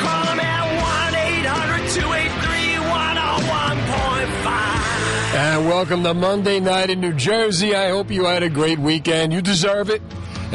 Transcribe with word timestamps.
Call 0.00 0.26
him 0.26 0.40
at 0.40 0.64
1 1.04 1.14
800 1.14 1.88
283 1.90 2.74
101.5. 2.90 5.34
And 5.36 5.68
welcome 5.68 6.02
to 6.02 6.12
Monday 6.12 6.58
night 6.58 6.90
in 6.90 7.00
New 7.00 7.12
Jersey. 7.12 7.76
I 7.76 7.90
hope 7.90 8.10
you 8.10 8.24
had 8.24 8.42
a 8.42 8.50
great 8.50 8.80
weekend. 8.80 9.32
You 9.32 9.40
deserve 9.40 9.90
it. 9.90 10.02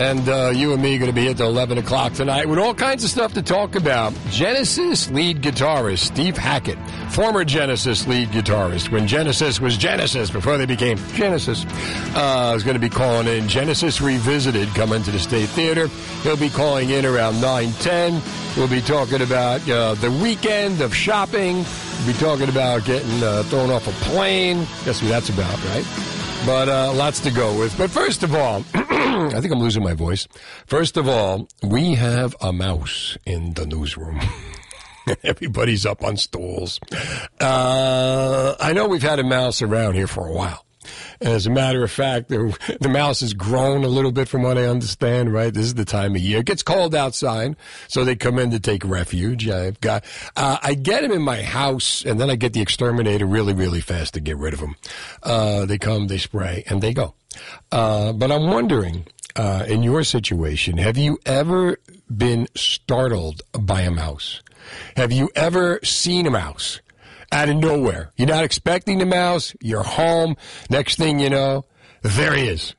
And 0.01 0.27
uh, 0.27 0.51
you 0.55 0.73
and 0.73 0.81
me 0.81 0.95
are 0.95 0.97
going 0.97 1.11
to 1.11 1.15
be 1.15 1.21
here 1.21 1.35
till 1.35 1.49
11 1.49 1.77
o'clock 1.77 2.13
tonight 2.13 2.49
with 2.49 2.57
all 2.57 2.73
kinds 2.73 3.03
of 3.03 3.11
stuff 3.11 3.33
to 3.33 3.43
talk 3.43 3.75
about. 3.75 4.15
Genesis 4.31 5.11
lead 5.11 5.43
guitarist 5.43 5.99
Steve 5.99 6.35
Hackett, 6.35 6.79
former 7.11 7.45
Genesis 7.45 8.07
lead 8.07 8.29
guitarist, 8.29 8.89
when 8.89 9.05
Genesis 9.05 9.61
was 9.61 9.77
Genesis 9.77 10.31
before 10.31 10.57
they 10.57 10.65
became 10.65 10.97
Genesis, 11.13 11.67
uh, 12.15 12.53
is 12.55 12.63
going 12.63 12.73
to 12.73 12.79
be 12.79 12.89
calling 12.89 13.27
in 13.27 13.47
Genesis 13.47 14.01
Revisited 14.01 14.69
coming 14.69 15.03
to 15.03 15.11
the 15.11 15.19
State 15.19 15.49
Theater. 15.49 15.87
He'll 16.23 16.35
be 16.35 16.49
calling 16.49 16.89
in 16.89 17.05
around 17.05 17.39
910. 17.39 18.23
We'll 18.57 18.67
be 18.67 18.81
talking 18.81 19.21
about 19.21 19.69
uh, 19.69 19.93
the 19.93 20.09
weekend 20.09 20.81
of 20.81 20.95
shopping. 20.95 21.57
We'll 21.57 22.07
be 22.07 22.13
talking 22.13 22.49
about 22.49 22.85
getting 22.85 23.21
uh, 23.21 23.43
thrown 23.43 23.69
off 23.69 23.87
a 23.87 23.91
plane. 24.05 24.65
Guess 24.83 25.03
what 25.03 25.09
that's 25.09 25.29
about, 25.29 25.63
right? 25.65 26.20
But 26.45 26.69
uh, 26.69 26.93
lots 26.93 27.19
to 27.21 27.31
go 27.31 27.57
with. 27.57 27.77
But 27.77 27.91
first 27.91 28.23
of 28.23 28.33
all, 28.33 28.63
I 28.73 29.39
think 29.39 29.53
I'm 29.53 29.59
losing 29.59 29.83
my 29.83 29.93
voice. 29.93 30.27
First 30.65 30.97
of 30.97 31.07
all, 31.07 31.47
we 31.61 31.93
have 31.93 32.35
a 32.41 32.51
mouse 32.51 33.17
in 33.25 33.53
the 33.53 33.65
newsroom. 33.65 34.19
Everybody's 35.23 35.85
up 35.85 36.03
on 36.03 36.17
stools. 36.17 36.79
Uh, 37.39 38.55
I 38.59 38.73
know 38.73 38.87
we've 38.87 39.03
had 39.03 39.19
a 39.19 39.23
mouse 39.23 39.61
around 39.61 39.93
here 39.93 40.07
for 40.07 40.27
a 40.27 40.31
while. 40.31 40.65
As 41.19 41.45
a 41.45 41.49
matter 41.49 41.83
of 41.83 41.91
fact, 41.91 42.29
the, 42.29 42.57
the 42.81 42.89
mouse 42.89 43.19
has 43.21 43.33
grown 43.33 43.83
a 43.83 43.87
little 43.87 44.11
bit 44.11 44.27
from 44.27 44.43
what 44.43 44.57
I 44.57 44.65
understand, 44.65 45.33
right? 45.33 45.53
This 45.53 45.65
is 45.65 45.75
the 45.75 45.85
time 45.85 46.15
of 46.15 46.21
year. 46.21 46.39
It 46.39 46.45
gets 46.45 46.63
cold 46.63 46.95
outside, 46.95 47.55
so 47.87 48.03
they 48.03 48.15
come 48.15 48.39
in 48.39 48.51
to 48.51 48.59
take 48.59 48.83
refuge. 48.85 49.47
I've 49.47 49.79
got, 49.81 50.03
uh, 50.35 50.57
I 50.61 50.73
get 50.73 51.01
them 51.01 51.11
in 51.11 51.21
my 51.21 51.41
house, 51.41 52.03
and 52.05 52.19
then 52.19 52.29
I 52.29 52.35
get 52.35 52.53
the 52.53 52.61
exterminator 52.61 53.25
really, 53.25 53.53
really 53.53 53.81
fast 53.81 54.13
to 54.15 54.19
get 54.19 54.37
rid 54.37 54.53
of 54.53 54.59
them. 54.59 54.75
Uh, 55.23 55.65
they 55.65 55.77
come, 55.77 56.07
they 56.07 56.17
spray, 56.17 56.63
and 56.67 56.81
they 56.81 56.93
go. 56.93 57.13
Uh, 57.71 58.13
but 58.13 58.31
I'm 58.31 58.47
wondering, 58.47 59.05
uh, 59.35 59.65
in 59.67 59.83
your 59.83 60.03
situation, 60.03 60.77
have 60.77 60.97
you 60.97 61.19
ever 61.25 61.77
been 62.15 62.47
startled 62.55 63.41
by 63.53 63.81
a 63.81 63.91
mouse? 63.91 64.41
Have 64.95 65.11
you 65.11 65.29
ever 65.35 65.79
seen 65.83 66.25
a 66.27 66.31
mouse? 66.31 66.81
Out 67.31 67.49
of 67.49 67.57
nowhere. 67.57 68.11
You're 68.15 68.27
not 68.27 68.43
expecting 68.43 68.97
the 68.97 69.05
mouse. 69.05 69.55
You're 69.61 69.83
home. 69.83 70.35
Next 70.69 70.97
thing 70.97 71.19
you 71.19 71.29
know, 71.29 71.65
there 72.01 72.33
he 72.33 72.47
is. 72.47 72.75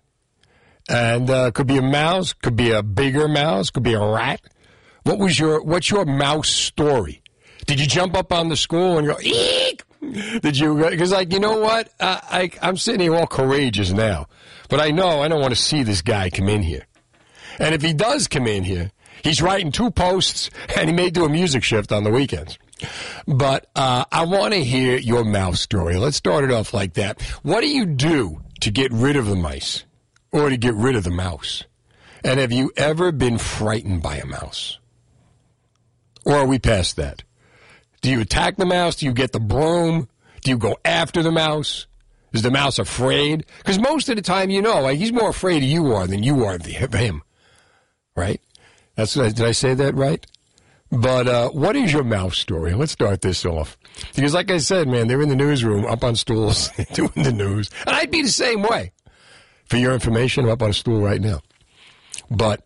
And 0.89 1.31
uh, 1.31 1.51
could 1.53 1.67
be 1.67 1.79
a 1.79 1.83
mouse, 1.83 2.33
could 2.33 2.57
be 2.57 2.71
a 2.73 2.83
bigger 2.83 3.29
mouse, 3.29 3.71
could 3.71 3.83
be 3.83 3.95
a 3.95 4.05
rat. 4.05 4.41
What 5.05 5.19
was 5.19 5.39
your 5.39 5.63
what's 5.63 5.91
your 5.91 6.05
mouse 6.05 6.49
story? 6.49 7.23
Did 7.67 7.81
you 7.81 7.87
jump 7.87 8.17
up 8.17 8.33
on 8.33 8.49
the 8.49 8.57
school 8.57 8.99
and 8.99 9.07
go 9.07 9.19
eek? 9.21 9.83
Did 10.41 10.59
you? 10.59 10.75
Because 10.75 11.13
like 11.13 11.33
you 11.33 11.41
know 11.41 11.59
what, 11.61 11.89
uh, 12.01 12.21
I 12.23 12.51
I'm 12.61 12.77
sitting 12.77 13.01
here 13.01 13.15
all 13.15 13.27
courageous 13.27 13.91
now, 13.91 14.27
but 14.69 14.81
I 14.81 14.91
know 14.91 15.23
I 15.23 15.29
don't 15.29 15.41
want 15.41 15.55
to 15.55 15.61
see 15.61 15.83
this 15.83 16.03
guy 16.03 16.29
come 16.31 16.49
in 16.49 16.63
here. 16.63 16.87
And 17.59 17.75
if 17.75 17.83
he 17.83 17.93
does 17.93 18.29
come 18.29 18.47
in 18.47 18.65
here, 18.65 18.91
he's 19.23 19.41
writing 19.41 19.71
two 19.71 19.91
posts, 19.91 20.51
and 20.77 20.89
he 20.89 20.95
may 20.95 21.11
do 21.11 21.25
a 21.25 21.29
music 21.29 21.63
shift 21.63 21.93
on 21.93 22.03
the 22.05 22.11
weekends. 22.11 22.59
But 23.27 23.67
uh, 23.75 24.05
I 24.11 24.25
want 24.25 24.55
to 24.55 24.65
hear 24.65 24.97
your 24.97 25.25
mouse 25.25 25.61
story. 25.61 25.97
Let's 25.97 26.17
start 26.17 26.45
it 26.45 26.53
off 26.53 26.75
like 26.75 26.95
that. 26.95 27.21
What 27.43 27.61
do 27.61 27.69
you 27.69 27.87
do 27.87 28.41
to 28.61 28.71
get 28.71 28.93
rid 28.93 29.17
of 29.17 29.27
the 29.27 29.37
mice 29.37 29.85
or 30.31 30.49
to 30.49 30.57
get 30.57 30.75
rid 30.75 30.97
of 30.97 31.05
the 31.05 31.11
mouse? 31.11 31.65
And 32.25 32.39
have 32.39 32.53
you 32.53 32.73
ever 32.77 33.13
been 33.13 33.39
frightened 33.39 34.03
by 34.03 34.17
a 34.17 34.27
mouse? 34.27 34.79
Or 36.25 36.37
are 36.37 36.47
we 36.47 36.59
past 36.59 36.97
that? 36.97 37.25
Do 38.01 38.11
you 38.11 38.21
attack 38.21 38.57
the 38.57 38.67
mouse? 38.67 38.97
Do 38.97 39.07
you 39.07 39.13
get 39.13 39.33
the 39.33 39.41
broom? 39.41 40.09
Do 40.43 40.51
you 40.51 40.59
go 40.59 40.77
after 40.85 41.23
the 41.23 41.33
mouse? 41.33 41.87
Is 42.33 42.43
the 42.43 42.51
mouse 42.51 42.79
afraid? 42.79 43.45
Because 43.59 43.79
most 43.79 44.09
of 44.09 44.17
the 44.17 44.23
time, 44.23 44.51
you 44.51 44.63
know, 44.63 44.81
like 44.81 44.99
he's 44.99 45.13
more 45.13 45.29
afraid 45.29 45.63
of 45.63 45.69
you 45.69 45.93
are 45.93 46.07
than 46.07 46.23
you 46.23 46.45
are 46.45 46.55
of 46.55 46.65
him. 46.65 47.23
Right? 48.17 48.41
That's 48.95 49.15
did 49.15 49.41
I 49.41 49.53
say 49.53 49.75
that 49.75 49.95
right? 49.95 50.27
But 50.93 51.27
uh, 51.27 51.49
what 51.49 51.75
is 51.75 51.91
your 51.91 52.05
mouse 52.05 52.37
story? 52.37 52.75
Let's 52.75 52.93
start 52.93 53.23
this 53.23 53.47
off. 53.47 53.79
Because, 54.15 54.35
like 54.35 54.51
I 54.51 54.59
said, 54.59 54.89
man, 54.89 55.09
they're 55.09 55.23
in 55.23 55.31
the 55.31 55.37
newsroom, 55.37 55.87
up 55.87 56.05
on 56.05 56.17
stools, 56.17 56.69
doing 56.93 57.11
the 57.17 57.33
news. 57.33 57.71
And 57.87 57.97
I'd 57.97 58.11
be 58.11 58.21
the 58.21 58.29
same 58.29 58.63
way. 58.63 58.93
For 59.65 59.79
your 59.79 59.95
information, 59.95 60.45
I'm 60.45 60.51
up 60.51 60.61
on 60.61 60.69
a 60.69 60.75
stool 60.75 61.01
right 61.01 61.21
now. 61.21 61.41
But 62.31 62.63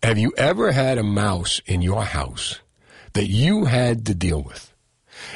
have 0.00 0.16
you 0.16 0.32
ever 0.38 0.70
had 0.70 0.96
a 0.96 1.02
mouse 1.02 1.60
in 1.66 1.82
your 1.82 2.04
house 2.04 2.60
that 3.14 3.26
you 3.26 3.64
had 3.64 4.06
to 4.06 4.14
deal 4.14 4.40
with? 4.40 4.72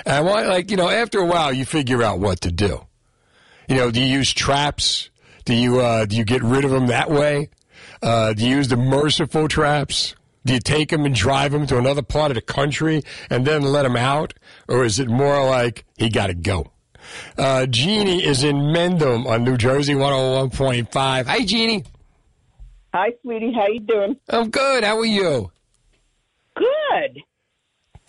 And 0.06 0.24
want, 0.24 0.46
like, 0.46 0.70
you 0.70 0.76
know, 0.76 0.88
after 0.88 1.18
a 1.18 1.26
while, 1.26 1.52
you 1.52 1.64
figure 1.64 2.00
out 2.00 2.20
what 2.20 2.42
to 2.42 2.52
do. 2.52 2.86
You 3.68 3.74
know, 3.74 3.90
do 3.90 4.00
you 4.00 4.06
use 4.06 4.32
traps? 4.32 5.10
Do 5.44 5.52
you 5.52 5.80
uh, 5.80 6.06
do 6.06 6.16
you 6.16 6.24
get 6.24 6.44
rid 6.44 6.64
of 6.64 6.70
them 6.70 6.86
that 6.86 7.10
way? 7.10 7.50
Uh, 8.00 8.34
do 8.34 8.46
you 8.46 8.56
use 8.56 8.68
the 8.68 8.76
merciful 8.76 9.48
traps? 9.48 10.14
Do 10.46 10.54
you 10.54 10.60
take 10.60 10.92
him 10.92 11.04
and 11.04 11.14
drive 11.14 11.54
him 11.54 11.66
to 11.68 11.78
another 11.78 12.02
part 12.02 12.30
of 12.30 12.34
the 12.34 12.40
country 12.42 13.02
and 13.30 13.46
then 13.46 13.62
let 13.62 13.86
him 13.86 13.96
out? 13.96 14.34
Or 14.68 14.84
is 14.84 14.98
it 14.98 15.08
more 15.08 15.44
like 15.46 15.84
he 15.96 16.08
got 16.10 16.26
to 16.26 16.34
go? 16.34 16.70
Uh, 17.38 17.66
Jeannie 17.66 18.22
is 18.24 18.44
in 18.44 18.56
Mendham 18.56 19.26
on 19.26 19.44
New 19.44 19.56
Jersey 19.56 19.94
101.5. 19.94 21.26
Hi, 21.26 21.44
Jeannie. 21.44 21.84
Hi, 22.92 23.08
sweetie. 23.22 23.52
How 23.54 23.66
you 23.68 23.80
doing? 23.80 24.16
I'm 24.28 24.50
good. 24.50 24.84
How 24.84 24.98
are 24.98 25.04
you? 25.06 25.50
Good. 26.56 27.20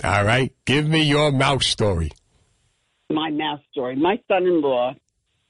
All 0.03 0.23
right. 0.23 0.53
Give 0.66 0.88
me 0.88 1.03
your 1.03 1.31
mouse 1.31 1.66
story. 1.67 2.12
My 3.09 3.29
mouse 3.31 3.62
story. 3.72 3.96
My 3.96 4.19
son-in-law 4.28 4.96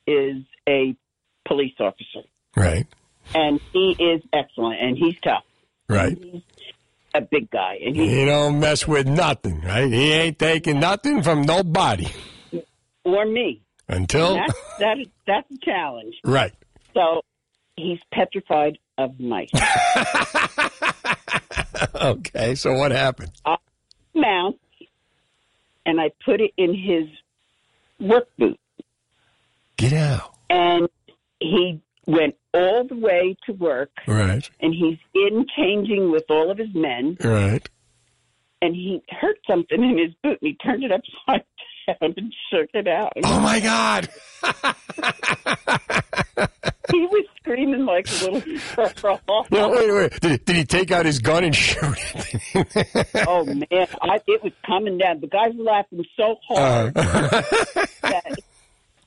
is 0.07 0.43
a 0.69 0.95
police 1.47 1.73
officer, 1.79 2.27
Right. 2.55 2.85
and 3.33 3.59
he 3.73 3.95
is 3.99 4.21
excellent, 4.33 4.79
and 4.81 4.97
he's 4.97 5.15
tough. 5.21 5.43
Right. 5.87 6.17
He's 6.21 6.41
a 7.17 7.21
big 7.21 7.49
guy, 7.49 7.77
and 7.85 7.95
he 7.95 8.07
He 8.09 8.25
don't 8.25 8.59
mess 8.59 8.87
with 8.87 9.07
nothing, 9.07 9.61
right? 9.61 9.91
He 9.91 10.11
ain't 10.11 10.39
taking 10.39 10.79
nothing 10.79 11.23
from 11.23 11.43
nobody 11.43 12.07
or 13.03 13.25
me. 13.25 13.61
until 13.87 14.35
That's 14.35 14.53
that 14.79 14.99
is, 14.99 15.07
that's 15.27 15.49
a 15.51 15.57
challenge. 15.63 16.15
right. 16.23 16.53
So 16.93 17.21
he's 17.77 17.99
petrified 18.13 18.77
of 18.97 19.19
mice. 19.19 19.49
Okay. 22.01 22.55
So 22.55 22.73
what 22.73 22.91
happened? 22.91 23.31
mouse, 24.13 24.53
and 25.85 25.99
I 25.99 26.11
put 26.23 26.39
it 26.39 26.51
in 26.57 26.73
his 26.73 27.05
work 27.99 28.27
boot, 28.37 28.57
Get 29.77 29.91
out. 29.93 30.35
and 30.49 30.87
he 31.39 31.81
went 32.07 32.35
all 32.53 32.83
the 32.85 32.95
way 32.95 33.35
to 33.45 33.53
work, 33.53 33.89
Right. 34.07 34.49
and 34.59 34.73
he's 34.73 34.97
in 35.13 35.45
changing 35.57 36.11
with 36.11 36.23
all 36.29 36.51
of 36.51 36.57
his 36.57 36.73
men. 36.73 37.17
Right. 37.23 37.67
and 38.61 38.73
he 38.75 39.01
heard 39.09 39.37
something 39.47 39.83
in 39.83 39.97
his 39.97 40.13
boot 40.23 40.39
and 40.41 40.49
he 40.49 40.55
turned 40.55 40.83
it 40.83 40.91
upside 40.91 41.43
down 41.87 42.13
and 42.17 42.33
shook 42.51 42.69
it 42.73 42.87
out. 42.87 43.13
Oh 43.23 43.39
my 43.39 43.59
God. 43.59 44.09
He 46.91 46.99
was 47.07 47.25
screaming 47.37 47.85
like 47.85 48.07
a 48.07 48.25
little 48.29 48.41
girl. 49.01 49.19
No, 49.51 49.69
wait, 49.69 49.91
wait. 49.91 50.19
Did 50.21 50.31
he, 50.31 50.37
did 50.37 50.55
he 50.55 50.65
take 50.65 50.91
out 50.91 51.05
his 51.05 51.17
gun 51.19 51.43
and 51.43 51.55
shoot 51.55 51.97
it? 52.13 53.07
Oh 53.27 53.43
man, 53.43 53.65
I, 53.71 54.21
it 54.27 54.43
was 54.43 54.53
coming 54.65 54.97
down. 54.99 55.19
The 55.19 55.27
guys 55.27 55.53
were 55.57 55.63
laughing 55.63 56.05
so 56.15 56.35
hard 56.47 56.95
Uh, 56.95 57.41
that 58.03 58.37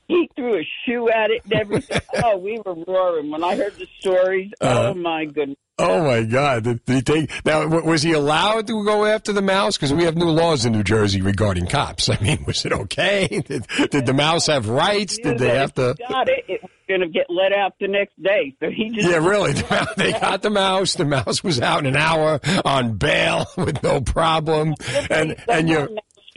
he 0.09 0.27
threw 0.35 0.59
a 0.59 0.67
shoe 0.85 1.07
at 1.09 1.29
it 1.29 1.43
and 1.43 1.53
everything. 1.53 2.01
oh, 2.23 2.37
we 2.37 2.59
were 2.65 2.75
roaring 2.87 3.29
when 3.29 3.43
I 3.43 3.55
heard 3.55 3.75
the 3.75 3.87
stories. 3.99 4.51
Uh-huh. 4.59 4.89
oh 4.89 4.93
my 4.95 5.25
goodness! 5.25 5.57
Oh 5.77 6.03
my 6.03 6.23
God! 6.23 6.63
Did, 6.63 6.83
did 6.83 6.95
he 6.95 7.01
take 7.03 7.45
now? 7.45 7.65
Was 7.67 8.01
he 8.01 8.13
allowed 8.13 8.67
to 8.67 8.83
go 8.83 9.05
after 9.05 9.31
the 9.31 9.43
mouse? 9.43 9.77
Because 9.77 9.93
we 9.93 10.03
have 10.03 10.17
new 10.17 10.29
laws 10.29 10.65
in 10.65 10.73
New 10.73 10.83
Jersey 10.83 11.21
regarding 11.21 11.67
cops. 11.67 12.09
I 12.09 12.17
mean, 12.19 12.43
was 12.45 12.65
it 12.65 12.73
okay? 12.73 13.27
Did, 13.45 13.67
did 13.89 14.05
the 14.05 14.13
mouse 14.13 14.47
have 14.47 14.67
rights? 14.67 15.17
Did 15.17 15.37
they 15.37 15.55
have 15.57 15.73
to? 15.75 15.95
Got 16.09 16.27
it. 16.27 16.43
It 16.47 16.61
was 16.63 16.71
going 16.87 17.01
to 17.01 17.07
get 17.07 17.27
let 17.29 17.53
out 17.53 17.75
the 17.79 17.87
next 17.87 18.21
day, 18.21 18.55
so 18.59 18.69
he 18.69 18.89
just 18.89 19.07
Yeah, 19.07 19.17
really. 19.17 19.53
They 19.95 20.11
got 20.11 20.41
the 20.41 20.49
mouse. 20.49 20.95
The 20.95 21.05
mouse 21.05 21.43
was 21.43 21.61
out 21.61 21.79
in 21.79 21.85
an 21.85 21.95
hour 21.95 22.39
on 22.65 22.97
bail 22.97 23.45
with 23.55 23.83
no 23.83 24.01
problem. 24.01 24.73
And 25.09 25.35
and 25.47 25.69
you're 25.69 25.89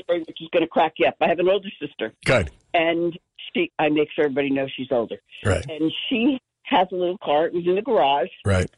story 0.02 0.20
which 0.20 0.40
is 0.40 0.48
going 0.52 0.62
to 0.62 0.68
crack 0.68 0.94
you 0.98 1.06
up. 1.06 1.16
I 1.20 1.28
have 1.28 1.38
an 1.38 1.48
older 1.48 1.68
sister, 1.80 2.12
good, 2.24 2.50
and 2.74 3.18
she. 3.54 3.70
I 3.78 3.88
make 3.88 4.08
sure 4.14 4.24
everybody 4.24 4.50
knows 4.50 4.70
she's 4.76 4.90
older, 4.90 5.16
right? 5.44 5.64
and 5.68 5.92
she 6.08 6.38
has 6.64 6.88
a 6.92 6.94
little 6.94 7.18
car. 7.18 7.46
It 7.46 7.54
was 7.54 7.66
in 7.66 7.74
the 7.74 7.82
garage, 7.82 8.28
Right. 8.44 8.70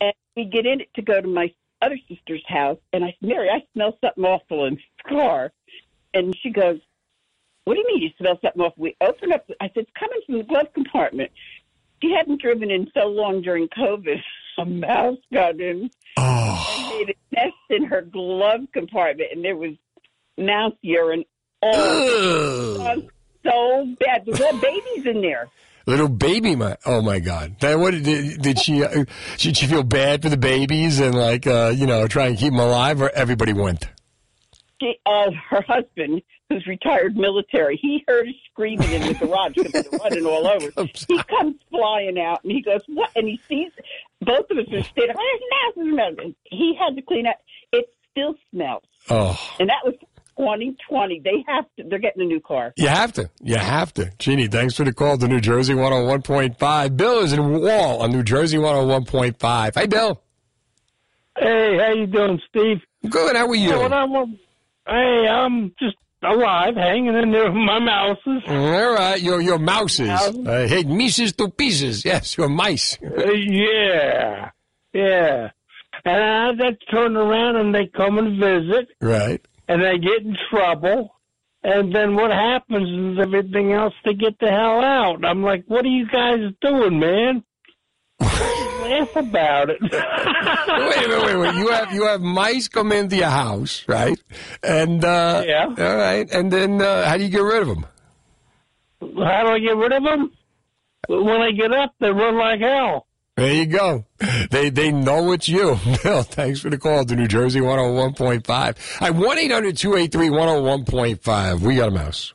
and 0.00 0.12
we 0.36 0.44
get 0.44 0.66
in 0.66 0.80
it 0.80 0.88
to 0.94 1.02
go 1.02 1.20
to 1.20 1.28
my 1.28 1.52
other 1.82 1.98
sister's 2.08 2.42
house, 2.48 2.78
and 2.92 3.04
I 3.04 3.14
said, 3.20 3.28
Mary, 3.28 3.50
I 3.50 3.62
smell 3.74 3.96
something 4.02 4.24
awful 4.24 4.64
in 4.64 4.74
the 4.76 5.08
car, 5.10 5.52
and 6.14 6.34
she 6.42 6.50
goes, 6.50 6.80
"What 7.64 7.74
do 7.74 7.80
you 7.80 7.86
mean 7.86 8.02
you 8.02 8.10
smell 8.18 8.38
something 8.42 8.62
awful?" 8.62 8.82
We 8.82 8.96
open 9.00 9.32
up. 9.32 9.48
I 9.60 9.66
said, 9.68 9.84
"It's 9.84 9.90
coming 9.98 10.20
from 10.26 10.38
the 10.38 10.44
glove 10.44 10.72
compartment." 10.74 11.30
She 12.02 12.12
hadn't 12.12 12.42
driven 12.42 12.70
in 12.70 12.90
so 12.94 13.06
long 13.06 13.40
during 13.42 13.68
COVID. 13.68 14.22
A 14.58 14.64
mouse 14.64 15.18
got 15.32 15.60
in 15.60 15.90
Oh, 16.18 16.94
made 16.98 17.10
a 17.10 17.34
nest 17.34 17.54
in 17.68 17.84
her 17.84 18.00
glove 18.00 18.60
compartment, 18.72 19.28
and 19.32 19.44
there 19.44 19.54
was 19.56 19.74
mouse 20.38 20.72
urine 20.80 21.24
all. 21.60 23.02
So 23.46 23.94
bad. 24.00 24.24
There's 24.26 24.40
all 24.40 24.56
babies 24.58 25.06
in 25.06 25.20
there. 25.22 25.48
little 25.86 26.08
baby. 26.08 26.56
My 26.56 26.76
oh 26.84 27.00
my 27.02 27.20
God! 27.20 27.56
That, 27.60 27.78
what 27.78 27.92
did, 27.92 28.40
did 28.42 28.58
she? 28.58 28.82
Uh, 28.84 29.04
should 29.36 29.56
she 29.56 29.66
feel 29.66 29.82
bad 29.82 30.22
for 30.22 30.28
the 30.28 30.36
babies 30.36 31.00
and 31.00 31.14
like 31.14 31.46
uh, 31.46 31.72
you 31.74 31.86
know 31.86 32.06
try 32.06 32.26
and 32.26 32.36
keep 32.38 32.52
them 32.52 32.60
alive, 32.60 33.00
or 33.00 33.10
everybody 33.10 33.52
went? 33.52 33.88
She, 34.82 34.94
uh, 35.06 35.30
her 35.48 35.62
husband, 35.66 36.20
who's 36.50 36.66
retired 36.66 37.16
military, 37.16 37.78
he 37.80 38.04
heard 38.06 38.26
screaming 38.50 38.92
in 38.92 39.00
the 39.08 39.14
garage 39.14 39.54
because 39.54 39.72
they're 39.88 39.98
running 40.00 40.26
all 40.26 40.46
over. 40.46 40.70
He 41.08 41.22
comes 41.22 41.54
flying 41.70 42.18
out 42.18 42.42
and 42.44 42.52
he 42.52 42.60
goes, 42.60 42.82
"What?" 42.88 43.10
And 43.16 43.26
he 43.26 43.40
sees 43.48 43.72
both 44.20 44.50
of 44.50 44.58
us 44.58 44.66
are 44.72 44.82
standing. 44.82 45.16
There's 45.16 45.96
mouse 45.96 46.18
in 46.20 46.34
He 46.44 46.74
had 46.78 46.94
to 46.96 47.02
clean 47.02 47.26
up. 47.26 47.38
It 47.72 47.86
still 48.10 48.34
smells, 48.52 48.82
Oh. 49.08 49.38
and 49.58 49.68
that 49.70 49.80
was 49.84 49.94
2020. 50.38 51.20
They 51.24 51.44
have 51.48 51.64
to. 51.76 51.84
They're 51.88 51.98
getting 51.98 52.22
a 52.22 52.26
new 52.26 52.40
car. 52.40 52.72
You 52.76 52.88
have 52.88 53.12
to. 53.14 53.30
You 53.42 53.56
have 53.56 53.92
to. 53.94 54.12
Jeannie, 54.18 54.46
thanks 54.48 54.74
for 54.74 54.84
the 54.84 54.92
call 54.92 55.16
to 55.18 55.28
New 55.28 55.40
Jersey 55.40 55.74
101.5. 55.74 56.96
Bill 56.96 57.18
is 57.20 57.32
in 57.32 57.60
Wall 57.60 58.02
on 58.02 58.12
New 58.12 58.22
Jersey 58.22 58.58
101.5. 58.58 59.74
Hey, 59.74 59.86
Bill. 59.86 60.22
Hey, 61.38 61.78
how 61.78 61.92
you 61.92 62.06
doing, 62.06 62.40
Steve? 62.48 62.78
Good. 63.08 63.36
How 63.36 63.46
are 63.46 63.54
you? 63.54 63.70
Well, 63.70 63.92
I'm, 63.92 64.14
um, 64.14 64.38
hey, 64.86 65.28
I'm 65.28 65.74
just 65.78 65.96
alive, 66.22 66.74
hanging 66.76 67.14
in 67.14 67.30
there 67.30 67.44
with 67.44 67.54
my 67.54 67.78
mouses. 67.78 68.42
Mm, 68.46 68.82
all 68.84 68.94
right. 68.94 69.20
Your, 69.20 69.40
your 69.40 69.58
mouses. 69.58 70.08
I 70.08 70.66
hate 70.66 70.86
mices 70.86 71.36
to 71.36 71.48
pieces. 71.50 72.04
Yes, 72.04 72.36
your 72.36 72.48
mice. 72.48 72.98
Uh, 73.02 73.32
yeah, 73.32 74.50
yeah. 74.92 75.50
And 76.04 76.22
I 76.24 76.52
just 76.70 76.82
turn 76.90 77.16
around 77.16 77.56
and 77.56 77.74
they 77.74 77.86
come 77.86 78.18
and 78.18 78.38
visit, 78.38 78.88
Right. 79.00 79.44
And 79.68 79.82
they 79.82 79.98
get 79.98 80.22
in 80.22 80.36
trouble. 80.50 81.12
And 81.62 81.92
then 81.94 82.14
what 82.14 82.30
happens 82.30 82.88
is 83.18 83.18
everything 83.20 83.72
else 83.72 83.94
they 84.04 84.14
get 84.14 84.38
the 84.38 84.48
hell 84.48 84.80
out. 84.84 85.24
I'm 85.24 85.42
like, 85.42 85.64
what 85.66 85.84
are 85.84 85.88
you 85.88 86.06
guys 86.06 86.38
doing, 86.60 87.00
man? 87.00 87.42
Laugh 88.20 89.16
about 89.16 89.70
it. 89.70 89.78
wait 89.82 89.92
a 89.92 91.08
minute, 91.08 91.24
wait 91.24 91.34
a 91.34 91.38
minute. 91.38 91.56
You 91.56 91.68
have 91.70 91.92
you 91.92 92.06
have 92.06 92.20
mice 92.20 92.68
come 92.68 92.92
into 92.92 93.16
your 93.16 93.30
house, 93.30 93.84
right? 93.88 94.18
And 94.62 95.04
uh, 95.04 95.42
Yeah. 95.44 95.66
all 95.76 95.96
right. 95.96 96.30
And 96.30 96.52
then 96.52 96.80
uh, 96.80 97.04
how 97.08 97.16
do 97.16 97.24
you 97.24 97.30
get 97.30 97.42
rid 97.42 97.62
of 97.62 97.68
them? 97.68 97.86
How 99.00 99.42
do 99.42 99.48
I 99.50 99.58
get 99.58 99.76
rid 99.76 99.92
of 99.92 100.04
them? 100.04 100.30
When 101.08 101.40
I 101.40 101.50
get 101.50 101.72
up, 101.72 101.94
they 102.00 102.10
run 102.10 102.36
like 102.38 102.60
hell. 102.60 103.05
There 103.36 103.52
you 103.52 103.66
go. 103.66 104.06
They 104.50 104.70
they 104.70 104.90
know 104.90 105.32
it's 105.32 105.46
you. 105.46 105.78
Bill, 106.02 106.22
thanks 106.22 106.60
for 106.60 106.70
the 106.70 106.78
call 106.78 107.04
to 107.04 107.14
New 107.14 107.28
Jersey 107.28 107.60
101.5. 107.60 109.02
I 109.02 109.10
1 109.10 109.38
800 109.38 109.76
283 109.76 110.28
101.5. 110.30 111.60
We 111.60 111.76
got 111.76 111.88
a 111.88 111.90
mouse. 111.90 112.32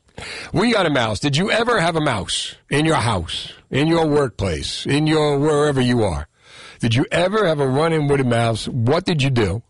We 0.53 0.71
got 0.71 0.86
a 0.86 0.92
mouse. 0.92 1.19
Did 1.19 1.36
you 1.38 1.50
ever 1.50 1.80
have 1.80 1.95
a 1.95 2.01
mouse 2.01 2.53
in 2.69 2.86
your 2.86 2.98
house, 2.98 3.51
in 3.71 3.88
your 3.88 4.07
workplace, 4.07 4.86
in 4.86 5.07
your 5.07 5.39
wherever 5.39 5.81
you 5.81 6.03
are? 6.03 6.27
Did 6.80 6.94
you 6.94 7.07
ever 7.12 7.47
have 7.47 7.59
a 7.59 7.68
run 7.68 7.94
in 7.94 8.07
with 8.07 8.21
a 8.21 8.24
mouse? 8.24 8.68
What 8.68 9.04
did 9.04 9.24
you 9.24 9.31
do? 9.31 9.63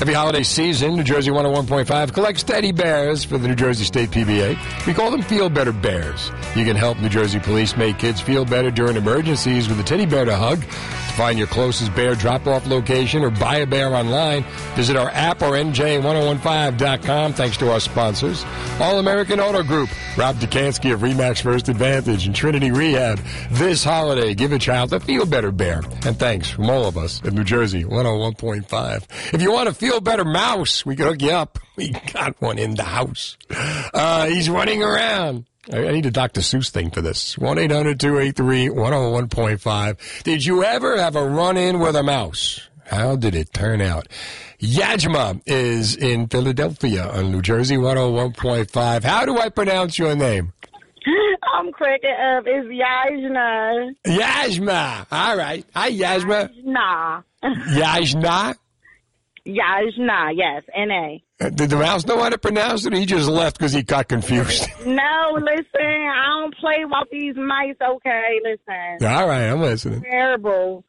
Every 0.00 0.14
holiday 0.14 0.44
season, 0.44 0.94
New 0.94 1.02
Jersey 1.02 1.30
101.5 1.32 2.12
collects 2.14 2.44
teddy 2.44 2.70
bears 2.70 3.24
for 3.24 3.36
the 3.36 3.48
New 3.48 3.56
Jersey 3.56 3.84
State 3.84 4.10
PBA. 4.10 4.86
We 4.86 4.94
call 4.94 5.10
them 5.10 5.22
Feel 5.22 5.48
Better 5.50 5.72
Bears. 5.72 6.30
You 6.54 6.64
can 6.64 6.76
help 6.76 6.98
New 7.00 7.08
Jersey 7.08 7.40
police 7.40 7.76
make 7.76 7.98
kids 7.98 8.20
feel 8.20 8.44
better 8.44 8.70
during 8.70 8.96
emergencies 8.96 9.68
with 9.68 9.78
a 9.80 9.82
teddy 9.82 10.06
bear 10.06 10.24
to 10.24 10.36
hug. 10.36 10.62
Find 11.18 11.36
your 11.36 11.48
closest 11.48 11.92
bear 11.96 12.14
drop-off 12.14 12.68
location 12.68 13.24
or 13.24 13.30
buy 13.30 13.56
a 13.56 13.66
bear 13.66 13.92
online, 13.92 14.44
visit 14.76 14.94
our 14.94 15.10
app 15.10 15.42
or 15.42 15.54
NJ1015.com 15.54 17.32
thanks 17.32 17.56
to 17.56 17.72
our 17.72 17.80
sponsors. 17.80 18.44
All 18.78 19.00
American 19.00 19.40
Auto 19.40 19.64
Group, 19.64 19.90
Rob 20.16 20.36
Dekanski 20.36 20.94
of 20.94 21.00
Remax 21.00 21.42
First 21.42 21.68
Advantage 21.68 22.26
and 22.26 22.36
Trinity 22.36 22.70
Rehab. 22.70 23.18
This 23.50 23.82
holiday, 23.82 24.32
give 24.34 24.52
a 24.52 24.60
child 24.60 24.92
a 24.92 25.00
Feel 25.00 25.26
Better 25.26 25.50
Bear. 25.50 25.82
And 26.06 26.16
thanks 26.16 26.50
from 26.50 26.70
all 26.70 26.84
of 26.86 26.96
us 26.96 27.20
at 27.24 27.32
New 27.32 27.42
Jersey 27.42 27.82
101.5. 27.82 29.34
If 29.34 29.42
you 29.42 29.50
want 29.50 29.68
a 29.68 29.74
feel 29.74 30.00
better 30.00 30.24
mouse, 30.24 30.86
we 30.86 30.94
can 30.94 31.06
hook 31.06 31.20
you 31.20 31.32
up. 31.32 31.58
We 31.78 31.90
got 31.90 32.40
one 32.42 32.58
in 32.58 32.74
the 32.74 32.82
house. 32.82 33.36
Uh, 33.48 34.26
he's 34.26 34.50
running 34.50 34.82
around. 34.82 35.46
I 35.72 35.92
need 35.92 36.06
a 36.06 36.10
Dr. 36.10 36.40
Seuss 36.40 36.70
thing 36.70 36.90
for 36.90 37.02
this. 37.02 37.36
1 37.36 37.58
800 37.58 38.00
283 38.00 38.68
101.5. 38.68 40.22
Did 40.22 40.44
you 40.44 40.64
ever 40.64 40.98
have 40.98 41.16
a 41.16 41.28
run 41.28 41.56
in 41.56 41.78
with 41.78 41.96
a 41.96 42.02
mouse? 42.02 42.60
How 42.86 43.16
did 43.16 43.34
it 43.34 43.52
turn 43.52 43.82
out? 43.82 44.08
Yajma 44.60 45.42
is 45.46 45.94
in 45.94 46.26
Philadelphia 46.28 47.06
on 47.06 47.30
New 47.30 47.42
Jersey 47.42 47.76
101.5. 47.76 49.04
How 49.04 49.26
do 49.26 49.36
I 49.36 49.50
pronounce 49.50 49.98
your 49.98 50.16
name? 50.16 50.52
I'm 51.54 51.70
cracking 51.72 52.10
up. 52.10 52.44
It's 52.46 52.66
Yajna. 52.66 53.94
Yajma. 54.06 55.06
All 55.10 55.36
right. 55.36 55.64
Hi, 55.74 55.90
Yajma. 55.90 56.64
Nah. 56.64 57.22
Yajna. 57.42 58.56
Yajna, 59.46 60.32
yes, 60.34 60.62
N-A. 60.74 61.22
Did 61.40 61.70
the 61.70 61.76
mouse 61.76 62.04
know 62.04 62.18
how 62.20 62.28
to 62.30 62.38
pronounce 62.38 62.84
it? 62.84 62.92
Or 62.92 62.96
he 62.96 63.06
just 63.06 63.28
left 63.28 63.58
because 63.58 63.72
he 63.72 63.82
got 63.82 64.08
confused. 64.08 64.66
No, 64.86 65.38
listen, 65.40 65.66
I 65.80 66.40
don't 66.40 66.54
play 66.56 66.82
about 66.84 67.08
these 67.10 67.36
mice, 67.36 67.76
okay? 67.80 68.40
Listen. 68.42 69.06
All 69.06 69.28
right, 69.28 69.48
I'm 69.48 69.60
listening. 69.60 70.00
Terrible. 70.02 70.84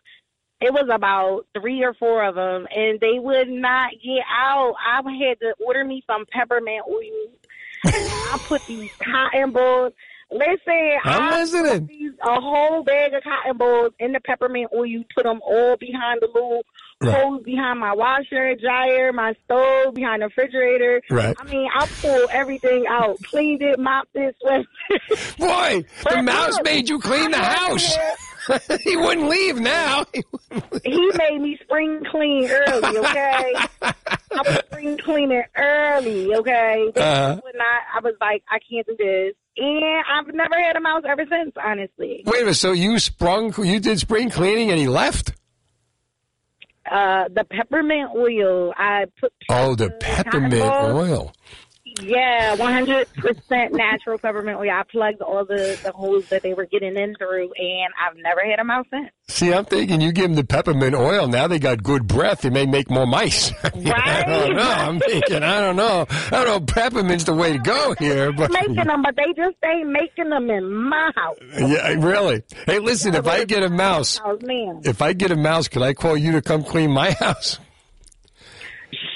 It 0.62 0.72
was 0.74 0.88
about 0.92 1.46
three 1.60 1.84
or 1.84 1.94
four 1.94 2.24
of 2.26 2.36
them, 2.36 2.66
and 2.74 3.00
they 3.00 3.20
would 3.20 3.50
not 3.50 3.92
get 4.04 4.24
out. 4.30 4.76
I 4.84 4.96
had 4.98 5.40
to 5.42 5.54
order 5.66 5.84
me 5.84 6.04
some 6.08 6.26
peppermint 6.32 6.84
oil. 6.90 7.30
I 7.86 8.40
put 8.48 8.66
these 8.68 8.90
cotton 9.04 9.52
balls. 9.52 9.94
Listen, 10.32 10.98
I'm 11.04 11.22
I 11.24 11.40
listening. 11.42 11.82
put 11.82 11.88
these, 11.88 12.12
a 12.24 12.40
whole 12.42 12.84
bag 12.84 13.14
of 13.14 13.24
cotton 13.24 13.58
balls 13.58 13.92
in 14.00 14.12
the 14.14 14.20
peppermint 14.20 14.70
oil. 14.74 14.86
You 14.86 15.04
Put 15.14 15.24
them 15.24 15.42
all 15.44 15.76
behind 15.78 16.20
the 16.22 16.28
little 16.28 16.62
Right. 17.02 17.16
hose 17.16 17.44
behind 17.44 17.80
my 17.80 17.94
washer, 17.94 18.56
dryer, 18.56 19.14
my 19.14 19.34
stove, 19.46 19.94
behind 19.94 20.22
the 20.22 20.26
refrigerator. 20.28 21.02
Right. 21.10 21.34
I 21.40 21.44
mean, 21.46 21.70
I 21.74 21.88
pulled 22.02 22.30
everything 22.32 22.86
out, 22.90 23.18
cleaned 23.24 23.62
it, 23.62 23.80
mopped 23.80 24.16
it, 24.16 24.36
swept 24.42 24.68
it. 24.90 25.02
Boy, 25.38 25.86
the 26.04 26.04
But 26.04 26.24
mouse 26.26 26.56
look, 26.56 26.66
made 26.66 26.90
you 26.90 27.00
clean 27.00 27.32
the 27.32 27.38
house. 27.38 27.96
he 28.84 28.98
wouldn't 28.98 29.30
leave 29.30 29.60
now. 29.60 30.06
He 30.84 31.12
made 31.18 31.40
me 31.42 31.58
spring 31.62 32.02
clean 32.10 32.50
early, 32.50 32.98
okay? 32.98 33.54
I 33.82 33.94
was 34.32 34.60
spring 34.66 34.98
cleaning 34.98 35.44
early, 35.56 36.34
okay? 36.36 36.92
Uh-huh. 36.96 37.42
would 37.44 37.56
not, 37.56 37.82
I 37.96 38.00
was 38.02 38.16
like, 38.20 38.44
I 38.50 38.58
can't 38.70 38.88
do 38.88 38.96
this. 38.98 39.36
And 39.58 40.04
I've 40.10 40.34
never 40.34 40.56
had 40.58 40.76
a 40.76 40.80
mouse 40.80 41.04
ever 41.08 41.26
since, 41.30 41.54
honestly. 41.64 42.24
Wait 42.26 42.38
a 42.38 42.46
minute. 42.46 42.56
So 42.56 42.72
you 42.72 42.98
sprung, 42.98 43.54
you 43.64 43.80
did 43.80 44.00
spring 44.00 44.30
cleaning, 44.30 44.72
and 44.72 44.80
he 44.80 44.88
left. 44.88 45.34
Uh, 46.90 47.26
the 47.34 47.44
peppermint 47.44 48.10
oil, 48.16 48.74
I 48.76 49.06
put. 49.20 49.32
Oh, 49.50 49.76
the 49.76 49.92
peppermint 49.92 50.64
oil. 50.64 51.32
Yeah, 52.02 52.56
100% 52.56 53.72
natural 53.72 54.18
peppermint 54.18 54.58
oil. 54.58 54.70
I 54.72 54.84
plugged 54.90 55.22
all 55.22 55.46
the, 55.46 55.78
the 55.84 55.92
holes 55.92 56.28
that 56.30 56.42
they 56.44 56.54
were 56.54 56.66
getting 56.66 56.96
in 56.98 57.16
through, 57.16 57.52
and 57.58 57.94
I've 58.02 58.16
never 58.18 58.42
had 58.50 58.60
a 58.60 58.64
mouse 58.64 58.86
since. 58.92 59.10
See, 59.28 59.54
I'm 59.54 59.66
thinking 59.66 60.02
you 60.02 60.12
give 60.12 60.24
them 60.26 60.36
the 60.36 60.44
peppermint 60.44 60.96
oil. 60.96 61.28
Now 61.28 61.48
they 61.48 61.60
got 61.60 61.84
good 61.84 62.08
breath. 62.08 62.42
They 62.42 62.50
may 62.50 62.66
make 62.66 62.90
more 62.90 63.06
mice. 63.06 63.52
I 63.64 63.70
don't 64.26 64.56
know. 64.56 64.62
I'm 64.72 65.00
thinking. 65.00 65.44
I 65.44 65.62
don't 65.62 65.76
know. 65.76 66.06
I 66.10 66.30
don't 66.44 66.46
know. 66.48 66.60
Peppermint's 66.62 67.26
the 67.26 67.36
way 67.36 67.54
to 67.54 67.60
go 67.60 67.94
here, 68.00 68.32
but 68.32 68.52
Making 68.52 68.76
them, 68.88 69.02
but 69.04 69.16
they 69.16 69.32
just 69.36 69.58
ain't 69.66 69.90
making 69.90 70.30
them 70.30 70.50
in 70.50 70.72
my 70.74 71.12
house. 71.16 71.38
yeah, 71.58 71.90
really. 71.94 72.44
Hey, 72.66 72.80
listen. 72.80 73.14
If 73.16 73.28
I 73.28 73.46
get 73.46 73.62
a 73.64 73.70
mouse, 73.70 74.20
Oh, 74.26 74.38
man. 74.42 74.82
if 74.84 75.02
I 75.02 75.14
get 75.14 75.32
a 75.32 75.36
mouse, 75.36 75.68
could 75.68 75.82
I 75.84 75.94
call 75.94 76.18
you 76.18 76.32
to 76.34 76.42
come 76.42 76.64
clean 76.64 76.92
my 76.92 77.12
house? 77.20 77.60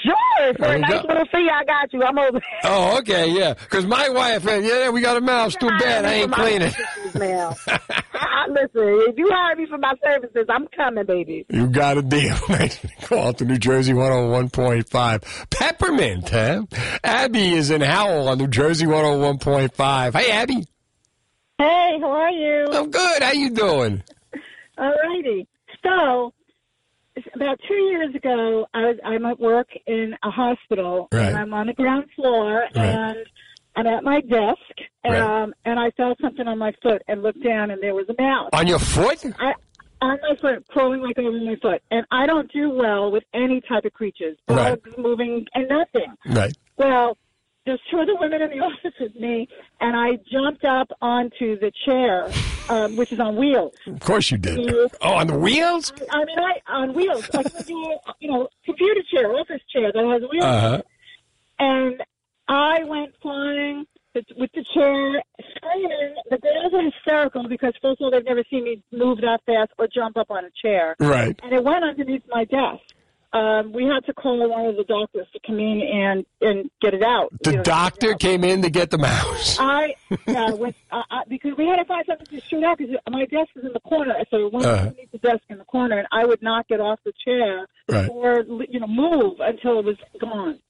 Sure, 0.02 0.54
for 0.54 0.62
There 0.62 0.70
a 0.72 0.74
you 0.76 0.80
nice 0.82 1.02
go. 1.02 1.08
little 1.08 1.24
fee, 1.26 1.48
I 1.52 1.64
got 1.64 1.92
you. 1.92 2.02
I'm 2.02 2.18
over. 2.18 2.40
Oh, 2.64 2.98
okay, 2.98 3.28
yeah. 3.30 3.54
Because 3.54 3.86
my 3.86 4.08
wife, 4.08 4.46
uh, 4.46 4.54
yeah, 4.54 4.88
we 4.90 5.00
got 5.00 5.16
a 5.16 5.20
mouse. 5.20 5.54
Too 5.56 5.68
bad 5.78 6.04
I 6.04 6.12
ain't 6.14 6.32
cleaning. 6.32 6.70
for 6.70 6.82
my 6.82 6.86
services 6.86 7.20
Now. 7.20 7.56
I, 8.14 8.26
I- 8.46 8.48
listen, 8.48 8.70
if 9.08 9.18
you 9.18 9.28
hire 9.32 9.56
me 9.56 9.66
for 9.66 9.78
my 9.78 9.94
services, 10.02 10.46
I'm 10.48 10.66
coming, 10.68 11.06
baby. 11.06 11.46
You 11.50 11.66
got 11.68 11.98
a 11.98 12.02
deal. 12.02 12.36
Call 13.02 13.32
to 13.34 13.44
New 13.44 13.58
Jersey 13.58 13.92
101.5. 13.92 15.50
Peppermint, 15.50 16.28
huh? 16.28 16.62
Abby 17.02 17.54
is 17.54 17.70
in 17.70 17.80
Howell 17.80 18.28
on 18.28 18.38
New 18.38 18.48
Jersey 18.48 18.86
101.5. 18.86 20.14
Hey, 20.14 20.30
Abby. 20.30 20.66
Hey, 21.58 21.98
how 22.00 22.10
are 22.10 22.30
you? 22.30 22.66
I'm 22.72 22.90
good. 22.90 23.22
How 23.22 23.32
you 23.32 23.50
doing? 23.50 24.02
All 24.78 24.92
righty. 25.08 25.46
So, 25.84 26.32
about 27.34 27.58
two 27.66 27.74
years 27.74 28.14
ago, 28.14 28.66
I 28.74 28.80
was 28.86 28.96
I'm 29.04 29.24
at 29.26 29.38
work 29.38 29.68
in 29.86 30.14
a 30.22 30.30
hospital, 30.30 31.08
Right. 31.12 31.28
and 31.28 31.36
I'm 31.36 31.54
on 31.54 31.66
the 31.66 31.72
ground 31.72 32.06
floor, 32.16 32.64
Right. 32.74 32.86
and 32.86 33.18
I'm 33.76 33.86
at 33.86 34.04
my 34.04 34.20
desk, 34.20 34.58
Right. 35.04 35.20
um, 35.20 35.54
and 35.64 35.78
I 35.78 35.90
felt 35.92 36.18
something 36.20 36.46
on 36.46 36.58
my 36.58 36.72
foot, 36.82 37.02
and 37.08 37.22
looked 37.22 37.42
down, 37.42 37.70
and 37.70 37.82
there 37.82 37.94
was 37.94 38.06
a 38.08 38.20
mouse. 38.20 38.50
On 38.52 38.66
your 38.66 38.78
foot? 38.78 39.24
I, 39.38 39.54
on 40.02 40.18
my 40.28 40.36
foot, 40.40 40.66
crawling 40.68 41.00
like 41.02 41.18
over 41.18 41.30
my 41.38 41.56
foot, 41.62 41.82
and 41.90 42.06
I 42.10 42.26
don't 42.26 42.50
do 42.52 42.70
well 42.70 43.10
with 43.10 43.24
any 43.32 43.60
type 43.62 43.84
of 43.84 43.92
creatures, 43.92 44.36
Right. 44.48 44.80
bugs 44.82 44.96
moving, 44.98 45.46
and 45.54 45.68
nothing. 45.68 46.12
Right. 46.26 46.52
Well, 46.76 47.16
there's 47.66 47.80
two 47.90 47.98
other 47.98 48.14
women 48.16 48.42
in 48.42 48.50
the 48.50 48.58
office 48.64 48.92
with 49.00 49.14
me, 49.16 49.48
and 49.80 49.96
I 49.96 50.18
jumped 50.30 50.64
up 50.64 50.88
onto 51.00 51.58
the 51.58 51.72
chair, 51.86 52.30
um, 52.68 52.96
which 52.96 53.12
is 53.12 53.20
on 53.20 53.36
wheels. 53.36 53.74
Of 53.86 54.00
course 54.00 54.30
you 54.30 54.38
did. 54.38 54.70
Oh, 55.00 55.14
on 55.14 55.26
the 55.28 55.38
wheels? 55.38 55.92
I 56.10 56.24
mean, 56.24 56.38
I 56.38 56.52
on 56.72 56.94
wheels, 56.94 57.28
like 57.32 57.46
a 57.46 57.64
you 58.20 58.30
know, 58.30 58.48
computer 58.64 59.00
chair, 59.10 59.32
office 59.34 59.62
chair 59.72 59.92
that 59.92 60.04
has 60.04 60.22
wheels. 60.30 60.44
Uh-huh. 60.44 60.82
And 61.58 62.02
I 62.48 62.84
went 62.84 63.14
flying 63.22 63.86
with 64.14 64.26
with 64.36 64.50
the 64.54 64.64
chair, 64.74 65.22
screaming. 65.56 66.14
The 66.30 66.38
girls 66.38 66.72
are 66.74 66.82
hysterical 66.82 67.48
because 67.48 67.72
first 67.80 68.00
of 68.00 68.04
all, 68.06 68.10
they've 68.10 68.24
never 68.24 68.44
seen 68.50 68.64
me 68.64 68.82
move 68.92 69.20
that 69.22 69.40
fast 69.46 69.72
or 69.78 69.88
jump 69.92 70.16
up 70.16 70.30
on 70.30 70.44
a 70.44 70.50
chair, 70.62 70.96
Right. 71.00 71.38
and 71.42 71.52
it 71.52 71.64
went 71.64 71.84
underneath 71.84 72.22
my 72.28 72.44
desk. 72.44 72.82
Um, 73.34 73.72
we 73.72 73.84
had 73.84 74.04
to 74.06 74.12
call 74.14 74.48
one 74.48 74.66
of 74.66 74.76
the 74.76 74.84
doctors 74.84 75.26
to 75.32 75.40
come 75.44 75.58
in 75.58 75.82
and 75.82 76.24
and 76.40 76.70
get 76.80 76.94
it 76.94 77.02
out. 77.02 77.30
The 77.42 77.50
you 77.50 77.56
know, 77.56 77.62
doctor 77.64 78.12
out. 78.12 78.20
came 78.20 78.44
in 78.44 78.62
to 78.62 78.70
get 78.70 78.90
the 78.90 78.98
mouse. 78.98 79.58
I 79.60 79.96
yeah, 80.28 80.52
with, 80.52 80.76
uh, 80.92 81.02
uh, 81.10 81.22
because 81.28 81.52
we 81.58 81.66
had 81.66 81.76
to 81.76 81.84
find 81.84 82.04
something 82.06 82.26
to 82.28 82.40
shoot 82.46 82.62
out 82.62 82.78
because 82.78 82.94
my 83.10 83.24
desk 83.26 83.48
was 83.56 83.64
in 83.64 83.72
the 83.72 83.80
corner, 83.80 84.14
so 84.30 84.46
Uh-huh. 84.46 84.68
underneath 84.68 85.10
the 85.10 85.18
desk 85.18 85.42
in 85.50 85.58
the 85.58 85.64
corner, 85.64 85.98
and 85.98 86.06
I 86.12 86.24
would 86.24 86.42
not 86.42 86.68
get 86.68 86.80
off 86.80 87.00
the 87.04 87.12
chair 87.24 87.66
Right. 87.88 88.08
or 88.08 88.44
you 88.68 88.78
know 88.78 88.86
move 88.86 89.40
until 89.40 89.80
it 89.80 89.84
was 89.84 89.96
gone. 90.20 90.60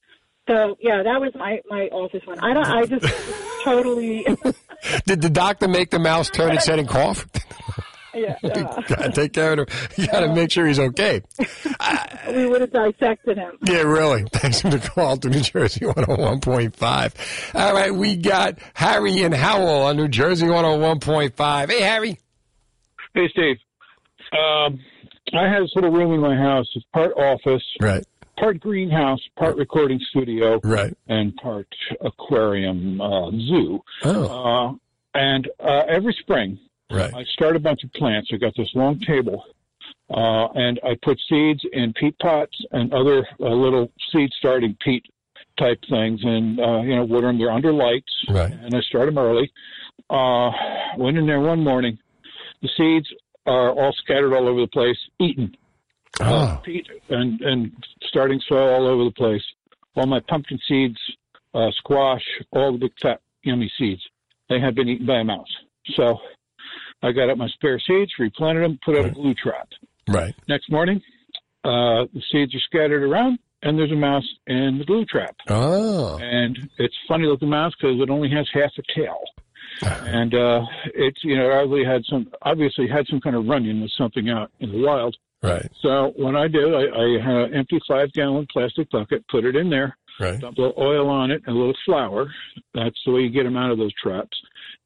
So 0.48 0.76
yeah, 0.80 1.02
that 1.02 1.20
was 1.20 1.32
my 1.34 1.60
my 1.68 1.88
office 1.88 2.22
one. 2.26 2.38
I 2.40 2.54
don't. 2.54 2.66
I 2.66 2.86
just 2.86 3.06
totally 3.64 4.24
Did 5.06 5.20
the 5.20 5.30
doctor 5.30 5.68
make 5.68 5.90
the 5.90 5.98
mouse 5.98 6.30
turn 6.30 6.52
its 6.54 6.66
head 6.66 6.78
and 6.78 6.88
cough? 6.88 7.26
yeah. 8.14 8.36
Uh, 8.44 8.80
gotta 8.88 9.12
take 9.12 9.32
care 9.32 9.52
of 9.52 9.58
him. 9.60 9.66
You 9.96 10.06
gotta 10.06 10.34
make 10.34 10.50
sure 10.50 10.66
he's 10.66 10.78
okay. 10.78 11.22
we 12.28 12.46
would 12.46 12.60
have 12.60 12.72
dissected 12.72 13.36
him. 13.38 13.52
Yeah, 13.66 13.82
really. 13.82 14.24
Thanks 14.32 14.60
for 14.60 14.70
the 14.70 14.78
call 14.78 15.16
to 15.18 15.28
New 15.28 15.40
Jersey 15.40 15.80
101.5. 15.80 17.54
All 17.54 17.72
right, 17.74 17.94
we 17.94 18.16
got 18.16 18.58
Harry 18.74 19.22
and 19.22 19.34
Howell 19.34 19.82
on 19.82 19.96
New 19.96 20.08
Jersey 20.08 20.46
101.5. 20.46 21.70
Hey, 21.70 21.80
Harry. 21.82 22.18
Hey, 23.14 23.28
Steve. 23.30 23.56
Um, 24.32 24.80
I 25.32 25.48
had 25.48 25.62
this 25.62 25.72
little 25.74 25.90
room 25.90 26.12
in 26.12 26.20
my 26.20 26.36
house. 26.36 26.66
It's 26.74 26.84
part 26.92 27.12
office, 27.16 27.62
Right, 27.80 28.04
part 28.38 28.60
greenhouse, 28.60 29.20
part 29.38 29.56
recording 29.56 30.00
studio, 30.10 30.60
right. 30.64 30.96
and 31.08 31.34
part 31.36 31.68
aquarium 32.00 33.00
uh, 33.00 33.30
zoo. 33.30 33.80
Oh, 34.04 34.24
Uh, 34.74 34.74
and 35.16 35.48
uh, 35.60 35.82
every 35.88 36.16
spring, 36.20 36.58
right. 36.90 37.12
I 37.14 37.24
start 37.32 37.56
a 37.56 37.60
bunch 37.60 37.84
of 37.84 37.92
plants. 37.92 38.30
I 38.32 38.36
got 38.36 38.52
this 38.56 38.70
long 38.74 39.00
table, 39.00 39.44
uh, 40.10 40.46
and 40.54 40.80
I 40.84 40.96
put 41.02 41.18
seeds 41.28 41.60
in 41.72 41.92
peat 41.94 42.18
pots 42.18 42.56
and 42.72 42.92
other 42.92 43.26
uh, 43.40 43.48
little 43.48 43.90
seed 44.12 44.30
starting 44.38 44.76
peat 44.84 45.04
type 45.58 45.78
things, 45.88 46.20
and 46.24 46.58
uh, 46.60 46.80
you 46.82 46.96
know, 46.96 47.04
water 47.04 47.28
them. 47.28 47.38
They're 47.38 47.50
under 47.50 47.72
lights, 47.72 48.12
Right. 48.28 48.52
and 48.52 48.74
I 48.74 48.80
start 48.82 49.06
them 49.06 49.18
early. 49.18 49.50
Uh, 50.10 50.50
went 50.98 51.16
in 51.16 51.26
there 51.26 51.40
one 51.40 51.62
morning. 51.62 51.98
The 52.62 52.68
seeds 52.76 53.06
are 53.46 53.70
all 53.70 53.92
scattered 54.02 54.34
all 54.34 54.48
over 54.48 54.60
the 54.60 54.66
place, 54.68 54.96
eaten. 55.20 55.56
Uh, 56.20 56.56
Oh, 56.58 56.60
peat 56.64 56.86
and 57.08 57.40
and 57.40 57.72
starting 58.06 58.40
soil 58.48 58.74
all 58.74 58.86
over 58.86 59.04
the 59.04 59.10
place. 59.12 59.42
All 59.96 60.06
my 60.06 60.20
pumpkin 60.28 60.58
seeds, 60.68 60.98
uh, 61.54 61.70
squash, 61.78 62.22
all 62.52 62.72
the 62.72 62.78
big 62.78 62.92
fat 63.00 63.20
yummy 63.42 63.70
seeds, 63.78 64.02
they 64.48 64.58
had 64.60 64.74
been 64.74 64.88
eaten 64.88 65.06
by 65.06 65.18
a 65.18 65.24
mouse. 65.24 65.48
So 65.94 66.18
I 67.02 67.12
got 67.12 67.30
up 67.30 67.38
my 67.38 67.48
spare 67.48 67.78
seeds, 67.78 68.12
replanted 68.18 68.64
them, 68.64 68.78
put 68.84 68.98
out 68.98 69.04
a 69.04 69.10
glue 69.10 69.34
trap. 69.34 69.68
right. 70.08 70.34
Next 70.48 70.70
morning, 70.70 71.02
uh, 71.64 72.04
the 72.12 72.22
seeds 72.30 72.54
are 72.54 72.60
scattered 72.60 73.02
around, 73.02 73.38
and 73.62 73.78
there's 73.78 73.92
a 73.92 73.96
mouse 73.96 74.26
in 74.46 74.78
the 74.78 74.84
glue 74.84 75.04
trap. 75.06 75.36
Oh, 75.48 76.18
And 76.20 76.56
it's 76.78 76.94
funny 77.08 77.26
looking 77.26 77.48
mouse 77.48 77.72
because 77.80 78.00
it 78.00 78.10
only 78.10 78.30
has 78.30 78.48
half 78.52 78.70
a 78.78 78.82
tail. 78.94 79.18
And 80.06 80.32
uh, 80.34 80.60
it's 80.94 81.18
you 81.24 81.36
know 81.36 81.50
obviously 81.50 81.84
had 81.84 82.02
some 82.08 82.30
obviously 82.42 82.86
had 82.86 83.06
some 83.08 83.20
kind 83.20 83.34
of 83.34 83.46
run-in 83.46 83.80
with 83.80 83.90
something 83.98 84.30
out 84.30 84.52
in 84.60 84.70
the 84.70 84.78
wild. 84.78 85.16
right, 85.42 85.66
So 85.82 86.12
what 86.16 86.36
I 86.36 86.46
did, 86.46 86.72
I, 86.72 86.82
I 86.82 87.18
had 87.20 87.36
an 87.50 87.54
empty 87.54 87.80
five 87.88 88.12
gallon 88.12 88.46
plastic 88.52 88.88
bucket, 88.90 89.26
put 89.28 89.44
it 89.44 89.56
in 89.56 89.70
there, 89.70 89.96
right. 90.20 90.38
dump 90.38 90.58
a 90.58 90.60
little 90.60 90.82
oil 90.82 91.08
on 91.08 91.32
it, 91.32 91.42
and 91.46 91.56
a 91.56 91.58
little 91.58 91.76
flour. 91.84 92.32
That's 92.72 92.96
the 93.04 93.12
way 93.12 93.22
you 93.22 93.30
get 93.30 93.44
them 93.44 93.56
out 93.56 93.72
of 93.72 93.78
those 93.78 93.92
traps. 94.00 94.36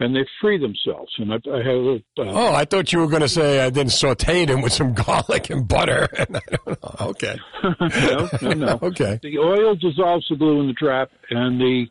And 0.00 0.14
they 0.14 0.24
free 0.40 0.58
themselves. 0.58 1.12
And 1.18 1.32
I, 1.32 1.36
I 1.52 1.56
have 1.58 1.66
a 1.66 1.72
little, 1.72 2.00
uh, 2.18 2.22
Oh, 2.28 2.54
I 2.54 2.64
thought 2.64 2.92
you 2.92 3.00
were 3.00 3.08
going 3.08 3.22
to 3.22 3.28
say 3.28 3.60
I 3.64 3.70
then 3.70 3.86
sauteed 3.86 4.46
them 4.46 4.60
with 4.62 4.72
some 4.72 4.94
garlic 5.06 5.50
and 5.50 5.66
butter. 5.66 6.08
And 6.18 6.36
I 6.36 6.40
don't 6.50 6.68
know. 6.82 7.06
Okay. 7.08 7.36
no, 7.80 8.28
no, 8.42 8.50
no. 8.52 8.78
Okay. 8.82 9.18
The 9.22 9.38
oil 9.38 9.74
dissolves 9.74 10.26
the 10.30 10.36
glue 10.36 10.60
in 10.60 10.68
the 10.68 10.72
trap, 10.74 11.10
and 11.30 11.60
the 11.60 11.86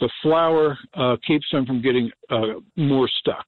the 0.00 0.08
flour 0.22 0.78
uh, 0.94 1.16
keeps 1.26 1.44
them 1.52 1.66
from 1.66 1.82
getting 1.82 2.10
uh, 2.30 2.60
more 2.76 3.06
stuck. 3.20 3.44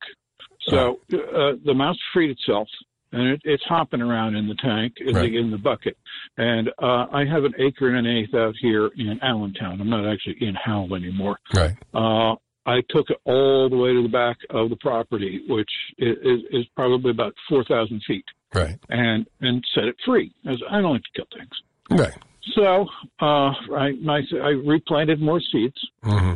So 0.69 1.01
uh, 1.15 1.53
the 1.65 1.73
mouse 1.75 1.97
freed 2.13 2.29
itself, 2.31 2.69
and 3.11 3.29
it, 3.29 3.41
it's 3.45 3.63
hopping 3.67 4.03
around 4.03 4.37
in 4.37 4.47
the 4.49 4.55
tank 4.57 4.93
in, 5.01 5.15
Right. 5.17 5.31
the, 5.33 5.39
in 5.39 5.51
the 5.51 5.57
bucket. 5.57 5.97
And 6.37 6.69
uh, 6.81 7.07
I 7.11 7.25
have 7.25 7.45
an 7.45 7.55
acre 7.59 7.89
and 7.89 8.07
an 8.07 8.07
eighth 8.07 8.35
out 8.35 8.55
here 8.61 8.91
in 8.99 9.19
Allentown. 9.23 9.81
I'm 9.81 9.89
not 9.89 10.07
actually 10.07 10.37
in 10.47 10.55
Howell 10.55 10.95
anymore. 10.95 11.39
Right. 11.55 11.73
Uh, 11.95 12.35
I 12.67 12.81
took 12.91 13.11
it 13.11 13.19
all 13.25 13.69
the 13.69 13.77
way 13.77 13.93
to 13.93 14.03
the 14.03 14.09
back 14.09 14.37
of 14.51 14.71
the 14.71 14.77
property, 14.77 15.43
which 15.49 15.71
is, 15.99 16.17
is, 16.53 16.67
probably 16.77 17.11
about 17.11 17.35
four 17.49 17.65
thousand 17.65 18.03
feet, 18.07 18.25
Right. 18.55 18.79
and 18.89 19.27
and 19.41 19.65
set 19.75 19.85
it 19.85 19.97
free. 20.07 20.33
As 20.49 20.59
I 20.71 20.81
don't 20.81 20.93
like 20.93 21.03
to 21.03 21.09
kill 21.17 21.27
things. 21.37 22.01
Right. 22.01 22.17
So 22.55 22.87
uh, 23.21 23.51
I, 23.77 23.93
my, 24.01 24.21
I 24.43 24.49
replanted 24.67 25.21
more 25.21 25.41
seeds 25.53 25.77
hmm 26.03 26.35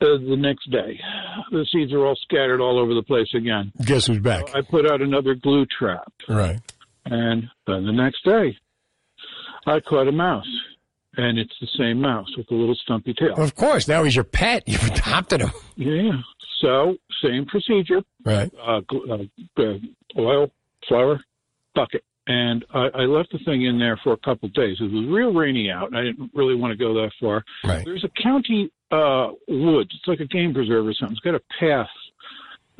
uh, 0.00 0.18
the 0.28 0.36
next 0.36 0.68
day. 0.70 0.98
The 1.52 1.64
seeds 1.72 1.92
are 1.92 2.04
all 2.04 2.16
scattered 2.22 2.60
all 2.60 2.78
over 2.78 2.92
the 2.94 3.02
place 3.04 3.28
again. 3.34 3.72
Guess 3.84 4.06
who's 4.08 4.18
back? 4.18 4.54
I 4.54 4.60
put 4.62 4.84
out 4.86 5.00
another 5.00 5.34
glue 5.34 5.66
trap, 5.78 6.12
Right. 6.28 6.60
and 7.04 7.44
then 7.66 7.86
the 7.86 7.92
next 7.92 8.24
day, 8.24 8.56
I 9.66 9.78
caught 9.80 10.08
a 10.08 10.12
mouse, 10.12 10.46
and 11.16 11.38
it's 11.38 11.54
the 11.60 11.68
same 11.78 12.00
mouse 12.00 12.28
with 12.36 12.48
the 12.48 12.54
little 12.54 12.74
stumpy 12.74 13.14
tail. 13.14 13.34
Of 13.36 13.54
course. 13.54 13.88
Now 13.88 14.04
he's 14.04 14.14
your 14.14 14.24
pet. 14.24 14.64
You've 14.66 14.84
adopted 14.84 15.42
him. 15.42 15.50
Yeah. 15.76 16.12
So 16.60 16.96
same 17.22 17.46
procedure. 17.46 18.02
Right. 18.24 18.50
Uh, 18.54 18.80
uh, 19.10 19.62
uh, 19.62 19.78
oil, 20.18 20.50
flour, 20.88 21.20
bucket. 21.74 22.04
And 22.28 22.64
I, 22.72 22.86
I 22.94 23.00
left 23.02 23.32
the 23.32 23.38
thing 23.44 23.64
in 23.64 23.78
there 23.78 23.98
for 24.04 24.12
a 24.12 24.16
couple 24.18 24.46
of 24.46 24.54
days. 24.54 24.76
It 24.80 24.84
was 24.84 25.06
real 25.08 25.32
rainy 25.32 25.70
out. 25.70 25.88
and 25.88 25.96
I 25.96 26.02
didn't 26.02 26.30
really 26.34 26.54
want 26.54 26.70
to 26.70 26.76
go 26.76 26.94
that 26.94 27.10
far. 27.20 27.44
Right. 27.64 27.84
There's 27.84 28.04
a 28.04 28.22
county 28.22 28.70
uh, 28.92 29.32
woods. 29.48 29.90
It's 29.92 30.06
like 30.06 30.20
a 30.20 30.26
game 30.26 30.54
preserve 30.54 30.86
or 30.86 30.94
something. 30.94 31.16
It's 31.16 31.20
got 31.20 31.34
a 31.34 31.42
path 31.58 31.88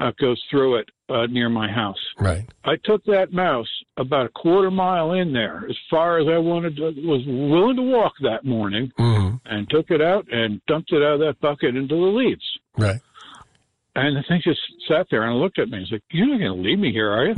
that 0.03 0.17
goes 0.17 0.43
through 0.51 0.77
it 0.77 0.89
uh, 1.09 1.27
near 1.27 1.49
my 1.49 1.71
house. 1.71 1.99
Right. 2.19 2.45
I 2.65 2.77
took 2.85 3.05
that 3.05 3.33
mouse 3.33 3.69
about 3.97 4.27
a 4.27 4.31
quarter 4.31 4.71
mile 4.71 5.13
in 5.13 5.33
there, 5.33 5.65
as 5.69 5.77
far 5.91 6.19
as 6.19 6.27
I 6.29 6.39
wanted 6.39 6.77
to, 6.77 6.83
was 7.07 7.23
willing 7.27 7.77
to 7.77 7.83
walk 7.83 8.13
that 8.23 8.45
morning, 8.45 8.93
hmm 8.97 9.23
and 9.45 9.69
took 9.69 9.91
it 9.91 10.01
out 10.01 10.27
and 10.31 10.61
dumped 10.67 10.93
it 10.93 11.03
out 11.03 11.15
of 11.15 11.21
that 11.21 11.41
bucket 11.41 11.77
into 11.77 11.95
the 11.95 12.01
leaves. 12.01 12.45
Right. 12.77 13.01
And 13.95 14.17
the 14.17 14.23
thing 14.27 14.41
just 14.43 14.61
sat 14.89 15.07
there 15.11 15.25
and 15.25 15.39
looked 15.39 15.59
at 15.59 15.69
me. 15.69 15.81
He's 15.81 15.93
like, 15.93 16.03
"You're 16.11 16.27
not 16.27 16.39
going 16.39 16.57
to 16.57 16.69
leave 16.69 16.79
me 16.79 16.93
here, 16.93 17.11
are 17.11 17.27
you? 17.27 17.35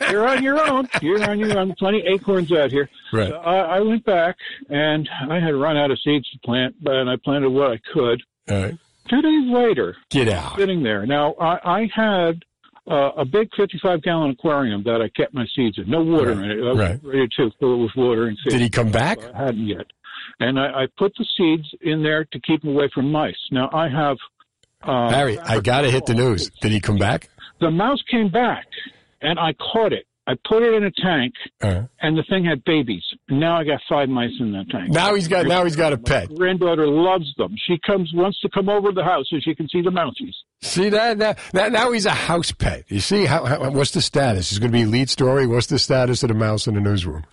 You're 0.10 0.26
on 0.26 0.42
your 0.42 0.58
own. 0.58 0.88
You're 1.00 1.22
on 1.30 1.38
your 1.38 1.56
own. 1.56 1.74
Plenty 1.78 2.00
of 2.00 2.06
acorns 2.06 2.50
out 2.50 2.72
here." 2.72 2.88
Right. 3.12 3.28
So 3.28 3.36
I, 3.36 3.76
I 3.76 3.80
went 3.80 4.04
back, 4.04 4.36
and 4.68 5.08
I 5.30 5.38
had 5.38 5.54
run 5.54 5.76
out 5.76 5.92
of 5.92 6.00
seeds 6.00 6.28
to 6.30 6.38
plant, 6.44 6.74
but 6.82 7.06
I 7.06 7.14
planted 7.22 7.50
what 7.50 7.70
I 7.70 7.80
could. 7.92 8.22
All 8.50 8.62
right. 8.62 8.74
Two 9.08 9.20
days 9.22 9.44
later, 9.52 9.96
Get 10.10 10.28
out. 10.28 10.58
sitting 10.58 10.82
there. 10.82 11.04
Now 11.06 11.34
I, 11.40 11.58
I 11.82 11.90
had 11.94 12.44
uh, 12.90 13.10
a 13.16 13.24
big 13.24 13.48
55 13.56 14.02
gallon 14.02 14.30
aquarium 14.30 14.82
that 14.84 15.00
I 15.02 15.08
kept 15.10 15.34
my 15.34 15.46
seeds 15.54 15.78
in. 15.78 15.88
No 15.90 16.02
water 16.02 16.32
in 16.32 16.44
it. 16.50 16.58
I 16.62 16.68
was 16.70 16.78
Right. 16.78 17.00
ready 17.02 17.28
to 17.36 17.50
fill 17.58 17.74
it 17.74 17.82
with 17.82 17.90
water 17.96 18.26
and 18.26 18.36
seeds. 18.38 18.54
Did 18.54 18.62
he 18.62 18.70
come 18.70 18.90
back? 18.90 19.18
I 19.34 19.44
hadn't 19.46 19.66
yet. 19.66 19.86
And 20.40 20.58
I, 20.58 20.82
I 20.82 20.86
put 20.98 21.12
the 21.18 21.24
seeds 21.36 21.68
in 21.82 22.02
there 22.02 22.24
to 22.24 22.40
keep 22.40 22.62
them 22.62 22.70
away 22.70 22.90
from 22.94 23.10
mice. 23.12 23.36
Now 23.50 23.68
I 23.72 23.88
have. 23.88 24.16
Uh, 24.82 25.10
Harry, 25.10 25.38
I 25.38 25.60
got 25.60 25.82
to 25.82 25.90
hit 25.90 26.04
the 26.06 26.14
news. 26.14 26.50
Did 26.60 26.72
he 26.72 26.80
come 26.80 26.98
back? 26.98 27.30
The 27.60 27.70
mouse 27.70 28.02
came 28.10 28.28
back, 28.30 28.66
and 29.22 29.38
I 29.38 29.54
caught 29.54 29.92
it. 29.94 30.06
I 30.26 30.34
put 30.48 30.62
it 30.62 30.72
in 30.72 30.84
a 30.84 30.90
tank, 30.90 31.34
Uh, 31.62 31.82
and 32.00 32.16
the 32.16 32.22
thing 32.30 32.44
had 32.44 32.64
babies. 32.64 33.04
Now 33.28 33.58
I 33.58 33.64
got 33.64 33.80
five 33.88 34.08
mice 34.08 34.30
in 34.40 34.52
that 34.52 34.70
tank. 34.70 34.90
now 34.90 35.14
he's 35.14 35.28
got. 35.28 35.46
Now 35.46 35.64
he's 35.64 35.76
got 35.76 35.92
a 35.92 35.98
pet. 35.98 36.30
My 36.30 36.36
granddaughter 36.36 36.86
loves 36.86 37.32
them. 37.36 37.54
She 37.66 37.78
comes 37.86 38.10
wants 38.14 38.40
to 38.40 38.48
come 38.48 38.68
over 38.70 38.88
to 38.88 38.94
the 38.94 39.04
house 39.04 39.26
so 39.28 39.36
she 39.40 39.54
can 39.54 39.68
see 39.68 39.82
the 39.82 39.90
mousies. 39.90 40.34
See 40.64 40.88
that? 40.88 41.18
Now, 41.18 41.34
now, 41.52 41.68
now 41.68 41.92
he's 41.92 42.06
a 42.06 42.10
house 42.10 42.50
pet. 42.50 42.84
You 42.88 43.00
see 43.00 43.26
how, 43.26 43.44
how? 43.44 43.70
What's 43.70 43.90
the 43.90 44.00
status? 44.00 44.48
He's 44.50 44.58
going 44.58 44.72
to 44.72 44.76
be 44.78 44.86
lead 44.86 45.10
story. 45.10 45.46
What's 45.46 45.66
the 45.66 45.78
status 45.78 46.22
of 46.22 46.28
the 46.28 46.34
mouse 46.34 46.66
in 46.66 46.74
the 46.74 46.80
newsroom? 46.80 47.24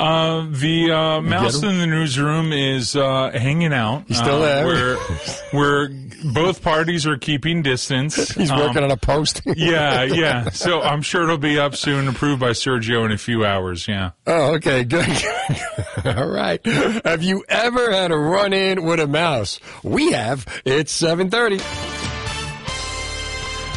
Uh, 0.00 0.46
the 0.50 0.90
uh, 0.90 1.20
mouse 1.20 1.62
in 1.62 1.78
the 1.78 1.86
newsroom 1.86 2.52
is 2.52 2.96
uh, 2.96 3.30
hanging 3.32 3.72
out. 3.72 4.04
He's 4.08 4.16
still 4.18 4.42
uh, 4.42 4.64
there? 4.64 4.66
Where, 4.66 4.96
where 5.52 5.88
both 6.34 6.62
parties 6.62 7.06
are 7.06 7.16
keeping 7.18 7.62
distance. 7.62 8.16
He's 8.34 8.50
Um, 8.50 8.58
working 8.60 8.82
on 8.82 8.90
a 8.90 8.96
post. 8.96 9.42
yeah, 9.56 10.02
yeah. 10.02 10.50
So 10.50 10.80
I'm 10.82 11.02
sure 11.02 11.22
it'll 11.24 11.38
be 11.38 11.58
up 11.58 11.76
soon, 11.76 12.08
approved 12.08 12.40
by 12.40 12.50
Sergio 12.50 13.04
in 13.04 13.12
a 13.12 13.18
few 13.18 13.44
hours. 13.44 13.86
Yeah. 13.86 14.10
Oh, 14.26 14.54
okay, 14.54 14.84
good. 14.84 15.06
All 16.04 16.28
right. 16.28 16.64
Have 17.04 17.22
you 17.22 17.44
ever 17.48 17.92
had 17.92 18.10
a 18.10 18.16
run 18.18 18.52
in 18.52 18.82
with 18.82 19.00
a 19.00 19.06
mouse? 19.06 19.60
We 19.84 20.12
have. 20.12 20.46
It's 20.64 20.90
seven 20.92 21.30
thirty. 21.30 21.60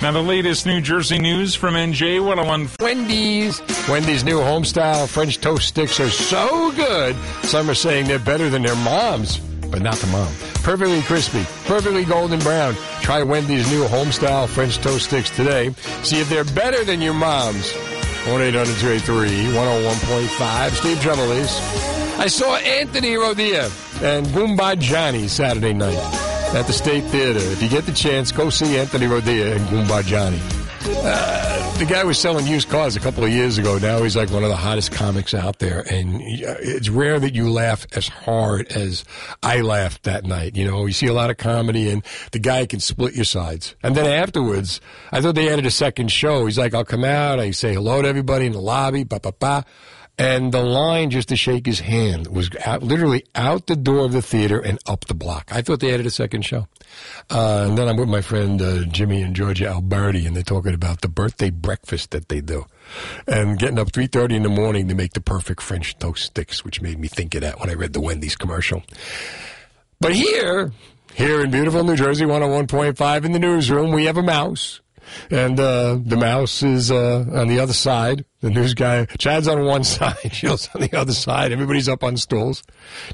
Now 0.04 0.12
the 0.12 0.22
latest 0.22 0.66
New 0.66 0.82
Jersey 0.82 1.18
news 1.18 1.56
from 1.56 1.76
NJ 1.76 2.20
101. 2.20 2.72
Wendy's. 2.82 3.62
Wendy's 3.88 4.26
new 4.26 4.38
homestyle 4.38 5.08
French 5.08 5.40
toast 5.40 5.70
sticks 5.70 5.98
are 6.02 6.10
so 6.10 6.74
good. 6.74 7.16
Some 7.44 7.70
are 7.70 7.74
saying 7.74 8.08
they're 8.08 8.20
better 8.20 8.50
than 8.50 8.64
their 8.64 8.76
moms, 8.76 9.38
but 9.38 9.82
not 9.82 9.96
the 9.96 10.08
mom. 10.08 10.28
Perfectly 10.56 11.02
crispy, 11.04 11.46
perfectly 11.66 12.04
golden 12.04 12.42
brown. 12.42 12.76
Try 13.00 13.24
Wendy's 13.24 13.72
new 13.72 13.86
homestyle 13.86 14.50
French 14.50 14.76
toast 14.80 15.06
sticks 15.06 15.30
today. 15.30 15.74
See 16.04 16.20
if 16.20 16.28
they're 16.28 16.44
better 16.44 16.84
than 16.84 17.00
your 17.00 17.14
mom's. 17.14 17.72
1 18.28 18.42
800 18.42 18.78
283 18.80 19.54
101.5. 19.56 20.72
Steve 20.72 20.98
Trevelise. 20.98 22.03
I 22.20 22.28
saw 22.28 22.56
Anthony 22.56 23.14
Rodia 23.16 23.66
and 24.02 24.26
Goomba 24.28 24.80
Johnny 24.80 25.28
Saturday 25.28 25.74
night 25.74 25.98
at 26.54 26.66
the 26.68 26.74
State 26.74 27.04
Theater. 27.06 27.40
If 27.40 27.62
you 27.62 27.68
get 27.68 27.86
the 27.86 27.92
chance, 27.92 28.32
go 28.32 28.50
see 28.50 28.78
Anthony 28.78 29.08
Rodia 29.08 29.56
and 29.56 29.66
Goomba 29.68 30.06
Johnny. 30.06 30.40
Uh, 30.86 31.78
the 31.80 31.86
guy 31.86 32.04
was 32.04 32.20
selling 32.20 32.46
used 32.46 32.70
cars 32.70 32.96
a 32.96 33.00
couple 33.00 33.24
of 33.24 33.30
years 33.32 33.58
ago. 33.58 33.78
Now 33.78 34.04
he's 34.04 34.16
like 34.16 34.30
one 34.30 34.44
of 34.44 34.50
the 34.50 34.56
hottest 34.56 34.92
comics 34.92 35.34
out 35.34 35.60
there, 35.60 35.80
and 35.92 36.16
uh, 36.16 36.56
it's 36.60 36.90
rare 36.90 37.20
that 37.20 37.34
you 37.34 37.50
laugh 37.50 37.86
as 37.94 38.08
hard 38.08 38.72
as 38.72 39.04
I 39.42 39.62
laughed 39.62 40.04
that 40.04 40.24
night. 40.26 40.56
You 40.56 40.70
know, 40.70 40.86
you 40.86 40.94
see 40.94 41.08
a 41.08 41.14
lot 41.14 41.30
of 41.30 41.38
comedy, 41.38 41.90
and 41.90 42.04
the 42.32 42.40
guy 42.40 42.66
can 42.66 42.80
split 42.80 43.16
your 43.16 43.26
sides. 43.26 43.76
And 43.82 43.96
then 43.96 44.06
afterwards, 44.06 44.82
I 45.12 45.20
thought 45.22 45.36
they 45.36 45.50
added 45.50 45.66
a 45.66 45.72
second 45.72 46.12
show. 46.12 46.46
He's 46.46 46.58
like, 46.58 46.74
"I'll 46.74 46.86
come 46.86 47.04
out, 47.04 47.40
I 47.40 47.52
say 47.52 47.74
hello 47.74 48.02
to 48.02 48.08
everybody 48.08 48.46
in 48.46 48.52
the 48.52 48.62
lobby, 48.62 49.04
ba 49.04 49.20
ba 49.20 49.34
ba." 49.38 49.66
And 50.18 50.52
the 50.52 50.62
line 50.62 51.10
just 51.10 51.30
to 51.30 51.36
shake 51.36 51.66
his 51.66 51.80
hand 51.80 52.28
was 52.28 52.52
out, 52.66 52.84
literally 52.84 53.26
out 53.34 53.66
the 53.66 53.76
door 53.76 54.06
of 54.06 54.12
the 54.12 54.22
theater 54.22 54.60
and 54.60 54.78
up 54.86 55.06
the 55.06 55.16
block. 55.16 55.50
I 55.52 55.64
thought 55.64 55.80
they 55.80 55.92
added 55.92 56.06
a 56.06 56.12
second 56.12 56.44
show. 56.44 56.68
Uh, 57.32 57.66
and 57.68 57.78
then 57.78 57.88
I'm 57.88 57.98
with 57.98 58.10
my 58.10 58.22
friend 58.22 58.62
uh, 58.62 58.84
Jimmy 58.86 59.24
and 59.24 59.36
Georgia 59.36 59.68
Alberti, 59.68 60.28
and 60.28 60.36
they're 60.36 60.44
talking 60.44 60.76
about 60.76 61.02
the 61.02 61.08
birthday 61.08 61.50
breakfast 61.50 62.12
that 62.12 62.30
they 62.30 62.42
do, 62.42 62.66
and 63.28 63.58
getting 63.58 63.80
up 63.80 63.92
3:30 63.92 64.36
in 64.36 64.44
the 64.44 64.50
morning 64.50 64.88
to 64.90 64.94
make 64.96 65.14
the 65.14 65.22
perfect 65.22 65.64
French 65.64 65.98
toast 65.98 66.26
sticks, 66.26 66.64
which 66.64 66.82
made 66.82 67.00
me 67.00 67.08
think 67.08 67.34
of 67.34 67.42
that 67.42 67.60
when 67.60 67.72
I 67.72 67.74
read 67.74 67.94
the 67.94 68.02
Wendy's 68.02 68.36
commercial. 68.36 68.84
But 70.00 70.14
here, 70.14 70.74
here 71.16 71.42
in 71.42 71.50
beautiful 71.50 71.84
New 71.84 71.96
Jersey, 71.96 72.26
101.5 72.26 73.26
in 73.26 73.32
the 73.32 73.40
newsroom, 73.40 73.92
we 73.92 74.06
have 74.06 74.18
a 74.18 74.24
mouse. 74.24 74.82
And 75.30 75.60
uh, 75.60 76.00
the 76.04 76.18
mouse 76.18 76.64
is 76.64 76.92
uh, 76.92 77.26
on 77.32 77.48
the 77.48 77.60
other 77.60 77.74
side. 77.74 78.26
The 78.42 78.50
news 78.50 78.74
guy, 78.74 79.06
Chad's 79.18 79.48
on 79.48 79.64
one 79.66 79.84
side, 79.96 80.34
Shield's 80.34 80.70
on 80.76 80.82
the 80.82 80.98
other 80.98 81.14
side. 81.14 81.52
Everybody's 81.52 81.88
up 81.90 82.04
on 82.04 82.18
stools. 82.18 82.64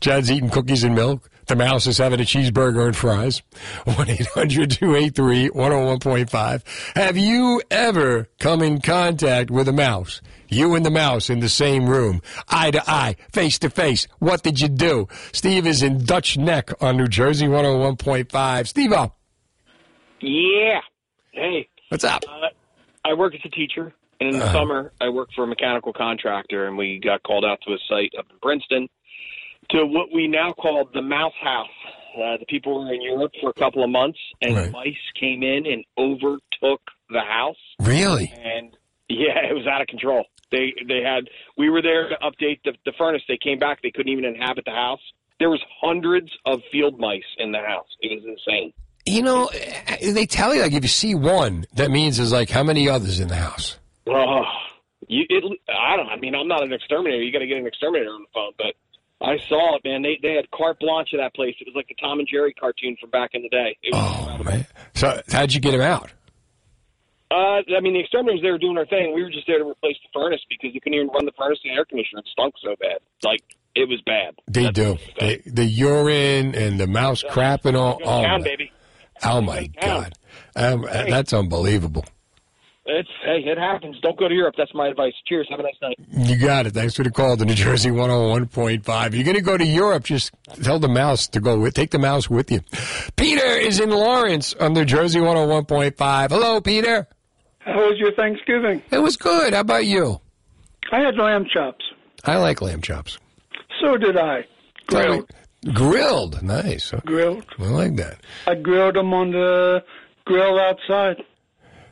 Chad's 0.02 0.32
eating 0.32 0.50
cookies 0.50 0.84
and 0.84 0.96
milk. 0.96 1.30
The 1.48 1.56
mouse 1.56 1.88
is 1.88 1.98
having 1.98 2.20
a 2.20 2.24
cheeseburger 2.24 2.86
and 2.86 2.96
fries. 2.96 3.42
1 3.86 4.10
800 4.10 4.72
283 4.72 5.50
101.5. 5.50 6.96
Have 6.96 7.18
you 7.18 7.62
ever 7.72 8.30
come 8.40 8.62
in 8.62 8.82
contact 8.82 9.50
with 9.50 9.68
a 9.68 9.74
mouse? 9.74 10.22
You 10.48 10.74
and 10.76 10.86
the 10.86 10.92
mouse 10.92 11.30
in 11.30 11.40
the 11.40 11.50
same 11.50 11.88
room, 11.88 12.22
eye 12.50 12.72
to 12.72 12.90
eye, 12.90 13.16
face 13.32 13.60
to 13.60 13.70
face. 13.70 14.08
What 14.18 14.42
did 14.42 14.60
you 14.62 14.68
do? 14.68 15.08
Steve 15.32 15.68
is 15.68 15.84
in 15.84 16.06
Dutch 16.06 16.38
Neck 16.38 16.72
on 16.82 16.98
New 16.98 17.08
Jersey 17.08 17.46
101.5. 17.46 18.68
Steve 18.68 18.92
up. 18.92 19.16
Yeah. 20.22 20.82
Hey, 21.32 21.68
What's 21.90 22.04
up? 22.04 22.24
uh, 22.28 22.48
I 23.04 23.14
work 23.14 23.34
as 23.34 23.42
a 23.44 23.50
teacher, 23.50 23.94
and 24.20 24.30
in 24.30 24.40
the 24.40 24.46
Uh-huh. 24.46 24.60
summer, 24.60 24.94
I 25.02 25.10
work 25.10 25.30
for 25.36 25.44
a 25.44 25.48
mechanical 25.48 25.92
contractor, 25.94 26.68
and 26.68 26.78
we 26.78 27.00
got 27.00 27.24
called 27.24 27.46
out 27.46 27.60
to 27.62 27.74
a 27.74 27.78
site 27.88 28.14
up 28.18 28.28
in 28.30 28.38
Princeton 28.40 28.88
to 29.72 29.86
what 29.86 30.12
we 30.12 30.28
now 30.28 30.54
call 30.54 30.86
the 30.94 31.02
Mouse 31.02 31.34
House. 31.42 31.68
Uh, 32.16 32.38
the 32.38 32.46
people 32.48 32.84
were 32.86 32.94
in 32.94 33.02
Europe 33.02 33.32
for 33.42 33.50
a 33.50 33.54
couple 33.54 33.84
of 33.84 33.90
months, 33.90 34.20
and 34.42 34.56
Right. 34.56 34.72
mice 34.72 35.12
came 35.20 35.42
in 35.44 35.66
and 35.66 35.84
overtook 35.98 36.82
the 37.10 37.22
house, 37.22 37.58
Really? 37.80 38.32
and 38.44 38.76
yeah, 39.08 39.40
it 39.50 39.54
was 39.56 39.66
out 39.68 39.82
of 39.82 39.88
control. 39.88 40.26
They 40.52 40.74
they 40.88 41.02
had 41.02 41.30
we 41.58 41.70
were 41.70 41.82
there 41.82 42.10
to 42.10 42.16
update 42.18 42.62
the, 42.64 42.76
the 42.86 42.92
furnace. 42.94 43.24
They 43.28 43.38
came 43.38 43.58
back, 43.60 43.82
they 43.82 43.92
couldn't 43.92 44.12
even 44.12 44.26
inhabit 44.26 44.66
the 44.66 44.72
house. 44.72 45.02
There 45.40 45.50
was 45.50 45.62
hundreds 45.82 46.32
of 46.46 46.62
field 46.72 47.00
mice 47.00 47.24
in 47.38 47.52
the 47.52 47.60
house. 47.60 47.88
It 48.02 48.12
was 48.12 48.26
insane. 48.26 48.74
You 49.10 49.24
know, 49.24 49.48
eh, 49.48 50.12
they 50.12 50.26
tell 50.26 50.54
you 50.54 50.62
like 50.62 50.74
if 50.74 50.84
you 50.84 50.90
see 50.90 51.16
one, 51.16 51.66
that 51.74 51.90
means 51.90 52.18
there's 52.18 52.32
like 52.32 52.50
how 52.50 52.64
many 52.64 52.88
others 52.88 53.20
in 53.20 53.28
the 53.28 53.36
house? 53.36 53.78
Oh, 54.08 54.44
you, 55.08 55.26
it, 55.30 55.44
I 55.68 55.98
don't. 55.98 56.08
I 56.08 56.18
mean, 56.18 56.36
I'm 56.36 56.48
not 56.48 56.64
an 56.64 56.72
exterminator. 56.72 57.22
You 57.24 57.32
got 57.32 57.40
to 57.40 57.48
get 57.48 57.58
an 57.58 57.68
exterminator 57.68 58.12
on 58.12 58.22
the 58.22 58.28
phone, 58.34 58.52
but 58.58 58.76
I 59.26 59.38
saw 59.50 59.76
it, 59.76 59.82
man. 59.84 60.02
They 60.04 60.20
they 60.22 60.36
had 60.36 60.50
carte 60.52 60.80
blanche 60.80 61.10
of 61.14 61.20
that 61.20 61.34
place. 61.34 61.56
It 61.60 61.68
was 61.68 61.76
like 61.76 61.88
the 61.88 61.96
Tom 61.96 62.20
and 62.20 62.28
Jerry 62.28 62.54
cartoon 62.54 62.98
from 63.02 63.10
back 63.10 63.32
in 63.34 63.42
the 63.42 63.50
day. 63.50 63.78
It 63.82 63.94
was 63.94 64.38
Oh 64.40 64.44
man! 64.44 64.68
So 64.94 65.22
how'd 65.32 65.54
you 65.54 65.60
get 65.60 65.74
him 65.74 65.82
out? 65.82 66.12
Uh, 67.32 67.62
I 67.78 67.80
mean, 67.82 67.94
the 67.94 68.00
exterminators 68.00 68.42
they 68.42 68.50
were 68.50 68.58
doing 68.58 68.76
their 68.76 68.88
thing. 68.88 69.14
We 69.14 69.22
were 69.22 69.30
just 69.30 69.46
there 69.46 69.60
to 69.60 69.66
replace 69.66 69.98
the 70.02 70.10
furnace 70.14 70.42
because 70.50 70.74
you 70.74 70.82
couldn't 70.82 70.96
even 70.96 71.10
run 71.10 71.26
the 71.26 71.32
furnace 71.38 71.60
and 71.64 71.78
air 71.78 71.86
conditioner. 71.86 72.20
It 72.20 72.28
stunk 72.32 72.56
so 72.64 72.76
bad. 72.80 73.00
Like 73.24 73.44
it 73.76 73.88
was 73.88 74.02
bad. 74.02 74.36
They 74.48 74.64
That's 74.64 74.76
do. 74.76 74.92
what 74.92 75.02
it 75.02 75.06
was 75.06 75.14
bad. 75.20 75.42
They, 75.46 75.52
the 75.52 75.66
urine 75.66 76.56
and 76.56 76.80
the 76.80 76.88
mouse 76.88 77.24
crap 77.24 77.66
and 77.66 77.76
all. 77.78 78.00
Oh, 78.04 78.22
down, 78.22 78.44
baby. 78.44 78.72
Oh 79.24 79.42
my. 79.42 79.70
God! 79.82 80.14
Um, 80.56 80.86
That's 80.92 81.34
unbelievable. 81.34 82.06
It's 82.92 83.10
hey, 83.24 83.44
it 83.46 83.58
happens. 83.60 83.98
Don't 84.02 84.18
go 84.18 84.28
to 84.28 84.34
Europe. 84.34 84.56
That's 84.58 84.74
my 84.74 84.88
advice. 84.88 85.14
Cheers. 85.28 85.48
Have 85.52 85.60
a 85.60 85.64
nice 85.64 85.76
night. 85.80 86.00
You 86.12 86.38
got 86.38 86.66
it. 86.66 86.74
Thanks 86.74 86.96
for 86.96 87.04
the 87.04 87.12
call 87.12 87.38
to 87.38 87.46
New 87.46 87.54
Jersey 87.54 87.92
101.5. 87.92 89.14
You're 89.14 89.24
going 89.24 89.36
to 89.36 89.42
go 89.42 89.58
to 89.58 89.66
Europe, 89.66 90.06
just 90.06 90.32
tell 90.64 90.80
the 90.80 90.88
mouse 90.88 91.28
to 91.28 91.40
go 91.40 91.60
with, 91.60 91.76
take 91.76 91.92
the 91.92 92.00
mouse 92.00 92.30
with 92.32 92.52
you. 92.52 92.62
Peter 93.16 93.46
is 93.46 93.80
in 93.80 93.92
Lawrence 93.92 94.56
on 94.56 94.74
New 94.74 94.86
Jersey 94.86 95.20
101.5. 95.20 96.30
Hello, 96.30 96.62
Peter. 96.62 97.08
How 97.60 97.76
was 97.76 98.00
your 98.00 98.12
Thanksgiving? 98.14 98.82
It 98.90 98.98
was 99.00 99.18
good. 99.18 99.54
How 99.54 99.60
about 99.60 99.86
you? 99.86 100.20
I 100.92 101.02
had 101.02 101.16
lamb 101.16 101.46
chops. 101.46 101.86
I 102.26 102.38
like 102.38 102.60
lamb 102.60 102.82
chops. 102.82 103.20
So 103.84 103.98
did 103.98 104.18
I. 104.18 104.46
Grilled. 104.88 105.30
Grilled. 105.74 106.42
Nice. 106.42 106.92
Grilled. 107.06 107.46
I 107.60 107.64
like 107.64 107.96
that. 107.98 108.20
I 108.48 108.56
grilled 108.56 108.96
them 108.96 109.14
on 109.14 109.32
the 109.32 109.84
grill 110.26 110.60
outside. 110.60 111.24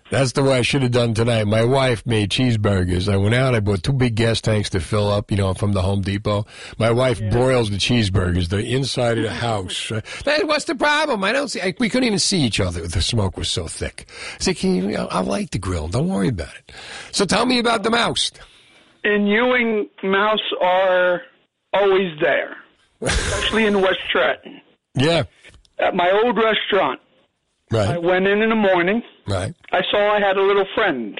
That's 0.09 0.31
the 0.31 0.43
way 0.43 0.57
I 0.57 0.61
should 0.61 0.83
have 0.83 0.91
done 0.91 1.13
tonight. 1.13 1.47
My 1.47 1.65
wife 1.65 2.05
made 2.05 2.29
cheeseburgers. 2.29 3.11
I 3.11 3.17
went 3.17 3.35
out. 3.35 3.53
I 3.53 3.59
bought 3.59 3.83
two 3.83 3.91
big 3.91 4.15
gas 4.15 4.39
tanks 4.39 4.69
to 4.69 4.79
fill 4.79 5.11
up, 5.11 5.31
you 5.31 5.35
know, 5.37 5.53
from 5.53 5.73
the 5.73 5.81
Home 5.81 5.99
Depot. 5.99 6.45
My 6.77 6.91
wife 6.91 7.19
broils 7.29 7.69
the 7.69 7.75
cheeseburgers. 7.75 8.47
They're 8.47 8.61
inside 8.61 9.17
of 9.17 9.25
the 9.25 9.33
house. 9.33 9.91
Hey, 10.23 10.43
what's 10.43 10.65
the 10.65 10.75
problem? 10.75 11.23
I 11.23 11.33
don't 11.33 11.49
see. 11.49 11.61
I, 11.61 11.73
we 11.79 11.89
couldn't 11.89 12.07
even 12.07 12.19
see 12.19 12.39
each 12.39 12.59
other. 12.59 12.87
The 12.87 13.01
smoke 13.01 13.37
was 13.37 13.49
so 13.49 13.67
thick. 13.67 14.05
I 14.35 14.37
said, 14.39 14.57
Can 14.57 14.89
you, 14.89 14.95
I 14.95 15.21
like 15.21 15.51
the 15.51 15.59
grill. 15.59 15.87
Don't 15.89 16.07
worry 16.07 16.29
about 16.29 16.55
it. 16.55 16.71
So 17.11 17.25
tell 17.25 17.45
me 17.45 17.59
about 17.59 17.83
the 17.83 17.89
mouse. 17.89 18.31
In 19.03 19.27
Ewing, 19.27 19.89
mouse 20.03 20.39
are 20.61 21.21
always 21.73 22.17
there, 22.21 22.55
especially 23.01 23.65
in 23.65 23.81
West 23.81 23.99
Trenton. 24.11 24.61
Yeah. 24.95 25.23
At 25.79 25.95
my 25.95 26.09
old 26.23 26.37
restaurant, 26.37 26.99
Right. 27.69 27.89
I 27.89 27.97
went 27.97 28.25
in 28.27 28.41
in 28.41 28.49
the 28.49 28.55
morning. 28.55 29.01
Right. 29.27 29.53
I 29.73 29.81
saw 29.91 30.15
I 30.15 30.19
had 30.25 30.37
a 30.37 30.41
little 30.41 30.65
friend. 30.73 31.19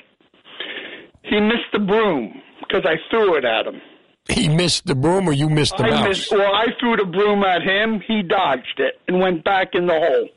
He 1.23 1.39
missed 1.41 1.71
the 1.73 1.79
broom 1.79 2.41
because 2.61 2.85
I 2.85 2.95
threw 3.09 3.35
it 3.35 3.43
at 3.43 3.67
him. 3.67 3.81
He 4.29 4.47
missed 4.47 4.85
the 4.87 4.95
broom, 4.95 5.27
or 5.27 5.33
you 5.33 5.49
missed 5.49 5.75
the 5.77 5.83
I 5.83 5.89
mouse. 5.89 6.07
missed. 6.07 6.31
Well, 6.31 6.53
I 6.53 6.67
threw 6.79 6.95
the 6.95 7.05
broom 7.05 7.43
at 7.43 7.61
him. 7.63 8.01
He 8.07 8.23
dodged 8.23 8.77
it 8.79 8.95
and 9.07 9.19
went 9.19 9.43
back 9.43 9.69
in 9.73 9.87
the 9.87 9.93
hole. 9.93 10.29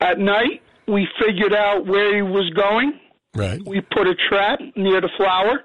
At 0.00 0.18
night, 0.18 0.62
we 0.88 1.06
figured 1.22 1.52
out 1.54 1.86
where 1.86 2.14
he 2.16 2.22
was 2.22 2.50
going. 2.56 2.98
Right. 3.34 3.60
We 3.66 3.80
put 3.82 4.06
a 4.06 4.14
trap 4.28 4.58
near 4.74 5.00
the 5.02 5.10
flour. 5.18 5.64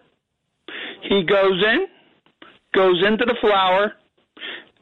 He 1.04 1.24
goes 1.24 1.64
in, 1.64 1.88
goes 2.74 3.04
into 3.06 3.24
the 3.26 3.36
flour, 3.40 3.94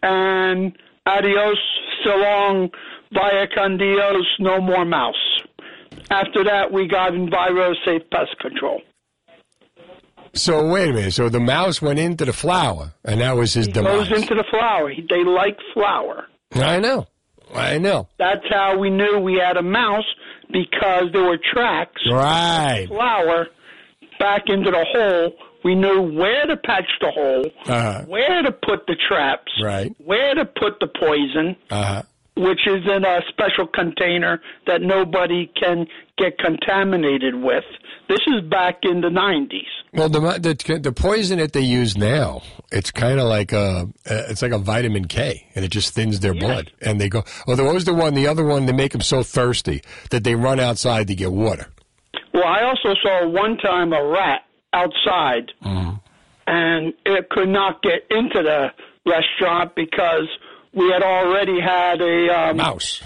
and 0.04 0.78
adios, 1.08 1.58
so 2.04 2.12
long, 2.16 2.70
via 3.12 3.48
con 3.56 3.78
Dios, 3.78 4.26
no 4.39 4.62
more 4.62 4.86
mouse. 4.86 5.16
After 6.12 6.44
that, 6.44 6.72
we 6.72 6.88
got 6.88 7.13
Enviro 7.13 7.74
Safe 7.86 8.08
Pest 8.12 8.38
Control. 8.39 8.82
So 10.34 10.68
wait 10.68 10.89
a 10.89 10.94
minute. 10.94 11.13
So 11.13 11.30
the 11.30 11.39
mouse 11.39 11.82
went 11.82 12.00
into 12.00 12.26
the 12.26 12.34
flour, 12.34 12.94
and 13.06 13.22
that 13.22 13.38
was 13.38 13.54
his 13.54 13.68
demise. 13.68 14.10
Goes 14.10 14.22
into 14.22 14.36
the 14.36 14.44
flour. 14.50 14.92
They 15.10 15.24
like 15.24 15.58
flour. 15.74 16.26
I 16.54 16.80
know. 16.80 17.08
I 17.54 17.78
know. 17.78 18.08
That's 18.18 18.46
how 18.50 18.78
we 18.78 18.89
knew 18.89 19.20
we 19.20 19.36
had 19.36 19.58
a 19.58 19.62
mouse 19.62 20.06
because 20.52 21.06
there 21.13 21.24
were 21.24 21.38
tracks. 21.54 22.02
Right. 22.12 22.88
Flour 22.88 23.48
back 24.20 24.44
into 24.48 24.72
the 24.72 24.86
hole. 24.92 25.34
We 25.63 25.76
knew 25.76 26.02
where 26.02 26.45
to 26.45 26.58
patch 26.58 26.89
the 27.02 27.12
hole, 27.12 27.45
Uh-huh. 27.67 28.04
where 28.08 28.41
to 28.43 28.52
put 28.52 28.86
the 28.88 28.95
traps, 29.08 29.52
Right. 29.63 29.91
where 30.04 30.34
to 30.36 30.45
put 30.45 30.80
the 30.80 30.88
poison, 30.88 31.56
Uh-huh. 31.71 32.02
which 32.36 32.67
is 32.67 32.84
in 32.86 33.06
a 33.06 33.21
special 33.30 33.67
container 33.67 34.41
that 34.67 34.82
nobody 34.82 35.47
can 35.56 35.88
get 36.17 36.38
contaminated 36.39 37.36
with. 37.36 37.63
This 38.10 38.19
is 38.28 38.41
back 38.49 38.80
in 38.84 38.99
the 39.02 39.10
90s. 39.10 39.67
Well, 39.93 40.10
the 40.10 40.19
the 40.19 40.80
the 40.80 40.91
poison 40.91 41.38
that 41.39 41.54
they 41.54 41.62
use 41.62 41.95
now, 41.97 42.41
it's 42.71 42.91
kind 42.91 43.19
of 43.19 43.28
like 43.28 43.54
a 43.54 43.88
it's 44.06 44.41
like 44.41 44.52
a 44.52 44.58
vitamin 44.58 45.06
K, 45.08 45.45
and 45.56 45.63
it 45.63 45.69
just 45.71 45.93
thins 45.93 46.19
their 46.19 46.34
blood. 46.34 46.71
And 46.82 46.99
they 46.99 47.08
go, 47.08 47.23
oh, 47.47 47.56
there 47.56 47.71
was 47.71 47.86
the 47.86 47.93
one, 47.93 48.13
the 48.15 48.28
other 48.28 48.43
one, 48.43 48.65
they 48.65 48.73
make 48.73 48.91
them 48.91 49.02
so 49.02 49.23
thirsty 49.23 49.82
that 50.10 50.23
they 50.26 50.36
run 50.36 50.60
outside 50.60 51.08
to 51.08 51.15
get 51.15 51.32
water. 51.32 51.67
Well, 52.34 52.43
I 52.45 52.63
also 52.63 52.93
saw 53.02 53.28
one 53.30 53.58
time 53.58 53.93
a 53.93 54.04
rat 54.04 54.41
outside, 54.73 55.51
and 56.47 56.93
it 57.05 57.29
could 57.29 57.49
not 57.49 57.81
get 57.81 58.05
into 58.09 58.41
the 58.43 58.67
restaurant 59.05 59.75
because 59.75 60.27
we 60.73 60.89
had 60.91 61.03
already 61.03 61.59
had 61.62 62.01
a 62.01 62.49
um, 62.49 62.57
mouse. 62.57 63.01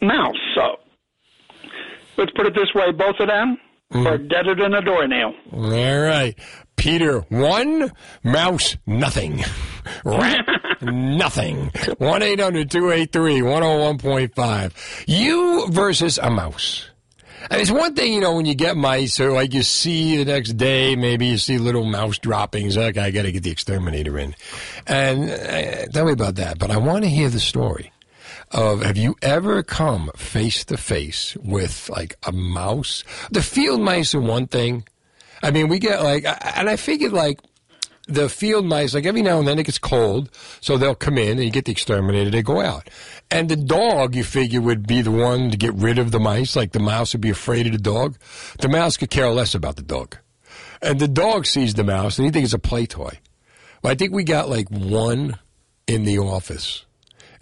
Mouse. 0.00 0.36
So 0.54 0.76
let's 2.16 2.30
put 2.36 2.46
it 2.46 2.54
this 2.54 2.72
way: 2.74 2.92
both 2.92 3.16
of 3.20 3.28
them 3.28 3.58
are 4.06 4.18
deader 4.18 4.54
than 4.54 4.74
a 4.74 4.80
doornail. 4.82 5.34
All 5.52 6.00
right, 6.00 6.38
Peter, 6.76 7.20
one 7.28 7.92
mouse, 8.22 8.76
nothing. 8.86 9.44
Rat, 10.04 10.46
nothing. 10.82 11.70
One 11.98 12.22
eight 12.22 12.40
hundred 12.40 12.70
two 12.70 12.90
eight 12.90 13.12
three 13.12 13.42
one 13.42 13.62
zero 13.62 13.80
one 13.80 13.98
point 13.98 14.34
five. 14.34 14.74
You 15.06 15.66
versus 15.68 16.18
a 16.18 16.30
mouse. 16.30 16.89
And 17.48 17.60
it's 17.60 17.70
one 17.70 17.94
thing, 17.94 18.12
you 18.12 18.20
know, 18.20 18.34
when 18.34 18.46
you 18.46 18.54
get 18.54 18.76
mice, 18.76 19.18
or 19.18 19.32
like 19.32 19.54
you 19.54 19.62
see 19.62 20.16
the 20.16 20.30
next 20.30 20.54
day, 20.54 20.96
maybe 20.96 21.26
you 21.26 21.38
see 21.38 21.58
little 21.58 21.84
mouse 21.84 22.18
droppings. 22.18 22.76
Like, 22.76 22.98
I 22.98 23.10
got 23.10 23.22
to 23.22 23.32
get 23.32 23.42
the 23.42 23.50
exterminator 23.50 24.18
in. 24.18 24.34
And 24.86 25.30
uh, 25.30 25.86
tell 25.86 26.04
me 26.04 26.12
about 26.12 26.34
that. 26.36 26.58
But 26.58 26.70
I 26.70 26.76
want 26.76 27.04
to 27.04 27.10
hear 27.10 27.30
the 27.30 27.40
story 27.40 27.92
of 28.50 28.82
have 28.82 28.96
you 28.96 29.16
ever 29.22 29.62
come 29.62 30.10
face 30.16 30.64
to 30.66 30.76
face 30.76 31.36
with 31.36 31.88
like 31.88 32.16
a 32.26 32.32
mouse? 32.32 33.04
The 33.30 33.42
field 33.42 33.80
mice 33.80 34.14
are 34.14 34.20
one 34.20 34.46
thing. 34.46 34.84
I 35.42 35.50
mean, 35.50 35.68
we 35.68 35.78
get 35.78 36.02
like, 36.02 36.24
and 36.56 36.68
I 36.68 36.76
figured 36.76 37.12
like 37.12 37.40
the 38.12 38.28
field 38.28 38.66
mice, 38.66 38.94
like 38.94 39.06
every 39.06 39.22
now 39.22 39.38
and 39.38 39.48
then 39.48 39.58
it 39.58 39.64
gets 39.64 39.78
cold, 39.78 40.30
so 40.60 40.76
they'll 40.76 40.94
come 40.94 41.18
in 41.18 41.38
and 41.38 41.44
you 41.44 41.50
get 41.50 41.64
the 41.64 41.72
exterminator, 41.72 42.30
they 42.30 42.42
go 42.42 42.60
out. 42.60 42.90
And 43.30 43.48
the 43.48 43.56
dog, 43.56 44.14
you 44.14 44.24
figure, 44.24 44.60
would 44.60 44.86
be 44.86 45.02
the 45.02 45.10
one 45.10 45.50
to 45.50 45.56
get 45.56 45.74
rid 45.74 45.98
of 45.98 46.10
the 46.10 46.20
mice, 46.20 46.56
like 46.56 46.72
the 46.72 46.80
mouse 46.80 47.12
would 47.12 47.20
be 47.20 47.30
afraid 47.30 47.66
of 47.66 47.72
the 47.72 47.78
dog. 47.78 48.16
The 48.58 48.68
mouse 48.68 48.96
could 48.96 49.10
care 49.10 49.30
less 49.30 49.54
about 49.54 49.76
the 49.76 49.82
dog. 49.82 50.16
And 50.82 50.98
the 50.98 51.08
dog 51.08 51.46
sees 51.46 51.74
the 51.74 51.84
mouse 51.84 52.18
and 52.18 52.26
he 52.26 52.32
thinks 52.32 52.48
it's 52.48 52.54
a 52.54 52.58
play 52.58 52.86
toy. 52.86 53.18
I 53.84 53.94
think 53.94 54.12
we 54.12 54.24
got 54.24 54.48
like 54.48 54.68
one 54.68 55.38
in 55.86 56.04
the 56.04 56.18
office. 56.18 56.84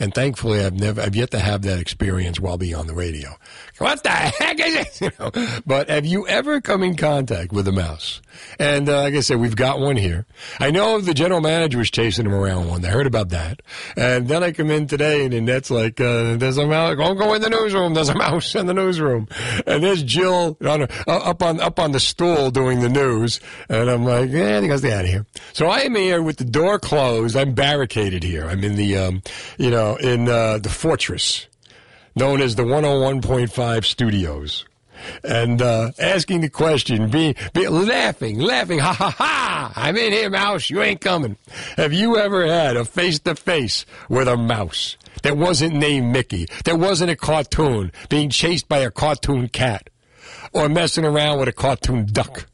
And 0.01 0.15
thankfully, 0.15 0.65
I've 0.65 0.75
never, 0.79 1.01
I've 1.01 1.17
yet 1.17 1.33
to 1.33 1.41
have 1.41 1.63
that 1.63 1.81
experience 1.81 2.39
while 2.39 2.57
being 2.57 2.77
on 2.77 2.87
the 2.87 2.95
radio. 2.95 3.31
What 3.79 4.03
the 4.03 4.11
heck 4.11 4.59
is 4.61 4.75
it? 4.75 5.01
You 5.09 5.11
know, 5.19 5.31
but 5.65 5.89
have 5.89 6.05
you 6.05 6.27
ever 6.27 6.61
come 6.61 6.83
in 6.83 6.97
contact 6.97 7.53
with 7.53 7.69
a 7.69 7.73
mouse? 7.73 8.21
And 8.59 8.89
uh, 8.89 9.03
like 9.03 9.15
I 9.15 9.21
said, 9.21 9.39
we've 9.39 9.55
got 9.55 9.79
one 9.79 9.97
here. 9.97 10.27
I 10.59 10.71
know 10.71 11.01
the 11.01 11.15
general 11.15 11.41
manager 11.41 11.79
was 11.79 11.91
chasing 11.91 12.27
him 12.27 12.35
around 12.35 12.69
one. 12.69 12.85
I 12.85 12.89
heard 12.89 13.07
about 13.07 13.29
that. 13.31 13.63
And 13.97 14.27
then 14.29 14.43
I 14.43 14.53
come 14.53 14.71
in 14.71 14.87
today, 14.89 15.25
and 15.25 15.33
Annette's 15.33 15.71
like, 15.71 16.01
uh, 16.01 16.37
"There's 16.37 16.59
a 16.59 16.67
mouse. 16.67 16.97
Don't 16.97 17.17
go 17.17 17.35
in 17.35 17.43
the 17.43 17.51
newsroom. 17.51 17.95
There's 17.95 18.09
a 18.09 18.15
mouse 18.15 18.55
in 18.55 18.67
the 18.67 18.75
newsroom." 18.75 19.29
And 19.67 19.83
there's 19.85 20.03
Jill 20.03 20.57
on, 20.65 20.83
uh, 20.83 20.87
up 21.07 21.43
on 21.43 21.61
up 21.61 21.79
on 21.79 21.93
the 21.93 22.01
stool 22.01 22.51
doing 22.51 22.81
the 22.81 22.89
news. 22.89 23.41
And 23.69 23.89
I'm 23.89 24.05
like, 24.05 24.31
"Yeah, 24.31 24.59
I 24.59 24.61
think 24.61 24.73
I'll 24.73 24.79
stay 24.79 24.93
out 24.93 25.05
of 25.05 25.11
here." 25.11 25.27
So 25.53 25.67
I 25.69 25.81
am 25.81 25.95
here 25.95 26.23
with 26.23 26.39
the 26.39 26.45
door 26.45 26.79
closed. 26.79 27.37
I'm 27.37 27.53
barricaded 27.55 28.23
here. 28.23 28.49
I'm 28.49 28.63
in 28.65 28.75
the, 28.77 28.97
um, 28.97 29.23
you 29.59 29.71
know, 29.71 29.88
in 29.97 30.29
uh, 30.29 30.59
the 30.59 30.69
fortress 30.69 31.47
known 32.19 32.41
as 32.41 32.57
the 32.57 32.65
101.5 32.65 33.85
studios. 33.85 34.65
And 35.23 35.63
uh, 35.63 35.93
asking 35.99 36.41
the 36.41 36.51
question, 36.51 37.09
be, 37.09 37.37
be 37.55 37.69
laughing, 37.69 38.41
laughing, 38.41 38.81
ha 38.81 38.93
ha 38.93 39.11
ha! 39.11 39.73
I'm 39.77 39.97
in 39.97 40.13
here, 40.13 40.29
mouse. 40.29 40.71
You 40.71 40.83
ain't 40.83 41.01
coming. 41.01 41.37
Have 41.77 41.93
you 41.93 42.17
ever 42.17 42.45
had 42.47 42.77
a 42.77 42.85
face 42.85 43.21
to 43.21 43.37
face 43.37 43.87
with 44.09 44.27
a 44.27 44.37
mouse 44.37 44.97
that 45.23 45.37
wasn't 45.37 45.75
named 45.75 46.13
Mickey, 46.13 46.47
that 46.65 46.81
wasn't 46.81 47.13
a 47.13 47.17
cartoon, 47.17 47.93
being 48.09 48.31
chased 48.31 48.69
by 48.69 48.79
a 48.79 48.91
cartoon 48.91 49.49
cat, 49.49 49.89
or 50.53 50.69
messing 50.69 51.05
around 51.05 51.39
with 51.39 51.49
a 51.49 51.53
cartoon 51.53 52.07
duck? 52.07 52.47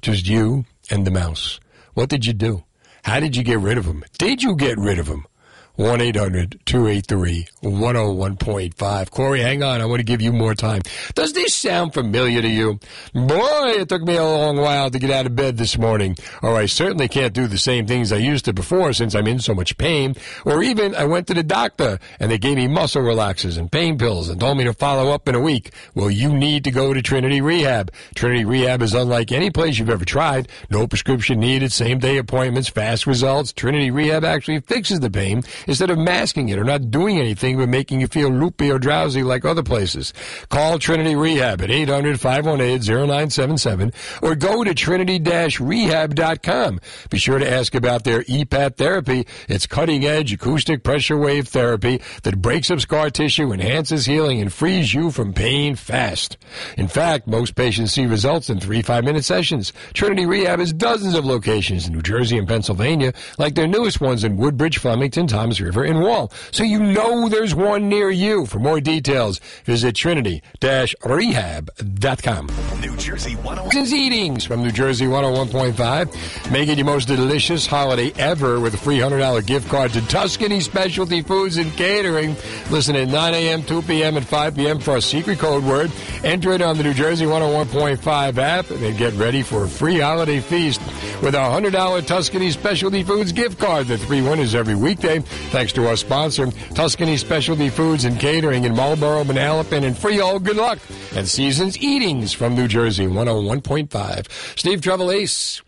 Just 0.00 0.26
you 0.26 0.64
and 0.90 1.06
the 1.06 1.10
mouse. 1.10 1.60
What 1.92 2.08
did 2.08 2.24
you 2.24 2.32
do? 2.32 2.64
How 3.04 3.20
did 3.20 3.36
you 3.36 3.42
get 3.42 3.58
rid 3.58 3.76
of 3.76 3.84
him? 3.84 4.02
Did 4.16 4.42
you 4.42 4.56
get 4.56 4.78
rid 4.78 4.98
of 4.98 5.08
him? 5.08 5.26
1 5.76 6.02
800 6.02 6.60
283 6.66 7.46
101.5. 7.62 9.10
Corey, 9.10 9.40
hang 9.40 9.62
on. 9.62 9.80
I 9.80 9.86
want 9.86 10.00
to 10.00 10.04
give 10.04 10.20
you 10.20 10.30
more 10.30 10.54
time. 10.54 10.82
Does 11.14 11.32
this 11.32 11.54
sound 11.54 11.94
familiar 11.94 12.42
to 12.42 12.48
you? 12.48 12.78
Boy, 13.14 13.74
it 13.78 13.88
took 13.88 14.02
me 14.02 14.16
a 14.16 14.24
long 14.24 14.58
while 14.58 14.90
to 14.90 14.98
get 14.98 15.10
out 15.10 15.24
of 15.24 15.34
bed 15.34 15.56
this 15.56 15.78
morning. 15.78 16.16
Or 16.42 16.56
I 16.56 16.66
certainly 16.66 17.08
can't 17.08 17.32
do 17.32 17.46
the 17.46 17.56
same 17.56 17.86
things 17.86 18.12
I 18.12 18.16
used 18.16 18.44
to 18.44 18.52
before 18.52 18.92
since 18.92 19.14
I'm 19.14 19.26
in 19.26 19.38
so 19.38 19.54
much 19.54 19.78
pain. 19.78 20.14
Or 20.44 20.62
even 20.62 20.94
I 20.94 21.04
went 21.06 21.26
to 21.28 21.34
the 21.34 21.42
doctor 21.42 21.98
and 22.20 22.30
they 22.30 22.36
gave 22.36 22.56
me 22.56 22.68
muscle 22.68 23.02
relaxers 23.02 23.56
and 23.56 23.72
pain 23.72 23.96
pills 23.96 24.28
and 24.28 24.38
told 24.38 24.58
me 24.58 24.64
to 24.64 24.74
follow 24.74 25.10
up 25.10 25.26
in 25.26 25.34
a 25.34 25.40
week. 25.40 25.72
Well, 25.94 26.10
you 26.10 26.34
need 26.34 26.64
to 26.64 26.70
go 26.70 26.92
to 26.92 27.00
Trinity 27.00 27.40
Rehab. 27.40 27.92
Trinity 28.14 28.44
Rehab 28.44 28.82
is 28.82 28.92
unlike 28.92 29.32
any 29.32 29.50
place 29.50 29.78
you've 29.78 29.88
ever 29.88 30.04
tried. 30.04 30.48
No 30.68 30.86
prescription 30.86 31.40
needed, 31.40 31.72
same 31.72 31.98
day 31.98 32.18
appointments, 32.18 32.68
fast 32.68 33.06
results. 33.06 33.54
Trinity 33.54 33.90
Rehab 33.90 34.22
actually 34.22 34.60
fixes 34.60 35.00
the 35.00 35.10
pain 35.10 35.42
instead 35.66 35.90
of 35.90 35.98
masking 35.98 36.48
it 36.48 36.58
or 36.58 36.64
not 36.64 36.90
doing 36.90 37.18
anything 37.18 37.58
but 37.58 37.68
making 37.68 38.00
you 38.00 38.06
feel 38.06 38.28
loopy 38.28 38.70
or 38.70 38.78
drowsy 38.78 39.22
like 39.22 39.44
other 39.44 39.62
places. 39.62 40.12
Call 40.48 40.78
Trinity 40.78 41.14
Rehab 41.14 41.60
at 41.62 41.70
800-518-0977 41.70 43.94
or 44.22 44.34
go 44.34 44.64
to 44.64 44.74
trinity-rehab.com. 44.74 46.80
Be 47.10 47.18
sure 47.18 47.38
to 47.38 47.50
ask 47.50 47.74
about 47.74 48.04
their 48.04 48.22
EPAT 48.22 48.76
therapy. 48.76 49.26
It's 49.48 49.66
cutting 49.66 50.04
edge 50.04 50.32
acoustic 50.32 50.82
pressure 50.82 51.16
wave 51.16 51.48
therapy 51.48 52.00
that 52.22 52.40
breaks 52.40 52.70
up 52.70 52.80
scar 52.80 53.10
tissue, 53.10 53.52
enhances 53.52 54.06
healing, 54.06 54.40
and 54.40 54.52
frees 54.52 54.94
you 54.94 55.10
from 55.10 55.32
pain 55.32 55.74
fast. 55.74 56.36
In 56.76 56.88
fact, 56.88 57.26
most 57.26 57.54
patients 57.54 57.92
see 57.92 58.06
results 58.06 58.50
in 58.50 58.60
three 58.60 58.82
five-minute 58.82 59.24
sessions. 59.24 59.72
Trinity 59.94 60.26
Rehab 60.26 60.58
has 60.58 60.72
dozens 60.72 61.14
of 61.14 61.24
locations 61.24 61.86
in 61.86 61.92
New 61.92 62.02
Jersey 62.02 62.38
and 62.38 62.48
Pennsylvania, 62.48 63.12
like 63.38 63.54
their 63.54 63.66
newest 63.66 64.00
ones 64.00 64.24
in 64.24 64.36
Woodbridge, 64.36 64.78
Flemington, 64.78 65.26
Thomas 65.26 65.51
Toms 65.52 65.60
River 65.60 65.84
in 65.84 66.00
Wall. 66.00 66.32
So 66.50 66.64
you 66.64 66.82
know 66.82 67.28
there's 67.28 67.54
one 67.54 67.90
near 67.90 68.10
you. 68.10 68.46
For 68.46 68.58
more 68.58 68.80
details, 68.80 69.38
visit 69.64 69.94
trinity-rehab.com. 69.94 72.46
New 72.80 72.96
Jersey 72.96 73.36
101. 73.36 73.86
Eatings 73.92 74.44
from 74.44 74.62
New 74.62 74.70
Jersey 74.70 75.06
101.5. 75.06 76.52
Make 76.52 76.68
it 76.68 76.78
your 76.78 76.86
most 76.86 77.08
delicious 77.08 77.66
holiday 77.66 78.12
ever 78.16 78.60
with 78.60 78.74
a 78.74 78.78
free 78.78 78.98
$100 78.98 79.44
gift 79.46 79.68
card 79.68 79.92
to 79.92 80.00
Tuscany 80.06 80.60
Specialty 80.60 81.22
Foods 81.22 81.56
and 81.58 81.70
Catering. 81.72 82.36
Listen 82.70 82.94
at 82.96 83.08
9 83.08 83.34
a.m., 83.34 83.62
2 83.64 83.82
p.m., 83.82 84.16
and 84.16 84.26
5 84.26 84.56
p.m. 84.56 84.78
for 84.78 84.96
a 84.96 85.02
secret 85.02 85.38
code 85.38 85.64
word. 85.64 85.92
Enter 86.24 86.52
it 86.52 86.62
on 86.62 86.78
the 86.78 86.84
New 86.84 86.94
Jersey 86.94 87.26
101.5 87.26 88.38
app 88.38 88.70
and 88.70 88.80
then 88.80 88.96
get 88.96 89.12
ready 89.14 89.42
for 89.42 89.64
a 89.64 89.68
free 89.68 90.00
holiday 90.00 90.40
feast 90.40 90.80
with 91.22 91.34
a 91.34 91.38
$100 91.38 92.06
Tuscany 92.06 92.50
Specialty 92.50 93.02
Foods 93.02 93.32
gift 93.32 93.58
card. 93.58 93.88
The 93.88 93.98
three 93.98 94.22
winners 94.22 94.54
every 94.54 94.74
weekday. 94.74 95.22
Thanks 95.50 95.72
to 95.74 95.86
our 95.86 95.96
sponsor, 95.96 96.50
Tuscany 96.74 97.16
Specialty 97.16 97.68
Foods 97.68 98.04
and 98.04 98.18
Catering 98.18 98.64
in 98.64 98.74
Marlboro, 98.74 99.24
Manalapan, 99.24 99.84
and 99.84 99.96
Freehold. 99.96 100.44
Good 100.44 100.56
luck. 100.56 100.78
And 101.14 101.28
Seasons 101.28 101.76
Eatings 101.78 102.32
from 102.32 102.54
New 102.54 102.68
Jersey 102.68 103.06
101.5. 103.06 104.58
Steve 104.58 104.80
Trevelise 104.80 105.62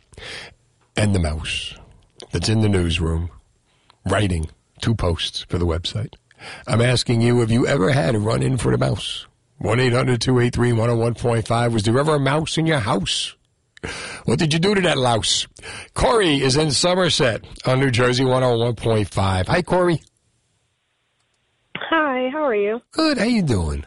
and 0.97 1.15
the 1.15 1.19
mouse 1.19 1.75
that's 2.33 2.49
in 2.49 2.61
the 2.61 2.69
newsroom 2.69 3.31
writing 4.07 4.49
two 4.81 4.95
posts 4.95 5.45
for 5.49 5.59
the 5.59 5.67
website. 5.67 6.15
I'm 6.67 6.81
asking 6.81 7.23
you, 7.23 7.41
have 7.41 7.51
you 7.51 7.67
ever 7.67 7.91
had 7.91 8.15
a 8.15 8.19
run 8.19 8.43
in 8.43 8.59
for 8.59 8.71
the 8.71 8.79
mouse? 8.79 9.27
1 9.59 9.81
800 9.81 10.21
283 10.21 10.71
101.5. 10.71 11.73
Was 11.73 11.83
there 11.85 11.99
ever 11.99 12.17
a 12.17 12.21
mouse 12.21 12.59
in 12.59 12.67
your 12.67 12.81
house? 12.81 13.37
What 14.25 14.39
did 14.39 14.53
you 14.53 14.59
do 14.59 14.75
to 14.75 14.81
that 14.83 14.99
louse? 14.99 15.47
Corey 15.95 16.41
is 16.41 16.57
in 16.57 16.71
Somerset 16.71 17.45
on 17.67 17.81
New 17.81 17.91
Jersey 17.91 18.25
101.5. 18.25 19.47
Hi, 19.47 19.63
Corey. 19.63 20.01
Hi, 21.77 22.29
how 22.33 22.45
are 22.45 22.55
you? 22.55 22.81
Good. 22.93 23.19
How 23.19 23.25
you 23.25 23.43
doing? 23.43 23.85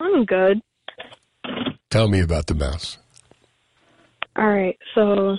I'm 0.00 0.24
good. 0.24 0.60
Tell 1.90 2.08
me 2.08 2.20
about 2.20 2.46
the 2.46 2.54
mouse. 2.54 2.98
All 4.36 4.48
right, 4.48 4.78
so 4.94 5.36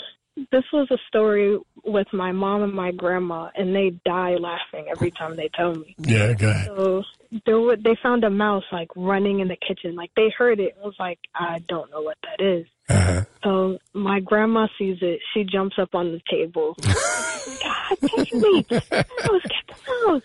this 0.52 0.64
was 0.74 0.88
a 0.90 0.98
story 1.08 1.58
with 1.88 2.08
my 2.14 2.32
mom 2.32 2.64
and 2.64 2.74
my 2.74 2.92
grandma, 2.92 3.50
and 3.56 3.76
they 3.76 3.92
die 4.06 4.36
laughing 4.36 4.88
every 4.90 5.12
time 5.12 5.36
they 5.36 5.50
tell 5.56 5.74
me. 5.74 5.96
Yeah, 5.98 6.34
go 6.34 6.50
ahead. 6.50 6.68
So 6.68 7.04
there 7.46 7.60
were, 7.60 7.76
they 7.78 7.98
found 8.02 8.24
a 8.24 8.30
mouse 8.30 8.64
like 8.72 8.90
running 8.96 9.40
in 9.40 9.48
the 9.48 9.56
kitchen. 9.56 9.96
Like 9.96 10.12
they 10.16 10.30
heard 10.38 10.60
it. 10.60 10.76
It 10.78 10.84
was 10.84 10.96
like, 11.00 11.20
I 11.34 11.60
don't 11.68 11.90
know 11.92 12.02
what 12.02 12.18
that 12.24 12.44
is. 12.44 12.66
Uh-huh. 12.90 13.24
So 13.44 13.78
my 13.94 14.20
grandma 14.20 14.68
sees 14.78 14.98
it. 15.02 15.20
She 15.34 15.44
jumps 15.44 15.78
up 15.80 15.94
on 15.94 16.12
the 16.12 16.22
table. 16.30 16.76
God, 16.82 17.98
get 18.02 18.30
the 18.30 18.84
mouse, 18.92 19.42
get 19.44 19.68
the 19.68 20.08
mouse. 20.08 20.24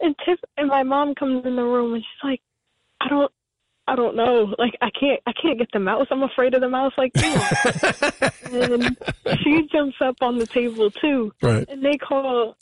And 0.00 0.16
Tiff 0.24 0.38
and 0.56 0.68
my 0.68 0.82
mom 0.82 1.14
comes 1.14 1.46
in 1.46 1.56
the 1.56 1.62
room 1.62 1.94
and 1.94 2.02
she's 2.02 2.24
like, 2.24 2.40
I 3.00 3.08
don't, 3.08 3.32
I 3.86 3.96
don't 3.96 4.14
know. 4.16 4.54
Like 4.58 4.74
I 4.80 4.90
can't, 4.98 5.20
I 5.26 5.32
can't 5.40 5.58
get 5.58 5.68
the 5.72 5.80
mouse. 5.80 6.06
I'm 6.10 6.22
afraid 6.22 6.54
of 6.54 6.60
the 6.60 6.68
mouse. 6.68 6.92
Like 6.96 7.12
you. 7.16 7.34
and 8.74 8.96
she 9.42 9.68
jumps 9.72 9.96
up 10.00 10.16
on 10.20 10.38
the 10.38 10.46
table 10.46 10.90
too. 10.90 11.32
Right. 11.42 11.68
And 11.68 11.84
they 11.84 11.96
call 11.96 12.56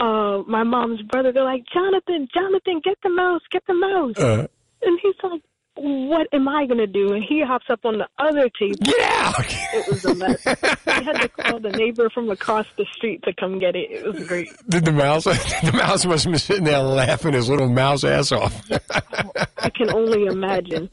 uh 0.00 0.42
my 0.48 0.64
mom's 0.64 1.02
brother. 1.02 1.32
They're 1.32 1.44
like, 1.44 1.64
Jonathan, 1.72 2.28
Jonathan, 2.34 2.80
get 2.84 2.98
the 3.02 3.10
mouse, 3.10 3.42
get 3.50 3.62
the 3.66 3.74
mouse. 3.74 4.18
Uh, 4.18 4.46
And 4.82 4.98
he's 5.02 5.14
like, 5.22 5.42
what 5.76 6.28
am 6.32 6.46
I 6.46 6.66
going 6.66 6.78
to 6.78 6.86
do? 6.86 7.12
And 7.14 7.24
he 7.24 7.42
hops 7.42 7.66
up 7.68 7.84
on 7.84 7.98
the 7.98 8.08
other 8.18 8.48
table. 8.48 8.76
Get 8.82 9.00
out! 9.00 9.34
It 9.74 9.88
was 9.88 10.04
a 10.04 10.14
mess. 10.14 10.46
I 10.46 11.02
had 11.02 11.20
to 11.20 11.28
call 11.28 11.58
the 11.58 11.72
neighbor 11.72 12.08
from 12.10 12.30
across 12.30 12.66
the 12.76 12.86
street 12.92 13.22
to 13.24 13.32
come 13.34 13.58
get 13.58 13.74
it. 13.74 13.90
It 13.90 14.04
was 14.04 14.26
great. 14.26 14.48
Did 14.68 14.84
the 14.84 14.92
mouse? 14.92 15.24
The 15.64 15.72
mouse 15.72 16.04
must 16.04 16.24
have 16.24 16.32
been 16.32 16.38
sitting 16.38 16.64
there 16.64 16.80
laughing 16.80 17.32
his 17.32 17.48
little 17.48 17.68
mouse 17.68 18.04
ass 18.04 18.32
off. 18.32 18.70
I 19.58 19.70
can 19.70 19.90
only 19.90 20.26
imagine. 20.26 20.90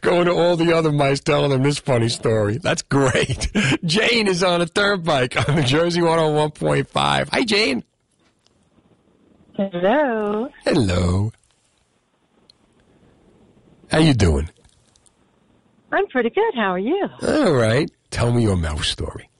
Going 0.00 0.26
to 0.26 0.32
all 0.32 0.56
the 0.56 0.72
other 0.72 0.90
mice 0.92 1.20
telling 1.20 1.50
them 1.50 1.62
this 1.62 1.78
funny 1.78 2.08
story. 2.08 2.58
That's 2.58 2.82
great. 2.82 3.50
Jane 3.84 4.26
is 4.26 4.42
on 4.42 4.60
a 4.60 4.66
turnpike 4.66 5.48
on 5.48 5.56
the 5.56 5.62
Jersey 5.62 6.00
101.5. 6.00 7.28
Hi, 7.30 7.44
Jane. 7.44 7.84
Hello. 9.56 10.48
Hello. 10.64 11.32
How 13.94 14.00
you 14.00 14.12
doing? 14.12 14.50
I'm 15.92 16.08
pretty 16.08 16.30
good. 16.30 16.52
How 16.56 16.72
are 16.72 16.78
you? 16.80 17.08
All 17.22 17.52
right. 17.52 17.88
Tell 18.10 18.32
me 18.32 18.42
your 18.42 18.56
mouse 18.56 18.88
story. 18.88 19.30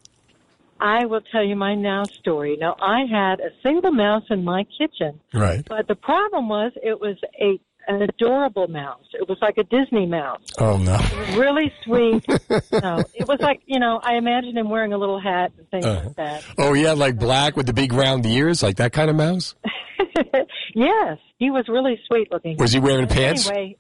I 0.79 1.07
will 1.07 1.23
tell 1.33 1.43
you 1.43 1.57
my 1.57 1.75
now 1.75 2.05
story. 2.05 2.57
Now, 2.61 2.77
I 2.81 3.01
had 3.11 3.41
a 3.41 3.51
single 3.65 3.91
mouse 3.91 4.23
in 4.31 4.45
my 4.45 4.65
kitchen, 4.79 5.19
Right. 5.33 5.65
but 5.69 5.89
the 5.89 5.97
problem 5.97 6.49
was 6.49 6.71
it 6.85 7.01
was 7.01 7.17
a 7.41 7.59
an 7.89 8.01
adorable 8.03 8.69
mouse. 8.69 9.05
It 9.13 9.29
was 9.29 9.39
like 9.43 9.59
a 9.59 9.65
Disney 9.65 10.07
mouse. 10.07 10.41
Oh, 10.61 10.77
no. 10.77 10.99
Really 11.37 11.73
sweet. 11.83 12.25
no, 12.73 13.03
it 13.13 13.27
was 13.27 13.41
like 13.41 13.61
you 13.67 13.81
know 13.81 13.99
I 14.01 14.15
imagined 14.15 14.57
him 14.57 14.71
wearing 14.71 14.93
a 14.93 14.99
little 14.99 15.19
hat 15.21 15.51
and 15.59 15.69
things 15.69 15.85
Uh-huh. 15.85 16.05
like 16.07 16.17
that. 16.17 16.45
Oh, 16.59 16.75
yeah, 16.75 16.93
like 16.93 17.19
black 17.19 17.57
with 17.57 17.67
the 17.67 17.73
big 17.75 17.93
round 17.93 18.25
ears, 18.25 18.63
like 18.63 18.77
that 18.77 18.93
kind 18.93 19.11
of 19.11 19.17
mouse? 19.17 19.57
yes, 20.77 21.19
he 21.39 21.51
was 21.51 21.65
really 21.69 21.99
sweet 22.07 22.31
looking. 22.31 22.57
Was 22.57 22.71
he 22.73 22.79
wearing 22.79 23.09
pants? 23.09 23.49
Anyway, 23.51 23.77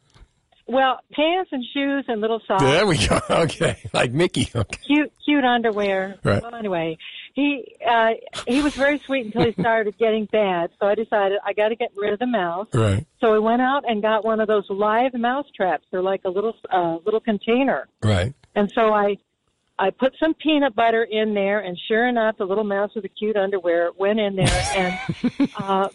well, 0.66 1.00
pants 1.12 1.50
and 1.53 1.64
shoes 1.72 2.05
and 2.09 2.20
little 2.20 2.40
socks. 2.46 2.62
There 2.62 2.87
we 2.87 3.07
go. 3.07 3.20
Okay. 3.31 3.79
Like 3.92 4.12
Mickey. 4.12 4.48
Okay. 4.55 4.79
cute 4.87 5.12
cute 5.24 5.44
underwear. 5.44 6.16
Right. 6.22 6.42
Well, 6.42 6.55
anyway, 6.55 6.96
he 7.35 7.77
uh, 7.87 8.12
he 8.46 8.62
was 8.62 8.74
very 8.74 8.98
sweet 8.98 9.27
until 9.27 9.44
he 9.44 9.53
started 9.61 9.98
getting 9.98 10.27
bad. 10.27 10.70
So 10.81 10.87
I 10.87 10.94
decided 10.94 11.38
I 11.44 11.53
got 11.53 11.68
to 11.68 11.77
get 11.77 11.92
rid 11.96 12.12
of 12.12 12.18
the 12.18 12.27
mouse. 12.27 12.68
Right. 12.72 13.07
So 13.20 13.35
I 13.35 13.38
went 13.38 13.61
out 13.61 13.85
and 13.88 14.00
got 14.00 14.24
one 14.24 14.40
of 14.40 14.48
those 14.48 14.64
live 14.70 15.14
mouse 15.14 15.46
traps. 15.55 15.85
They're 15.90 16.03
like 16.03 16.22
a 16.24 16.31
little 16.31 16.57
uh, 16.70 16.98
little 17.05 17.20
container. 17.20 17.88
Right. 18.03 18.33
And 18.55 18.70
so 18.72 18.92
I 18.92 19.18
I 19.79 19.90
put 19.90 20.14
some 20.18 20.35
peanut 20.35 20.74
butter 20.74 21.03
in 21.03 21.35
there, 21.35 21.61
and 21.61 21.79
sure 21.88 22.07
enough, 22.07 22.38
the 22.38 22.44
little 22.44 22.64
mouse 22.64 22.94
with 22.94 23.03
the 23.03 23.09
cute 23.09 23.37
underwear 23.37 23.90
went 23.96 24.20
in 24.20 24.37
there 24.37 24.64
and 24.77 25.50
uh, 25.57 25.88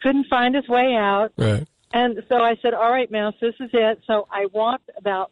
couldn't 0.00 0.26
find 0.28 0.54
his 0.54 0.66
way 0.68 0.94
out. 0.96 1.32
Right. 1.36 1.66
And 1.92 2.22
so 2.28 2.36
I 2.42 2.56
said, 2.62 2.74
"All 2.74 2.90
right, 2.90 3.10
mouse, 3.10 3.34
this 3.40 3.54
is 3.60 3.70
it." 3.72 4.00
So 4.06 4.26
I 4.30 4.46
walked 4.52 4.90
about 4.96 5.30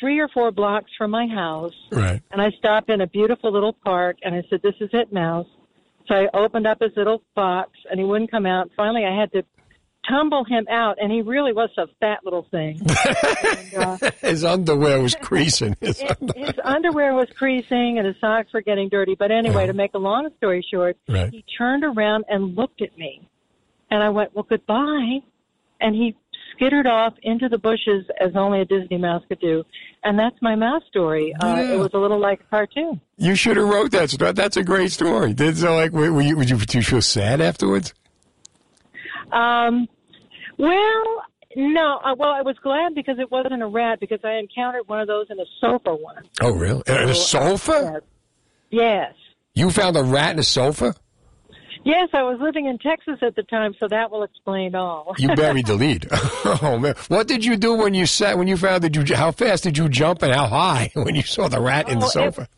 three 0.00 0.18
or 0.18 0.28
four 0.28 0.50
blocks 0.50 0.90
from 0.98 1.10
my 1.10 1.26
house, 1.26 1.74
Right. 1.92 2.20
and 2.32 2.40
I 2.42 2.50
stopped 2.58 2.90
in 2.90 3.00
a 3.00 3.06
beautiful 3.06 3.52
little 3.52 3.74
park, 3.84 4.16
and 4.22 4.34
I 4.34 4.42
said, 4.50 4.60
"This 4.62 4.74
is 4.80 4.90
it, 4.92 5.12
mouse." 5.12 5.46
So 6.08 6.14
I 6.14 6.28
opened 6.34 6.66
up 6.66 6.80
his 6.80 6.92
little 6.96 7.22
box, 7.34 7.70
and 7.90 7.98
he 8.00 8.04
wouldn't 8.04 8.30
come 8.30 8.44
out. 8.46 8.70
Finally, 8.76 9.04
I 9.06 9.14
had 9.18 9.30
to 9.32 9.44
tumble 10.08 10.44
him 10.44 10.66
out, 10.70 10.98
and 11.00 11.10
he 11.10 11.22
really 11.22 11.52
was 11.54 11.70
a 11.78 11.86
fat 12.00 12.20
little 12.24 12.46
thing. 12.50 12.78
and, 13.72 13.74
uh, 14.02 14.10
His 14.20 14.44
underwear 14.44 15.00
was 15.00 15.14
creasing. 15.14 15.76
His 15.80 15.98
his 16.36 16.52
underwear 16.62 17.14
was 17.14 17.28
creasing, 17.36 17.96
and 17.98 18.06
his 18.06 18.16
socks 18.20 18.52
were 18.52 18.60
getting 18.60 18.88
dirty. 18.90 19.14
But 19.14 19.30
anyway, 19.30 19.66
to 19.66 19.72
make 19.72 19.94
a 19.94 19.98
long 19.98 20.28
story 20.36 20.66
short, 20.70 20.96
Right. 21.08 21.30
he 21.30 21.42
turned 21.56 21.84
around 21.84 22.24
and 22.28 22.54
looked 22.54 22.82
at 22.82 22.96
me, 22.98 23.26
and 23.90 24.02
I 24.02 24.10
went, 24.10 24.34
"Well, 24.34 24.46
goodbye," 24.48 25.20
and 25.80 25.94
he 25.94 26.16
skittered 26.54 26.86
off 26.86 27.14
into 27.22 27.48
the 27.48 27.58
bushes 27.58 28.06
as 28.20 28.36
only 28.36 28.60
a 28.60 28.64
Disney 28.64 28.96
mouse 28.96 29.22
could 29.28 29.40
do, 29.40 29.64
and 30.04 30.18
that's 30.18 30.36
my 30.40 30.54
mouse 30.54 30.82
story. 30.88 31.34
Uh, 31.40 31.56
Yeah. 31.56 31.74
it 31.74 31.78
was 31.78 31.90
a 31.94 31.98
little 31.98 32.20
like 32.20 32.40
a 32.40 32.44
cartoon. 32.44 33.00
You 33.16 33.34
should 33.34 33.56
have 33.56 33.66
wrote 33.68 33.90
that 33.92 34.10
story. 34.10 34.32
That's 34.32 34.56
a 34.56 34.62
great 34.64 34.92
story. 34.92 35.32
Did 35.34 35.56
so 35.58 35.74
like 35.74 35.92
were 35.92 36.20
you, 36.20 36.36
would 36.36 36.48
you 36.50 36.58
you 36.70 36.82
feel 36.82 37.02
sad 37.02 37.40
afterwards? 37.40 37.92
Um, 39.32 39.88
well, 40.58 41.22
no. 41.56 41.98
Uh, 42.04 42.14
well, 42.16 42.30
I 42.30 42.42
was 42.42 42.56
glad 42.62 42.94
because 42.94 43.18
it 43.18 43.30
wasn't 43.30 43.62
a 43.62 43.66
rat 43.66 43.98
because 44.00 44.20
I 44.24 44.34
encountered 44.34 44.86
one 44.86 45.00
of 45.00 45.08
those 45.08 45.26
in 45.30 45.38
a 45.40 45.44
sofa 45.60 45.94
once. 45.94 46.28
Oh, 46.40 46.52
really? 46.52 46.82
In 46.86 47.08
a 47.10 47.14
sofa? 47.14 48.00
Yes. 48.70 49.14
You 49.54 49.70
found 49.70 49.96
a 49.96 50.02
rat 50.02 50.32
in 50.34 50.38
a 50.38 50.44
sofa? 50.44 50.94
Yes, 51.84 52.08
I 52.14 52.22
was 52.22 52.38
living 52.40 52.66
in 52.66 52.78
Texas 52.78 53.18
at 53.22 53.36
the 53.36 53.42
time, 53.42 53.74
so 53.78 53.86
that 53.88 54.10
will 54.10 54.22
explain 54.22 54.74
all. 54.74 55.14
You 55.18 55.28
buried 55.36 55.66
the 55.66 55.74
lead. 55.74 56.08
oh 56.12 56.78
man! 56.80 56.94
What 57.08 57.28
did 57.28 57.44
you 57.44 57.56
do 57.56 57.74
when 57.74 57.92
you 57.94 58.06
sat 58.06 58.38
when 58.38 58.48
you 58.48 58.56
found 58.56 58.82
that 58.84 58.96
you? 58.96 59.14
How 59.14 59.32
fast 59.32 59.62
did 59.64 59.76
you 59.76 59.88
jump 59.88 60.22
and 60.22 60.32
how 60.34 60.46
high 60.46 60.90
when 60.94 61.14
you 61.14 61.22
saw 61.22 61.48
the 61.48 61.60
rat 61.60 61.88
in 61.88 61.98
the 61.98 62.06
Oh, 62.06 62.08
it- 62.08 62.12
sofa? 62.12 62.48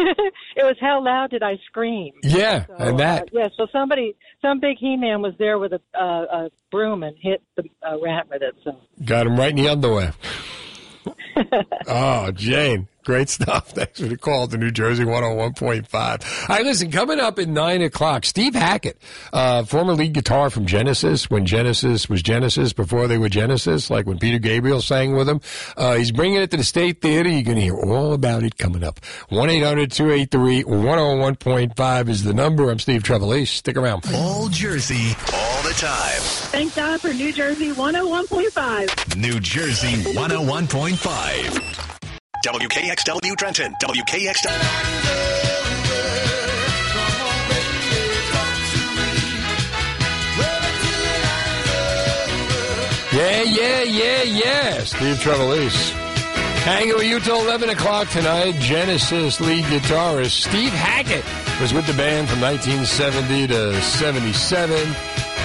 it 0.00 0.64
was 0.64 0.76
how 0.80 1.02
loud 1.04 1.30
did 1.30 1.42
I 1.42 1.56
scream? 1.66 2.14
Yeah, 2.22 2.64
So, 2.66 2.74
and 2.78 2.98
that. 3.00 3.22
Uh, 3.24 3.26
yeah, 3.32 3.48
so 3.56 3.66
somebody, 3.70 4.14
some 4.40 4.60
big 4.60 4.78
He-Man 4.78 5.20
was 5.22 5.34
there 5.38 5.58
with 5.58 5.72
a, 5.72 5.80
uh, 5.94 6.24
a 6.46 6.50
broom 6.70 7.02
and 7.02 7.14
hit 7.20 7.42
the 7.56 7.64
uh, 7.86 7.98
rat 8.00 8.28
with 8.30 8.40
it. 8.42 8.54
So 8.64 8.76
Got 9.04 9.26
him 9.26 9.36
right 9.38 9.50
in 9.50 9.56
the 9.56 9.68
underwear. 9.68 10.14
oh, 11.86 12.30
Jane. 12.32 12.88
Great 13.08 13.30
stuff. 13.30 13.70
Thanks 13.70 14.00
for 14.00 14.06
the 14.06 14.18
call 14.18 14.48
to 14.48 14.58
New 14.58 14.70
Jersey 14.70 15.02
101.5. 15.02 15.94
All 15.94 16.18
right, 16.50 16.62
listen, 16.62 16.90
coming 16.90 17.18
up 17.18 17.38
at 17.38 17.48
9 17.48 17.80
o'clock, 17.80 18.26
Steve 18.26 18.54
Hackett, 18.54 19.00
uh, 19.32 19.64
former 19.64 19.94
lead 19.94 20.12
guitar 20.12 20.50
from 20.50 20.66
Genesis, 20.66 21.30
when 21.30 21.46
Genesis 21.46 22.10
was 22.10 22.20
Genesis, 22.20 22.74
before 22.74 23.08
they 23.08 23.16
were 23.16 23.30
Genesis, 23.30 23.88
like 23.88 24.04
when 24.04 24.18
Peter 24.18 24.38
Gabriel 24.38 24.82
sang 24.82 25.16
with 25.16 25.26
them. 25.26 25.40
Uh, 25.74 25.94
he's 25.94 26.12
bringing 26.12 26.42
it 26.42 26.50
to 26.50 26.58
the 26.58 26.64
State 26.64 27.00
Theater. 27.00 27.30
You're 27.30 27.44
going 27.44 27.56
to 27.56 27.62
hear 27.62 27.78
all 27.78 28.12
about 28.12 28.42
it 28.42 28.58
coming 28.58 28.84
up. 28.84 29.00
1-800-283-101.5 29.30 32.08
is 32.10 32.24
the 32.24 32.34
number. 32.34 32.70
I'm 32.70 32.78
Steve 32.78 33.04
Trevelise. 33.04 33.48
Stick 33.48 33.78
around. 33.78 34.04
All 34.12 34.50
Jersey, 34.50 35.16
all 35.32 35.62
the 35.62 35.72
time. 35.78 36.20
Thank 36.52 36.76
God 36.76 37.00
for 37.00 37.14
New 37.14 37.32
Jersey 37.32 37.72
101.5. 37.72 39.16
New 39.16 39.40
Jersey 39.40 39.94
101.5. 40.12 41.87
WKXW 42.44 43.36
Trenton. 43.36 43.74
WKXW. 43.74 45.08
Yeah, 53.10 53.42
yeah, 53.42 53.82
yeah, 53.82 54.22
yeah. 54.22 54.78
Steve 54.84 55.16
Trevelise. 55.16 55.90
Hanging 56.62 56.94
with 56.94 57.04
you 57.04 57.18
till 57.20 57.40
11 57.40 57.70
o'clock 57.70 58.08
tonight. 58.08 58.54
Genesis 58.60 59.40
lead 59.40 59.64
guitarist 59.64 60.48
Steve 60.48 60.72
Hackett 60.72 61.24
was 61.60 61.72
with 61.72 61.86
the 61.86 61.94
band 61.94 62.28
from 62.28 62.40
1970 62.40 63.46
to 63.48 63.80
77. 63.80 64.94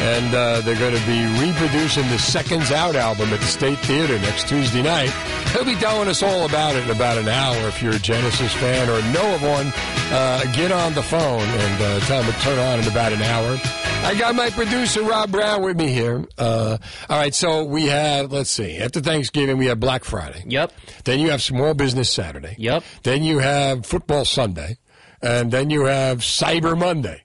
And 0.03 0.35
uh, 0.35 0.59
they're 0.61 0.77
going 0.77 0.95
to 0.95 1.05
be 1.07 1.23
reproducing 1.39 2.07
the 2.09 2.19
Seconds 2.19 2.71
Out 2.71 2.97
album 2.97 3.29
at 3.29 3.39
the 3.39 3.45
State 3.45 3.79
Theater 3.79 4.19
next 4.19 4.49
Tuesday 4.49 4.81
night. 4.81 5.09
He'll 5.53 5.63
be 5.63 5.75
telling 5.75 6.09
us 6.09 6.21
all 6.21 6.45
about 6.45 6.75
it 6.75 6.83
in 6.83 6.89
about 6.91 7.17
an 7.17 7.29
hour. 7.29 7.55
If 7.69 7.81
you're 7.81 7.93
a 7.93 7.99
Genesis 7.99 8.53
fan 8.55 8.89
or 8.89 9.01
know 9.13 9.35
of 9.35 9.41
one, 9.41 9.71
uh, 10.11 10.43
get 10.53 10.73
on 10.73 10.93
the 10.93 11.03
phone 11.03 11.41
and 11.41 11.81
uh, 11.81 11.99
tell 12.01 12.21
him 12.21 12.33
to 12.33 12.39
turn 12.41 12.59
on 12.59 12.81
in 12.81 12.87
about 12.89 13.13
an 13.13 13.21
hour. 13.21 13.57
I 14.03 14.15
got 14.19 14.35
my 14.35 14.49
producer 14.49 15.01
Rob 15.03 15.31
Brown 15.31 15.63
with 15.63 15.77
me 15.77 15.87
here. 15.87 16.25
Uh, 16.37 16.77
all 17.09 17.17
right, 17.17 17.33
so 17.33 17.63
we 17.63 17.85
have 17.85 18.33
let's 18.33 18.49
see. 18.49 18.79
After 18.79 18.99
Thanksgiving, 18.99 19.57
we 19.57 19.67
have 19.67 19.79
Black 19.79 20.03
Friday. 20.03 20.43
Yep. 20.45 20.73
Then 21.05 21.21
you 21.21 21.29
have 21.29 21.41
Small 21.41 21.73
Business 21.73 22.09
Saturday. 22.09 22.55
Yep. 22.59 22.83
Then 23.03 23.23
you 23.23 23.39
have 23.39 23.85
Football 23.85 24.25
Sunday, 24.25 24.77
and 25.21 25.49
then 25.49 25.69
you 25.69 25.85
have 25.85 26.17
Cyber 26.17 26.77
Monday. 26.77 27.22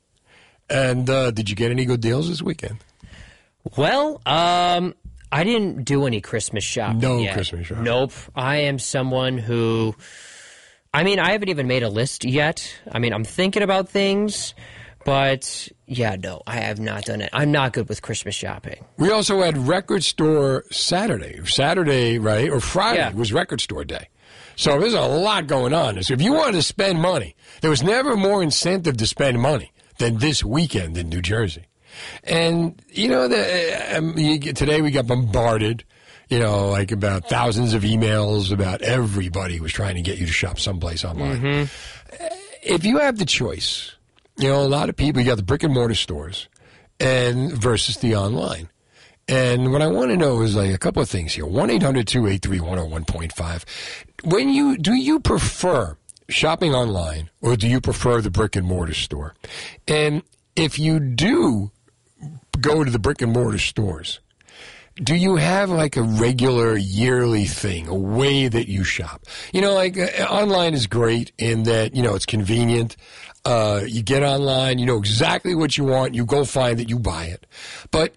And 0.70 1.08
uh, 1.08 1.30
did 1.30 1.48
you 1.50 1.56
get 1.56 1.70
any 1.70 1.84
good 1.84 2.00
deals 2.00 2.28
this 2.28 2.42
weekend? 2.42 2.78
Well, 3.76 4.20
um, 4.26 4.94
I 5.32 5.44
didn't 5.44 5.84
do 5.84 6.06
any 6.06 6.20
Christmas 6.20 6.64
shopping. 6.64 6.98
No 7.00 7.18
yet. 7.18 7.34
Christmas 7.34 7.66
shopping. 7.66 7.84
Nope. 7.84 8.12
I 8.34 8.56
am 8.62 8.78
someone 8.78 9.38
who. 9.38 9.94
I 10.92 11.04
mean, 11.04 11.18
I 11.18 11.32
haven't 11.32 11.50
even 11.50 11.66
made 11.66 11.82
a 11.82 11.90
list 11.90 12.24
yet. 12.24 12.74
I 12.90 12.98
mean, 12.98 13.12
I'm 13.12 13.24
thinking 13.24 13.62
about 13.62 13.90
things, 13.90 14.54
but 15.04 15.68
yeah, 15.86 16.16
no, 16.16 16.42
I 16.46 16.56
have 16.56 16.80
not 16.80 17.04
done 17.04 17.20
it. 17.20 17.28
I'm 17.34 17.52
not 17.52 17.74
good 17.74 17.88
with 17.90 18.00
Christmas 18.00 18.34
shopping. 18.34 18.84
We 18.96 19.10
also 19.10 19.42
had 19.42 19.58
Record 19.58 20.02
Store 20.02 20.64
Saturday. 20.70 21.40
Saturday, 21.44 22.18
right, 22.18 22.48
or 22.48 22.60
Friday 22.60 22.98
Yeah. 23.00 23.12
was 23.12 23.32
Record 23.34 23.60
Store 23.60 23.84
Day. 23.84 24.08
So 24.56 24.80
there's 24.80 24.94
a 24.94 25.02
lot 25.02 25.46
going 25.46 25.74
on. 25.74 26.02
So 26.02 26.14
if 26.14 26.22
you 26.22 26.32
wanted 26.32 26.52
to 26.54 26.62
spend 26.62 27.00
money, 27.00 27.36
there 27.60 27.70
was 27.70 27.82
never 27.82 28.16
more 28.16 28.42
incentive 28.42 28.96
to 28.96 29.06
spend 29.06 29.40
money 29.40 29.72
than 29.98 30.18
this 30.18 30.44
weekend 30.44 30.96
in 30.96 31.08
New 31.08 31.22
Jersey. 31.22 31.66
And 32.24 32.80
you 32.88 33.08
know, 33.08 33.28
the, 33.28 33.96
um, 33.96 34.16
you 34.16 34.38
get, 34.38 34.56
today 34.56 34.82
we 34.82 34.90
got 34.90 35.06
bombarded. 35.06 35.84
You 36.28 36.38
know, 36.40 36.68
like 36.68 36.92
about 36.92 37.30
thousands 37.30 37.72
of 37.72 37.84
emails 37.84 38.52
about 38.52 38.82
everybody 38.82 39.60
was 39.60 39.72
trying 39.72 39.94
to 39.94 40.02
get 40.02 40.18
you 40.18 40.26
to 40.26 40.32
shop 40.32 40.58
someplace 40.58 41.02
online. 41.02 41.42
If 42.62 42.84
you 42.84 42.98
have 42.98 43.16
the 43.16 43.24
choice, 43.24 43.94
you 44.36 44.48
know, 44.48 44.60
a 44.60 44.68
lot 44.68 44.90
of 44.90 44.96
people, 44.96 45.22
you 45.22 45.26
got 45.26 45.38
the 45.38 45.42
brick 45.42 45.62
and 45.62 45.72
mortar 45.72 45.94
stores 45.94 46.48
and 47.00 47.52
versus 47.52 47.96
the 47.98 48.14
online. 48.16 48.68
And 49.28 49.72
what 49.72 49.82
I 49.82 49.88
want 49.88 50.10
to 50.10 50.16
know 50.16 50.40
is 50.40 50.56
like 50.56 50.72
a 50.72 50.78
couple 50.78 51.02
of 51.02 51.08
things 51.08 51.34
here. 51.34 51.44
1 51.46 51.70
800 51.70 52.06
283 52.06 52.58
101.5. 52.60 53.64
When 54.24 54.48
you, 54.48 54.78
do 54.78 54.94
you 54.94 55.20
prefer 55.20 55.97
shopping 56.28 56.74
online 56.74 57.30
or 57.40 57.56
do 57.56 57.66
you 57.66 57.80
prefer 57.80 58.20
the 58.20 58.30
brick 58.30 58.56
and 58.56 58.66
mortar 58.66 58.94
store? 58.94 59.34
And 59.86 60.22
if 60.56 60.78
you 60.78 61.00
do 61.00 61.70
go 62.60 62.84
to 62.84 62.90
the 62.90 62.98
brick 62.98 63.22
and 63.22 63.32
mortar 63.32 63.58
stores, 63.58 64.20
do 65.02 65.14
you 65.14 65.36
have 65.36 65.70
like 65.70 65.96
a 65.96 66.02
regular 66.02 66.76
yearly 66.76 67.44
thing, 67.44 67.86
a 67.88 67.94
way 67.94 68.48
that 68.48 68.68
you 68.68 68.84
shop? 68.84 69.24
You 69.52 69.60
know, 69.60 69.74
like 69.74 69.96
uh, 69.96 70.26
online 70.28 70.74
is 70.74 70.86
great 70.86 71.32
in 71.38 71.62
that, 71.64 71.94
you 71.94 72.02
know, 72.02 72.14
it's 72.14 72.26
convenient. 72.26 72.96
Uh, 73.44 73.82
you 73.86 74.02
get 74.02 74.22
online, 74.22 74.78
you 74.78 74.86
know 74.86 74.98
exactly 74.98 75.54
what 75.54 75.78
you 75.78 75.84
want, 75.84 76.14
you 76.14 76.26
go 76.26 76.44
find 76.44 76.80
it, 76.80 76.88
you 76.88 76.98
buy 76.98 77.26
it. 77.26 77.46
But 77.90 78.14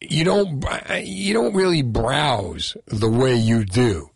you 0.00 0.24
don't, 0.24 0.64
you 1.02 1.32
don't 1.32 1.54
really 1.54 1.82
browse 1.82 2.76
the 2.86 3.08
way 3.08 3.34
you 3.34 3.64
do 3.64 4.10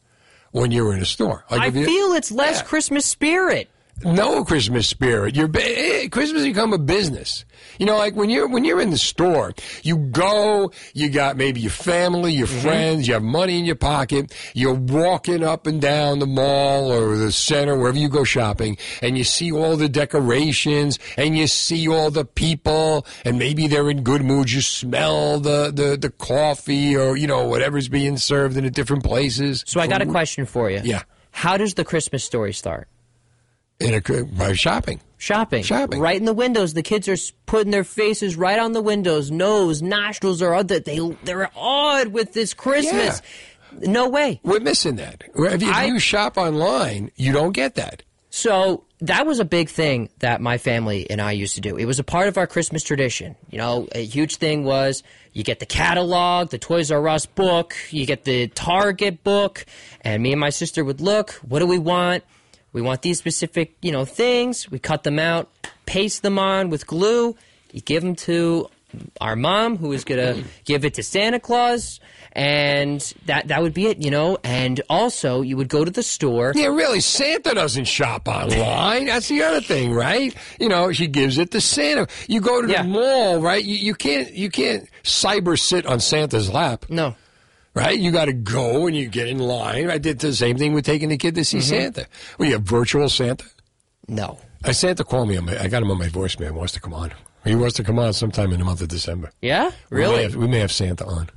when 0.53 0.71
you're 0.71 0.95
in 0.95 1.01
a 1.01 1.05
store. 1.05 1.45
I 1.51 1.67
you- 1.67 1.85
feel 1.85 2.13
it's 2.13 2.31
less 2.31 2.63
Christmas 2.63 3.05
spirit. 3.05 3.69
no 4.05 4.45
Christmas 4.45 4.87
spirit. 4.87 5.35
You're 5.37 5.51
eh, 5.55 6.09
Christmas 6.09 6.43
has 6.43 6.47
become 6.53 6.73
a 6.73 6.79
business. 6.79 7.45
You 7.79 7.87
know, 7.87 7.97
like 7.97 8.15
when 8.15 8.31
you're 8.31 8.49
when 8.49 8.65
you're 8.65 8.81
in 8.81 8.91
the 8.91 8.99
store, 8.99 9.53
you 9.83 9.97
go, 9.97 10.71
you 10.95 11.09
got 11.09 11.37
maybe 11.37 11.61
your 11.61 11.71
family, 11.71 12.33
your 12.33 12.47
mm-hmm. 12.47 12.61
friends, 12.61 13.09
you 13.09 13.15
have 13.15 13.23
money 13.23 13.59
in 13.59 13.65
your 13.65 13.77
pocket, 13.77 14.35
you're 14.55 14.75
walking 14.75 15.43
up 15.43 15.67
and 15.67 15.81
down 15.81 16.19
the 16.19 16.27
mall 16.27 16.93
or 16.93 17.17
the 17.17 17.33
center, 17.33 17.77
wherever 17.77 17.99
you 17.99 18.09
go 18.09 18.25
shopping, 18.25 18.77
and 19.01 19.17
you 19.17 19.25
see 19.25 19.53
all 19.53 19.77
the 19.77 19.89
decorations 19.89 20.99
and 21.17 21.37
you 21.37 21.47
see 21.47 21.89
all 21.89 22.11
the 22.11 22.25
people, 22.25 23.07
and 23.25 23.39
maybe 23.39 23.67
they're 23.69 23.91
in 23.91 24.03
good 24.03 24.23
mood. 24.23 24.51
You 24.51 24.61
smell 24.61 25.41
the 25.41 25.73
the, 25.75 25.97
the 25.97 26.11
coffee 26.11 26.97
or 26.97 27.17
you 27.17 27.27
know 27.27 27.47
whatever's 27.47 27.89
being 27.89 28.17
served 28.17 28.57
in 28.57 28.65
the 28.65 28.71
different 28.71 29.05
places. 29.05 29.65
So 29.67 29.81
I 29.81 29.87
got 29.87 30.01
a 30.01 30.05
mm-hmm. 30.05 30.13
question 30.13 30.47
for 30.47 30.71
you. 30.71 30.81
Yeah. 30.85 31.03
How 31.33 31.57
does 31.57 31.75
the 31.75 31.85
Christmas 31.85 32.23
story 32.23 32.53
start? 32.53 32.89
In 33.83 33.95
a 33.95 34.25
by 34.25 34.53
shopping. 34.53 35.01
Shopping. 35.19 35.63
Shopping. 35.63 36.01
Right 36.01 36.17
in 36.17 36.25
the 36.25 36.33
windows. 36.33 36.75
The 36.75 36.83
kids 36.83 37.09
are 37.09 37.17
putting 37.47 37.71
their 37.71 37.85
faces 37.85 38.37
right 38.37 38.59
on 38.59 38.73
the 38.73 38.83
windows. 38.83 39.31
Nose, 39.31 39.83
nostrils 39.83 40.43
are 40.43 40.55
other. 40.55 40.81
They 40.81 40.99
they're 41.25 41.51
awed 41.55 42.09
with 42.09 42.33
this 42.33 42.55
Christmas. 42.55 43.23
No 43.81 44.09
way. 44.09 44.41
We're 44.43 44.61
missing 44.61 44.97
that. 44.97 45.25
If 45.35 45.63
you, 45.63 45.71
if 45.71 45.87
you 45.87 45.99
shop 45.99 46.37
online, 46.37 47.11
you 47.17 47.33
don't 47.33 47.53
get 47.53 47.77
that. 47.77 48.03
So 48.31 48.85
that 49.03 49.27
was 49.27 49.41
a 49.41 49.45
big 49.45 49.69
thing 49.69 50.09
that 50.21 50.41
my 50.41 50.57
family 50.59 51.09
and 51.11 51.21
I 51.21 51.33
used 51.33 51.55
to 51.57 51.61
do. 51.61 51.77
It 51.77 51.85
was 51.85 51.99
a 51.99 52.05
part 52.05 52.29
of 52.29 52.39
our 52.39 52.47
Christmas 52.47 52.83
tradition. 52.83 53.37
You 53.51 53.59
know, 53.59 53.89
a 53.93 54.05
huge 54.05 54.37
thing 54.37 54.65
was 54.65 55.03
you 55.33 55.45
get 55.45 55.59
the 55.59 55.67
catalog, 55.67 56.51
the 56.51 56.59
Toys 56.59 56.91
R 56.91 57.07
Us 57.09 57.27
book, 57.27 57.75
you 57.91 58.07
get 58.07 58.25
the 58.25 58.49
Target 58.49 59.23
book, 59.23 59.67
and 60.01 60.23
me 60.23 60.33
and 60.33 60.41
my 60.41 60.51
sister 60.51 60.85
would 60.85 61.01
look, 61.01 61.33
what 61.47 61.59
do 61.59 61.67
we 61.67 61.79
want? 61.79 62.25
We 62.73 62.81
want 62.83 63.03
these 63.03 63.19
specific, 63.19 63.77
you 63.83 63.93
know, 63.93 64.05
things. 64.05 64.71
We 64.71 64.79
cut 64.79 65.03
them 65.03 65.19
out, 65.19 65.51
paste 65.87 66.23
them 66.23 66.39
on 66.39 66.71
with 66.71 66.87
glue. 66.87 67.37
You 67.73 67.81
give 67.81 68.03
them 68.03 68.17
to 68.17 68.69
our 69.21 69.37
mom, 69.37 69.77
who 69.79 69.93
is 69.93 70.05
gonna 70.05 70.43
give 70.65 70.85
it 70.85 70.95
to 70.95 71.03
Santa 71.03 71.41
Claus, 71.41 72.01
and 72.33 73.01
that 73.27 73.49
that 73.49 73.63
would 73.63 73.75
be 73.75 73.87
it, 73.87 73.99
you 73.99 74.11
know. 74.11 74.39
And 74.45 74.81
also, 74.89 75.41
you 75.41 75.57
would 75.57 75.69
go 75.69 75.85
to 75.85 75.91
the 75.91 76.03
store. 76.03 76.53
Yeah, 76.55 76.67
really, 76.67 77.01
Santa 77.01 77.55
doesn't 77.55 77.87
shop 77.87 78.29
online. 78.29 79.07
That's 79.07 79.29
the 79.29 79.43
other 79.43 79.61
thing, 79.61 79.93
right? 79.93 80.35
You 80.61 80.69
know, 80.69 80.93
she 80.93 81.07
gives 81.07 81.39
it 81.39 81.51
to 81.53 81.61
Santa. 81.61 82.07
You 82.29 82.41
go 82.41 82.61
to 82.61 82.69
the 82.69 82.85
mall, 82.85 83.41
right? 83.41 83.65
You, 83.65 83.77
you 83.77 83.95
can't 83.95 84.33
you 84.33 84.51
can't 84.51 84.89
cyber 85.03 85.59
sit 85.59 85.87
on 85.87 86.01
Santa's 86.01 86.51
lap. 86.51 86.87
No. 86.89 87.17
Right? 87.75 87.99
You 87.99 88.11
got 88.11 88.27
to 88.27 88.33
go 88.35 88.87
and 88.87 88.95
you 88.97 89.09
get 89.09 89.29
in 89.29 89.39
line. 89.39 89.89
I 89.91 89.97
did 89.99 90.19
the 90.19 90.35
same 90.35 90.59
thing 90.59 90.75
with 90.75 90.85
taking 90.85 91.09
the 91.09 91.17
kid 91.17 91.35
to 91.37 91.45
see 91.45 91.59
Mhm. 91.59 91.63
Santa. 91.63 92.07
Well, 92.39 92.47
you 92.49 92.55
have 92.55 92.63
virtual 92.65 93.09
Santa? 93.09 93.47
No. 94.09 94.39
Uh, 94.65 94.73
Santa 94.73 95.05
called 95.05 95.29
me. 95.29 95.39
My, 95.39 95.59
I 95.59 95.69
got 95.69 95.83
him 95.83 95.91
on 95.91 95.99
my 95.99 96.09
voicemail. 96.09 96.47
He 96.47 96.51
wants 96.53 96.75
to 96.75 96.81
come 96.81 96.93
on. 96.93 97.13
He 97.45 97.55
wants 97.55 97.75
to 97.77 97.83
come 97.85 97.99
on 97.99 98.13
sometime 98.13 98.53
in 98.53 98.59
the 98.59 98.65
month 98.65 98.83
of 98.83 98.89
December. 98.89 99.33
Yeah, 99.41 99.71
We 99.91 99.97
may 100.01 100.07
really. 100.07 100.23
have, 100.25 100.37
we 100.37 100.47
may 100.49 100.59
have 100.59 100.71
Santa 100.71 101.05
on. 101.07 101.31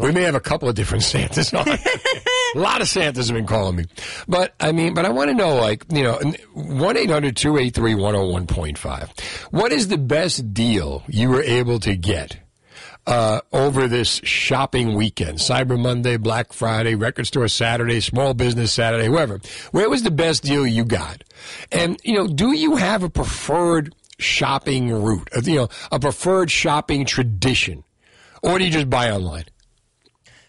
We 0.00 0.12
may 0.12 0.22
have 0.22 0.36
a 0.36 0.40
couple 0.40 0.68
of 0.68 0.76
different 0.76 1.02
Santas 1.12 1.52
on. 1.52 1.66
a 2.54 2.58
lot 2.58 2.80
of 2.80 2.88
Santas 2.88 3.26
have 3.28 3.36
been 3.36 3.46
calling 3.46 3.74
me. 3.76 3.84
But, 4.28 4.54
I 4.60 4.70
mean, 4.72 4.94
but 4.94 5.04
I 5.04 5.08
want 5.08 5.30
to 5.30 5.34
know, 5.34 5.56
like, 5.56 5.84
you 5.90 6.04
know, 6.04 6.18
1 6.54 6.96
800 6.96 7.36
283 7.36 7.94
101.5. 7.94 9.20
What 9.50 9.72
is 9.72 9.88
the 9.88 9.98
best 9.98 10.54
deal 10.54 11.02
you 11.08 11.28
were 11.28 11.42
able 11.42 11.80
to 11.80 11.96
get? 11.96 12.38
Uh, 13.06 13.40
over 13.52 13.88
this 13.88 14.20
shopping 14.24 14.94
weekend, 14.94 15.38
Cyber 15.38 15.76
Monday, 15.80 16.16
Black 16.16 16.52
Friday, 16.52 16.94
Record 16.94 17.26
Store 17.26 17.48
Saturday, 17.48 17.98
Small 18.00 18.34
Business 18.34 18.72
Saturday, 18.72 19.06
whoever. 19.06 19.40
Where 19.72 19.88
was 19.90 20.02
the 20.04 20.10
best 20.12 20.44
deal 20.44 20.64
you 20.66 20.84
got? 20.84 21.24
And, 21.72 21.98
you 22.04 22.14
know, 22.14 22.28
do 22.28 22.52
you 22.52 22.76
have 22.76 23.02
a 23.02 23.08
preferred 23.10 23.94
shopping 24.18 24.92
route? 24.92 25.28
Uh, 25.34 25.40
You 25.44 25.54
know, 25.56 25.68
a 25.90 25.98
preferred 25.98 26.50
shopping 26.50 27.04
tradition? 27.04 27.82
Or 28.42 28.58
do 28.58 28.64
you 28.64 28.70
just 28.70 28.90
buy 28.90 29.10
online? 29.10 29.44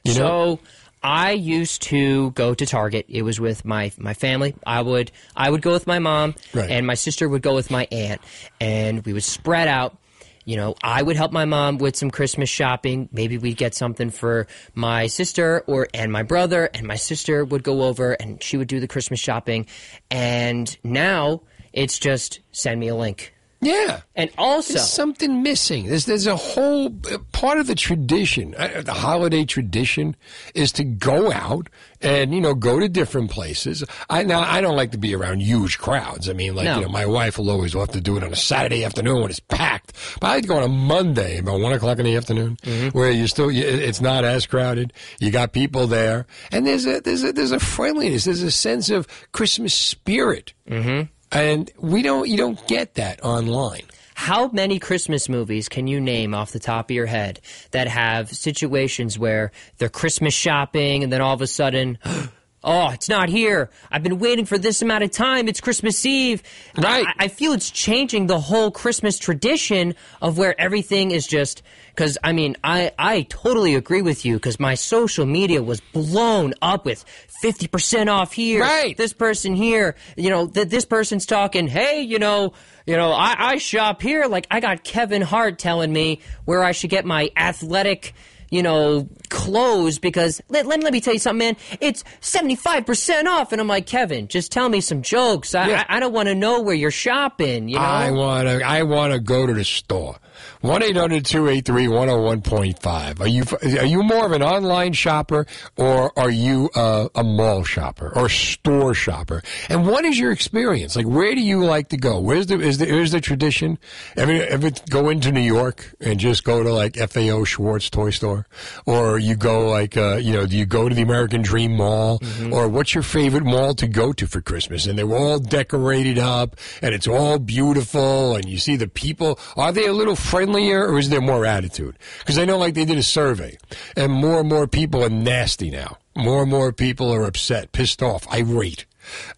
You 0.03 0.11
so 0.13 0.59
I 1.01 1.31
used 1.31 1.81
to 1.83 2.31
go 2.31 2.53
to 2.53 2.65
Target. 2.65 3.05
It 3.09 3.21
was 3.23 3.39
with 3.39 3.65
my 3.65 3.91
my 3.97 4.13
family. 4.13 4.55
I 4.67 4.81
would 4.81 5.11
I 5.35 5.49
would 5.49 5.61
go 5.61 5.71
with 5.71 5.87
my 5.87 5.99
mom, 5.99 6.35
Right. 6.53 6.69
and 6.69 6.85
my 6.85 6.95
sister 6.95 7.27
would 7.27 7.41
go 7.41 7.55
with 7.55 7.71
my 7.71 7.87
aunt, 7.91 8.21
and 8.59 9.03
we 9.05 9.13
would 9.13 9.23
spread 9.23 9.67
out. 9.67 9.97
You 10.45 10.57
know, 10.57 10.75
I 10.83 11.01
would 11.01 11.15
help 11.15 11.31
my 11.31 11.45
mom 11.45 11.77
with 11.77 11.95
some 11.95 12.11
Christmas 12.11 12.49
shopping. 12.49 13.09
Maybe 13.11 13.37
we'd 13.37 13.57
get 13.57 13.75
something 13.75 14.09
for 14.09 14.47
my 14.73 15.07
sister 15.07 15.63
or 15.67 15.87
and 15.93 16.11
my 16.11 16.23
brother, 16.23 16.69
and 16.73 16.87
my 16.87 16.95
sister 16.95 17.45
would 17.45 17.63
go 17.63 17.83
over 17.83 18.13
and 18.13 18.41
she 18.41 18.57
would 18.57 18.67
do 18.67 18.79
the 18.79 18.87
Christmas 18.87 19.19
shopping. 19.19 19.67
And 20.09 20.75
now 20.83 21.41
it's 21.73 21.99
just 21.99 22.39
send 22.51 22.79
me 22.79 22.87
a 22.87 22.95
link. 22.95 23.33
Yeah. 23.63 24.01
And 24.15 24.31
also, 24.39 24.73
There's 24.73 24.89
something 24.89 25.43
missing. 25.43 25.85
There's 25.87 26.05
there's 26.05 26.25
a 26.25 26.35
whole 26.35 26.89
part 27.31 27.59
of 27.59 27.67
the 27.67 27.75
tradition, 27.75 28.55
uh, 28.57 28.81
the 28.83 28.93
holiday 28.93 29.45
tradition, 29.45 30.15
is 30.55 30.71
to 30.73 30.83
go 30.83 31.31
out 31.31 31.69
and 32.01 32.33
you 32.33 32.41
know 32.41 32.55
go 32.55 32.79
to 32.79 32.89
different 32.89 33.29
places. 33.29 33.83
I 34.09 34.23
now 34.23 34.39
I 34.41 34.61
don't 34.61 34.75
like 34.75 34.91
to 34.93 34.97
be 34.97 35.13
around 35.13 35.41
huge 35.43 35.77
crowds. 35.77 36.27
I 36.27 36.33
mean, 36.33 36.55
like 36.55 36.65
No. 36.65 36.77
you 36.77 36.81
know, 36.81 36.89
my 36.89 37.05
wife 37.05 37.37
will 37.37 37.51
always 37.51 37.75
love 37.75 37.89
to 37.89 38.01
do 38.01 38.17
it 38.17 38.23
on 38.23 38.33
a 38.33 38.35
Saturday 38.35 38.83
afternoon 38.83 39.21
when 39.21 39.29
it's 39.29 39.39
packed. 39.39 39.93
But 40.19 40.27
I 40.27 40.33
like 40.35 40.41
to 40.43 40.47
go 40.49 40.57
on 40.57 40.63
a 40.63 40.67
Monday 40.67 41.37
about 41.37 41.59
one 41.59 41.71
o'clock 41.71 41.99
in 41.99 42.05
the 42.05 42.15
afternoon, 42.15 42.57
where 42.93 43.11
you 43.11 43.27
still 43.27 43.49
it's 43.53 44.01
not 44.01 44.25
as 44.25 44.47
crowded. 44.47 44.91
You 45.19 45.29
got 45.29 45.53
people 45.53 45.85
there, 45.85 46.25
and 46.51 46.65
there's 46.65 46.87
a 46.87 46.99
there's 46.99 47.23
a 47.23 47.31
there's 47.31 47.51
a 47.51 47.59
friendliness. 47.59 48.23
There's 48.25 48.41
a 48.41 48.49
sense 48.51 48.89
of 48.89 49.07
Christmas 49.33 49.75
spirit. 49.75 50.53
Mm-hmm. 50.67 51.03
And 51.31 51.71
we 51.77 52.01
don't, 52.01 52.27
you 52.27 52.37
don't 52.37 52.65
get 52.67 52.95
that 52.95 53.23
online. 53.23 53.83
How 54.15 54.49
many 54.49 54.77
Christmas 54.79 55.29
movies 55.29 55.69
can 55.69 55.87
you 55.87 55.99
name 55.99 56.33
off 56.33 56.51
the 56.51 56.59
top 56.59 56.89
of 56.89 56.95
your 56.95 57.05
head 57.05 57.39
that 57.71 57.87
have 57.87 58.29
situations 58.29 59.17
where 59.17 59.51
they're 59.77 59.89
Christmas 59.89 60.33
shopping 60.33 61.03
and 61.03 61.11
then 61.11 61.21
all 61.21 61.33
of 61.33 61.41
a 61.41 61.47
sudden, 61.47 61.97
oh, 62.63 62.89
it's 62.89 63.09
not 63.09 63.29
here. 63.29 63.71
I've 63.89 64.03
been 64.03 64.19
waiting 64.19 64.45
for 64.45 64.57
this 64.57 64.81
amount 64.81 65.03
of 65.03 65.11
time. 65.11 65.47
It's 65.47 65.61
Christmas 65.61 66.05
Eve. 66.05 66.43
Right. 66.77 67.07
I, 67.07 67.25
I 67.25 67.27
feel 67.29 67.53
it's 67.53 67.71
changing 67.71 68.27
the 68.27 68.39
whole 68.39 68.69
Christmas 68.69 69.17
tradition 69.17 69.95
of 70.21 70.37
where 70.37 70.59
everything 70.59 71.11
is 71.11 71.25
just. 71.25 71.63
Because, 71.95 72.17
I 72.23 72.31
mean, 72.31 72.55
I, 72.63 72.91
I 72.97 73.23
totally 73.23 73.75
agree 73.75 74.01
with 74.01 74.25
you 74.25 74.35
because 74.35 74.59
my 74.59 74.75
social 74.75 75.25
media 75.25 75.61
was 75.61 75.81
blown 75.93 76.53
up 76.61 76.85
with 76.85 77.03
50% 77.43 78.07
off 78.11 78.33
here. 78.33 78.61
Right. 78.61 78.95
This 78.97 79.13
person 79.13 79.55
here. 79.55 79.95
You 80.15 80.29
know, 80.29 80.47
th- 80.47 80.69
this 80.69 80.85
person's 80.85 81.25
talking, 81.25 81.67
hey, 81.67 82.01
you 82.01 82.17
know, 82.19 82.53
you 82.85 82.95
know, 82.95 83.11
I, 83.11 83.35
I 83.37 83.57
shop 83.57 84.01
here. 84.01 84.25
Like, 84.27 84.47
I 84.49 84.59
got 84.59 84.83
Kevin 84.83 85.21
Hart 85.21 85.59
telling 85.59 85.91
me 85.91 86.19
where 86.45 86.63
I 86.63 86.71
should 86.71 86.89
get 86.89 87.05
my 87.05 87.29
athletic, 87.37 88.13
you 88.49 88.63
know, 88.63 89.07
clothes 89.29 89.99
because 89.99 90.41
let, 90.49 90.65
let, 90.65 90.81
let 90.83 90.91
me 90.93 91.01
tell 91.01 91.13
you 91.13 91.19
something, 91.19 91.39
man. 91.47 91.57
It's 91.79 92.03
75% 92.21 93.25
off. 93.25 93.51
And 93.51 93.61
I'm 93.61 93.67
like, 93.67 93.85
Kevin, 93.85 94.27
just 94.27 94.51
tell 94.51 94.69
me 94.69 94.81
some 94.81 95.01
jokes. 95.01 95.53
I, 95.55 95.69
Yeah. 95.69 95.85
I, 95.87 95.97
I 95.97 95.99
don't 95.99 96.13
want 96.13 96.27
to 96.29 96.35
know 96.35 96.61
where 96.61 96.75
you're 96.75 96.91
shopping, 96.91 97.69
you 97.69 97.77
know? 97.77 97.81
I 97.83 98.11
want 98.11 98.47
to. 98.47 98.61
I 98.63 98.83
want 98.83 99.13
to 99.13 99.19
go 99.19 99.45
to 99.45 99.53
the 99.53 99.63
store. 99.63 100.17
One 100.61 100.81
1-800-283-101.5. 100.81 103.19
Are 103.19 103.27
you 103.27 103.43
are 103.79 103.85
you 103.85 104.03
more 104.03 104.27
of 104.27 104.31
an 104.31 104.43
online 104.43 104.93
shopper 104.93 105.47
or 105.75 106.17
are 106.17 106.29
you 106.29 106.69
uh, 106.75 107.09
a 107.15 107.23
mall 107.23 107.63
shopper 107.63 108.13
or 108.15 108.29
store 108.29 108.93
shopper? 108.93 109.41
And 109.69 109.87
what 109.87 110.05
is 110.05 110.19
your 110.19 110.31
experience? 110.31 110.95
Like, 110.95 111.07
where 111.07 111.33
do 111.33 111.41
you 111.41 111.65
like 111.65 111.89
to 111.89 111.97
go? 111.97 112.19
Where's 112.19 112.45
the 112.45 112.59
is 112.59 112.77
the 112.77 112.87
is 112.87 113.11
the 113.11 113.21
tradition? 113.21 113.79
Ever 114.15 114.33
ever 114.33 114.69
go 114.89 115.09
into 115.09 115.31
New 115.31 115.41
York 115.41 115.95
and 115.99 116.19
just 116.19 116.43
go 116.43 116.61
to 116.61 116.71
like 116.71 116.95
FAO 116.95 117.43
Schwarz 117.43 117.89
toy 117.89 118.11
store, 118.11 118.45
or 118.85 119.17
you 119.17 119.35
go 119.35 119.67
like 119.67 119.97
uh, 119.97 120.17
you 120.17 120.33
know 120.33 120.45
do 120.45 120.55
you 120.57 120.67
go 120.67 120.87
to 120.87 120.93
the 120.93 121.01
American 121.01 121.41
Dream 121.41 121.75
Mall, 121.75 122.19
or 122.51 122.67
what's 122.67 122.93
your 122.93 123.03
favorite 123.03 123.45
mall 123.45 123.73
to 123.75 123.87
go 123.87 124.11
to 124.13 124.27
for 124.27 124.41
Christmas? 124.41 124.85
And 124.85 124.95
they're 124.97 125.11
all 125.11 125.39
decorated 125.39 126.19
up, 126.19 126.55
and 126.83 126.93
it's 126.93 127.07
all 127.07 127.39
beautiful, 127.39 128.35
and 128.35 128.45
you 128.45 128.59
see 128.59 128.75
the 128.75 128.87
people. 128.87 129.39
Are 129.57 129.71
they 129.71 129.87
a 129.87 129.93
little 129.93 130.15
friendlier, 130.51 130.87
or 130.87 130.99
is 130.99 131.09
there 131.09 131.21
more 131.21 131.45
attitude? 131.45 131.97
Because 132.19 132.37
I 132.37 132.45
know 132.45 132.57
like 132.57 132.73
they 132.73 132.85
did 132.85 132.97
a 132.97 133.03
survey, 133.03 133.57
and 133.95 134.11
more 134.11 134.39
and 134.41 134.49
more 134.49 134.67
people 134.67 135.03
are 135.03 135.09
nasty 135.09 135.69
now. 135.69 135.97
More 136.15 136.41
and 136.43 136.51
more 136.51 136.71
people 136.73 137.11
are 137.13 137.23
upset, 137.23 137.71
pissed 137.71 138.01
off, 138.03 138.27
irate. 138.33 138.85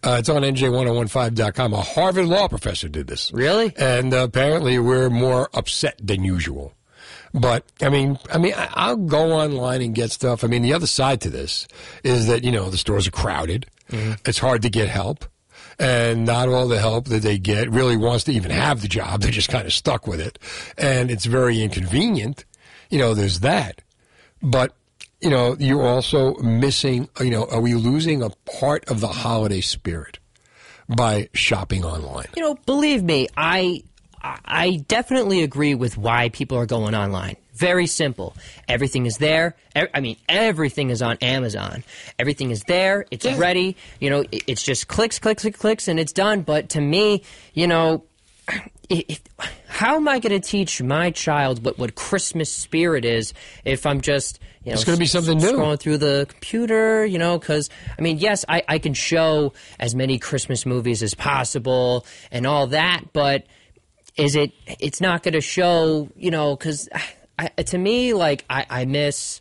Uh, 0.02 0.16
it's 0.18 0.28
on 0.28 0.42
NJ1015.com. 0.42 1.72
A 1.72 1.80
Harvard 1.80 2.26
law 2.26 2.48
professor 2.48 2.88
did 2.88 3.06
this. 3.06 3.32
Really? 3.32 3.72
And 3.76 4.12
uh, 4.12 4.24
apparently 4.24 4.78
we're 4.78 5.08
more 5.10 5.48
upset 5.54 5.98
than 6.02 6.22
usual. 6.24 6.74
But 7.32 7.64
I 7.80 7.88
mean, 7.88 8.18
I 8.32 8.38
mean, 8.38 8.54
I- 8.54 8.70
I'll 8.74 8.96
go 8.96 9.32
online 9.32 9.82
and 9.82 9.94
get 9.94 10.10
stuff. 10.10 10.44
I 10.44 10.46
mean, 10.48 10.62
the 10.62 10.72
other 10.72 10.86
side 10.86 11.20
to 11.22 11.30
this 11.30 11.66
is 12.04 12.26
that 12.26 12.44
you 12.44 12.52
know 12.52 12.70
the 12.70 12.76
stores 12.78 13.06
are 13.08 13.12
crowded. 13.12 13.66
It's 14.24 14.38
hard 14.38 14.62
to 14.62 14.70
get 14.70 14.88
help, 14.88 15.24
and 15.78 16.24
not 16.24 16.48
all 16.48 16.68
the 16.68 16.78
help 16.78 17.06
that 17.06 17.22
they 17.22 17.38
get 17.38 17.70
really 17.70 17.96
wants 17.96 18.24
to 18.24 18.32
even 18.32 18.50
have 18.50 18.80
the 18.82 18.88
job. 18.88 19.20
They're 19.20 19.30
just 19.32 19.48
kind 19.48 19.66
of 19.66 19.72
stuck 19.72 20.06
with 20.06 20.20
it, 20.20 20.38
and 20.78 21.10
it's 21.10 21.24
very 21.24 21.62
inconvenient. 21.62 22.44
You 22.90 22.98
know, 22.98 23.14
there's 23.14 23.40
that. 23.40 23.80
But 24.42 24.74
you 25.20 25.30
know, 25.30 25.56
you're 25.58 25.86
also 25.86 26.34
missing. 26.36 27.08
You 27.20 27.30
know, 27.30 27.46
are 27.50 27.60
we 27.60 27.74
losing 27.74 28.22
a 28.22 28.30
part 28.58 28.88
of 28.90 29.00
the 29.00 29.08
holiday 29.08 29.60
spirit 29.60 30.18
by 30.94 31.28
shopping 31.32 31.84
online? 31.84 32.26
You 32.36 32.42
know, 32.42 32.54
believe 32.66 33.02
me, 33.02 33.28
I 33.36 33.82
I- 34.22 34.82
definitely 34.88 35.42
agree 35.42 35.74
with 35.74 35.96
why 35.96 36.28
people 36.30 36.56
are 36.58 36.66
going 36.66 36.94
online. 36.94 37.36
Very 37.54 37.86
simple. 37.86 38.34
Everything 38.68 39.06
is 39.06 39.18
there. 39.18 39.54
I 39.76 40.00
mean, 40.00 40.16
everything 40.28 40.90
is 40.90 41.02
on 41.02 41.16
Amazon. 41.22 41.84
Everything 42.18 42.50
is 42.50 42.62
there. 42.64 43.06
It's 43.10 43.24
ready. 43.38 43.76
You 44.00 44.10
know, 44.10 44.24
it's 44.32 44.62
just 44.62 44.88
clicks, 44.88 45.18
clicks, 45.18 45.42
clicks, 45.42 45.58
clicks, 45.58 45.88
and 45.88 46.00
it's 46.00 46.12
done. 46.12 46.42
But 46.42 46.70
to 46.70 46.80
me, 46.80 47.22
you 47.52 47.66
know, 47.66 48.04
how 49.68 49.96
am 49.96 50.08
I 50.08 50.18
going 50.18 50.40
to 50.40 50.46
teach 50.46 50.82
my 50.82 51.10
child 51.10 51.64
what, 51.64 51.78
what 51.78 51.94
Christmas 51.94 52.50
spirit 52.52 53.04
is 53.04 53.32
if 53.64 53.86
I'm 53.86 54.00
just 54.00 54.38
you 54.64 54.70
know 54.70 54.74
It's 54.74 54.84
gonna 54.84 54.98
be 54.98 55.04
s- 55.04 55.12
something 55.12 55.38
new. 55.38 55.52
scrolling 55.52 55.78
through 55.80 55.98
the 55.98 56.26
computer? 56.28 57.04
You 57.06 57.18
know, 57.18 57.38
because 57.38 57.70
I 57.98 58.02
mean, 58.02 58.18
yes, 58.18 58.44
I, 58.48 58.62
I 58.68 58.78
can 58.78 58.94
show 58.94 59.52
as 59.78 59.94
many 59.94 60.18
Christmas 60.18 60.66
movies 60.66 61.02
as 61.02 61.14
possible 61.14 62.06
and 62.30 62.46
all 62.46 62.66
that, 62.68 63.12
but 63.12 63.46
is 64.16 64.36
it? 64.36 64.52
It's 64.66 65.00
not 65.00 65.22
going 65.22 65.34
to 65.34 65.40
show. 65.40 66.08
You 66.16 66.30
know, 66.30 66.56
because 66.56 66.88
to 67.38 67.78
me, 67.78 68.14
like 68.14 68.44
I, 68.48 68.66
I 68.68 68.84
miss. 68.84 69.40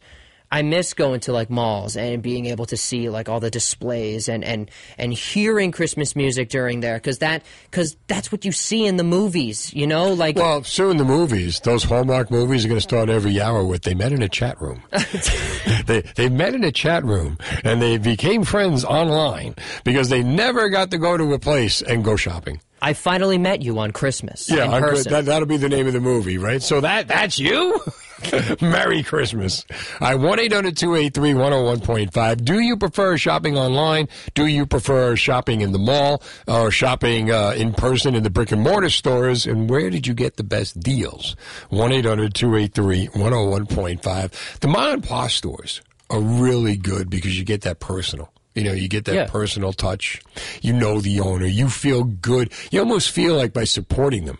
I 0.51 0.61
miss 0.61 0.93
going 0.93 1.21
to 1.21 1.33
like 1.33 1.49
malls 1.49 1.97
and 1.97 2.21
being 2.21 2.45
able 2.45 2.67
to 2.67 2.77
see 2.77 3.09
like 3.09 3.27
all 3.27 3.39
the 3.39 3.49
displays 3.49 4.29
and 4.29 4.43
and 4.43 4.69
and 4.99 5.11
hearing 5.11 5.71
Christmas 5.71 6.15
music 6.15 6.49
during 6.49 6.81
there 6.81 6.97
because 6.97 7.17
that 7.19 7.41
because 7.71 7.97
that's 8.05 8.31
what 8.31 8.45
you 8.45 8.51
see 8.51 8.85
in 8.85 8.97
the 8.97 9.03
movies, 9.03 9.73
you 9.73 9.87
know. 9.87 10.13
Like 10.13 10.35
Well, 10.35 10.63
soon 10.63 10.97
the 10.97 11.05
movies, 11.05 11.59
those 11.61 11.83
Hallmark 11.83 12.29
movies 12.29 12.65
are 12.65 12.67
going 12.67 12.77
to 12.77 12.81
start 12.81 13.09
every 13.09 13.41
hour 13.41 13.65
with 13.65 13.81
they 13.81 13.95
met 13.95 14.11
in 14.11 14.21
a 14.21 14.29
chat 14.29 14.61
room. 14.61 14.83
they 15.87 16.01
they 16.15 16.29
met 16.29 16.53
in 16.53 16.63
a 16.63 16.71
chat 16.71 17.03
room 17.03 17.39
and 17.63 17.81
they 17.81 17.97
became 17.97 18.43
friends 18.43 18.85
online 18.85 19.55
because 19.83 20.09
they 20.09 20.21
never 20.21 20.69
got 20.69 20.91
to 20.91 20.99
go 20.99 21.17
to 21.17 21.33
a 21.33 21.39
place 21.39 21.81
and 21.81 22.05
go 22.05 22.15
shopping. 22.15 22.61
I 22.84 22.91
finally 22.91 23.38
met 23.38 23.61
you 23.61 23.79
on 23.79 23.91
Christmas. 23.91 24.49
Yeah, 24.49 24.65
in 24.65 24.84
person. 24.84 25.13
That, 25.13 25.23
that'll 25.23 25.47
be 25.47 25.55
the 25.55 25.69
name 25.69 25.88
of 25.88 25.93
the 25.93 26.01
movie, 26.01 26.38
right? 26.38 26.61
So 26.61 26.81
that 26.81 27.07
that's 27.07 27.39
you. 27.39 27.79
Merry 28.61 29.03
Christmas. 29.03 29.65
I 30.01 30.15
one 30.15 30.38
eight 30.38 30.51
hundred 30.51 30.75
two 30.75 30.93
eight 30.95 31.13
three 31.13 31.34
one 31.34 31.53
zero 31.53 31.63
one 31.63 31.79
point 31.79 32.11
five. 32.11 32.43
Do 32.43 32.59
you 32.59 32.75
prefer 32.75 33.15
shopping 33.15 33.57
online? 33.57 34.09
Do 34.34 34.47
you 34.47 34.65
prefer 34.65 35.15
shopping 35.15 35.61
in 35.61 35.71
the 35.71 35.79
mall 35.79 36.21
or 36.45 36.71
shopping 36.71 37.31
uh, 37.31 37.53
in 37.55 37.71
person 37.71 38.15
in 38.15 38.23
the 38.23 38.29
brick 38.29 38.51
and 38.51 38.61
mortar 38.61 38.89
stores? 38.89 39.45
And 39.45 39.69
where 39.69 39.89
did 39.89 40.05
you 40.05 40.13
get 40.13 40.36
the 40.36 40.43
best 40.43 40.77
deals? 40.81 41.38
One 41.69 41.93
eight 41.93 42.03
hundred 42.03 42.34
two 42.34 42.53
eight 42.57 42.73
three 42.73 43.05
one 43.13 43.31
zero 43.31 43.49
one 43.49 43.65
point 43.65 44.03
five. 44.03 44.57
The 44.59 44.67
mom 44.67 44.95
and 44.95 45.03
pop 45.03 45.31
stores 45.31 45.81
are 46.09 46.19
really 46.19 46.75
good 46.75 47.09
because 47.09 47.39
you 47.39 47.45
get 47.45 47.61
that 47.61 47.79
personal. 47.79 48.32
You 48.55 48.63
know, 48.63 48.73
you 48.73 48.87
get 48.87 49.05
that 49.05 49.15
Yeah. 49.15 49.25
personal 49.25 49.73
touch. 49.73 50.21
You 50.61 50.73
know 50.73 51.01
the 51.01 51.19
owner. 51.19 51.45
You 51.47 51.69
feel 51.69 52.03
good. 52.03 52.51
You 52.71 52.79
almost 52.79 53.09
feel 53.11 53.35
like 53.35 53.51
by 53.53 53.63
supporting 53.63 54.25
them 54.25 54.37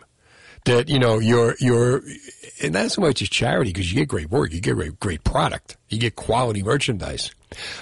that 0.66 0.88
you 0.88 1.00
know 1.00 1.20
you're 1.20 1.56
you're 1.60 2.04
and 2.62 2.74
not 2.74 2.92
so 2.92 3.02
much 3.02 3.22
as 3.22 3.30
charity 3.30 3.72
because 3.74 3.92
you 3.92 4.00
get 4.00 4.08
great 4.08 4.30
work, 4.30 4.54
you 4.54 4.62
get 4.62 4.76
great 4.76 5.00
great 5.00 5.24
product, 5.24 5.78
you 5.90 5.98
get 6.00 6.16
quality 6.16 6.64
merchandise, 6.64 7.32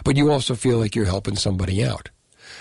but 0.04 0.16
you 0.18 0.32
also 0.32 0.56
feel 0.56 0.78
like 0.80 0.96
you're 0.96 1.06
helping 1.06 1.36
somebody 1.36 1.84
out. 1.84 2.10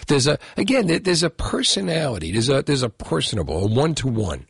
There's 0.09 0.27
a 0.27 0.39
again 0.57 0.87
there's 1.05 1.23
a 1.23 1.31
personality, 1.31 2.33
there's 2.33 2.49
a 2.49 2.63
there's 2.63 2.83
a 2.83 2.91
personable, 2.91 3.65
a 3.65 3.67
one 3.67 3.95
to 3.97 4.09
one 4.09 4.47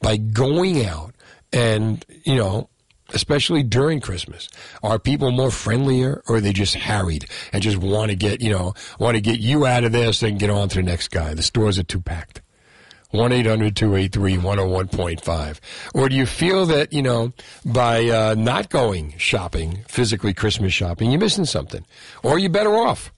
by 0.00 0.16
going 0.16 0.84
out 0.86 1.14
and 1.52 2.04
you 2.24 2.36
know. 2.36 2.68
Especially 3.12 3.62
during 3.62 4.00
Christmas, 4.00 4.48
are 4.82 4.98
people 4.98 5.30
more 5.30 5.50
friendlier, 5.50 6.22
or 6.28 6.36
are 6.36 6.40
they 6.40 6.52
just 6.52 6.74
harried 6.74 7.26
and 7.52 7.62
just 7.62 7.76
want 7.76 8.10
to 8.10 8.16
get 8.16 8.40
you 8.40 8.50
know 8.50 8.74
want 8.98 9.16
to 9.16 9.20
get 9.20 9.40
you 9.40 9.66
out 9.66 9.84
of 9.84 9.92
there 9.92 10.12
so 10.12 10.26
they 10.26 10.30
can 10.30 10.38
get 10.38 10.50
on 10.50 10.68
to 10.70 10.76
the 10.76 10.82
next 10.82 11.08
guy? 11.08 11.34
The 11.34 11.42
stores 11.42 11.78
are 11.78 11.82
too 11.82 12.00
packed. 12.00 12.42
1 13.12 13.30
800 13.30 13.76
283 13.76 14.36
101.5. 14.38 15.60
Or 15.94 16.08
do 16.08 16.16
you 16.16 16.24
feel 16.26 16.64
that, 16.66 16.92
you 16.92 17.02
know, 17.02 17.32
by 17.64 18.06
uh, 18.06 18.34
not 18.36 18.70
going 18.70 19.14
shopping, 19.18 19.84
physically 19.86 20.32
Christmas 20.32 20.72
shopping, 20.72 21.10
you're 21.10 21.20
missing 21.20 21.44
something? 21.44 21.84
Or 22.22 22.32
are 22.32 22.38
you 22.38 22.48
better 22.48 22.74
off? 22.74 23.12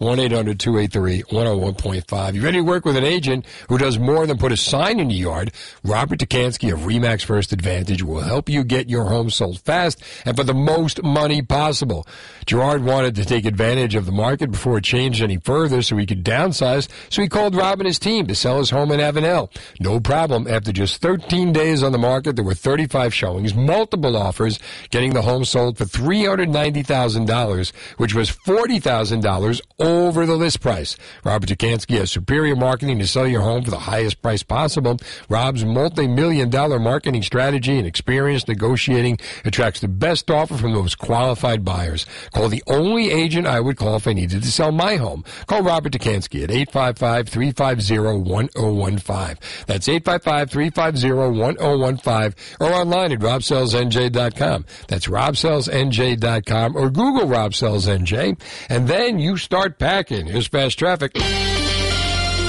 1 0.00 0.18
800 0.18 0.58
283 0.58 1.24
101.5. 1.24 2.34
You 2.34 2.42
ready 2.42 2.56
to 2.56 2.64
work 2.64 2.86
with 2.86 2.96
an 2.96 3.04
agent 3.04 3.44
who 3.68 3.76
does 3.76 3.98
more 3.98 4.26
than 4.26 4.38
put 4.38 4.50
a 4.50 4.56
sign 4.56 4.98
in 4.98 5.10
your 5.10 5.32
yard? 5.32 5.52
Robert 5.84 6.20
Dekanski 6.20 6.72
of 6.72 6.80
Remax 6.80 7.22
First 7.22 7.52
Advantage 7.52 8.02
will 8.02 8.22
help 8.22 8.48
you 8.48 8.64
get 8.64 8.88
your 8.88 9.04
home 9.04 9.28
sold 9.28 9.60
fast 9.60 10.02
and 10.24 10.38
for 10.38 10.42
the 10.42 10.54
most 10.54 11.02
money 11.02 11.42
possible. 11.42 12.06
Gerard 12.46 12.82
wanted 12.82 13.14
to 13.16 13.26
take 13.26 13.44
advantage 13.44 13.94
of 13.94 14.06
the 14.06 14.12
market 14.12 14.50
before 14.50 14.78
it 14.78 14.84
changed 14.84 15.20
any 15.20 15.36
further 15.36 15.82
so 15.82 15.98
he 15.98 16.06
could 16.06 16.24
downsize, 16.24 16.88
so 17.10 17.20
he 17.20 17.28
called 17.28 17.54
Rob 17.54 17.80
and 17.80 17.86
his 17.86 17.98
team 17.98 18.26
to 18.26 18.34
sell 18.34 18.58
his 18.58 18.70
home 18.70 18.92
in 18.92 19.00
Avenel. 19.00 19.50
No 19.80 20.00
problem. 20.00 20.48
After 20.48 20.72
just 20.72 21.02
13 21.02 21.52
days 21.52 21.82
on 21.82 21.92
the 21.92 21.98
market, 21.98 22.36
there 22.36 22.44
were 22.44 22.54
35 22.54 23.12
showings, 23.12 23.54
multiple 23.54 24.16
offers, 24.16 24.58
getting 24.88 25.12
the 25.12 25.20
home 25.20 25.44
sold 25.44 25.76
for 25.76 25.84
$390,000, 25.84 27.72
which 27.98 28.14
was 28.14 28.30
$40,000 28.30 29.60
over 29.90 30.26
the 30.26 30.36
list 30.36 30.60
price. 30.60 30.96
Robert 31.24 31.48
Dekanski 31.48 31.98
has 31.98 32.10
superior 32.10 32.56
marketing 32.56 32.98
to 33.00 33.06
sell 33.06 33.26
your 33.26 33.40
home 33.42 33.64
for 33.64 33.70
the 33.70 33.78
highest 33.78 34.20
price 34.22 34.42
possible. 34.42 34.96
Rob's 35.28 35.64
multi-million 35.64 36.50
dollar 36.50 36.78
marketing 36.78 37.22
strategy 37.22 37.78
and 37.78 37.86
experience 37.86 38.46
negotiating 38.48 39.18
attracts 39.44 39.80
the 39.80 39.88
best 39.88 40.30
offer 40.30 40.56
from 40.56 40.72
those 40.74 40.94
qualified 40.94 41.64
buyers. 41.64 42.06
Call 42.32 42.48
the 42.48 42.62
only 42.66 43.10
agent 43.10 43.46
I 43.46 43.60
would 43.60 43.76
call 43.76 43.96
if 43.96 44.06
I 44.06 44.12
needed 44.12 44.42
to 44.42 44.52
sell 44.52 44.72
my 44.72 44.96
home. 44.96 45.24
Call 45.46 45.62
Robert 45.62 45.92
Dekanski 45.92 46.44
at 46.44 46.50
855-350-1015. 46.72 49.66
That's 49.66 49.88
855-350-1015 49.88 52.34
or 52.60 52.72
online 52.72 53.12
at 53.12 53.18
robsellsnj.com. 53.18 54.64
That's 54.88 55.06
robsellsnj.com 55.06 56.76
or 56.76 56.90
Google 56.90 57.26
Rob 57.26 57.54
Sells 57.54 57.86
NJ. 57.86 58.40
And 58.68 58.88
then 58.88 59.18
you 59.18 59.36
start 59.36 59.78
packing. 59.80 60.26
Here's 60.26 60.46
fast 60.46 60.78
traffic. 60.78 61.16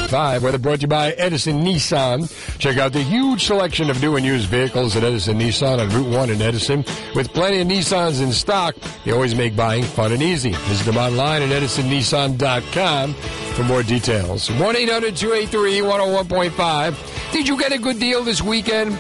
Five, 0.09 0.43
weather 0.43 0.57
brought 0.57 0.79
to 0.79 0.81
you 0.81 0.87
by 0.89 1.11
Edison 1.11 1.63
Nissan. 1.63 2.29
Check 2.59 2.77
out 2.77 2.91
the 2.91 3.01
huge 3.01 3.45
selection 3.45 3.89
of 3.89 4.01
new 4.01 4.17
and 4.17 4.25
used 4.25 4.49
vehicles 4.49 4.97
at 4.97 5.05
Edison 5.05 5.39
Nissan 5.39 5.79
on 5.79 5.87
Route 5.89 6.09
1 6.13 6.29
in 6.31 6.41
Edison. 6.41 6.83
With 7.15 7.31
plenty 7.31 7.61
of 7.61 7.67
Nissans 7.69 8.21
in 8.21 8.33
stock, 8.33 8.75
they 9.05 9.13
always 9.13 9.35
make 9.35 9.55
buying 9.55 9.83
fun 9.83 10.11
and 10.11 10.21
easy. 10.21 10.51
Visit 10.51 10.83
them 10.83 10.97
online 10.97 11.43
at 11.43 11.49
edisonnissan.com 11.49 13.13
for 13.13 13.63
more 13.63 13.83
details. 13.83 14.49
1-800-283-101.5. 14.49 17.31
Did 17.31 17.47
you 17.47 17.57
get 17.57 17.71
a 17.71 17.77
good 17.77 17.97
deal 17.97 18.25
this 18.25 18.41
weekend? 18.41 18.99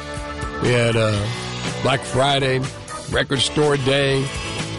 We 0.61 0.69
had 0.69 0.95
uh, 0.95 1.11
Black 1.81 1.99
Friday, 1.99 2.61
Record 3.11 3.41
Store 3.41 3.75
Day, 3.75 4.25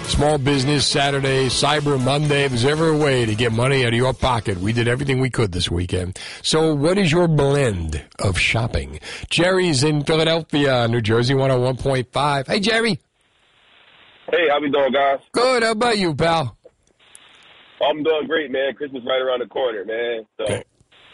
Small 0.04 0.36
Business 0.38 0.86
Saturday, 0.86 1.46
Cyber 1.46 2.02
Monday. 2.02 2.44
If 2.44 2.50
there's 2.52 2.64
ever 2.66 2.88
a 2.88 2.96
way 2.96 3.24
to 3.24 3.34
get 3.34 3.50
money 3.50 3.82
out 3.84 3.88
of 3.88 3.94
your 3.94 4.12
pocket, 4.12 4.58
we 4.58 4.72
did 4.72 4.86
everything 4.86 5.20
we 5.20 5.30
could 5.30 5.52
this 5.52 5.70
weekend. 5.70 6.18
So, 6.42 6.74
what 6.74 6.98
is 6.98 7.10
your 7.10 7.28
blend 7.28 8.04
of 8.18 8.38
shopping? 8.38 9.00
Jerry's 9.30 9.82
in 9.82 10.04
Philadelphia, 10.04 10.86
New 10.88 11.00
Jersey, 11.00 11.34
101.5. 11.34 12.46
Hey, 12.46 12.60
Jerry. 12.60 13.00
Hey, 14.30 14.48
how 14.50 14.60
we 14.60 14.70
doing, 14.70 14.92
guys? 14.92 15.18
Good. 15.32 15.62
How 15.62 15.72
about 15.72 15.98
you, 15.98 16.14
pal? 16.14 16.56
I'm 17.80 18.02
doing 18.02 18.26
great, 18.26 18.50
man. 18.50 18.74
Christmas 18.74 19.02
right 19.06 19.20
around 19.20 19.40
the 19.40 19.46
corner, 19.46 19.84
man. 19.84 20.26
So, 20.38 20.62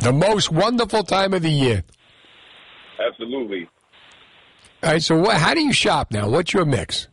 The 0.01 0.13
most 0.13 0.51
wonderful 0.51 1.05
time 1.05 1.33
of 1.35 1.43
the 1.43 1.51
year. 1.51 1.85
absolutely. 3.07 3.69
All 4.83 4.91
right, 4.93 5.03
so 5.03 5.17
what, 5.19 5.37
how 5.37 5.55
do 5.55 5.61
you 5.61 5.73
shop 5.73 6.13
now? 6.13 6.29
What's 6.29 6.53
your 6.53 6.65
mix? 6.65 7.09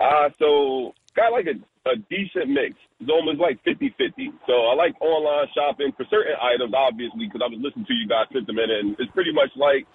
Uh, 0.00 0.30
so 0.38 0.94
got 1.14 1.32
like 1.32 1.46
a, 1.46 1.58
a 1.90 1.96
decent 2.10 2.50
mix. 2.50 2.78
It's 3.00 3.10
almost 3.10 3.38
like 3.38 3.62
50-50. 3.64 4.30
So 4.46 4.54
I 4.70 4.74
like 4.74 4.94
online 5.00 5.46
shopping 5.54 5.92
for 5.96 6.06
certain 6.10 6.34
items, 6.40 6.74
obviously, 6.74 7.26
because 7.26 7.42
I 7.42 7.50
was 7.50 7.58
listening 7.58 7.86
to 7.86 7.94
you 7.94 8.06
guys 8.06 8.26
sentiment, 8.32 8.70
and 8.70 8.96
it's 8.98 9.10
pretty 9.12 9.32
much 9.32 9.50
like 9.56 9.86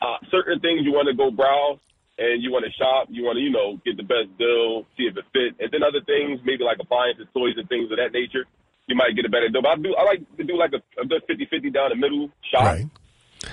uh, 0.00 0.20
certain 0.30 0.60
things 0.60 0.84
you 0.84 0.92
want 0.92 1.08
to 1.08 1.16
go 1.16 1.30
browse 1.30 1.80
and 2.16 2.42
you 2.42 2.52
want 2.52 2.64
to 2.64 2.72
shop, 2.78 3.08
you 3.10 3.24
want 3.24 3.36
to, 3.36 3.42
you 3.42 3.50
know, 3.50 3.80
get 3.84 3.96
the 3.96 4.06
best 4.06 4.30
deal, 4.38 4.86
see 4.96 5.10
if 5.10 5.16
it 5.16 5.26
fit, 5.34 5.58
and 5.58 5.72
then 5.72 5.82
other 5.82 6.00
things, 6.06 6.38
maybe 6.44 6.62
like 6.62 6.78
appliances, 6.78 7.26
toys, 7.34 7.58
and 7.58 7.68
things 7.68 7.90
of 7.90 7.98
that 7.98 8.14
nature, 8.14 8.46
you 8.86 8.94
might 8.94 9.16
get 9.16 9.26
a 9.26 9.32
better 9.32 9.48
deal. 9.48 9.62
But 9.62 9.74
I 9.74 9.82
do, 9.82 9.94
I 9.98 10.04
like 10.04 10.22
to 10.36 10.44
do 10.44 10.54
like 10.56 10.72
a, 10.76 10.80
a 11.00 11.04
good 11.06 11.26
50-50 11.26 11.74
down 11.74 11.90
the 11.90 11.98
middle 11.98 12.30
shop. 12.52 12.64
Right. 12.64 12.86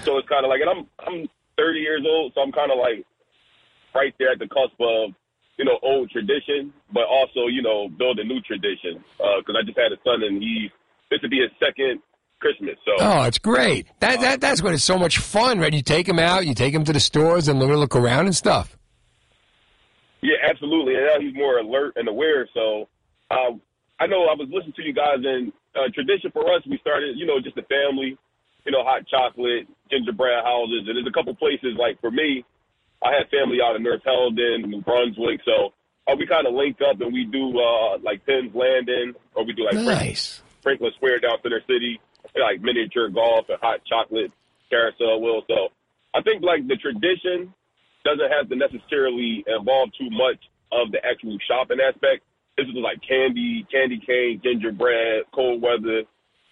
So 0.03 0.17
it's 0.17 0.29
kind 0.29 0.45
of 0.45 0.49
like, 0.49 0.61
and 0.61 0.69
I'm 0.69 0.81
I'm 0.99 1.29
30 1.57 1.79
years 1.79 2.05
old, 2.07 2.33
so 2.33 2.41
I'm 2.41 2.51
kind 2.51 2.71
of 2.71 2.77
like 2.77 3.05
right 3.93 4.13
there 4.19 4.31
at 4.31 4.39
the 4.39 4.47
cusp 4.47 4.79
of 4.79 5.13
you 5.61 5.65
know 5.65 5.77
old 5.83 6.09
tradition, 6.09 6.73
but 6.91 7.03
also 7.03 7.45
you 7.45 7.61
know 7.61 7.87
build 7.87 8.17
a 8.17 8.23
new 8.23 8.41
tradition. 8.41 9.03
Because 9.17 9.55
I 9.55 9.61
just 9.63 9.77
had 9.77 9.91
a 9.91 9.97
son, 10.03 10.23
and 10.23 10.41
he 10.41 10.71
this 11.11 11.21
would 11.21 11.29
be 11.29 11.37
his 11.37 11.51
second 11.59 12.01
Christmas. 12.39 12.75
So 12.83 12.93
Oh, 12.97 13.23
it's 13.23 13.37
great. 13.37 13.85
That, 13.99 14.21
that 14.21 14.41
That's 14.41 14.63
when 14.63 14.73
it's 14.73 14.83
so 14.83 14.97
much 14.97 15.19
fun, 15.19 15.59
right? 15.59 15.71
You 15.71 15.83
take 15.83 16.07
them 16.07 16.17
out, 16.17 16.47
you 16.47 16.55
take 16.55 16.73
them 16.73 16.83
to 16.85 16.93
the 16.93 16.99
stores 16.99 17.47
and 17.47 17.59
let 17.59 17.67
them 17.67 17.75
look 17.75 17.95
around 17.95 18.25
and 18.25 18.35
stuff. 18.35 18.75
Yeah, 20.21 20.37
absolutely. 20.49 20.95
And 20.95 21.05
now 21.05 21.19
he's 21.19 21.35
more 21.35 21.59
alert 21.59 21.93
and 21.95 22.07
aware. 22.07 22.49
So 22.55 22.87
uh, 23.29 23.53
I 23.99 24.07
know 24.07 24.25
I 24.25 24.33
was 24.33 24.49
listening 24.51 24.73
to 24.77 24.83
you 24.83 24.93
guys, 24.93 25.21
and 25.23 25.53
uh, 25.75 25.93
tradition 25.93 26.31
for 26.31 26.41
us, 26.55 26.63
we 26.67 26.79
started, 26.79 27.17
you 27.17 27.27
know, 27.27 27.39
just 27.39 27.55
the 27.55 27.63
family, 27.63 28.17
you 28.65 28.71
know, 28.71 28.83
hot 28.83 29.05
chocolate, 29.07 29.67
gingerbread 29.91 30.43
houses, 30.43 30.87
and 30.87 30.97
there's 30.97 31.07
a 31.07 31.13
couple 31.13 31.35
places 31.35 31.77
like 31.77 31.99
for 32.01 32.09
me, 32.09 32.45
I 33.03 33.13
have 33.17 33.29
family 33.29 33.57
out 33.63 33.75
in 33.75 33.83
North 33.83 34.03
Helden, 34.05 34.69
New 34.69 34.81
Brunswick, 34.81 35.41
so 35.45 35.73
uh, 36.07 36.15
we 36.17 36.27
kind 36.27 36.45
of 36.47 36.53
link 36.53 36.77
up 36.81 37.01
and 37.01 37.13
we 37.13 37.25
do 37.25 37.57
uh, 37.59 37.97
like 38.03 38.25
Penn's 38.25 38.53
Landing, 38.53 39.13
or 39.35 39.45
we 39.45 39.53
do 39.53 39.65
like 39.65 39.75
Nice. 39.75 40.41
Franklin 40.61 40.91
Square 40.97 41.19
down 41.19 41.37
Center 41.41 41.61
City, 41.67 41.99
like 42.39 42.61
miniature 42.61 43.09
golf 43.09 43.45
and 43.49 43.57
hot 43.61 43.81
chocolate 43.85 44.31
carousel 44.69 45.21
wheel. 45.21 45.41
So 45.47 45.69
I 46.13 46.21
think 46.21 46.43
like 46.43 46.67
the 46.67 46.77
tradition 46.77 47.53
doesn't 48.05 48.31
have 48.31 48.49
to 48.49 48.55
necessarily 48.55 49.43
involve 49.47 49.89
too 49.97 50.09
much 50.09 50.37
of 50.71 50.91
the 50.91 51.03
actual 51.05 51.37
shopping 51.47 51.79
aspect. 51.81 52.23
This 52.57 52.67
is 52.67 52.75
like 52.75 52.99
candy, 53.07 53.65
candy 53.71 53.99
cane, 54.05 54.41
gingerbread, 54.43 55.23
cold 55.33 55.61
weather, 55.61 56.03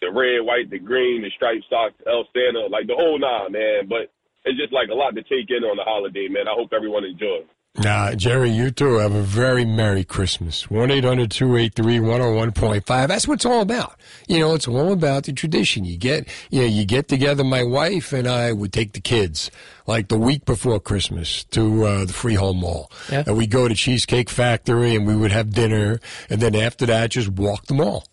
the 0.02 0.12
red, 0.12 0.42
white, 0.42 0.70
the 0.70 0.80
green, 0.80 1.22
the 1.22 1.30
striped 1.36 1.66
socks, 1.70 1.96
El 2.08 2.26
Santa, 2.34 2.68
like 2.68 2.88
the 2.88 2.96
whole 2.96 3.20
nine, 3.20 3.52
man. 3.52 3.88
But 3.88 4.12
it's 4.46 4.60
just 4.60 4.74
like 4.74 4.90
a 4.90 4.96
lot 4.96 5.16
to 5.16 5.24
take 5.24 5.50
in 5.50 5.64
on 5.64 5.78
the 5.78 5.84
holiday, 5.84 6.28
man. 6.28 6.48
I 6.48 6.54
hope 6.56 6.72
everyone 6.74 7.06
enjoys. 7.06 7.46
Nah, 7.78 8.14
Jerry, 8.14 8.50
you 8.50 8.72
too 8.72 8.98
have 8.98 9.14
a 9.14 9.22
very 9.22 9.64
Merry 9.64 10.04
Christmas. 10.04 10.70
1 10.70 10.92
800 10.92 11.32
283 11.32 12.00
101.5. 12.00 13.08
That's 13.08 13.28
what 13.28 13.36
it's 13.36 13.46
all 13.46 13.62
about. 13.62 13.98
You 14.28 14.40
know, 14.40 14.56
it's 14.56 14.68
all 14.68 14.92
about 14.92 15.26
the 15.26 15.34
tradition. 15.34 15.86
You 15.86 15.96
get, 15.96 16.28
you 16.50 16.62
know, 16.62 16.68
you 16.68 16.84
get 16.84 17.08
together, 17.08 17.44
my 17.44 17.64
wife 17.64 18.12
and 18.12 18.28
I 18.28 18.52
would 18.52 18.74
take 18.74 18.94
the 18.94 19.00
kids 19.00 19.52
like 19.86 20.10
the 20.10 20.18
week 20.18 20.46
before 20.46 20.80
Christmas 20.80 21.44
to 21.46 21.86
uh, 21.86 22.06
the 22.06 22.14
Freehold 22.14 22.58
Mall. 22.58 22.92
Yeah. 23.10 23.24
And 23.28 23.38
we 23.38 23.48
go 23.48 23.68
to 23.68 23.76
Cheesecake 23.76 24.30
Factory 24.30 24.96
and 24.96 25.08
we 25.08 25.16
would 25.16 25.32
have 25.32 25.52
dinner. 25.52 26.00
And 26.30 26.42
then 26.42 26.56
after 26.56 26.86
that, 26.88 27.12
just 27.12 27.30
walk 27.30 27.68
the 27.68 27.76
mall. 27.76 28.04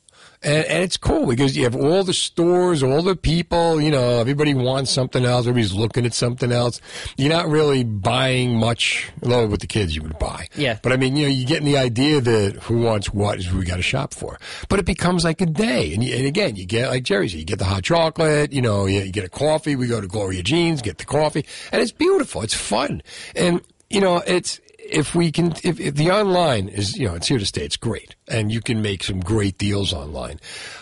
And, 0.43 0.65
and 0.67 0.83
it's 0.83 0.97
cool 0.97 1.27
because 1.27 1.57
you 1.57 1.65
have 1.65 1.75
all 1.77 2.05
the 2.05 2.13
stores, 2.13 2.83
all 2.83 3.03
the 3.03 3.17
people, 3.17 3.81
you 3.81 3.91
know, 3.91 4.21
everybody 4.21 4.55
wants 4.55 4.91
something 4.91 5.25
else. 5.25 5.47
Everybody's 5.47 5.73
looking 5.73 6.07
at 6.07 6.15
something 6.15 6.53
else. 6.53 6.81
You're 7.17 7.33
not 7.33 7.49
really 7.49 7.85
buying 7.85 8.59
much, 8.59 9.11
although 9.23 9.47
with 9.47 9.61
the 9.61 9.67
kids 9.67 9.95
you 9.95 10.03
would 10.03 10.19
buy. 10.19 10.49
Yeah. 10.57 10.79
But 10.83 10.93
I 10.93 10.97
mean, 10.97 11.17
you 11.17 11.27
know, 11.27 11.33
you're 11.33 11.47
getting 11.47 11.67
the 11.67 11.79
idea 11.79 12.21
that 12.21 12.57
who 12.63 12.81
wants 12.81 13.13
what 13.13 13.39
is 13.39 13.47
who 13.47 13.59
we 13.59 13.65
got 13.65 13.77
to 13.77 13.83
shop 13.83 14.15
for. 14.15 14.39
But 14.69 14.79
it 14.79 14.85
becomes 14.85 15.25
like 15.25 15.41
a 15.41 15.47
day. 15.47 15.95
And, 15.95 16.03
you, 16.03 16.15
and 16.15 16.27
again, 16.27 16.57
you 16.57 16.67
get, 16.67 16.89
like 16.89 17.03
Jerry 17.03 17.29
said, 17.29 17.39
you 17.39 17.45
get 17.45 17.59
the 17.59 17.65
hot 17.65 17.83
chocolate, 17.83 18.53
you 18.53 18.63
know, 18.63 18.87
you, 18.87 19.01
you 19.01 19.13
get 19.13 19.25
a 19.25 19.29
coffee. 19.29 19.77
We 19.77 19.87
go 19.87 20.01
to 20.01 20.07
Gloria 20.07 20.43
Jean's, 20.43 20.83
get 20.83 20.99
the 20.99 21.05
coffee. 21.05 21.45
And 21.73 21.83
it's 21.83 21.93
beautiful. 21.93 22.43
It's 22.43 22.55
fun. 22.55 23.03
And, 23.35 23.61
you 23.91 24.01
know, 24.01 24.23
it's, 24.27 24.61
if 24.91 25.15
we 25.15 25.33
can, 25.33 25.53
if, 25.63 25.81
if 25.81 25.95
the 25.95 26.11
online 26.11 26.69
is, 26.69 26.97
you 26.97 27.07
know, 27.09 27.15
it's 27.15 27.29
here 27.29 27.39
to 27.39 27.47
stay, 27.47 27.65
it's 27.65 27.77
great. 27.77 28.15
And 28.29 28.53
you 28.53 28.61
can 28.61 28.83
make 28.83 29.03
some 29.03 29.21
great 29.21 29.59
deals 29.59 29.93
online. 29.93 30.41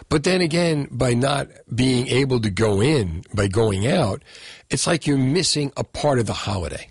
But 0.09 0.25
then 0.25 0.41
again, 0.41 0.89
by 0.91 1.15
not 1.15 1.49
being 1.75 2.09
able 2.09 2.41
to 2.41 2.51
go 2.51 2.81
in, 2.81 3.25
by 3.35 3.49
going 3.49 3.87
out, 3.87 4.23
it's 4.71 4.87
like 4.87 5.07
you're 5.07 5.19
missing 5.19 5.73
a 5.77 5.85
part 5.85 6.19
of 6.19 6.27
the 6.27 6.33
holiday. 6.33 6.91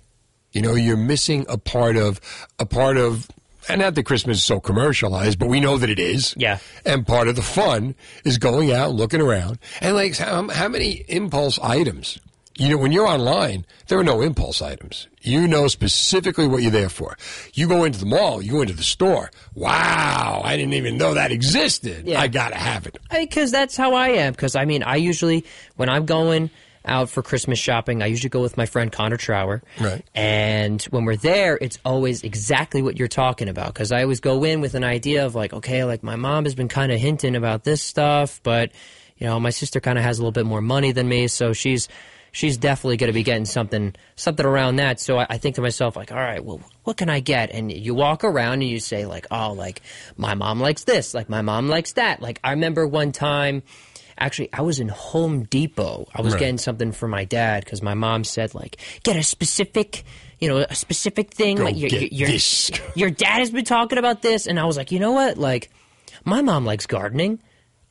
You 0.51 0.61
know, 0.61 0.75
you're 0.75 0.97
missing 0.97 1.45
a 1.49 1.57
part 1.57 1.97
of, 1.97 2.21
a 2.59 2.65
part 2.65 2.97
of, 2.97 3.27
and 3.67 3.81
not 3.81 3.95
that 3.95 4.03
Christmas 4.03 4.37
is 4.37 4.43
so 4.43 4.59
commercialized, 4.59 5.39
but 5.39 5.47
we 5.47 5.59
know 5.59 5.77
that 5.77 5.89
it 5.89 5.99
is. 5.99 6.35
Yeah. 6.37 6.59
And 6.85 7.07
part 7.07 7.27
of 7.27 7.35
the 7.35 7.41
fun 7.41 7.95
is 8.23 8.37
going 8.37 8.71
out 8.71 8.93
looking 8.93 9.21
around. 9.21 9.57
And 9.81 9.95
like, 9.95 10.17
how, 10.17 10.47
how 10.49 10.67
many 10.67 11.05
impulse 11.07 11.57
items 11.59 12.19
You 12.55 12.69
know, 12.69 12.77
when 12.77 12.91
you're 12.91 13.07
online, 13.07 13.65
there 13.87 13.97
are 13.97 14.03
no 14.03 14.21
impulse 14.21 14.61
items. 14.61 15.07
You 15.21 15.47
know 15.47 15.67
specifically 15.67 16.47
what 16.47 16.61
you're 16.61 16.71
there 16.71 16.89
for. 16.89 17.17
You 17.53 17.67
go 17.67 17.83
into 17.83 17.99
the 17.99 18.05
mall, 18.05 18.41
you 18.41 18.51
go 18.51 18.61
into 18.61 18.75
the 18.75 18.83
store. 18.83 19.31
Wow, 19.55 20.41
I 20.43 20.55
didn't 20.55 20.73
even 20.73 20.97
know 20.97 21.15
that 21.15 21.31
existed. 21.31 22.07
Yeah. 22.07 22.21
I 22.21 22.27
gotta 22.27 22.55
have 22.55 22.85
it. 22.85 22.99
Because 23.09 23.51
that's 23.51 23.75
how 23.75 23.93
I 23.93 24.09
am. 24.09 24.33
Because 24.33 24.55
I 24.55 24.65
mean, 24.65 24.83
I 24.83 24.97
usually 24.97 25.45
when 25.77 25.89
I'm 25.89 26.05
going 26.05 26.51
out 26.85 27.09
for 27.09 27.23
Christmas 27.23 27.57
shopping, 27.59 28.03
I 28.03 28.07
usually 28.07 28.29
go 28.29 28.41
with 28.41 28.57
my 28.57 28.65
friend 28.65 28.91
Connor 28.91 29.17
Trower. 29.17 29.63
Right. 29.79 30.05
And 30.13 30.81
when 30.83 31.05
we're 31.05 31.15
there, 31.15 31.57
it's 31.59 31.79
always 31.85 32.23
exactly 32.23 32.81
what 32.81 32.99
you're 32.99 33.07
talking 33.07 33.49
about. 33.49 33.73
Because 33.73 33.91
I 33.91 34.03
always 34.03 34.19
go 34.19 34.43
in 34.43 34.61
with 34.61 34.75
an 34.75 34.83
idea 34.83 35.25
of 35.25 35.33
like, 35.33 35.53
okay, 35.53 35.85
like 35.85 36.03
my 36.03 36.17
mom 36.17 36.43
has 36.43 36.55
been 36.55 36.67
kind 36.67 36.91
of 36.91 36.99
hinting 36.99 37.35
about 37.35 37.63
this 37.63 37.81
stuff, 37.81 38.41
but 38.43 38.71
you 39.17 39.27
know, 39.27 39.39
my 39.39 39.51
sister 39.51 39.79
kind 39.79 39.97
of 39.97 40.03
has 40.03 40.19
a 40.19 40.21
little 40.21 40.31
bit 40.31 40.45
more 40.45 40.61
money 40.61 40.91
than 40.91 41.07
me, 41.07 41.27
so 41.27 41.53
she's 41.53 41.87
she's 42.33 42.57
definitely 42.57 42.97
going 42.97 43.07
to 43.07 43.13
be 43.13 43.23
getting 43.23 43.45
something 43.45 43.95
something 44.17 44.45
around 44.45 44.75
that. 44.77 44.99
So 44.99 45.19
I, 45.19 45.27
I 45.29 45.37
think 45.37 45.55
to 45.55 45.61
myself 45.61 45.95
like, 45.95 46.11
all 46.11 46.17
right, 46.17 46.43
well, 46.43 46.59
what 46.83 46.97
can 46.97 47.09
I 47.09 47.21
get? 47.21 47.51
And 47.51 47.71
you 47.71 47.93
walk 47.95 48.25
around 48.25 48.53
and 48.55 48.63
you 48.65 48.81
say 48.81 49.05
like, 49.05 49.27
oh, 49.31 49.53
like 49.53 49.81
my 50.17 50.33
mom 50.33 50.59
likes 50.59 50.83
this, 50.83 51.13
like 51.13 51.29
my 51.29 51.41
mom 51.41 51.69
likes 51.69 51.93
that. 51.93 52.21
Like 52.21 52.41
I 52.43 52.51
remember 52.51 52.85
one 52.85 53.13
time. 53.13 53.63
Actually, 54.15 54.49
I 54.53 54.61
was 54.61 54.79
in 54.79 54.89
Home 54.89 55.43
Depot. 55.45 56.07
I 56.13 56.21
was 56.21 56.33
Right. 56.33 56.39
getting 56.41 56.57
something 56.59 56.91
for 56.91 57.07
my 57.07 57.25
dad 57.25 57.65
because 57.65 57.81
my 57.81 57.95
mom 57.95 58.23
said 58.23 58.53
like, 58.53 58.77
get 59.01 59.15
a 59.15 59.23
specific, 59.23 60.03
you 60.39 60.47
know, 60.47 60.57
a 60.57 60.75
specific 60.75 61.31
thing. 61.33 61.57
Go 61.57 61.63
like 61.63 61.75
your, 61.75 61.89
your, 61.89 62.29
your 62.93 63.09
dad 63.09 63.39
has 63.39 63.49
been 63.49 63.65
talking 63.65 63.97
about 63.97 64.21
this, 64.21 64.45
and 64.45 64.59
I 64.59 64.65
was 64.65 64.77
like, 64.77 64.91
you 64.91 64.99
know 64.99 65.13
what? 65.13 65.39
Like, 65.39 65.71
my 66.25 66.43
mom 66.43 66.63
likes 66.63 66.85
gardening. 66.85 67.39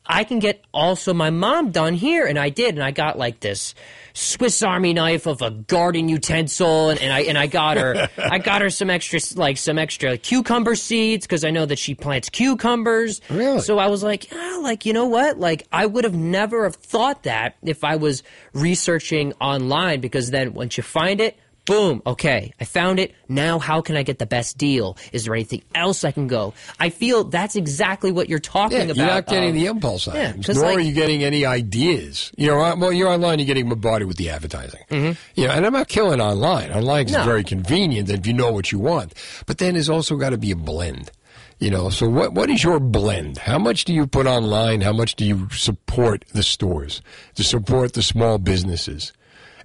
I 0.05 0.25
can 0.25 0.39
get 0.39 0.63
also 0.73 1.13
my 1.13 1.29
mom 1.29 1.71
done 1.71 1.93
here, 1.93 2.25
and 2.25 2.37
I 2.37 2.49
did, 2.49 2.75
and 2.75 2.83
I 2.83 2.91
got 2.91 3.17
like 3.17 3.39
this 3.39 3.73
Swiss 4.13 4.61
Army 4.61 4.93
knife 4.93 5.25
of 5.25 5.41
a 5.41 5.49
garden 5.49 6.09
utensil, 6.09 6.89
and, 6.89 6.99
and 7.01 7.13
I 7.13 7.21
and 7.21 7.37
I 7.37 7.47
got 7.47 7.77
her, 7.77 8.09
I 8.17 8.39
got 8.39 8.61
her 8.61 8.69
some 8.69 8.89
extra 8.89 9.19
like 9.35 9.57
some 9.57 9.77
extra 9.77 10.17
cucumber 10.17 10.75
seeds 10.75 11.25
because 11.25 11.45
I 11.45 11.51
know 11.51 11.65
that 11.65 11.79
she 11.79 11.95
plants 11.95 12.29
cucumbers. 12.29 13.21
Really? 13.29 13.61
So 13.61 13.79
I 13.79 13.87
was 13.87 14.03
like, 14.03 14.27
ah, 14.33 14.59
like 14.61 14.85
you 14.85 14.93
know 14.93 15.05
what? 15.05 15.39
Like 15.39 15.67
I 15.71 15.85
would 15.85 16.03
have 16.03 16.15
never 16.15 16.65
have 16.65 16.75
thought 16.75 17.23
that 17.23 17.55
if 17.63 17.83
I 17.83 17.95
was 17.95 18.23
researching 18.53 19.33
online, 19.39 20.01
because 20.01 20.31
then 20.31 20.53
once 20.53 20.77
you 20.77 20.83
find 20.83 21.21
it. 21.21 21.37
Boom. 21.65 22.01
Okay. 22.05 22.51
I 22.59 22.65
found 22.65 22.99
it. 22.99 23.13
Now, 23.29 23.57
how 23.57 23.79
can 23.81 23.95
I 23.95 24.03
get 24.03 24.19
the 24.19 24.25
best 24.25 24.57
deal? 24.57 24.97
Is 25.13 25.23
there 25.25 25.33
anything 25.33 25.63
else 25.73 26.03
I 26.03 26.11
can 26.11 26.27
go? 26.27 26.53
I 26.79 26.89
feel 26.89 27.23
that's 27.23 27.55
exactly 27.55 28.11
what 28.11 28.27
you're 28.27 28.39
talking 28.39 28.77
Yeah, 28.77 28.83
about. 28.83 28.97
you're 28.97 29.05
not 29.05 29.27
getting 29.27 29.49
of- 29.49 29.55
the 29.55 29.65
impulse 29.67 30.07
Yeah, 30.07 30.33
nor 30.47 30.55
like- 30.65 30.77
are 30.77 30.81
you 30.81 30.91
getting 30.93 31.23
any 31.23 31.45
ideas. 31.45 32.31
You 32.35 32.47
know, 32.47 32.75
well, 32.75 32.91
you're 32.91 33.07
online, 33.07 33.39
you're 33.39 33.45
getting 33.45 33.69
bombarded 33.69 34.07
with 34.09 34.17
the 34.17 34.29
advertising. 34.29 34.81
Mm-hmm. 34.91 35.11
You 35.39 35.47
know, 35.47 35.53
and 35.53 35.65
I'm 35.65 35.73
not 35.73 35.87
killing 35.87 36.19
online. 36.19 36.71
Online 36.71 37.05
is 37.05 37.13
No. 37.13 37.23
very 37.23 37.43
convenient 37.45 38.09
if 38.09 38.27
you 38.27 38.33
know 38.33 38.51
what 38.51 38.71
you 38.73 38.79
want. 38.79 39.13
But 39.45 39.57
then 39.59 39.75
there's 39.75 39.89
also 39.89 40.17
got 40.17 40.31
to 40.31 40.37
be 40.37 40.51
a 40.51 40.55
blend. 40.57 41.11
You 41.59 41.69
know, 41.69 41.89
so 41.89 42.09
what 42.09 42.33
what 42.33 42.49
is 42.49 42.61
your 42.61 42.79
blend? 42.81 43.37
How 43.37 43.57
much 43.57 43.85
do 43.85 43.93
you 43.93 44.05
put 44.05 44.27
online? 44.27 44.81
How 44.81 44.91
much 44.91 45.15
do 45.15 45.23
you 45.23 45.47
support 45.51 46.25
the 46.33 46.43
stores 46.43 47.01
to 47.35 47.43
support 47.43 47.93
the 47.93 48.01
small 48.03 48.37
businesses? 48.37 49.13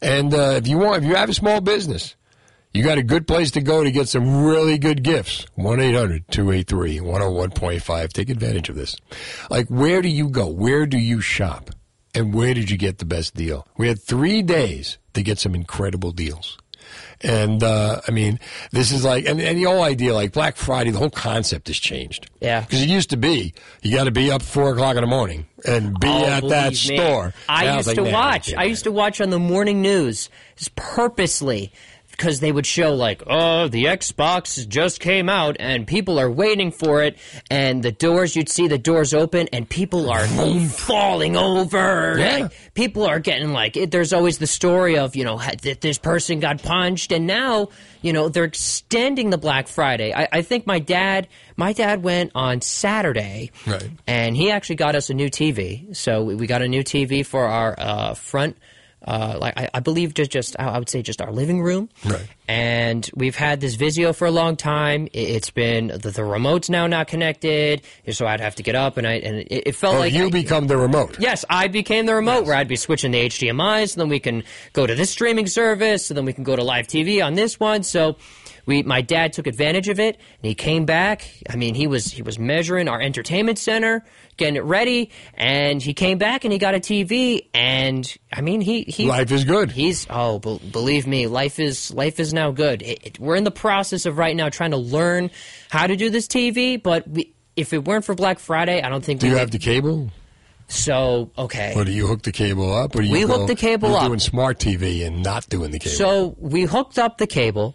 And 0.00 0.32
uh, 0.32 0.54
if 0.56 0.68
you 0.68 0.78
want, 0.78 1.02
if 1.02 1.08
you 1.08 1.16
have 1.16 1.28
a 1.28 1.34
small 1.34 1.60
business, 1.60 2.14
you 2.72 2.84
got 2.84 2.98
a 2.98 3.02
good 3.02 3.26
place 3.26 3.50
to 3.52 3.60
go 3.60 3.82
to 3.82 3.90
get 3.90 4.08
some 4.08 4.44
really 4.44 4.78
good 4.78 5.02
gifts. 5.02 5.46
1 5.54 5.80
800 5.80 6.28
283 6.30 6.98
101.5. 7.00 8.12
Take 8.12 8.30
advantage 8.30 8.68
of 8.68 8.76
this. 8.76 8.96
Like, 9.50 9.68
where 9.68 10.02
do 10.02 10.08
you 10.08 10.28
go? 10.28 10.46
Where 10.46 10.86
do 10.86 10.98
you 10.98 11.20
shop? 11.20 11.70
And 12.14 12.34
where 12.34 12.54
did 12.54 12.70
you 12.70 12.76
get 12.76 12.98
the 12.98 13.04
best 13.04 13.34
deal? 13.34 13.66
We 13.76 13.88
had 13.88 14.02
three 14.02 14.42
days 14.42 14.98
to 15.14 15.22
get 15.22 15.38
some 15.38 15.54
incredible 15.54 16.12
deals. 16.12 16.58
And, 17.20 17.62
uh, 17.64 18.00
I 18.06 18.10
mean, 18.12 18.38
this 18.70 18.92
is 18.92 19.04
like, 19.04 19.26
and, 19.26 19.40
and 19.40 19.58
the 19.58 19.64
whole 19.64 19.82
idea, 19.82 20.14
like 20.14 20.32
Black 20.32 20.56
Friday, 20.56 20.90
the 20.90 20.98
whole 20.98 21.10
concept 21.10 21.66
has 21.66 21.76
changed. 21.76 22.30
Yeah. 22.40 22.60
Because 22.60 22.82
it 22.82 22.88
used 22.88 23.10
to 23.10 23.16
be, 23.16 23.54
you 23.82 23.96
got 23.96 24.04
to 24.04 24.12
be 24.12 24.30
up 24.30 24.40
4 24.42 24.72
o'clock 24.72 24.94
in 24.96 25.00
the 25.02 25.08
morning 25.08 25.46
and 25.66 25.98
be 25.98 26.06
Oh, 26.06 26.24
at 26.26 26.48
that 26.48 26.70
me. 26.70 26.96
store. 26.96 27.34
I 27.48 27.64
Now 27.64 27.76
used 27.76 27.88
like, 27.88 27.96
to 27.96 28.04
nah, 28.04 28.12
watch. 28.12 28.54
I 28.54 28.64
used 28.64 28.84
to 28.84 28.92
watch 28.92 29.20
on 29.20 29.30
the 29.30 29.38
morning 29.40 29.82
news 29.82 30.30
just 30.56 30.76
purposely 30.76 31.72
because 32.18 32.40
they 32.40 32.50
would 32.52 32.66
show 32.66 32.94
like, 32.94 33.22
oh, 33.28 33.68
the 33.68 33.84
Xbox 33.84 34.66
just 34.68 34.98
came 34.98 35.28
out 35.28 35.56
and 35.60 35.86
people 35.86 36.18
are 36.18 36.28
waiting 36.30 36.72
for 36.72 37.02
it, 37.02 37.16
and 37.48 37.82
the 37.82 37.92
doors 37.92 38.34
you'd 38.34 38.48
see 38.48 38.66
the 38.66 38.76
doors 38.76 39.14
open 39.14 39.48
and 39.52 39.68
people 39.68 40.10
are 40.10 40.26
falling 40.68 41.36
over. 41.36 42.16
Yeah. 42.18 42.36
Like, 42.38 42.74
people 42.74 43.06
are 43.06 43.20
getting 43.20 43.52
like. 43.52 43.76
It, 43.76 43.90
there's 43.92 44.12
always 44.12 44.38
the 44.38 44.46
story 44.48 44.98
of 44.98 45.14
you 45.16 45.24
know 45.24 45.38
that 45.62 45.80
this 45.80 45.96
person 45.98 46.40
got 46.40 46.60
punched, 46.62 47.12
and 47.12 47.26
now 47.26 47.68
you 48.02 48.12
know 48.12 48.28
they're 48.28 48.44
extending 48.44 49.30
the 49.30 49.38
Black 49.38 49.68
Friday. 49.68 50.12
I, 50.12 50.28
I 50.32 50.42
think 50.42 50.66
my 50.66 50.80
dad, 50.80 51.28
my 51.56 51.72
dad 51.72 52.02
went 52.02 52.32
on 52.34 52.60
Saturday 52.60 53.50
Right. 53.66 53.90
and 54.08 54.36
he 54.36 54.50
actually 54.50 54.76
got 54.76 54.94
us 54.96 55.08
a 55.08 55.14
new 55.14 55.28
TV. 55.30 55.94
So 55.96 56.24
we, 56.24 56.34
we 56.34 56.46
got 56.48 56.62
a 56.62 56.68
new 56.68 56.82
TV 56.82 57.24
for 57.24 57.44
our 57.46 57.74
uh, 57.78 58.14
front, 58.14 58.56
uh, 59.08 59.38
like 59.40 59.54
I, 59.56 59.70
I 59.72 59.80
believe 59.80 60.12
just 60.12 60.30
just 60.30 60.54
I 60.60 60.78
would 60.78 60.88
say 60.90 61.00
just 61.02 61.22
our 61.22 61.32
living 61.32 61.62
room. 61.62 61.88
Right. 62.04 62.28
And 62.46 63.08
we've 63.14 63.36
had 63.36 63.60
this 63.60 63.76
Vizio 63.76 64.14
for 64.14 64.26
a 64.26 64.30
long 64.30 64.54
time. 64.56 65.06
It, 65.12 65.28
it's 65.36 65.50
been 65.50 65.86
the, 65.88 66.10
the 66.10 66.24
remote's 66.24 66.68
now 66.70 66.86
not 66.86 67.08
connected, 67.08 67.82
so 68.10 68.26
I'd 68.26 68.40
have 68.40 68.54
to 68.56 68.62
get 68.62 68.74
up 68.74 68.96
and 68.98 69.06
I 69.06 69.14
and 69.14 69.36
it, 69.38 69.68
it 69.68 69.72
felt 69.74 69.96
Oh, 69.96 69.98
like 70.00 70.12
you 70.12 70.26
I- 70.26 70.30
become 70.30 70.66
the 70.66 70.76
remote. 70.76 71.16
Yes, 71.18 71.44
I 71.48 71.68
became 71.68 72.04
the 72.06 72.14
remote 72.14 72.44
where 72.46 72.54
I'd 72.54 72.68
be 72.68 72.76
switching 72.76 73.10
the 73.12 73.26
HDMI, 73.28 73.88
so 73.88 74.00
then 74.00 74.08
we 74.10 74.20
can 74.20 74.44
go 74.74 74.86
to 74.86 74.94
this 74.94 75.10
streaming 75.10 75.46
service, 75.46 76.06
so 76.06 76.14
then 76.14 76.24
we 76.26 76.32
can 76.34 76.44
go 76.44 76.54
to 76.56 76.62
live 76.62 76.86
TV 76.86 77.24
on 77.24 77.34
this 77.34 77.58
one. 77.58 77.82
So 77.82 78.16
we, 78.68 78.82
my 78.84 79.00
dad 79.00 79.32
took 79.32 79.46
advantage 79.48 79.88
of 79.88 79.98
it, 79.98 80.14
and 80.16 80.48
he 80.48 80.54
came 80.54 80.84
back. 80.84 81.28
I 81.50 81.56
mean, 81.56 81.74
he 81.74 81.86
was 81.88 82.12
he 82.12 82.22
was 82.22 82.38
measuring 82.38 82.86
our 82.86 83.00
entertainment 83.00 83.58
center, 83.58 84.04
getting 84.36 84.56
it 84.56 84.62
ready, 84.64 85.10
and 85.34 85.82
he 85.82 85.94
came 85.94 86.18
back 86.18 86.44
and 86.44 86.52
he 86.52 86.58
got 86.58 86.74
a 86.76 86.78
TV, 86.78 87.48
and 87.54 88.16
I 88.32 88.42
mean, 88.42 88.60
he 88.60 88.82
he 88.82 89.06
Life 89.06 89.32
is 89.32 89.44
good. 89.44 89.72
He's 89.72 90.06
oh, 90.10 90.38
be, 90.38 90.58
believe 90.70 91.06
me, 91.06 91.26
life 91.26 91.58
is 91.58 91.92
life 91.92 92.20
is 92.20 92.32
now 92.32 92.50
good. 92.52 92.82
It, 92.82 92.98
it, 93.06 93.18
we're 93.18 93.36
in 93.36 93.44
the 93.44 93.50
process 93.50 94.06
of 94.06 94.18
right 94.18 94.36
now 94.36 94.48
trying 94.50 94.70
to 94.72 94.76
learn 94.76 95.30
how 95.70 95.86
to 95.86 95.96
do 95.96 96.10
this 96.10 96.26
TV, 96.28 96.80
but 96.80 97.08
we, 97.08 97.32
if 97.56 97.72
it 97.72 97.84
weren't 97.86 98.04
for 98.04 98.14
Black 98.14 98.38
Friday, 98.38 98.82
I 98.82 98.88
don't 98.88 99.04
think 99.04 99.20
Do 99.20 99.26
we 99.26 99.30
you 99.30 99.34
would- 99.34 99.40
have 99.40 99.50
the 99.50 99.58
cable? 99.58 100.10
So 100.70 101.30
okay. 101.38 101.72
Or 101.74 101.84
do 101.84 101.90
you 101.90 102.06
hook 102.06 102.22
the 102.22 102.32
cable 102.32 102.74
up? 102.74 102.94
Or 102.94 103.00
do 103.00 103.06
you 103.06 103.12
We 103.12 103.20
go- 103.24 103.38
hook 103.38 103.46
the 103.48 103.54
cable 103.56 103.96
up. 103.96 104.06
doing 104.06 104.18
smart 104.18 104.58
TV 104.58 105.06
and 105.06 105.22
not 105.22 105.48
doing 105.48 105.70
the 105.70 105.78
cable. 105.78 105.96
So 105.96 106.36
we 106.38 106.64
hooked 106.64 106.98
up 106.98 107.16
the 107.16 107.26
cable, 107.26 107.74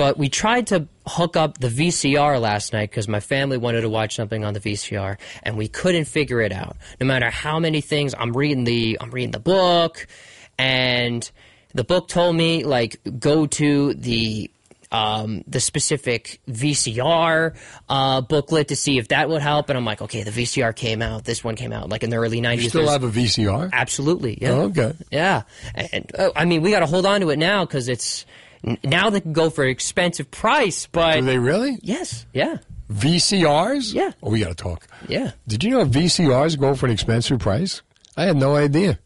but 0.00 0.16
we 0.16 0.30
tried 0.30 0.66
to 0.68 0.88
hook 1.06 1.36
up 1.36 1.58
the 1.58 1.68
VCR 1.68 2.40
last 2.40 2.72
night 2.72 2.88
because 2.88 3.06
my 3.06 3.20
family 3.20 3.58
wanted 3.58 3.82
to 3.82 3.90
watch 3.90 4.16
something 4.16 4.46
on 4.46 4.54
the 4.54 4.60
VCR, 4.60 5.18
and 5.42 5.58
we 5.58 5.68
couldn't 5.68 6.06
figure 6.06 6.40
it 6.40 6.52
out. 6.52 6.78
No 6.98 7.06
matter 7.06 7.28
how 7.28 7.58
many 7.58 7.82
things 7.82 8.14
I'm 8.18 8.32
reading 8.32 8.64
the 8.64 8.96
I'm 8.98 9.10
reading 9.10 9.32
the 9.32 9.40
book, 9.40 10.06
and 10.58 11.30
the 11.74 11.84
book 11.84 12.08
told 12.08 12.34
me 12.34 12.64
like 12.64 12.98
go 13.18 13.46
to 13.46 13.92
the 13.92 14.50
um, 14.90 15.44
the 15.46 15.60
specific 15.60 16.40
VCR 16.48 17.54
uh, 17.90 18.20
booklet 18.22 18.68
to 18.68 18.76
see 18.76 18.96
if 18.96 19.08
that 19.08 19.28
would 19.28 19.42
help. 19.42 19.68
And 19.68 19.76
I'm 19.76 19.84
like, 19.84 20.00
okay, 20.00 20.22
the 20.22 20.30
VCR 20.30 20.74
came 20.74 21.02
out. 21.02 21.24
This 21.24 21.44
one 21.44 21.56
came 21.56 21.72
out 21.72 21.90
like 21.90 22.02
in 22.02 22.10
the 22.10 22.16
early 22.16 22.40
90s. 22.40 22.62
you 22.62 22.68
still 22.70 22.88
have 22.88 23.04
a 23.04 23.10
VCR? 23.10 23.70
Absolutely. 23.70 24.38
Yeah. 24.40 24.50
Oh, 24.50 24.60
okay. 24.62 24.94
Yeah. 25.10 25.42
And, 25.74 26.10
uh, 26.18 26.30
I 26.34 26.46
mean, 26.46 26.62
we 26.62 26.70
got 26.70 26.80
to 26.80 26.86
hold 26.86 27.06
on 27.06 27.20
to 27.20 27.30
it 27.30 27.38
now 27.38 27.64
because 27.66 27.88
it's 27.88 28.24
now 28.84 29.10
they 29.10 29.20
can 29.20 29.32
go 29.32 29.50
for 29.50 29.64
an 29.64 29.70
expensive 29.70 30.30
price. 30.30 30.86
But 30.90 31.16
Do 31.20 31.22
they 31.26 31.38
really? 31.38 31.78
Yes. 31.82 32.26
Yeah. 32.32 32.58
VCRs? 32.92 33.94
Yeah. 33.94 34.10
Oh, 34.22 34.30
we 34.30 34.40
got 34.40 34.48
to 34.48 34.54
talk. 34.54 34.86
Yeah. 35.08 35.32
Did 35.46 35.62
you 35.64 35.70
know 35.70 35.84
VCRs 35.84 36.58
go 36.58 36.74
for 36.74 36.86
an 36.86 36.92
expensive 36.92 37.38
price? 37.38 37.82
I 38.16 38.24
had 38.24 38.36
no 38.36 38.56
idea. 38.56 38.98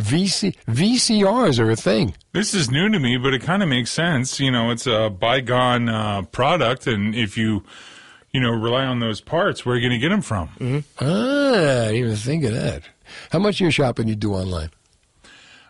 VC 0.00 0.56
VCRs 0.66 1.58
are 1.60 1.70
a 1.70 1.76
thing. 1.76 2.14
This 2.32 2.52
is 2.54 2.70
new 2.70 2.88
to 2.88 2.98
me, 2.98 3.16
but 3.16 3.32
it 3.32 3.42
kind 3.42 3.62
of 3.62 3.68
makes 3.68 3.90
sense. 3.90 4.40
You 4.40 4.50
know, 4.50 4.70
it's 4.70 4.86
a 4.86 5.08
bygone 5.08 5.88
uh, 5.88 6.22
product, 6.22 6.86
and 6.88 7.14
if 7.14 7.36
you, 7.36 7.62
you 8.32 8.40
know, 8.40 8.50
rely 8.50 8.84
on 8.84 8.98
those 8.98 9.20
parts, 9.20 9.64
where 9.64 9.74
are 9.74 9.78
you 9.78 9.88
going 9.88 10.00
to 10.00 10.02
get 10.04 10.08
them 10.10 10.22
from? 10.22 10.48
Mm-hmm. 10.58 10.78
Ah, 11.00 11.84
I 11.84 11.92
didn't 11.92 11.94
even 11.96 12.16
think 12.16 12.44
of 12.44 12.54
that. 12.54 12.82
How 13.30 13.38
much 13.38 13.56
of 13.56 13.60
your 13.60 13.70
shopping 13.70 14.08
you 14.08 14.16
do 14.16 14.34
online? 14.34 14.70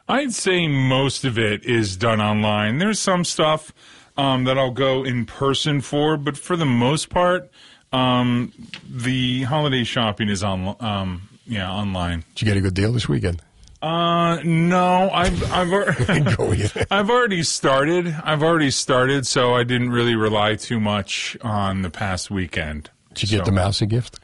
I'd 0.08 0.34
say 0.34 0.68
most 0.68 1.24
of 1.24 1.38
it 1.38 1.64
is 1.64 1.96
done 1.96 2.20
online. 2.20 2.78
There's 2.78 3.00
some 3.00 3.24
stuff 3.24 3.72
um, 4.16 4.44
that 4.44 4.58
I'll 4.58 4.70
go 4.70 5.02
in 5.04 5.24
person 5.24 5.80
for, 5.80 6.16
but 6.16 6.36
for 6.36 6.56
the 6.56 6.66
most 6.66 7.08
part, 7.08 7.50
um, 7.92 8.52
the 8.88 9.42
holiday 9.42 9.84
shopping 9.84 10.28
is 10.28 10.42
on, 10.42 10.76
um, 10.80 11.28
yeah, 11.46 11.70
online. 11.70 12.24
Did 12.34 12.42
you 12.42 12.48
get 12.48 12.56
a 12.56 12.60
good 12.60 12.74
deal 12.74 12.92
this 12.92 13.08
weekend? 13.08 13.40
Uh, 13.80 14.40
no, 14.44 15.10
I've 15.10 15.52
I've 15.52 15.72
I've 16.90 17.10
already 17.10 17.42
started. 17.42 18.16
I've 18.24 18.42
already 18.42 18.70
started, 18.70 19.26
so 19.26 19.54
I 19.54 19.62
didn't 19.62 19.90
really 19.90 20.14
rely 20.14 20.54
too 20.56 20.80
much 20.80 21.36
on 21.42 21.82
the 21.82 21.90
past 21.90 22.30
weekend. 22.30 22.88
Did 23.12 23.30
you 23.30 23.38
get 23.38 23.44
the 23.44 23.52
mouse 23.52 23.82
a 23.82 23.86
gift? 23.86 24.20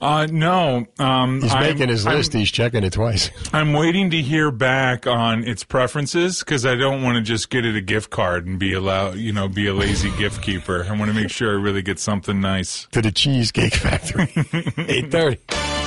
Uh, 0.00 0.26
no. 0.30 0.86
Um, 0.98 1.42
He's 1.42 1.52
I'm- 1.52 1.62
making 1.62 1.88
his 1.88 2.06
I'm- 2.06 2.16
list. 2.16 2.32
He's 2.32 2.50
checking 2.50 2.84
it 2.84 2.92
twice. 2.92 3.30
I'm 3.52 3.72
waiting 3.72 4.10
to 4.10 4.20
hear 4.22 4.50
back 4.50 5.06
on 5.06 5.44
its 5.44 5.64
preferences 5.64 6.40
because 6.40 6.64
I 6.66 6.74
don't 6.74 7.02
want 7.02 7.16
to 7.16 7.22
just 7.22 7.50
get 7.50 7.64
it 7.64 7.76
a 7.76 7.80
gift 7.80 8.10
card 8.10 8.46
and 8.46 8.58
be 8.58 8.72
allowed, 8.72 9.16
you 9.16 9.32
know, 9.32 9.48
be 9.48 9.66
a 9.66 9.74
lazy 9.74 10.10
gift 10.18 10.42
keeper. 10.42 10.86
I 10.88 10.92
want 10.96 11.10
to 11.10 11.14
make 11.14 11.30
sure 11.30 11.50
I 11.50 11.60
really 11.60 11.82
get 11.82 11.98
something 11.98 12.40
nice. 12.40 12.86
To 12.92 13.02
the 13.02 13.12
Cheesecake 13.12 13.74
Factory. 13.74 14.26
8.30. 14.26 15.79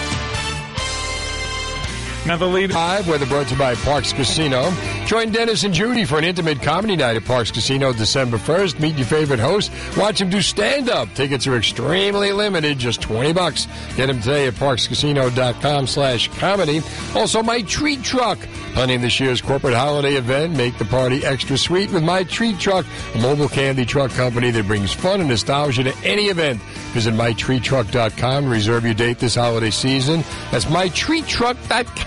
Now 2.26 2.38
the 2.38 2.48
latest 2.48 2.78
Live, 2.78 3.08
weather 3.10 3.26
brought 3.26 3.48
to 3.48 3.54
you 3.54 3.60
by 3.60 3.76
Parx 3.76 4.16
Casino. 4.16 4.72
Join 5.06 5.32
Dennis 5.32 5.66
and 5.66 5.74
Judy 5.74 6.06
for 6.06 6.18
an 6.18 6.24
intimate 6.24 6.62
comedy 6.62 6.96
night 6.96 7.18
at 7.18 7.24
Parx 7.24 7.52
Casino 7.52 7.92
December 7.92 8.38
1st. 8.38 8.80
Meet 8.80 8.96
your 8.96 9.06
favorite 9.06 9.40
host. 9.40 9.74
Watch 9.98 10.22
him 10.22 10.30
do 10.30 10.42
stand-up. 10.42 11.14
Tickets 11.16 11.46
are 11.48 11.58
extremely 11.58 12.32
limited, 12.32 12.80
just 12.80 13.02
20 13.02 13.34
bucks. 13.34 13.68
Get 13.98 14.08
them 14.08 14.22
today 14.22 14.48
at 14.48 14.54
parxcasino.com 14.54 15.86
slash 15.86 16.30
comedy. 16.40 16.82
Also, 17.14 17.44
My 17.44 17.62
Treat 17.64 18.02
Truck. 18.04 18.40
Planning 18.74 19.02
this 19.02 19.20
year's 19.20 19.42
corporate 19.42 19.74
holiday 19.76 20.16
event. 20.16 20.56
Make 20.56 20.78
the 20.78 20.86
party 20.86 21.26
extra 21.26 21.58
sweet 21.58 21.92
with 21.92 22.04
My 22.04 22.24
Treat 22.24 22.58
Truck, 22.58 22.86
a 23.16 23.18
mobile 23.20 23.50
candy 23.50 23.86
truck 23.86 24.12
company 24.12 24.50
that 24.50 24.66
brings 24.66 24.94
fun 24.94 25.20
and 25.20 25.30
nostalgia 25.30 25.84
to 25.84 25.96
any 26.06 26.28
event. 26.28 26.62
Visit 26.94 27.14
mytreattruck.com. 27.14 28.50
Reserve 28.50 28.86
your 28.86 28.94
date 28.94 29.20
this 29.20 29.36
holiday 29.36 29.72
season. 29.72 30.24
That's 30.52 30.66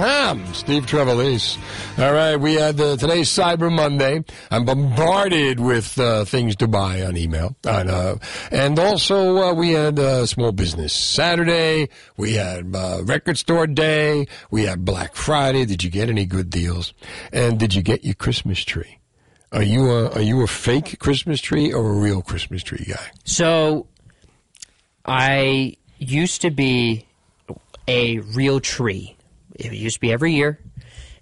mytreattruck.com. 0.07 0.54
Steve 0.54 0.86
Trevelise. 0.86 1.59
All 1.98 2.12
right, 2.12 2.36
we 2.36 2.54
had 2.54 2.80
uh, 2.80 2.96
today's 2.96 3.28
Cyber 3.28 3.74
Monday. 3.74 4.24
I'm 4.50 4.64
bombarded 4.64 5.61
with 5.61 5.98
uh, 5.98 6.24
things 6.24 6.57
to 6.57 6.68
buy 6.68 7.02
on 7.02 7.16
email, 7.16 7.57
uh, 7.64 8.16
and 8.50 8.78
also 8.78 9.38
uh, 9.38 9.54
we 9.54 9.72
had 9.72 9.98
uh, 9.98 10.26
Small 10.26 10.52
Business 10.52 10.92
Saturday. 10.92 11.88
We 12.16 12.34
had 12.34 12.74
uh, 12.74 13.02
Record 13.04 13.38
Store 13.38 13.66
Day. 13.66 14.26
We 14.50 14.64
had 14.64 14.84
Black 14.84 15.14
Friday. 15.16 15.64
Did 15.64 15.82
you 15.82 15.90
get 15.90 16.09
any 16.09 16.26
good 16.26 16.50
deals? 16.50 16.92
And 17.32 17.59
did 17.59 17.74
you 17.74 17.82
get 17.82 18.04
your 18.04 18.14
Christmas 18.14 18.62
tree? 18.64 18.98
Are 19.52 19.62
you 19.62 19.90
a 19.90 20.11
are 20.11 20.22
you 20.22 20.42
a 20.42 20.46
fake 20.46 20.98
Christmas 20.98 21.40
tree 21.40 21.72
or 21.72 21.92
a 21.92 21.98
real 21.98 22.20
Christmas 22.20 22.62
tree 22.62 22.84
guy? 22.88 23.11
So, 23.24 23.86
I 25.04 25.76
used 25.98 26.42
to 26.42 26.50
be 26.50 27.07
a 27.88 28.18
real 28.18 28.61
tree. 28.61 29.16
It 29.59 29.72
used 29.72 29.96
to 29.96 30.00
be 30.00 30.12
every 30.12 30.32
year, 30.34 30.59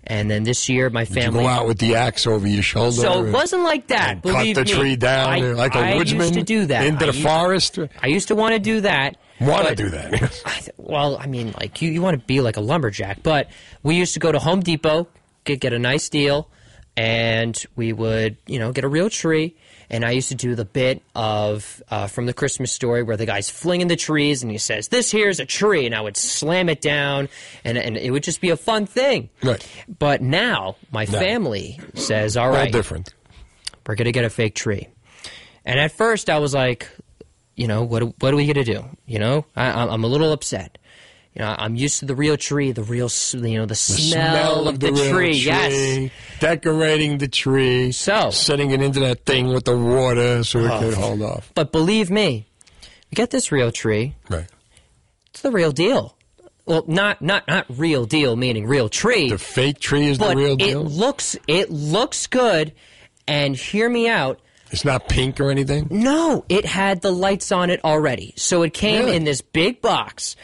and 0.05 0.31
then 0.31 0.43
this 0.45 0.69
year 0.69 0.91
my 0.91 1.05
Did 1.05 1.15
you 1.17 1.23
family. 1.23 1.43
go 1.45 1.49
out 1.49 1.67
with 1.67 1.79
the 1.79 1.95
axe 1.95 2.27
over 2.27 2.47
your 2.47 2.63
shoulder? 2.63 2.93
So 3.01 3.25
it 3.25 3.33
wasn't 3.33 3.63
like 3.63 3.87
that. 3.89 4.23
cut 4.23 4.55
the 4.55 4.65
me. 4.65 4.71
tree 4.73 4.97
down 4.97 5.29
I, 5.31 5.39
like 5.53 5.75
a 5.75 5.79
I 5.79 5.97
woodsman 5.97 6.21
used 6.21 6.35
to 6.35 6.43
do 6.43 6.67
that 6.67 6.87
into 6.87 7.05
I 7.07 7.11
the 7.11 7.17
used- 7.17 7.27
forest. 7.29 7.79
I 8.03 8.07
used 8.09 8.29
to 8.29 8.35
want 8.35 8.53
to 8.55 8.59
do 8.59 8.81
that. 8.83 9.17
Want 9.41 9.67
to 9.69 9.75
do 9.75 9.89
that? 9.91 10.71
Well, 10.77 11.17
I 11.17 11.27
mean, 11.27 11.53
like 11.59 11.81
you, 11.81 11.91
you 11.91 12.03
want 12.03 12.21
to 12.21 12.25
be 12.27 12.41
like 12.43 12.59
a 12.59 12.61
lumberjack, 12.61 13.23
but 13.23 13.49
we 13.83 13.95
used 13.97 14.13
to 14.15 14.21
go 14.21 14.31
to 14.31 14.39
Home 14.39 14.61
Depot, 14.61 15.09
get 15.45 15.61
get 15.61 15.73
a 15.73 15.79
nice 15.79 16.11
deal, 16.11 16.51
and 16.97 17.61
we 17.75 17.93
would, 17.93 18.37
you 18.47 18.59
know, 18.59 18.71
get 18.73 18.85
a 18.85 18.89
real 18.89 19.09
tree. 19.11 19.57
And 19.95 20.05
I 20.05 20.11
used 20.11 20.31
to 20.31 20.35
do 20.35 20.57
the 20.57 20.65
bit 20.65 21.03
of 21.15 21.81
uh, 21.89 22.09
from 22.09 22.27
the 22.27 22.33
Christmas 22.35 22.73
story 22.73 23.05
where 23.05 23.17
the 23.17 23.27
guy's 23.27 23.49
flinging 23.49 23.87
the 23.87 23.95
trees 23.97 24.43
and 24.43 24.51
he 24.51 24.59
says, 24.59 24.89
"This 24.89 25.11
here's 25.13 25.39
a 25.39 25.47
tree," 25.47 25.87
and 25.87 25.95
I 25.95 26.01
would 26.01 26.17
slam 26.17 26.69
it 26.69 26.81
down, 26.81 27.29
and 27.65 27.79
and 27.79 27.97
it 27.97 28.11
would 28.11 28.25
just 28.25 28.41
be 28.41 28.51
a 28.51 28.57
fun 28.57 28.87
thing. 28.87 29.29
Right. 29.43 29.65
But 30.01 30.21
now 30.21 30.77
my 30.91 31.05
No. 31.05 31.19
family 31.19 31.79
says, 31.95 32.37
"All 32.37 32.47
All 32.47 32.53
right, 32.53 32.73
different. 32.73 33.15
we're 33.87 33.95
gonna 33.95 34.11
get 34.11 34.25
a 34.25 34.31
fake 34.31 34.57
tree." 34.57 34.89
And 35.65 35.79
at 35.79 35.93
first, 35.93 36.29
I 36.29 36.39
was 36.41 36.55
like, 36.55 36.91
you 37.55 37.69
know, 37.69 37.85
what 37.85 38.03
what 38.21 38.33
are 38.35 38.37
we 38.37 38.47
gonna 38.47 38.65
do? 38.65 38.85
You 39.07 39.21
know, 39.21 39.45
I, 39.55 39.67
I'm 39.71 40.03
a 40.03 40.09
little 40.09 40.33
upset. 40.33 40.77
You 41.35 41.43
know, 41.43 41.55
I'm 41.59 41.75
used 41.75 41.99
to 41.99 42.05
the 42.07 42.15
real 42.15 42.37
tree, 42.37 42.71
the 42.71 42.85
real, 42.85 43.09
you 43.33 43.59
know, 43.59 43.63
the, 43.67 43.69
The 43.71 43.75
smell, 43.75 44.69
of 44.69 44.79
the, 44.79 44.93
real 44.93 45.11
tree. 45.13 45.33
Yes. 45.33 46.11
Decorating 46.39 47.19
the 47.19 47.27
tree. 47.29 47.91
So. 47.91 48.31
Setting 48.31 48.71
it 48.71 48.81
into 48.81 49.01
that 49.01 49.25
thing 49.27 49.49
with 49.49 49.65
the 49.65 49.77
water 49.77 50.45
so 50.45 50.61
it 50.61 50.71
Oh. 50.71 50.79
could 50.79 50.95
hold 50.95 51.23
off. 51.23 51.51
But 51.55 51.73
believe 51.73 52.09
me, 52.11 52.47
we 53.11 53.17
get 53.17 53.31
this 53.31 53.51
real 53.51 53.73
tree. 53.73 54.15
Right. 54.29 54.47
It's 55.31 55.41
the 55.43 55.51
real 55.51 55.73
deal. 55.73 56.17
Well, 56.67 56.85
not 56.87 57.21
not 57.21 57.47
not 57.49 57.67
real 57.69 58.07
deal 58.07 58.37
meaning 58.37 58.67
real 58.67 58.89
tree. 58.89 59.29
The 59.31 59.37
fake 59.39 59.81
tree 59.81 60.07
is 60.07 60.17
but 60.19 60.31
the 60.31 60.37
real 60.37 60.57
deal. 60.57 60.67
it 60.69 60.71
deal? 60.71 60.85
looks 60.85 61.37
it 61.49 61.71
looks 61.71 62.27
good. 62.29 62.73
And 63.27 63.57
hear 63.57 63.89
me 63.91 64.09
out. 64.09 64.39
It's 64.71 64.85
not 64.85 65.09
pink 65.09 65.41
or 65.41 65.51
anything? 65.51 65.89
No, 65.91 66.45
it 66.49 66.65
had 66.65 67.01
the 67.03 67.11
lights 67.13 67.53
on 67.53 67.71
it 67.71 67.85
already. 67.85 68.33
So 68.37 68.63
it 68.63 68.73
came 68.73 69.05
Really? 69.07 69.17
in 69.17 69.25
this 69.25 69.41
big 69.41 69.81
box, 69.83 70.37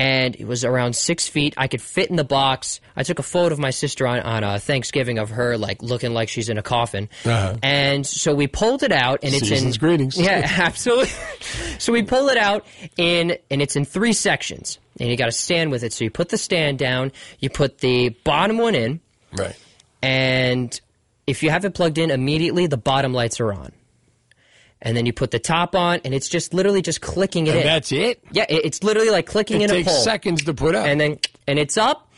and 0.00 0.34
it 0.36 0.46
was 0.46 0.64
around 0.64 0.96
six 0.96 1.28
feet. 1.28 1.52
I 1.58 1.68
could 1.68 1.82
fit 1.82 2.08
in 2.08 2.16
the 2.16 2.24
box. 2.24 2.80
I 2.96 3.02
took 3.02 3.18
a 3.18 3.22
photo 3.22 3.52
of 3.52 3.58
my 3.58 3.68
sister 3.68 4.06
on, 4.06 4.20
on 4.20 4.42
uh, 4.42 4.58
Thanksgiving 4.58 5.18
of 5.18 5.28
her 5.28 5.58
like 5.58 5.82
looking 5.82 6.14
like 6.14 6.30
she's 6.30 6.48
in 6.48 6.56
a 6.56 6.62
coffin. 6.62 7.10
Uh-huh. 7.26 7.56
And 7.62 8.06
so 8.06 8.34
we 8.34 8.46
pulled 8.46 8.82
it 8.82 8.92
out, 8.92 9.20
and 9.22 9.34
it's 9.34 9.46
Season's 9.46 9.76
in 9.76 9.80
greetings. 9.80 10.16
Yeah, 10.30 10.40
absolutely. 10.58 11.10
so 11.78 11.92
we 11.92 12.02
pull 12.02 12.30
it 12.30 12.38
out 12.38 12.64
in, 12.96 13.36
and 13.50 13.60
it's 13.60 13.76
in 13.76 13.84
three 13.84 14.14
sections, 14.14 14.78
and 14.98 15.10
you 15.10 15.18
got 15.18 15.26
to 15.26 15.32
stand 15.32 15.70
with 15.70 15.82
it. 15.84 15.92
So 15.92 16.04
you 16.04 16.10
put 16.10 16.30
the 16.30 16.38
stand 16.38 16.78
down, 16.78 17.12
you 17.38 17.50
put 17.50 17.78
the 17.78 18.08
bottom 18.24 18.56
one 18.56 18.74
in, 18.74 19.00
Right. 19.36 19.54
and 20.02 20.80
if 21.26 21.42
you 21.42 21.50
have 21.50 21.66
it 21.66 21.74
plugged 21.74 21.98
in 21.98 22.10
immediately, 22.10 22.68
the 22.68 22.78
bottom 22.78 23.12
lights 23.12 23.38
are 23.38 23.52
on. 23.52 23.72
And 24.82 24.96
then 24.96 25.04
you 25.04 25.12
put 25.12 25.30
the 25.30 25.38
top 25.38 25.74
on, 25.76 26.00
and 26.04 26.14
it's 26.14 26.28
just 26.28 26.54
literally 26.54 26.80
just 26.80 27.00
clicking 27.02 27.46
it 27.46 27.50
And 27.50 27.58
in. 27.60 27.66
that's 27.66 27.92
it? 27.92 28.22
Yeah, 28.32 28.46
it- 28.48 28.64
it's 28.64 28.82
literally 28.82 29.10
like 29.10 29.26
clicking 29.26 29.60
It 29.60 29.64
in 29.70 29.76
a 29.76 29.84
takes 29.84 30.02
seconds 30.04 30.42
to 30.44 30.54
put 30.54 30.74
up. 30.74 30.86
and 30.86 30.98
then 31.00 31.18
and 31.46 31.58
it's 31.58 31.76
up, 31.76 32.08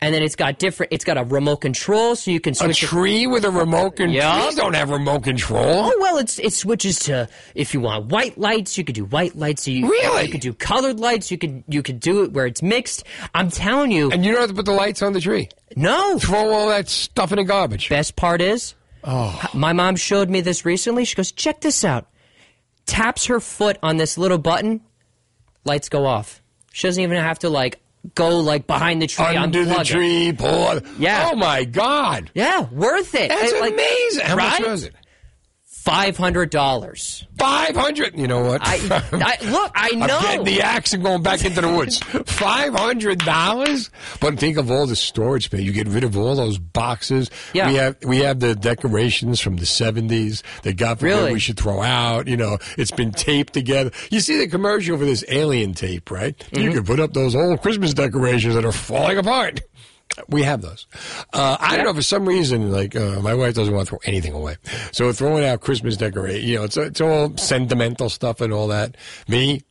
and 0.00 0.14
then 0.14 0.22
it's 0.22 0.34
got 0.36 0.58
different. 0.58 0.92
It's 0.94 1.04
got 1.04 1.18
a 1.18 1.24
remote 1.24 1.56
control, 1.58 2.14
so 2.16 2.30
you 2.30 2.40
can 2.40 2.52
A 2.52 2.54
switch. 2.54 2.82
it- 2.82 2.86
tree 2.86 3.26
with 3.26 3.44
a 3.44 3.50
remote 3.50 3.96
control? 3.96 4.14
Yeah. 4.16 4.40
Trees 4.44 4.54
don't 4.54 4.74
have 4.74 4.88
remote 4.88 5.24
control. 5.24 5.90
Oh 5.92 5.98
well, 6.00 6.16
it's 6.16 6.38
it 6.38 6.54
switches 6.54 6.98
to 7.00 7.28
if 7.54 7.74
you 7.74 7.80
want 7.80 8.06
white 8.06 8.38
lights, 8.38 8.78
you 8.78 8.84
could 8.84 8.94
do 8.94 9.04
white 9.04 9.36
lights. 9.36 9.68
You, 9.68 9.86
Really? 9.90 10.24
You 10.26 10.32
could 10.32 10.40
do 10.40 10.54
colored 10.54 10.98
lights. 10.98 11.30
You 11.30 11.36
could 11.36 11.64
you 11.68 11.82
could 11.82 12.00
do 12.00 12.22
it 12.22 12.32
where 12.32 12.46
it's 12.46 12.62
mixed. 12.62 13.04
I'm 13.34 13.50
telling 13.50 13.90
you. 13.90 14.10
And 14.10 14.24
you 14.24 14.32
don't 14.32 14.40
have 14.40 14.50
to 14.50 14.56
put 14.56 14.64
the 14.64 14.72
lights 14.72 15.02
on 15.02 15.12
the 15.12 15.20
tree. 15.20 15.50
No. 15.76 16.18
Throw 16.18 16.50
all 16.52 16.68
that 16.68 16.88
stuff 16.88 17.30
in 17.32 17.36
the 17.36 17.44
garbage. 17.44 17.90
Best 17.90 18.16
part 18.16 18.40
is, 18.40 18.74
Oh. 19.06 19.40
my 19.54 19.72
mom 19.72 19.96
showed 19.96 20.28
me 20.28 20.40
this 20.40 20.64
recently. 20.64 21.04
She 21.04 21.14
goes, 21.14 21.32
check 21.32 21.60
this 21.60 21.84
out. 21.84 22.06
Taps 22.86 23.26
her 23.26 23.40
foot 23.40 23.78
on 23.82 23.96
this 23.96 24.18
little 24.18 24.38
button, 24.38 24.80
lights 25.64 25.88
go 25.88 26.06
off. 26.06 26.42
She 26.72 26.86
doesn't 26.86 27.02
even 27.02 27.16
have 27.16 27.38
to 27.40 27.48
like 27.48 27.80
go 28.14 28.40
like 28.40 28.66
behind 28.66 29.02
the 29.02 29.06
tree, 29.06 29.24
Under 29.24 29.64
the 29.64 29.82
tree, 29.84 30.32
pull. 30.32 30.80
Yeah. 30.98 31.30
Oh 31.32 31.36
my 31.36 31.64
God. 31.64 32.30
Yeah, 32.34 32.68
worth 32.70 33.14
it. 33.14 33.28
That's 33.28 33.52
It, 33.52 33.60
like, 33.60 33.72
amazing. 33.72 34.26
How 34.26 34.36
much 34.36 34.60
was 34.60 34.84
it? 34.84 34.94
Five 35.86 36.16
hundred 36.16 36.50
dollars. 36.50 37.24
Five 37.38 37.76
hundred. 37.76 38.18
You 38.18 38.26
know 38.26 38.40
what? 38.40 38.60
I, 38.64 38.74
I 39.12 39.50
look. 39.50 39.70
I 39.72 39.90
know. 39.94 40.06
I'm 40.18 40.22
getting 40.22 40.44
the 40.44 40.62
axe 40.62 40.92
and 40.94 41.02
going 41.04 41.22
back 41.22 41.44
into 41.44 41.60
the 41.60 41.68
woods. 41.68 41.98
Five 42.26 42.74
hundred 42.74 43.20
dollars. 43.20 43.90
But 44.20 44.36
think 44.40 44.56
of 44.56 44.68
all 44.68 44.86
the 44.88 44.96
storage 44.96 45.44
space. 45.44 45.60
You 45.62 45.70
get 45.72 45.86
rid 45.86 46.02
of 46.02 46.16
all 46.16 46.34
those 46.34 46.58
boxes. 46.58 47.30
Yeah. 47.54 47.68
We 47.68 47.74
have 47.76 47.96
we 48.04 48.18
have 48.18 48.40
the 48.40 48.56
decorations 48.56 49.40
from 49.40 49.58
the 49.58 49.66
seventies 49.66 50.42
that 50.64 50.76
God 50.76 50.98
forbid 50.98 51.14
Really? 51.14 51.32
we 51.34 51.38
should 51.38 51.56
throw 51.56 51.80
out. 51.82 52.26
You 52.26 52.36
know, 52.36 52.58
it's 52.76 52.90
been 52.90 53.12
taped 53.12 53.52
together. 53.52 53.92
You 54.10 54.18
see 54.18 54.38
the 54.38 54.48
commercial 54.48 54.98
for 54.98 55.04
this 55.04 55.24
alien 55.28 55.72
tape, 55.72 56.10
right? 56.10 56.34
You 56.52 56.62
Mm-hmm. 56.64 56.72
can 56.78 56.84
put 56.84 56.98
up 56.98 57.12
those 57.12 57.36
old 57.36 57.62
Christmas 57.62 57.94
decorations 57.94 58.56
that 58.56 58.64
are 58.64 58.72
falling 58.72 59.18
apart. 59.18 59.60
We 60.28 60.42
have 60.42 60.62
those. 60.62 60.86
Uh, 61.32 61.56
I 61.60 61.76
don't 61.76 61.86
know 61.86 61.94
for 61.94 62.02
some 62.02 62.26
reason, 62.26 62.70
like 62.72 62.96
uh, 62.96 63.20
my 63.20 63.34
wife 63.34 63.54
doesn't 63.54 63.74
want 63.74 63.86
to 63.88 63.90
throw 63.90 64.00
anything 64.04 64.32
away, 64.32 64.56
so 64.92 65.12
throwing 65.12 65.44
out 65.44 65.60
Christmas 65.60 65.96
decoration, 65.96 66.48
you 66.48 66.56
know, 66.56 66.64
it's 66.64 66.76
it's 66.76 67.00
all 67.00 67.36
sentimental 67.36 68.08
stuff 68.08 68.40
and 68.40 68.52
all 68.52 68.68
that. 68.68 68.96
Me, 69.28 69.62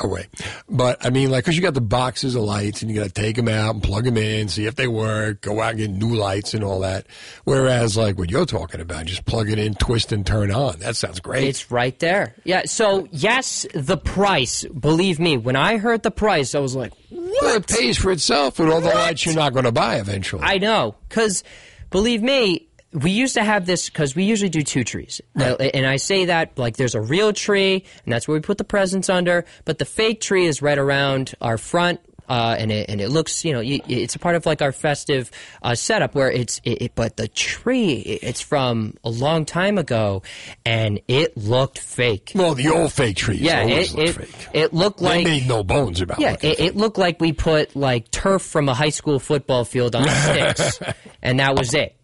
Oh, 0.00 0.06
away. 0.06 0.26
But 0.68 1.04
I 1.04 1.10
mean, 1.10 1.30
like, 1.30 1.44
because 1.44 1.56
you 1.56 1.62
got 1.62 1.74
the 1.74 1.80
boxes 1.80 2.34
of 2.34 2.42
lights 2.42 2.82
and 2.82 2.90
you 2.90 2.96
got 2.96 3.06
to 3.06 3.12
take 3.12 3.36
them 3.36 3.48
out 3.48 3.74
and 3.74 3.82
plug 3.82 4.04
them 4.04 4.16
in, 4.16 4.48
see 4.48 4.66
if 4.66 4.76
they 4.76 4.88
work, 4.88 5.40
go 5.40 5.60
out 5.60 5.70
and 5.70 5.78
get 5.78 5.90
new 5.90 6.14
lights 6.14 6.54
and 6.54 6.64
all 6.64 6.80
that. 6.80 7.06
Whereas, 7.44 7.96
like, 7.96 8.18
what 8.18 8.30
you're 8.30 8.46
talking 8.46 8.80
about, 8.80 9.06
just 9.06 9.24
plug 9.24 9.50
it 9.50 9.58
in, 9.58 9.74
twist 9.74 10.12
and 10.12 10.26
turn 10.26 10.50
on. 10.50 10.78
That 10.80 10.96
sounds 10.96 11.20
great. 11.20 11.44
It's 11.44 11.70
right 11.70 11.98
there. 11.98 12.34
Yeah. 12.44 12.62
So 12.66 13.08
yes, 13.10 13.66
the 13.74 13.96
price. 13.96 14.64
Believe 14.64 15.18
me, 15.20 15.36
when 15.36 15.56
I 15.56 15.76
heard 15.76 16.02
the 16.02 16.10
price, 16.10 16.54
I 16.54 16.58
was 16.58 16.74
like, 16.74 16.92
Well, 17.10 17.56
it 17.56 17.66
pays 17.66 17.98
for 17.98 18.10
itself 18.12 18.58
with 18.58 18.70
all 18.70 18.80
the 18.80 18.88
lights 18.88 19.24
you're 19.26 19.34
not 19.34 19.52
going 19.52 19.64
to 19.64 19.72
buy 19.72 19.96
eventually. 19.96 20.42
I 20.44 20.58
know, 20.58 20.96
because 21.08 21.44
believe 21.90 22.22
me, 22.22 22.68
we 22.94 23.10
used 23.10 23.34
to 23.34 23.44
have 23.44 23.66
this 23.66 23.90
because 23.90 24.14
we 24.16 24.24
usually 24.24 24.48
do 24.50 24.62
two 24.62 24.84
trees, 24.84 25.20
Uh, 25.38 25.56
and 25.74 25.84
I 25.86 25.96
say 25.96 26.26
that 26.26 26.56
like 26.58 26.76
there's 26.76 26.94
a 26.94 27.00
real 27.00 27.32
tree, 27.32 27.84
and 28.04 28.12
that's 28.12 28.26
where 28.26 28.36
we 28.36 28.40
put 28.40 28.58
the 28.58 28.64
presents 28.64 29.08
under, 29.10 29.44
but 29.64 29.78
the 29.78 29.84
fake 29.84 30.20
tree 30.20 30.46
is 30.46 30.62
right 30.62 30.78
around 30.78 31.34
our 31.40 31.58
front 31.58 32.00
Uh, 32.26 32.56
and 32.58 32.72
it 32.72 32.88
and 32.88 33.02
it 33.02 33.10
looks, 33.10 33.44
you 33.44 33.52
know, 33.52 33.60
it's 33.62 34.14
a 34.14 34.18
part 34.18 34.34
of 34.34 34.46
like 34.46 34.62
our 34.62 34.72
festive 34.72 35.30
uh, 35.62 35.74
setup 35.74 36.14
where 36.14 36.30
it's, 36.30 36.58
it, 36.64 36.80
it, 36.80 36.92
but 36.94 37.18
the 37.18 37.28
tree, 37.28 37.96
it's 38.00 38.40
from 38.40 38.94
a 39.04 39.10
long 39.10 39.44
time 39.44 39.76
ago, 39.76 40.22
and 40.64 41.00
it 41.06 41.36
looked 41.36 41.78
fake. 41.78 42.32
Well, 42.34 42.54
the 42.54 42.70
old 42.70 42.94
fake 42.94 43.16
trees 43.18 43.42
yeah, 43.42 43.60
always 43.60 43.92
it, 43.94 44.08
it, 44.08 44.12
fake. 44.14 44.48
it 44.54 44.72
looked 44.72 45.00
They 45.00 45.04
like 45.04 45.24
made 45.26 45.46
no 45.46 45.62
bones 45.62 46.00
about 46.00 46.18
it. 46.18 46.22
yeah, 46.22 46.36
it, 46.40 46.60
it 46.60 46.76
looked 46.76 46.96
like 46.96 47.20
we 47.20 47.34
put 47.34 47.76
like 47.76 48.10
turf 48.10 48.40
from 48.40 48.70
a 48.70 48.74
high 48.74 48.88
school 48.88 49.18
football 49.18 49.66
field 49.66 49.94
on 49.94 50.08
sticks, 50.08 50.80
and 51.22 51.40
that 51.40 51.54
was 51.58 51.74
it. 51.74 51.94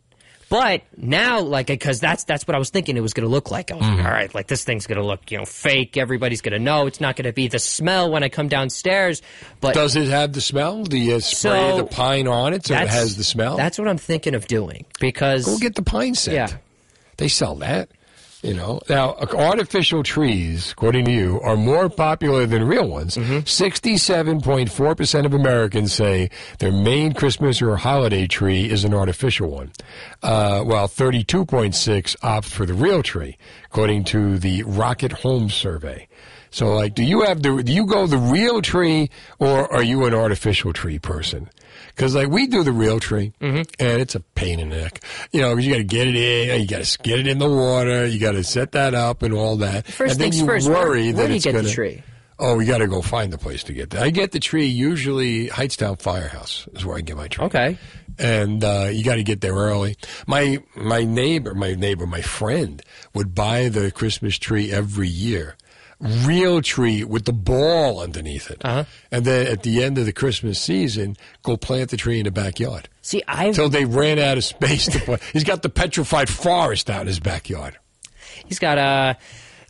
But 0.51 0.83
now, 0.97 1.43
like, 1.43 1.69
because 1.69 2.01
that's 2.01 2.25
that's 2.25 2.45
what 2.45 2.57
I 2.57 2.59
was 2.59 2.71
thinking 2.71 2.97
it 2.97 3.01
was 3.01 3.15
going 3.15 3.25
to 3.27 3.31
look 3.31 3.53
like. 3.53 3.71
I 3.71 3.77
was 3.77 3.83
like, 3.83 3.99
mm-hmm. 3.99 4.07
all 4.07 4.13
right, 4.13 4.35
like 4.35 4.49
this 4.49 4.65
thing's 4.65 4.89
going 4.89 5.01
to 5.01 5.07
look, 5.07 5.31
you 5.31 5.39
know, 5.39 5.45
fake. 5.45 5.97
Everybody's 5.97 6.41
going 6.41 6.55
to 6.55 6.59
know. 6.59 6.89
It's 6.89 7.01
not 7.01 7.15
going 7.15 7.27
to 7.27 7.33
be 7.33 7.47
the 7.47 7.61
smell 7.61 8.11
when 8.11 8.25
I 8.25 8.31
come 8.31 8.49
downstairs. 8.49 9.23
But 9.61 9.75
Does 9.75 9.95
it 9.95 10.09
have 10.09 10.33
the 10.33 10.41
smell? 10.41 10.83
Do 10.83 10.99
you 10.99 11.15
uh, 11.15 11.21
spray 11.21 11.71
So, 11.71 11.77
the 11.77 11.85
pine 11.85 12.27
on 12.27 12.53
it 12.53 12.67
so 12.67 12.75
it 12.75 12.89
has 12.89 13.17
the 13.17 13.23
smell? 13.23 13.57
That's 13.57 13.79
what 13.79 13.87
I'm 13.87 13.97
thinking 13.97 14.35
of 14.35 14.49
doing 14.49 14.87
because 14.99 15.47
Go 15.47 15.57
get 15.59 15.77
the 15.77 15.83
pine 15.83 16.17
scent. 16.17 16.35
Yeah. 16.35 16.59
They 17.17 17.29
sell 17.29 17.55
that. 17.57 17.91
You 18.43 18.55
know, 18.55 18.81
now 18.89 19.17
artificial 19.17 20.03
trees, 20.03 20.73
according 20.73 21.05
to 21.05 21.11
you, 21.11 21.43
are 21.43 21.59
more 21.59 21.91
popular 21.91 22.47
than 22.47 22.65
real 22.65 22.89
ones. 22.89 23.19
Mm-hmm. 23.19 23.41
Sixty-seven 23.45 24.41
point 24.41 24.73
four 24.73 24.95
percent 24.95 25.27
of 25.27 25.35
Americans 25.35 25.93
say 25.93 26.31
their 26.59 26.73
main 26.73 27.13
Christmas 27.13 27.61
or 27.61 27.77
holiday 27.77 28.27
tree 28.27 28.71
is 28.71 28.83
an 28.83 28.95
artificial 28.95 29.51
one, 29.51 29.73
uh, 30.23 30.63
while 30.63 30.89
thirty-two 30.89 31.45
point 31.45 31.75
six 31.75 32.17
opt 32.23 32.49
for 32.49 32.65
the 32.65 32.73
real 32.73 33.03
tree, 33.03 33.37
according 33.67 34.05
to 34.05 34.39
the 34.39 34.63
Rocket 34.63 35.13
Home 35.13 35.51
Survey. 35.51 36.09
So, 36.51 36.75
like, 36.75 36.95
do 36.95 37.05
you 37.05 37.21
have 37.23 37.43
the 37.43 37.63
do 37.63 37.73
you 37.73 37.85
go 37.85 38.07
the 38.07 38.17
real 38.17 38.63
tree 38.63 39.11
or 39.39 39.71
are 39.71 39.83
you 39.83 40.07
an 40.07 40.15
artificial 40.15 40.73
tree 40.73 40.99
person? 40.99 41.51
Because 42.01 42.15
like 42.15 42.29
we 42.29 42.47
do 42.47 42.63
the 42.65 42.73
real 42.73 42.99
tree, 42.99 43.33
Mm-hmm. 43.41 43.63
and 43.79 44.01
it's 44.01 44.15
a 44.15 44.21
pain 44.21 44.59
in 44.59 44.71
the 44.71 44.77
neck. 44.77 45.03
You 45.33 45.43
know, 45.43 45.55
you 45.57 45.71
got 45.71 45.77
to 45.79 45.85
get 45.85 46.09
it 46.09 46.17
in, 46.17 46.61
you 46.63 46.67
got 46.67 46.83
to 46.83 46.99
get 47.03 47.19
it 47.19 47.27
in 47.27 47.39
the 47.39 47.49
water, 47.49 48.07
you 48.07 48.19
got 48.19 48.33
to 48.33 48.43
set 48.43 48.73
that 48.73 48.95
up 48.95 49.23
and 49.23 49.35
all 49.35 49.57
that. 49.59 49.87
First 49.87 50.13
and 50.13 50.21
then 50.21 50.31
things 50.31 50.41
you 50.41 50.47
first, 50.47 50.69
where- 50.69 50.79
worry 50.89 51.13
where 51.13 51.23
that 51.23 51.27
do 51.27 51.33
you 51.33 51.37
it's 51.37 51.45
get 51.45 51.53
the 51.53 51.59
gonna, 51.63 51.71
tree? 51.75 52.03
Oh, 52.39 52.57
we 52.57 52.65
got 52.65 52.79
to 52.79 52.87
go 52.87 53.03
find 53.03 53.31
the 53.31 53.37
place 53.37 53.63
to 53.65 53.75
get 53.75 53.91
that. 53.91 54.03
I 54.03 54.09
get 54.09 54.33
the 54.33 54.41
tree 54.41 54.65
usually 54.65 55.49
Hightstown 55.49 56.01
Firehouse 56.01 56.67
is 56.73 56.87
where 56.87 56.97
I 56.97 57.03
get 57.03 57.19
my 57.19 57.29
tree. 57.29 57.45
Okay. 57.45 57.77
And 58.19 58.65
uh, 58.65 58.89
you 58.91 59.05
got 59.05 59.17
to 59.17 59.23
get 59.23 59.43
there 59.43 59.53
early. 59.55 59.97
My 60.27 60.59
my 60.75 61.05
neighbor, 61.05 61.55
my 61.55 61.75
neighbor, 61.75 62.07
my 62.07 62.23
friend 62.23 62.83
would 63.15 63.35
buy 63.35 63.69
the 63.69 63.91
Christmas 63.91 64.39
tree 64.39 64.73
every 64.73 65.09
year. 65.09 65.57
Real 66.01 66.63
tree 66.63 67.05
with 67.05 67.27
the 67.27 67.33
ball 67.33 68.01
underneath 68.01 68.51
it. 68.51 68.63
Uh-huh. 68.65 68.85
And 69.11 69.25
then 69.25 69.47
at 69.47 69.63
the 69.63 69.83
end 69.83 69.99
of 69.99 70.07
the 70.07 70.13
Christmas 70.13 70.59
season, 70.59 71.17
go 71.43 71.59
plant 71.59 71.91
the 71.91 71.99
tree 71.99 72.19
in 72.19 72.25
the 72.25 72.31
backyard. 72.31 72.89
See, 73.03 73.23
I 73.29 73.47
Until 73.47 73.69
they 73.69 73.85
ran 73.85 74.19
out 74.19 74.39
of 74.39 74.45
space 74.45 74.87
to 74.87 74.99
put. 75.01 75.23
He's 75.25 75.45
got 75.45 75.63
the 75.63 75.69
petrified 75.69 76.31
forest 76.31 76.89
out 76.89 77.03
in 77.03 77.07
his 77.07 77.21
backyard. 77.21 77.79
he's 78.47 78.59
got 78.59 78.79
a. 78.79 79.19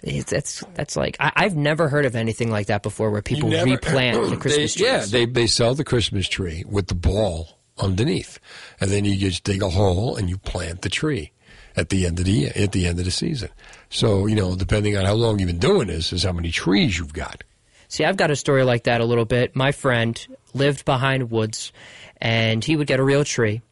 It's, 0.03 0.31
that's 0.31 0.65
that's 0.75 0.97
like 0.97 1.17
I, 1.21 1.33
I've 1.37 1.57
never 1.57 1.89
heard 1.89 2.07
of 2.07 2.17
anything 2.17 2.51
like 2.51 2.69
that 2.69 2.83
before, 2.83 3.11
where 3.11 3.21
people 3.23 3.51
never- 3.51 3.73
replant 3.73 4.31
the 4.31 4.37
Christmas 4.41 4.75
they, 4.75 4.81
trees. 4.81 4.91
Yeah, 4.91 5.05
they 5.05 5.27
they 5.27 5.47
sell 5.47 5.75
the 5.75 5.85
Christmas 5.85 6.27
tree 6.29 6.65
with 6.67 6.87
the 6.87 6.95
ball 6.95 7.59
underneath, 7.77 8.39
and 8.81 8.91
then 8.91 9.05
you 9.05 9.17
just 9.17 9.45
dig 9.45 9.63
a 9.63 9.69
hole 9.69 10.17
and 10.17 10.31
you 10.31 10.39
plant 10.39 10.83
the 10.83 10.89
tree 10.89 11.33
at 11.77 11.91
the 11.91 12.07
end 12.07 12.19
of 12.19 12.25
the 12.25 12.33
year, 12.33 12.53
at 12.57 12.73
the 12.73 12.87
end 12.87 12.99
of 12.99 13.05
the 13.05 13.11
season. 13.11 13.51
So 13.91 14.27
you 14.27 14.37
know, 14.37 14.55
depending 14.57 14.97
on 14.97 15.05
how 15.05 15.15
long 15.15 15.39
you've 15.39 15.49
been 15.49 15.59
doing 15.59 15.89
this, 15.89 16.13
is 16.13 16.23
how 16.23 16.33
many 16.33 16.51
trees 16.51 16.99
you've 16.99 17.13
got. 17.13 17.43
See, 17.89 18.05
I've 18.05 18.17
got 18.17 18.31
a 18.31 18.37
story 18.37 18.63
like 18.63 18.85
that 18.85 19.01
a 19.01 19.05
little 19.05 19.25
bit. 19.25 19.57
My 19.57 19.73
friend 19.73 20.27
lived 20.55 20.85
behind 20.85 21.33
woods, 21.33 21.73
and 22.21 22.65
he 22.65 22.77
would 22.77 22.87
get 22.87 23.01
a 23.01 23.03
real 23.03 23.25
tree, 23.25 23.63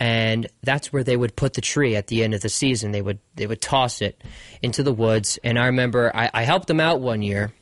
and 0.00 0.48
that's 0.64 0.92
where 0.92 1.04
they 1.04 1.16
would 1.16 1.36
put 1.36 1.54
the 1.54 1.60
tree 1.60 1.94
at 1.94 2.08
the 2.08 2.24
end 2.24 2.34
of 2.34 2.40
the 2.40 2.48
season. 2.48 2.90
They 2.90 3.00
would 3.00 3.20
they 3.36 3.46
would 3.46 3.62
toss 3.62 4.02
it 4.02 4.20
into 4.60 4.82
the 4.82 4.92
woods, 4.92 5.38
and 5.44 5.56
I 5.56 5.66
remember 5.66 6.10
I, 6.14 6.30
I 6.34 6.42
helped 6.42 6.66
them 6.66 6.80
out 6.80 7.00
one 7.00 7.22
year, 7.22 7.52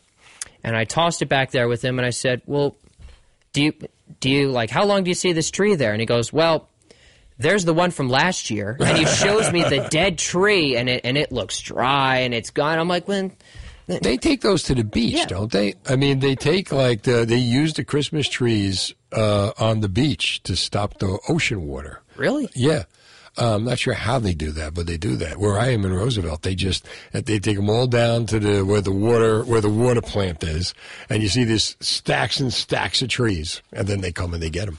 and 0.64 0.74
I 0.74 0.84
tossed 0.84 1.20
it 1.20 1.28
back 1.28 1.50
there 1.50 1.68
with 1.68 1.82
him, 1.84 1.98
and 1.98 2.06
I 2.06 2.10
said, 2.10 2.40
"Well, 2.46 2.74
do 3.52 3.64
you 3.64 3.74
do 4.18 4.30
you 4.30 4.50
like 4.50 4.70
how 4.70 4.86
long 4.86 5.04
do 5.04 5.10
you 5.10 5.14
see 5.14 5.32
this 5.32 5.50
tree 5.50 5.74
there?" 5.74 5.92
And 5.92 6.00
he 6.00 6.06
goes, 6.06 6.32
"Well." 6.32 6.68
There's 7.42 7.64
the 7.64 7.74
one 7.74 7.90
from 7.90 8.08
last 8.08 8.50
year, 8.50 8.76
and 8.80 8.96
he 8.96 9.04
shows 9.04 9.50
me 9.52 9.62
the 9.62 9.86
dead 9.90 10.18
tree, 10.18 10.76
and 10.76 10.88
it 10.88 11.02
and 11.04 11.18
it 11.18 11.32
looks 11.32 11.60
dry 11.60 12.18
and 12.18 12.32
it's 12.32 12.50
gone. 12.50 12.78
I'm 12.78 12.88
like, 12.88 13.06
when 13.08 13.32
They 13.86 14.16
take 14.16 14.40
those 14.40 14.62
to 14.64 14.74
the 14.74 14.84
beach, 14.84 15.26
don't 15.26 15.50
they? 15.50 15.74
I 15.88 15.96
mean, 15.96 16.20
they 16.20 16.34
take 16.34 16.72
like 16.72 17.02
the, 17.02 17.24
they 17.24 17.36
use 17.36 17.74
the 17.74 17.84
Christmas 17.84 18.28
trees 18.28 18.94
uh, 19.12 19.52
on 19.58 19.80
the 19.80 19.88
beach 19.88 20.42
to 20.44 20.56
stop 20.56 20.98
the 20.98 21.18
ocean 21.28 21.66
water. 21.66 22.00
Really? 22.16 22.48
Yeah. 22.54 22.84
I'm 23.38 23.64
not 23.64 23.78
sure 23.78 23.94
how 23.94 24.18
they 24.18 24.34
do 24.34 24.50
that, 24.52 24.74
but 24.74 24.86
they 24.86 24.98
do 24.98 25.16
that. 25.16 25.38
Where 25.38 25.58
I 25.58 25.70
am 25.70 25.86
in 25.86 25.92
Roosevelt, 25.92 26.42
they 26.42 26.54
just 26.54 26.86
they 27.12 27.38
take 27.38 27.56
them 27.56 27.70
all 27.70 27.86
down 27.86 28.26
to 28.26 28.38
the 28.38 28.62
where 28.62 28.82
the 28.82 28.92
water 28.92 29.42
where 29.44 29.62
the 29.62 29.70
water 29.70 30.02
plant 30.02 30.44
is, 30.44 30.74
and 31.08 31.22
you 31.22 31.28
see 31.28 31.44
these 31.44 31.76
stacks 31.80 32.40
and 32.40 32.52
stacks 32.52 33.00
of 33.00 33.08
trees, 33.08 33.62
and 33.72 33.86
then 33.88 34.02
they 34.02 34.12
come 34.12 34.34
and 34.34 34.42
they 34.42 34.50
get 34.50 34.66
them. 34.66 34.78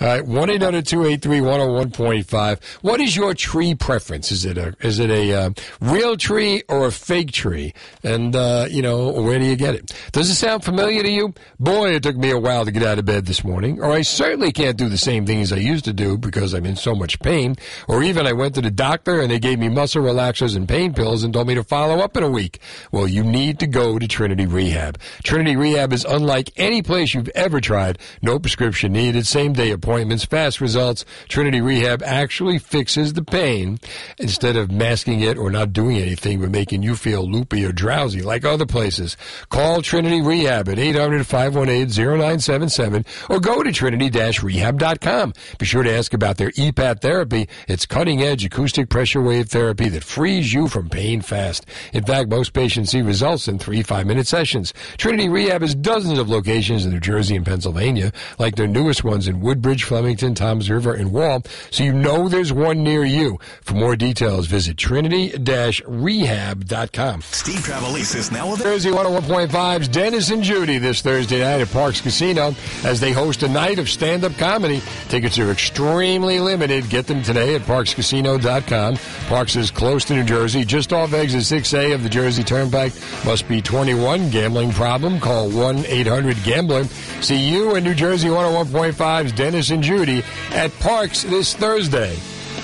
All 0.00 0.08
right, 0.08 0.26
one 0.26 0.50
eight 0.50 0.62
hundred 0.62 0.86
two 0.86 1.06
eight 1.06 1.22
three 1.22 1.40
one 1.40 1.58
zero 1.60 1.72
one 1.72 1.90
point 1.90 2.26
five. 2.26 2.60
What 2.82 3.00
is 3.00 3.16
your 3.16 3.32
tree 3.32 3.74
preference? 3.74 4.30
Is 4.30 4.44
it 4.44 4.58
a 4.58 4.76
is 4.80 4.98
it 4.98 5.08
a 5.10 5.32
uh, 5.32 5.50
real 5.80 6.18
tree 6.18 6.62
or 6.68 6.86
a 6.86 6.92
fake 6.92 7.32
tree? 7.32 7.72
And 8.02 8.36
uh, 8.36 8.66
you 8.70 8.82
know 8.82 9.10
where 9.10 9.38
do 9.38 9.46
you 9.46 9.56
get 9.56 9.74
it? 9.74 9.94
Does 10.12 10.28
it 10.28 10.34
sound 10.34 10.64
familiar 10.64 11.02
to 11.02 11.10
you? 11.10 11.32
Boy, 11.58 11.94
it 11.94 12.02
took 12.02 12.16
me 12.16 12.30
a 12.30 12.38
while 12.38 12.66
to 12.66 12.70
get 12.70 12.82
out 12.82 12.98
of 12.98 13.06
bed 13.06 13.24
this 13.24 13.42
morning, 13.42 13.80
or 13.80 13.90
I 13.90 14.02
certainly 14.02 14.52
can't 14.52 14.76
do 14.76 14.90
the 14.90 14.98
same 14.98 15.24
things 15.24 15.50
I 15.50 15.56
used 15.56 15.86
to 15.86 15.94
do 15.94 16.18
because 16.18 16.52
I'm 16.52 16.66
in 16.66 16.76
so 16.76 16.94
much 16.94 17.18
pain. 17.20 17.56
Or 17.88 18.02
even 18.02 18.26
I 18.26 18.32
went 18.32 18.54
to 18.56 18.60
the 18.60 18.70
doctor 18.70 19.20
and 19.20 19.30
they 19.30 19.38
gave 19.38 19.58
me 19.58 19.68
muscle 19.68 20.02
relaxers 20.02 20.56
and 20.56 20.68
pain 20.68 20.94
pills 20.94 21.22
and 21.22 21.32
told 21.32 21.48
me 21.48 21.54
to 21.54 21.64
follow 21.64 22.00
up 22.00 22.16
in 22.16 22.22
a 22.22 22.30
week. 22.30 22.60
Well, 22.90 23.06
you 23.06 23.22
need 23.22 23.58
to 23.60 23.66
go 23.66 23.98
to 23.98 24.08
Trinity 24.08 24.46
Rehab. 24.46 24.98
Trinity 25.22 25.56
Rehab 25.56 25.92
is 25.92 26.04
unlike 26.04 26.50
any 26.56 26.82
place 26.82 27.14
you've 27.14 27.28
ever 27.30 27.60
tried. 27.60 27.98
No 28.22 28.38
prescription 28.38 28.92
needed, 28.92 29.26
same 29.26 29.52
day 29.52 29.70
appointments, 29.70 30.24
fast 30.24 30.60
results. 30.60 31.04
Trinity 31.28 31.60
Rehab 31.60 32.02
actually 32.02 32.58
fixes 32.58 33.12
the 33.12 33.22
pain 33.22 33.78
instead 34.18 34.56
of 34.56 34.70
masking 34.70 35.20
it 35.20 35.38
or 35.38 35.50
not 35.50 35.72
doing 35.72 35.96
anything 35.96 36.40
but 36.40 36.50
making 36.50 36.82
you 36.82 36.96
feel 36.96 37.28
loopy 37.28 37.64
or 37.64 37.72
drowsy 37.72 38.22
like 38.22 38.44
other 38.44 38.66
places. 38.66 39.16
Call 39.48 39.82
Trinity 39.82 40.20
Rehab 40.20 40.68
at 40.68 40.78
800-518-0977 40.78 43.06
or 43.30 43.40
go 43.40 43.62
to 43.62 43.72
trinity-rehab.com. 43.72 45.32
Be 45.58 45.66
sure 45.66 45.82
to 45.82 45.92
ask 45.92 46.14
about 46.14 46.36
their 46.36 46.50
EPAT 46.52 47.00
therapy. 47.00 47.48
It's 47.76 47.84
cutting 47.84 48.22
edge 48.22 48.42
acoustic 48.42 48.88
pressure 48.88 49.20
wave 49.20 49.50
therapy 49.50 49.90
that 49.90 50.02
frees 50.02 50.50
you 50.50 50.66
from 50.66 50.88
pain 50.88 51.20
fast. 51.20 51.66
In 51.92 52.04
fact, 52.04 52.30
most 52.30 52.54
patients 52.54 52.92
see 52.92 53.02
results 53.02 53.48
in 53.48 53.58
three 53.58 53.82
five 53.82 54.06
minute 54.06 54.26
sessions. 54.26 54.72
Trinity 54.96 55.28
Rehab 55.28 55.60
has 55.60 55.74
dozens 55.74 56.18
of 56.18 56.30
locations 56.30 56.86
in 56.86 56.92
New 56.92 57.00
Jersey 57.00 57.36
and 57.36 57.44
Pennsylvania, 57.44 58.12
like 58.38 58.56
their 58.56 58.66
newest 58.66 59.04
ones 59.04 59.28
in 59.28 59.42
Woodbridge, 59.42 59.84
Flemington, 59.84 60.34
Toms 60.34 60.70
River, 60.70 60.94
and 60.94 61.12
Wall, 61.12 61.42
so 61.70 61.84
you 61.84 61.92
know 61.92 62.30
there's 62.30 62.50
one 62.50 62.82
near 62.82 63.04
you. 63.04 63.38
For 63.60 63.74
more 63.74 63.94
details, 63.94 64.46
visit 64.46 64.78
trinity-rehab.com. 64.78 67.20
Steve 67.20 67.58
Trevelise 67.58 68.16
is 68.16 68.32
now 68.32 68.54
available. 68.54 68.64
Jersey 68.64 68.90
101.5's 68.90 69.88
Dennis 69.88 70.30
and 70.30 70.42
Judy 70.42 70.78
this 70.78 71.02
Thursday 71.02 71.40
night 71.40 71.60
at 71.60 71.68
Parx 71.68 72.02
Casino 72.02 72.54
as 72.84 73.00
they 73.00 73.12
host 73.12 73.42
a 73.42 73.48
night 73.48 73.78
of 73.78 73.90
stand-up 73.90 74.34
comedy. 74.38 74.80
Tickets 75.10 75.38
are 75.38 75.50
extremely 75.50 76.40
limited. 76.40 76.88
Get 76.88 77.06
them 77.06 77.22
today 77.22 77.54
at 77.54 77.65
parxcasino.com. 77.66 78.96
Parx 79.28 79.56
is 79.56 79.70
close 79.70 80.04
to 80.06 80.14
New 80.14 80.24
Jersey, 80.24 80.64
just 80.64 80.92
off 80.92 81.12
exit 81.12 81.42
6A 81.42 81.94
of 81.94 82.02
the 82.02 82.08
Jersey 82.08 82.42
Turnpike. 82.42 82.92
Must 83.24 83.46
be 83.48 83.60
21. 83.60 84.30
Gambling 84.30 84.72
problem? 84.72 85.20
Call 85.20 85.48
1-800-GAMBLER. 85.50 86.84
See 87.22 87.48
you 87.50 87.76
in 87.76 87.84
New 87.84 87.94
Jersey 87.94 88.28
101.5's 88.28 89.32
Dennis 89.32 89.70
and 89.70 89.82
Judy 89.82 90.22
at 90.52 90.70
Parx 90.72 91.28
this 91.28 91.54
Thursday. 91.54 92.16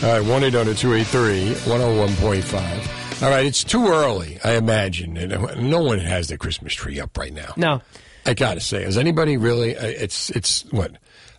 All 0.03 0.21
right, 0.21 0.43
1-800-283-101.5. 0.53 3.23
All 3.23 3.31
right, 3.31 3.47
it's 3.47 3.63
too 3.65 3.87
early, 3.87 4.39
I 4.43 4.55
imagine. 4.57 5.17
And 5.17 5.71
no 5.71 5.83
one 5.83 5.99
has 6.01 6.29
their 6.29 6.39
Christmas 6.39 6.75
tree 6.75 6.99
up 7.01 7.17
right 7.17 7.33
now. 7.33 7.53
No. 7.57 7.81
I 8.27 8.35
gotta 8.35 8.61
say, 8.61 8.83
is 8.85 8.97
anybody 8.99 9.37
really? 9.37 9.77
uh, 9.77 9.85
It's 9.85 10.31
it's 10.31 10.65
what 10.71 10.93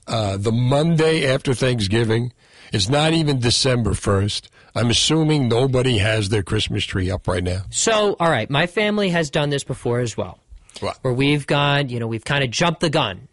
uh, 0.07 0.35
the 0.37 0.51
Monday 0.51 1.25
after 1.33 1.53
Thanksgiving. 1.53 2.33
It's 2.73 2.89
not 2.89 3.13
even 3.13 3.39
December 3.39 3.93
first. 3.93 4.49
I'm 4.73 4.89
assuming 4.89 5.47
nobody 5.47 5.99
has 5.99 6.29
their 6.29 6.41
Christmas 6.41 6.83
tree 6.83 7.11
up 7.11 7.27
right 7.27 7.43
now. 7.43 7.61
So, 7.69 8.15
all 8.19 8.31
right, 8.31 8.49
my 8.49 8.65
family 8.65 9.11
has 9.11 9.29
done 9.29 9.51
this 9.51 9.63
before 9.63 9.99
as 9.99 10.17
well. 10.17 10.39
What? 10.79 10.97
Where 11.03 11.13
we've 11.13 11.45
gone, 11.45 11.89
you 11.89 11.99
know, 11.99 12.07
we've 12.07 12.25
kind 12.25 12.43
of 12.43 12.49
jumped 12.49 12.81
the 12.81 12.89
gun. 12.89 13.27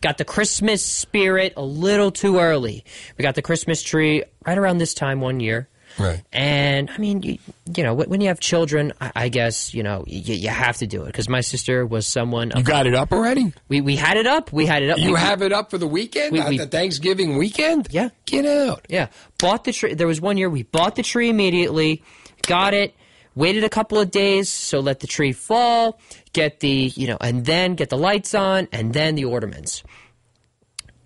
Got 0.00 0.18
the 0.18 0.24
Christmas 0.24 0.84
spirit 0.84 1.52
a 1.56 1.62
little 1.62 2.10
too 2.10 2.40
early. 2.40 2.84
We 3.16 3.22
got 3.22 3.36
the 3.36 3.42
Christmas 3.42 3.84
tree 3.84 4.24
right 4.44 4.58
around 4.58 4.78
this 4.78 4.94
time 4.94 5.20
one 5.20 5.38
year. 5.38 5.68
Right. 5.98 6.22
And 6.32 6.90
I 6.90 6.98
mean, 6.98 7.22
you, 7.22 7.38
you 7.76 7.82
know, 7.84 7.94
when 7.94 8.20
you 8.20 8.28
have 8.28 8.40
children, 8.40 8.92
I, 9.00 9.12
I 9.14 9.28
guess 9.28 9.74
you 9.74 9.82
know 9.82 10.04
you, 10.06 10.34
you 10.34 10.48
have 10.48 10.76
to 10.78 10.86
do 10.86 11.02
it 11.02 11.06
because 11.06 11.28
my 11.28 11.40
sister 11.40 11.84
was 11.86 12.06
someone. 12.06 12.52
You 12.56 12.62
got 12.62 12.86
it 12.86 12.94
up 12.94 13.12
already? 13.12 13.52
We 13.68 13.80
we 13.80 13.96
had 13.96 14.16
it 14.16 14.26
up. 14.26 14.52
We 14.52 14.66
had 14.66 14.82
it 14.82 14.90
up. 14.90 14.98
You 14.98 15.12
We- 15.12 15.18
have 15.18 15.42
it 15.42 15.52
up 15.52 15.70
for 15.70 15.78
the 15.78 15.86
weekend? 15.88 16.32
We- 16.32 16.40
we- 16.42 16.58
the 16.58 16.66
Thanksgiving 16.66 17.36
weekend? 17.36 17.88
Yeah. 17.90 18.08
Get 18.26 18.46
out. 18.46 18.86
Yeah. 18.88 19.08
Bought 19.38 19.64
the 19.64 19.72
tree. 19.72 19.94
There 19.94 20.06
was 20.06 20.20
one 20.20 20.36
year 20.38 20.48
we 20.50 20.62
bought 20.62 20.96
the 20.96 21.02
tree 21.02 21.28
immediately, 21.28 22.02
got 22.46 22.74
it, 22.74 22.94
waited 23.34 23.64
a 23.64 23.68
couple 23.68 23.98
of 23.98 24.10
days, 24.10 24.48
so 24.48 24.80
let 24.80 25.00
the 25.00 25.06
tree 25.06 25.32
fall, 25.32 25.98
get 26.32 26.60
the, 26.60 26.92
you 26.94 27.06
know, 27.06 27.16
and 27.20 27.44
then 27.46 27.74
get 27.74 27.88
the 27.90 27.96
lights 27.98 28.34
on, 28.34 28.68
and 28.72 28.92
then 28.92 29.14
the 29.14 29.24
ornaments. 29.24 29.82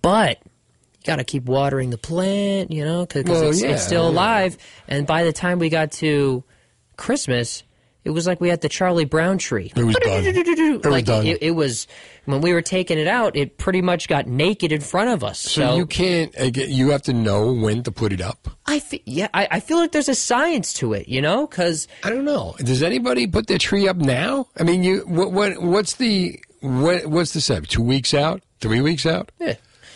But 0.02 0.38
got 1.06 1.16
to 1.16 1.24
keep 1.24 1.44
watering 1.44 1.90
the 1.90 1.98
plant, 1.98 2.70
you 2.70 2.84
know, 2.84 3.06
because 3.06 3.24
Well, 3.24 3.48
it's, 3.50 3.62
yeah, 3.62 3.70
it's 3.70 3.82
still 3.84 4.04
yeah. 4.04 4.10
alive. 4.10 4.58
And 4.88 5.06
by 5.06 5.24
the 5.24 5.32
time 5.32 5.58
we 5.58 5.68
got 5.70 5.92
to 5.92 6.44
Christmas, 6.96 7.62
it 8.04 8.10
was 8.10 8.26
like 8.26 8.40
we 8.40 8.48
had 8.48 8.60
the 8.60 8.68
Charlie 8.68 9.04
Brown 9.04 9.36
tree. 9.38 9.72
It 9.74 9.82
was 9.82 9.96
done. 9.96 10.22
It 10.24 10.84
was 10.84 10.92
like 10.92 11.04
done. 11.06 11.26
It, 11.26 11.42
it 11.42 11.50
was 11.52 11.88
when 12.24 12.40
we 12.40 12.52
were 12.52 12.62
taking 12.62 12.98
it 12.98 13.08
out. 13.08 13.34
It 13.36 13.58
pretty 13.58 13.82
much 13.82 14.06
got 14.06 14.28
naked 14.28 14.70
in 14.70 14.80
front 14.80 15.10
of 15.10 15.24
us. 15.24 15.40
So, 15.40 15.50
So, 15.70 15.76
you 15.76 15.86
can't, 15.86 16.32
you 16.56 16.90
have 16.90 17.02
to 17.02 17.12
know 17.12 17.52
when 17.52 17.82
to 17.82 17.90
put 17.90 18.12
it 18.12 18.20
up. 18.20 18.48
I 18.64 18.78
fe- 18.78 19.02
yeah, 19.06 19.26
I, 19.34 19.48
I 19.50 19.60
feel 19.60 19.78
like 19.78 19.90
there's 19.90 20.08
a 20.08 20.14
science 20.14 20.72
to 20.74 20.92
it, 20.92 21.08
you 21.08 21.20
know, 21.20 21.48
because 21.48 21.88
I 22.04 22.10
don't 22.10 22.24
know. 22.24 22.54
Does 22.58 22.82
anybody 22.82 23.26
put 23.26 23.48
their 23.48 23.58
tree 23.58 23.88
up 23.88 23.96
now? 23.96 24.46
I 24.56 24.62
mean, 24.62 24.84
you 24.84 25.00
what, 25.00 25.32
what 25.32 25.60
what's 25.60 25.94
the 25.96 26.38
what, 26.60 27.06
what's 27.06 27.32
the 27.32 27.40
set? 27.40 27.68
Two 27.68 27.82
weeks 27.82 28.14
out? 28.14 28.40
Three 28.60 28.80
weeks 28.80 29.04
out? 29.04 29.32
Yeah. 29.40 29.54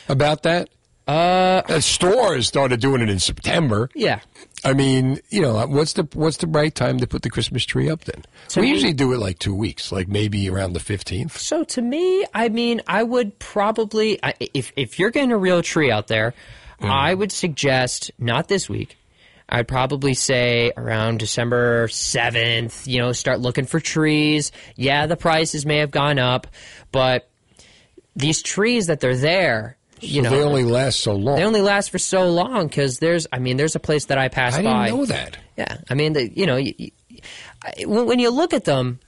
About 0.08 0.42
that? 0.42 0.68
Uh, 1.10 1.80
stores 1.80 2.46
started 2.46 2.80
doing 2.80 3.00
it 3.02 3.08
in 3.10 3.18
September. 3.18 3.88
Yeah. 3.94 4.20
I 4.64 4.74
mean, 4.74 5.18
you 5.30 5.40
know, 5.42 5.66
what's 5.66 5.94
the 5.94 6.06
what's 6.12 6.36
the 6.36 6.46
right 6.46 6.74
time 6.74 6.98
to 6.98 7.06
put 7.06 7.22
the 7.22 7.30
Christmas 7.30 7.64
tree 7.64 7.88
up? 7.90 8.04
Then 8.04 8.24
To 8.50 8.60
we 8.60 8.66
me- 8.66 8.72
usually 8.72 8.92
do 8.92 9.12
it 9.12 9.18
like 9.18 9.38
two 9.38 9.54
weeks, 9.54 9.90
like 9.90 10.06
maybe 10.08 10.48
around 10.50 10.74
the 10.74 10.80
fifteenth. 10.80 11.38
So 11.38 11.64
to 11.64 11.82
me, 11.82 12.24
I 12.34 12.48
mean, 12.50 12.82
I 12.86 13.02
would 13.02 13.38
probably 13.38 14.20
if 14.54 14.72
if 14.76 14.98
you're 14.98 15.10
getting 15.10 15.32
a 15.32 15.38
real 15.38 15.62
tree 15.62 15.90
out 15.90 16.06
there, 16.08 16.34
Mm. 16.80 16.88
I 16.90 17.12
would 17.12 17.30
suggest 17.32 18.10
not 18.18 18.48
this 18.48 18.66
week. 18.68 18.96
I'd 19.50 19.68
probably 19.68 20.14
say 20.14 20.72
around 20.76 21.18
December 21.18 21.88
7th, 21.88 22.86
you 22.86 22.98
know, 23.00 23.12
start 23.12 23.38
looking 23.40 23.66
for 23.66 23.80
trees. 23.80 24.50
Yeah, 24.76 25.04
the 25.06 25.16
prices 25.16 25.66
may 25.66 25.78
have 25.78 25.90
gone 25.90 26.18
up, 26.18 26.46
but 26.92 27.28
these 28.16 28.40
trees 28.42 28.86
that 28.86 29.00
they're 29.00 29.16
there, 29.16 29.76
you 30.00 30.22
know, 30.22 30.30
they 30.30 30.42
only 30.42 30.64
last 30.64 31.00
so 31.00 31.14
long. 31.14 31.36
They 31.36 31.44
only 31.44 31.60
last 31.60 31.90
for 31.90 31.98
so 31.98 32.28
long 32.30 32.66
because 32.66 32.98
there's, 32.98 33.26
I 33.32 33.38
mean, 33.38 33.56
there's 33.56 33.76
a 33.76 33.80
place 33.80 34.06
that 34.06 34.18
I 34.18 34.28
pass 34.28 34.54
by. 34.54 34.58
I 34.58 34.62
didn't 34.62 34.72
by. 34.72 34.90
know 34.90 35.04
that. 35.06 35.38
Yeah, 35.56 35.76
I 35.88 35.94
mean, 35.94 36.12
the, 36.14 36.28
you 36.28 36.46
know, 36.46 36.56
you, 36.56 36.74
you- 36.78 36.90
I- 37.62 37.84
when, 37.86 38.06
when 38.06 38.18
you 38.18 38.30
look 38.30 38.54
at 38.54 38.64
them, 38.64 38.98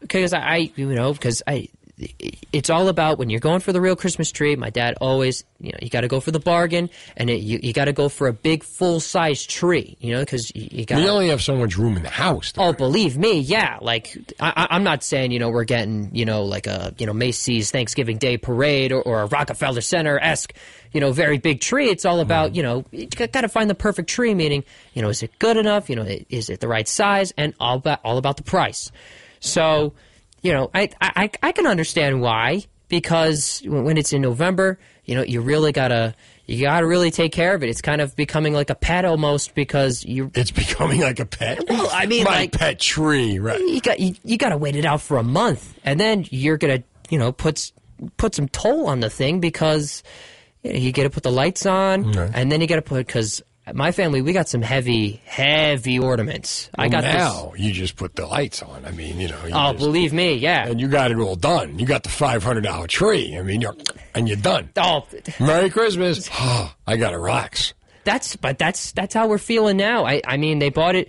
because 0.00 0.32
I, 0.32 0.40
I, 0.40 0.72
you 0.76 0.94
know, 0.94 1.12
because 1.12 1.42
I, 1.46 1.68
it's 2.52 2.70
all 2.70 2.88
about 2.88 3.18
when 3.18 3.28
you're 3.28 3.40
going 3.40 3.60
for 3.60 3.72
the 3.72 3.80
real 3.80 3.96
Christmas 3.96 4.30
tree. 4.30 4.54
My 4.54 4.70
dad 4.70 4.94
always, 5.00 5.44
you 5.58 5.72
know, 5.72 5.78
you 5.82 5.90
got 5.90 6.02
to 6.02 6.08
go 6.08 6.20
for 6.20 6.30
the 6.30 6.38
bargain, 6.38 6.90
and 7.16 7.28
it, 7.28 7.40
you 7.40 7.58
you 7.62 7.72
got 7.72 7.86
to 7.86 7.92
go 7.92 8.08
for 8.08 8.28
a 8.28 8.32
big 8.32 8.62
full 8.62 9.00
size 9.00 9.44
tree, 9.44 9.96
you 10.00 10.12
know, 10.12 10.20
because 10.20 10.54
you, 10.54 10.68
you 10.70 10.86
got. 10.86 10.98
We 10.98 11.08
only 11.08 11.28
have 11.28 11.42
so 11.42 11.56
much 11.56 11.76
room 11.76 11.96
in 11.96 12.04
the 12.04 12.10
house. 12.10 12.52
Oh, 12.56 12.72
believe 12.72 13.18
me, 13.18 13.40
yeah. 13.40 13.78
Like 13.80 14.16
I, 14.38 14.68
I'm 14.70 14.84
not 14.84 15.02
saying 15.02 15.32
you 15.32 15.38
know 15.38 15.50
we're 15.50 15.64
getting 15.64 16.14
you 16.14 16.24
know 16.24 16.44
like 16.44 16.66
a 16.66 16.94
you 16.98 17.06
know 17.06 17.12
Macy's 17.12 17.70
Thanksgiving 17.70 18.18
Day 18.18 18.38
parade 18.38 18.92
or, 18.92 19.02
or 19.02 19.22
a 19.22 19.26
Rockefeller 19.26 19.80
Center 19.80 20.18
esque 20.18 20.54
you 20.92 21.00
know 21.00 21.12
very 21.12 21.38
big 21.38 21.60
tree. 21.60 21.88
It's 21.88 22.04
all 22.04 22.20
about 22.20 22.54
you 22.54 22.62
know 22.62 22.84
you 22.92 23.06
got 23.06 23.40
to 23.40 23.48
find 23.48 23.68
the 23.68 23.74
perfect 23.74 24.08
tree. 24.08 24.34
Meaning 24.34 24.64
you 24.94 25.02
know 25.02 25.08
is 25.08 25.22
it 25.22 25.36
good 25.38 25.56
enough? 25.56 25.90
You 25.90 25.96
know 25.96 26.06
is 26.28 26.48
it 26.48 26.60
the 26.60 26.68
right 26.68 26.86
size? 26.86 27.32
And 27.36 27.54
all 27.58 27.76
about 27.76 28.00
all 28.04 28.18
about 28.18 28.36
the 28.36 28.44
price. 28.44 28.92
So 29.40 29.94
you 30.42 30.52
know 30.52 30.70
I 30.74 30.88
I, 31.00 31.30
I 31.42 31.52
can 31.52 31.66
understand 31.66 32.20
why 32.20 32.64
because 32.88 33.62
when 33.66 33.96
it's 33.98 34.12
in 34.12 34.22
November, 34.22 34.78
you 35.04 35.14
know 35.14 35.22
you 35.22 35.40
really 35.40 35.72
gotta. 35.72 36.14
You 36.50 36.62
gotta 36.62 36.86
really 36.86 37.10
take 37.10 37.32
care 37.32 37.54
of 37.54 37.62
it. 37.62 37.68
It's 37.68 37.82
kind 37.82 38.00
of 38.00 38.16
becoming 38.16 38.54
like 38.54 38.70
a 38.70 38.74
pet 38.74 39.04
almost 39.04 39.54
because 39.54 40.02
you. 40.02 40.30
It's 40.34 40.50
becoming 40.50 41.02
like 41.02 41.20
a 41.20 41.26
pet. 41.26 41.62
Well, 41.68 41.90
I 41.92 42.06
mean, 42.06 42.24
My 42.24 42.30
like 42.30 42.52
pet 42.52 42.78
tree, 42.80 43.38
right? 43.38 43.60
you 43.60 43.82
got 43.82 44.00
you, 44.00 44.14
you 44.24 44.38
got 44.38 44.48
to 44.48 44.56
wait 44.56 44.74
it 44.74 44.86
out 44.86 45.02
for 45.02 45.18
a 45.18 45.22
month, 45.22 45.78
and 45.84 46.00
then 46.00 46.24
you're 46.30 46.56
gonna 46.56 46.82
you 47.10 47.18
know 47.18 47.32
put 47.32 47.70
put 48.16 48.34
some 48.34 48.48
toll 48.48 48.86
on 48.86 49.00
the 49.00 49.10
thing 49.10 49.40
because 49.40 50.02
you, 50.62 50.72
know, 50.72 50.78
you 50.78 50.90
got 50.90 51.02
to 51.02 51.10
put 51.10 51.22
the 51.22 51.30
lights 51.30 51.66
on, 51.66 52.12
Right. 52.12 52.30
and 52.32 52.50
then 52.50 52.62
you 52.62 52.66
got 52.66 52.76
to 52.76 52.82
put 52.82 53.06
because 53.06 53.42
my 53.74 53.92
family 53.92 54.22
we 54.22 54.32
got 54.32 54.48
some 54.48 54.62
heavy 54.62 55.20
heavy 55.24 55.98
ornaments. 55.98 56.70
I 56.76 56.88
got 56.88 57.04
now 57.04 57.52
you 57.56 57.72
just 57.72 57.96
put 57.96 58.14
the 58.16 58.26
lights 58.26 58.62
on. 58.62 58.84
I 58.84 58.90
mean, 58.92 59.20
you 59.20 59.28
know. 59.28 59.38
you 59.46 59.52
Oh, 59.54 59.72
just- 59.72 59.78
believe 59.78 60.12
me, 60.12 60.34
yeah. 60.34 60.66
and 60.68 60.80
you 60.80 60.88
got 60.88 61.10
it 61.10 61.18
all 61.18 61.36
done. 61.36 61.78
You 61.78 61.86
got 61.86 62.02
the 62.02 62.08
five 62.08 62.42
hundred 62.42 62.62
dollar 62.64 62.86
tree. 62.86 63.36
I 63.38 63.42
mean, 63.42 63.60
you're 63.60 63.76
and 64.14 64.26
you're 64.28 64.36
done. 64.36 64.70
Oh, 64.76 65.06
Merry 65.40 65.70
Christmas. 65.70 66.28
I 66.32 66.96
got 66.96 67.10
to 67.10 67.18
relax. 67.18 67.74
that's 68.04 68.36
but 68.36 68.58
that's 68.58 68.92
that's 68.92 69.14
how 69.14 69.28
we're 69.28 69.38
feeling 69.38 69.76
now. 69.76 70.06
I 70.06 70.22
I 70.26 70.36
mean 70.36 70.58
they 70.58 70.70
bought 70.70 70.94
it. 70.96 71.08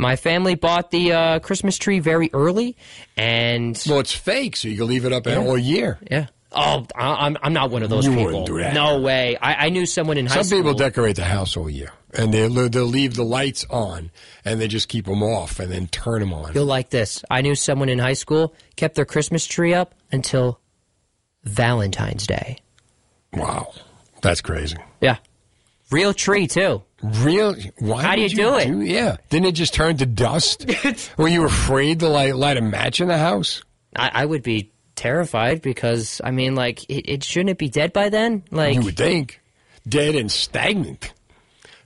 My 0.00 0.14
family 0.16 0.54
bought 0.54 0.92
the 0.92 1.12
uh, 1.12 1.38
Christmas 1.40 1.76
tree 1.76 1.98
very 1.98 2.30
early, 2.32 2.76
and 3.16 3.80
well, 3.88 3.98
it's 3.98 4.12
fake, 4.14 4.54
so 4.56 4.68
you 4.68 4.76
can 4.76 4.86
leave 4.86 5.04
it 5.04 5.12
up 5.12 5.26
Yeah. 5.26 5.38
all 5.38 5.58
year. 5.58 5.98
Yeah. 6.08 6.26
Oh, 6.50 6.86
I'm 6.94 7.36
I'm 7.42 7.52
not 7.52 7.70
one 7.70 7.82
of 7.82 7.90
those 7.90 8.06
You 8.06 8.12
people. 8.12 8.24
wouldn't 8.26 8.46
do 8.46 8.58
that. 8.58 8.72
No 8.74 9.00
way. 9.00 9.36
I, 9.36 9.66
I 9.66 9.68
knew 9.68 9.84
someone 9.84 10.16
in 10.16 10.26
high 10.26 10.36
Some 10.36 10.44
school. 10.44 10.58
Some 10.58 10.64
people 10.64 10.78
decorate 10.78 11.16
the 11.16 11.24
house 11.24 11.56
all 11.58 11.68
year, 11.68 11.92
and 12.14 12.32
they 12.32 12.48
they'll 12.48 12.84
leave 12.86 13.14
the 13.16 13.22
lights 13.24 13.66
on, 13.68 14.10
and 14.46 14.58
they 14.60 14.66
just 14.66 14.88
keep 14.88 15.04
them 15.04 15.22
off, 15.22 15.60
and 15.60 15.70
then 15.70 15.88
turn 15.88 16.20
them 16.20 16.32
on. 16.32 16.54
You'll 16.54 16.64
like 16.64 16.88
this. 16.90 17.22
I 17.30 17.42
knew 17.42 17.54
someone 17.54 17.90
in 17.90 17.98
high 17.98 18.14
school 18.14 18.54
kept 18.76 18.94
their 18.94 19.04
Christmas 19.04 19.46
tree 19.46 19.74
up 19.74 19.94
until 20.10 20.58
Valentine's 21.44 22.26
Day. 22.26 22.58
Wow, 23.34 23.72
that's 24.22 24.40
crazy. 24.40 24.76
Yeah. 25.00 25.16
Real 25.90 26.12
tree, 26.12 26.46
too. 26.46 26.82
Real? 27.02 27.54
Why 27.78 28.02
How 28.02 28.14
do 28.16 28.20
you 28.22 28.28
do 28.28 28.56
it? 28.56 28.68
yeah. 28.86 29.16
Didn't 29.30 29.46
it 29.46 29.52
just 29.52 29.72
turn 29.72 29.96
to 29.98 30.06
dust? 30.06 30.66
Were 31.16 31.28
you 31.28 31.46
afraid 31.46 32.00
to 32.00 32.08
light, 32.08 32.36
light 32.36 32.56
a 32.58 32.60
match 32.60 33.00
in 33.00 33.08
the 33.08 33.16
house? 33.16 33.62
I, 33.96 34.10
I 34.12 34.26
would 34.26 34.42
be 34.42 34.70
terrified 34.98 35.62
because, 35.62 36.20
I 36.22 36.32
mean, 36.32 36.54
like, 36.54 36.84
it, 36.90 37.08
it 37.10 37.24
shouldn't 37.24 37.50
it 37.50 37.58
be 37.58 37.68
dead 37.68 37.92
by 37.92 38.08
then? 38.08 38.42
Like, 38.50 38.74
you 38.74 38.82
would 38.82 38.96
think. 38.96 39.40
Dead 39.88 40.14
and 40.14 40.30
stagnant. 40.30 41.12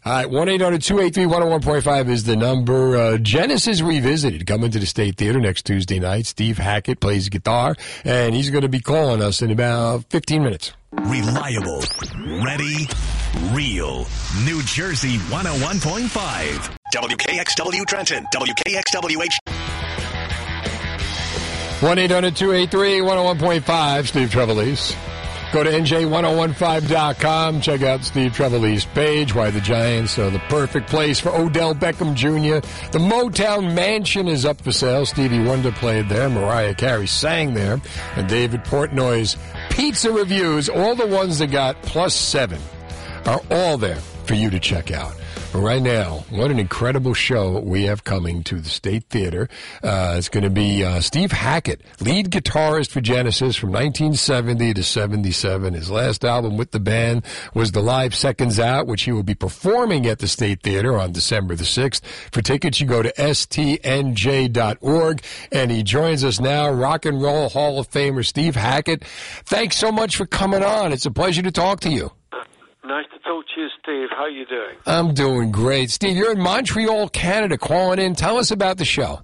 All 0.04 0.12
right, 0.12 0.28
1 0.28 0.48
800 0.48 0.82
283 0.82 1.32
101.5 1.32 2.08
is 2.08 2.24
the 2.24 2.34
number. 2.34 2.96
Uh, 2.96 3.18
Genesis 3.18 3.80
Revisited 3.82 4.48
coming 4.48 4.72
to 4.72 4.80
the 4.80 4.86
State 4.86 5.16
Theater 5.16 5.38
next 5.38 5.64
Tuesday 5.64 6.00
night. 6.00 6.26
Steve 6.26 6.58
Hackett 6.58 6.98
plays 6.98 7.28
guitar, 7.28 7.76
and 8.04 8.34
he's 8.34 8.50
going 8.50 8.62
to 8.62 8.68
be 8.68 8.80
calling 8.80 9.22
us 9.22 9.42
in 9.42 9.52
about 9.52 10.04
15 10.10 10.42
minutes. 10.42 10.72
Reliable, 10.90 11.84
ready, 12.44 12.88
real. 13.52 14.06
New 14.44 14.60
Jersey 14.64 15.18
101.5. 15.18 16.76
WKXW 16.92 17.86
Trenton, 17.86 18.26
WKXWH. 18.34 19.61
1 21.83 21.99
800 21.99 22.37
283 22.37 23.01
101.5, 23.01 24.07
Steve 24.07 24.30
Trevelise. 24.30 24.97
Go 25.53 25.64
to 25.64 25.70
NJ1015.com. 25.70 27.61
Check 27.61 27.83
out 27.83 28.05
Steve 28.05 28.30
Trevelise 28.30 28.87
page. 28.95 29.35
Why 29.35 29.51
the 29.51 29.61
Giants 29.61 30.16
are 30.16 30.30
the 30.30 30.39
perfect 30.49 30.89
place 30.89 31.18
for 31.18 31.30
Odell 31.30 31.74
Beckham 31.74 32.14
Jr. 32.14 32.64
The 32.93 33.01
Motown 33.01 33.74
Mansion 33.74 34.28
is 34.28 34.47
up 34.47 34.61
for 34.61 34.70
sale. 34.70 35.05
Stevie 35.05 35.45
Wonder 35.45 35.72
played 35.72 36.09
there. 36.09 36.30
Mariah 36.30 36.74
Carey 36.74 37.09
sang 37.09 37.53
there. 37.53 37.80
And 38.14 38.28
David 38.28 38.62
Portnoy's 38.62 39.37
pizza 39.70 40.12
reviews, 40.12 40.68
all 40.68 40.95
the 40.95 41.09
ones 41.09 41.41
that 41.41 41.49
got 41.49 41.83
plus 41.83 42.14
seven, 42.14 42.61
are 43.26 43.43
all 43.51 43.76
there 43.76 44.01
for 44.24 44.35
you 44.35 44.51
to 44.51 44.61
check 44.61 44.93
out. 44.93 45.14
Right 45.55 45.82
now, 45.82 46.24
what 46.30 46.50
an 46.50 46.59
incredible 46.59 47.12
show 47.12 47.61
we 47.61 47.84
have 47.84 48.05
coming 48.05 48.42
to 48.44 48.59
the 48.59 48.70
State 48.70 49.05
Theater. 49.11 49.50
Uh, 49.82 50.14
it's 50.16 50.30
going 50.30 50.44
to 50.44 50.50
be 50.50 50.82
uh, 50.82 51.00
Steve 51.03 51.30
Hackett, 51.30 51.82
lead 52.00 52.30
guitarist 52.30 52.90
for 52.90 53.03
Genesis 53.03 53.55
from 53.55 53.68
1970 53.70 54.72
to 54.72 54.82
77. 54.82 55.74
His 55.74 55.90
last 55.90 56.24
album 56.24 56.57
with 56.57 56.70
the 56.70 56.80
band 56.80 57.26
was 57.53 57.72
The 57.72 57.82
Live 57.82 58.14
Seconds 58.14 58.59
Out, 58.59 58.86
which 58.86 59.03
he 59.03 59.12
will 59.12 59.22
be 59.22 59.34
performing 59.34 60.07
at 60.07 60.20
the 60.20 60.28
State 60.28 60.62
Theater 60.62 60.98
on 60.98 61.12
December 61.12 61.55
the 61.55 61.64
6th. 61.64 62.03
For 62.32 62.40
tickets, 62.40 62.80
you 62.80 62.86
go 62.86 63.03
to 63.03 63.12
stnj.org. 63.12 63.92
And 65.53 65.70
he 65.70 65.82
joins 65.82 66.24
us 66.24 66.40
now, 66.40 66.70
Rock 66.70 67.05
and 67.05 67.20
Roll 67.20 67.50
Hall 67.50 67.78
of 67.78 67.90
Famer 67.90 68.24
Steve 68.24 68.57
Hackett. 68.57 69.05
Thanks 69.44 69.76
so 69.76 69.92
much 69.92 70.16
for 70.16 70.24
coming 70.24 70.62
on. 70.62 70.94
It's 70.94 71.05
a 71.05 71.11
pleasure 71.11 71.42
to 71.42 71.53
talk 71.53 71.80
to 71.80 71.90
you. 71.90 72.11
You, 73.57 73.68
Steve. 73.82 74.09
How 74.11 74.24
are 74.24 74.30
you 74.30 74.46
doing? 74.46 74.76
I'm 74.86 75.14
doing 75.14 75.50
great. 75.50 75.90
Steve, 75.90 76.16
you're 76.16 76.32
in 76.32 76.40
Montreal, 76.40 77.09
Canada, 77.09 77.59
calling 77.59 77.98
in. 77.98 78.14
Tell 78.14 78.38
us 78.38 78.50
about 78.50 78.78
the 78.78 78.84
show. 78.84 79.20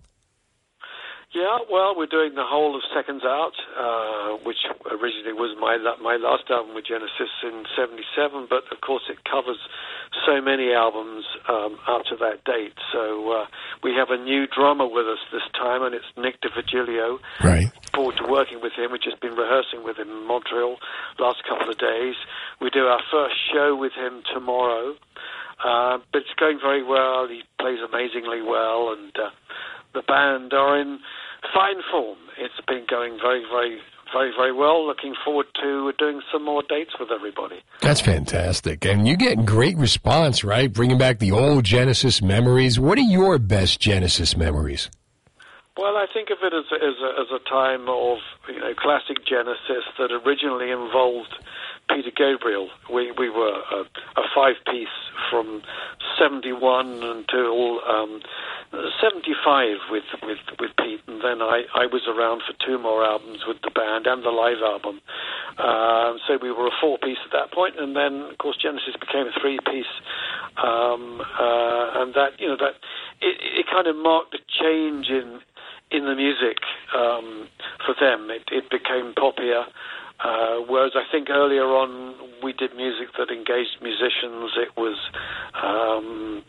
Yeah, 1.39 1.63
well, 1.71 1.95
we're 1.95 2.11
doing 2.11 2.35
the 2.35 2.43
whole 2.43 2.75
of 2.75 2.83
Seconds 2.91 3.23
Out, 3.23 3.55
uh, 3.79 4.43
which 4.43 4.59
originally 4.91 5.39
was 5.39 5.55
my 5.63 5.79
la- 5.79 6.03
my 6.03 6.19
last 6.19 6.51
album 6.51 6.75
with 6.75 6.91
Genesis 6.91 7.31
in 7.47 7.63
'77, 7.79 8.51
but 8.51 8.67
of 8.75 8.83
course 8.83 9.07
it 9.07 9.23
covers 9.23 9.63
so 10.27 10.43
many 10.43 10.75
albums 10.75 11.23
um, 11.47 11.79
up 11.87 12.03
to 12.11 12.19
that 12.19 12.43
date. 12.43 12.75
So 12.91 13.31
uh, 13.31 13.47
we 13.87 13.95
have 13.95 14.11
a 14.11 14.19
new 14.19 14.51
drummer 14.51 14.91
with 14.91 15.07
us 15.07 15.23
this 15.31 15.47
time, 15.55 15.87
and 15.87 15.95
it's 15.95 16.11
Nick 16.19 16.43
D'Virgilio. 16.43 17.23
Right. 17.39 17.71
Forward 17.95 18.19
to 18.19 18.27
working 18.27 18.59
with 18.59 18.75
him. 18.75 18.91
We've 18.91 18.99
just 18.99 19.23
been 19.23 19.39
rehearsing 19.39 19.87
with 19.87 19.95
him 19.95 20.11
in 20.11 20.27
Montreal 20.27 20.83
last 21.23 21.47
couple 21.47 21.71
of 21.71 21.79
days. 21.79 22.19
We 22.59 22.71
do 22.75 22.91
our 22.91 23.03
first 23.15 23.39
show 23.55 23.79
with 23.79 23.95
him 23.95 24.27
tomorrow. 24.35 24.99
Uh, 25.63 25.99
but 26.11 26.23
it's 26.23 26.35
going 26.39 26.59
very 26.59 26.83
well. 26.83 27.27
He 27.31 27.43
plays 27.61 27.79
amazingly 27.79 28.43
well, 28.43 28.95
and 28.95 29.15
uh, 29.19 29.31
the 29.95 30.03
band 30.03 30.53
are 30.53 30.79
in 30.79 30.99
fine 31.55 31.83
form. 31.91 32.19
It's 32.39 32.55
been 32.67 32.87
going 32.89 33.19
very, 33.21 33.45
very, 33.51 33.79
very, 34.13 34.33
very 34.37 34.53
well. 34.53 34.87
Looking 34.87 35.15
forward 35.25 35.47
to 35.63 35.93
doing 35.99 36.21
some 36.33 36.45
more 36.45 36.63
dates 36.69 36.93
with 36.99 37.11
everybody. 37.11 37.61
That's 37.81 38.01
fantastic. 38.01 38.85
And 38.85 39.07
you 39.07 39.17
get 39.17 39.45
great 39.45 39.77
response, 39.77 40.45
right? 40.45 40.73
Bringing 40.73 40.99
back 40.99 41.19
the 41.19 41.33
old 41.33 41.65
Genesis 41.65 42.23
memories. 42.23 42.79
What 42.79 42.99
are 42.99 43.03
your 43.03 43.39
best 43.39 43.81
Genesis 43.81 44.37
memories? 44.37 44.91
Well, 45.77 45.95
I 45.97 46.07
think 46.13 46.31
of 46.31 46.39
it 46.43 46.53
as 46.53 46.67
a, 46.73 46.75
as 46.75 46.97
a, 46.99 47.21
as 47.23 47.41
a 47.41 47.49
time 47.49 47.89
of 47.89 48.19
you 48.49 48.59
know 48.59 48.75
classic 48.75 49.25
Genesis 49.25 49.87
that 49.99 50.11
originally 50.11 50.73
involved 50.73 51.33
Peter 51.89 52.11
Gabriel. 52.15 52.69
We 52.93 53.13
we 53.13 53.29
were 53.31 53.53
a, 53.73 53.81
a 54.21 54.25
five 54.35 54.57
piece 54.71 54.89
from 55.31 55.63
seventy 56.19 56.53
one 56.53 57.03
until 57.03 57.81
um, 57.89 58.21
seventy 59.01 59.35
five 59.45 59.77
with, 59.91 60.05
with 60.23 60.39
with 60.61 60.71
Pete, 60.79 61.01
and 61.07 61.23
then 61.23 61.43
I 61.43 61.65
I 61.75 61.87
was 61.87 62.07
around 62.09 62.43
for 62.47 62.55
two 62.65 62.79
more 62.79 63.05
albums 63.05 63.41
with 63.47 63.59
the 63.63 63.71
band 63.71 64.07
and 64.07 64.25
the 64.25 64.31
live 64.31 64.63
album. 64.63 65.01
Um, 65.59 66.19
so 66.27 66.39
we 66.41 66.53
were 66.53 66.69
a 66.69 66.77
four 66.81 66.99
piece 66.99 67.19
at 67.25 67.33
that 67.33 67.53
point, 67.53 67.75
and 67.79 67.97
then 67.97 68.29
of 68.31 68.39
course 68.39 68.57
Genesis 68.61 68.95
became 69.01 69.27
a 69.27 69.41
three 69.41 69.59
piece, 69.67 69.95
um, 70.57 71.21
uh, 71.21 72.03
and 72.03 72.15
that 72.15 72.39
you 72.39 72.49
know 72.49 72.57
that 72.57 72.77
it, 73.21 73.37
it 73.41 73.67
kind 73.71 73.87
of 73.87 73.97
marked 73.97 74.35
a 74.35 74.43
change 74.63 75.09
in 75.09 75.41
in 75.91 76.05
the 76.05 76.15
music 76.15 76.59
um, 76.95 77.49
for 77.85 77.95
them. 77.99 78.31
It, 78.31 78.43
it 78.53 78.71
became 78.71 79.15
poppier. 79.15 79.65
Uh, 80.23 80.59
whereas 80.69 80.93
I 80.97 81.05
think 81.13 81.31
earlier 81.31 81.65
on 81.65 82.15
we 82.43 82.53
did 82.53 82.75
music 82.75 83.09
that 83.19 83.31
engaged 83.31 83.79
musicians. 83.83 84.53
It 84.57 84.77
was 84.77 84.99
um, 85.55 86.43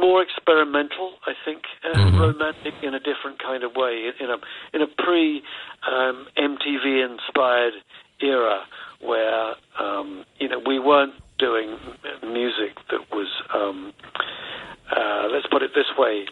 more 0.00 0.22
experimental, 0.22 1.14
I 1.26 1.32
think, 1.44 1.62
uh, 1.84 1.98
romantic 2.18 2.74
in 2.82 2.94
a 2.94 3.00
different 3.00 3.42
kind 3.42 3.64
of 3.64 3.72
way, 3.74 4.10
in 4.20 4.30
a 4.30 4.36
in 4.74 4.82
a 4.82 4.86
pre 4.86 5.42
um, 5.90 6.26
MTV 6.36 7.10
inspired 7.10 7.74
era 8.20 8.64
where 9.00 9.54
um, 9.78 10.24
you 10.38 10.48
know 10.48 10.60
we 10.66 10.78
weren't 10.78 11.14
doing 11.38 11.76
music 12.22 12.76
that 12.90 13.00
was 13.10 13.28
um, 13.54 13.92
uh, 14.94 15.28
let's 15.32 15.46
put 15.50 15.62
it 15.62 15.70
this 15.74 15.90
way 15.98 16.26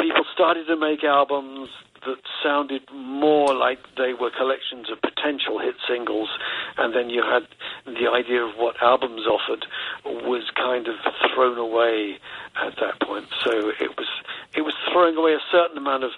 people 0.00 0.24
started 0.32 0.66
to 0.66 0.76
make 0.76 1.02
albums 1.02 1.68
that 2.06 2.18
sounded 2.42 2.82
more 2.92 3.54
like 3.54 3.78
they 3.96 4.14
were 4.14 4.30
collections 4.30 4.90
of 4.90 5.00
potential 5.00 5.58
hit 5.58 5.74
singles, 5.86 6.28
and 6.76 6.94
then 6.94 7.10
you 7.10 7.22
had 7.22 7.46
the 7.86 8.10
idea 8.10 8.42
of 8.42 8.56
what 8.56 8.80
albums 8.82 9.26
offered 9.26 9.66
was 10.04 10.44
kind 10.54 10.86
of 10.88 10.94
thrown 11.34 11.58
away 11.58 12.18
at 12.56 12.76
that 12.76 13.00
point. 13.00 13.26
So 13.44 13.70
it 13.80 13.96
was 13.96 14.08
it 14.54 14.62
was 14.62 14.74
throwing 14.92 15.16
away 15.16 15.32
a 15.32 15.44
certain 15.50 15.76
amount 15.76 16.04
of 16.04 16.10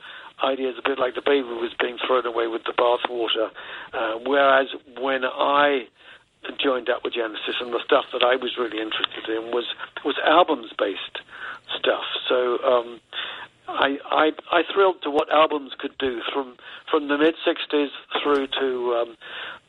ideas, 0.43 0.77
a 0.79 0.89
bit 0.89 0.99
like 0.99 1.15
the 1.15 1.23
baby 1.23 1.49
was 1.49 1.73
being 1.79 1.99
thrown 2.07 2.27
away 2.27 2.47
with 2.47 2.65
the 2.65 2.73
bathwater. 2.73 3.51
Uh, 3.93 4.19
whereas 4.25 4.69
when 4.99 5.25
I 5.25 5.87
joined 6.59 6.89
up 6.89 7.05
with 7.05 7.15
Genesis, 7.15 7.57
and 7.61 7.73
the 7.73 7.83
stuff 7.85 8.05
that 8.13 8.23
I 8.23 8.37
was 8.37 8.57
really 8.59 8.81
interested 8.81 9.29
in 9.29 9.53
was 9.53 9.67
was 10.05 10.17
albums 10.25 10.73
based 10.79 11.21
stuff. 11.79 12.05
So 12.29 12.59
um, 12.65 13.01
I, 13.71 13.99
I 14.11 14.31
I 14.51 14.63
thrilled 14.73 15.03
to 15.03 15.11
what 15.11 15.31
albums 15.33 15.73
could 15.79 15.97
do 15.99 16.21
from 16.33 16.57
from 16.91 17.09
the 17.09 17.19
mid 17.19 17.35
'60s 17.47 17.89
through 18.23 18.47
to 18.47 18.95
um, 18.95 19.17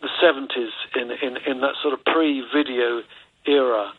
the 0.01 0.09
'70s 0.21 0.71
in, 0.95 1.11
in 1.11 1.37
in 1.45 1.61
that 1.61 1.75
sort 1.81 1.93
of 1.93 2.03
pre-video 2.05 3.01
era. 3.45 3.91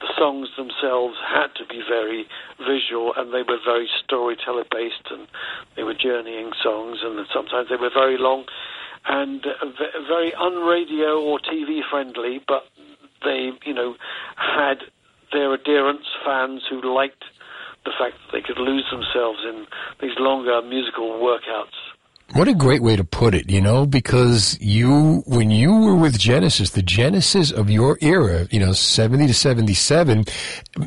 The 0.00 0.08
songs 0.16 0.48
themselves 0.56 1.16
had 1.28 1.48
to 1.56 1.66
be 1.68 1.82
very 1.86 2.26
visual, 2.58 3.12
and 3.14 3.34
they 3.34 3.42
were 3.42 3.58
very 3.62 3.86
storyteller 4.02 4.64
based, 4.70 5.10
and 5.10 5.28
they 5.76 5.82
were 5.82 5.92
journeying 5.92 6.52
songs, 6.62 7.00
and 7.02 7.20
sometimes 7.32 7.68
they 7.68 7.76
were 7.76 7.90
very 7.92 8.16
long 8.16 8.46
and 9.06 9.42
ve- 9.42 10.06
very 10.08 10.32
unradio 10.32 11.20
or 11.20 11.38
TV 11.38 11.80
friendly, 11.90 12.40
but 12.46 12.64
they 13.24 13.50
you 13.64 13.74
know 13.74 13.94
had 14.36 14.78
their 15.32 15.52
adherents, 15.54 16.06
fans 16.24 16.62
who 16.68 16.82
liked 16.82 17.24
the 17.84 17.92
fact 17.98 18.14
that 18.14 18.32
they 18.32 18.42
could 18.42 18.58
lose 18.58 18.84
themselves 18.90 19.38
in 19.44 19.66
these 20.00 20.16
longer 20.18 20.60
musical 20.62 21.18
workouts. 21.20 21.89
What 22.32 22.46
a 22.46 22.54
great 22.54 22.80
way 22.80 22.94
to 22.94 23.02
put 23.02 23.34
it, 23.34 23.50
you 23.50 23.60
know, 23.60 23.86
because 23.86 24.56
you, 24.60 25.24
when 25.26 25.50
you 25.50 25.74
were 25.80 25.96
with 25.96 26.16
Genesis, 26.16 26.70
the 26.70 26.80
Genesis 26.80 27.50
of 27.50 27.68
your 27.68 27.98
era, 28.00 28.46
you 28.52 28.60
know, 28.60 28.70
70 28.72 29.26
to 29.26 29.34
77, 29.34 30.26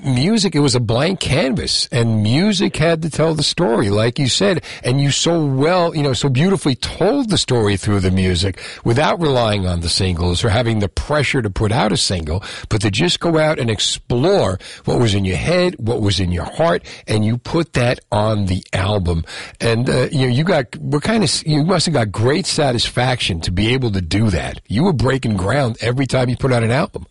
music, 0.05 0.55
it 0.55 0.61
was 0.61 0.73
a 0.73 0.79
blank 0.79 1.19
canvas 1.19 1.89
and 1.91 2.23
music 2.23 2.77
had 2.77 3.01
to 3.01 3.09
tell 3.09 3.35
the 3.35 3.43
story, 3.43 3.89
like 3.89 4.17
you 4.19 4.29
said, 4.29 4.63
and 4.85 5.01
you 5.01 5.11
so 5.11 5.45
well, 5.45 5.93
you 5.93 6.01
know, 6.01 6.13
so 6.13 6.29
beautifully 6.29 6.75
told 6.75 7.29
the 7.29 7.37
story 7.37 7.75
through 7.75 7.99
the 7.99 8.11
music 8.11 8.61
without 8.85 9.19
relying 9.19 9.67
on 9.67 9.81
the 9.81 9.89
singles 9.89 10.45
or 10.45 10.49
having 10.49 10.79
the 10.79 10.87
pressure 10.87 11.41
to 11.41 11.49
put 11.49 11.73
out 11.73 11.91
a 11.91 11.97
single, 11.97 12.41
but 12.69 12.79
to 12.79 12.89
just 12.89 13.19
go 13.19 13.37
out 13.37 13.59
and 13.59 13.69
explore 13.69 14.59
what 14.85 14.97
was 14.97 15.13
in 15.13 15.25
your 15.25 15.37
head, 15.37 15.75
what 15.77 15.99
was 15.99 16.21
in 16.21 16.31
your 16.31 16.45
heart, 16.45 16.85
and 17.05 17.25
you 17.25 17.37
put 17.37 17.73
that 17.73 17.99
on 18.13 18.45
the 18.45 18.63
album. 18.71 19.25
And, 19.59 19.89
uh, 19.89 20.07
you 20.09 20.27
know, 20.27 20.33
you 20.33 20.45
got, 20.45 20.73
we're 20.77 21.01
kind 21.01 21.21
of, 21.21 21.32
you 21.45 21.63
must 21.63 21.85
have 21.87 21.93
got 21.93 22.11
great 22.11 22.45
satisfaction 22.45 23.41
to 23.41 23.51
be 23.51 23.73
able 23.73 23.91
to 23.91 24.01
do 24.01 24.29
that. 24.29 24.61
You 24.67 24.83
were 24.83 24.93
breaking 24.93 25.37
ground 25.37 25.77
every 25.81 26.05
time 26.05 26.29
you 26.29 26.37
put 26.37 26.51
out 26.51 26.63
an 26.63 26.71
album. 26.71 27.07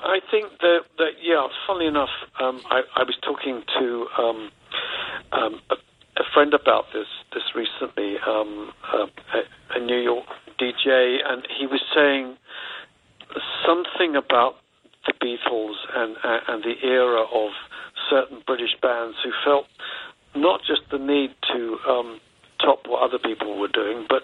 I 0.00 0.20
think 0.30 0.50
that, 0.60 0.80
that 0.98 1.12
yeah, 1.22 1.46
funnily 1.66 1.86
enough, 1.86 2.10
um, 2.40 2.60
I, 2.70 2.82
I 2.96 3.02
was 3.04 3.16
talking 3.22 3.62
to 3.78 4.06
um, 4.18 4.50
um, 5.32 5.60
a, 5.70 5.76
a 6.20 6.24
friend 6.32 6.54
about 6.54 6.86
this 6.92 7.06
this 7.32 7.42
recently, 7.54 8.16
um, 8.26 8.72
a, 8.92 8.96
a, 8.96 9.76
a 9.76 9.80
New 9.80 10.00
York 10.00 10.26
DJ, 10.60 11.18
and 11.24 11.46
he 11.58 11.66
was 11.66 11.80
saying 11.94 12.36
something 13.66 14.16
about 14.16 14.56
the 15.06 15.12
Beatles 15.20 15.76
and 15.94 16.16
uh, 16.22 16.40
and 16.48 16.62
the 16.62 16.74
era 16.86 17.22
of 17.22 17.50
certain 18.10 18.42
British 18.46 18.76
bands 18.82 19.16
who 19.24 19.30
felt 19.44 19.66
not 20.34 20.60
just 20.66 20.82
the 20.90 20.98
need 20.98 21.34
to 21.52 21.78
um, 21.88 22.20
top 22.64 22.86
what 22.86 23.02
other 23.02 23.18
people 23.18 23.58
were 23.58 23.68
doing, 23.68 24.06
but 24.08 24.22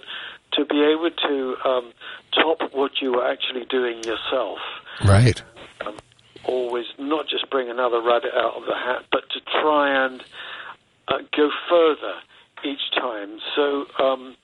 to 0.52 0.64
be 0.64 0.82
able 0.82 1.10
to 1.10 1.56
um, 1.68 1.92
top 2.32 2.72
what 2.72 3.00
you 3.00 3.12
were 3.12 3.26
actually 3.26 3.64
doing 3.66 4.02
yourself. 4.04 4.58
Right. 5.04 5.42
Um, 5.86 5.98
always 6.44 6.86
not 6.98 7.28
just 7.28 7.48
bring 7.50 7.70
another 7.70 8.00
rabbit 8.00 8.32
out 8.34 8.54
of 8.56 8.64
the 8.66 8.74
hat, 8.74 9.04
but 9.12 9.28
to 9.30 9.40
try 9.60 10.06
and 10.06 10.22
uh, 11.08 11.18
go 11.36 11.50
further 11.68 12.14
each 12.64 12.90
time. 12.96 13.38
So 13.56 13.86
um, 13.98 14.36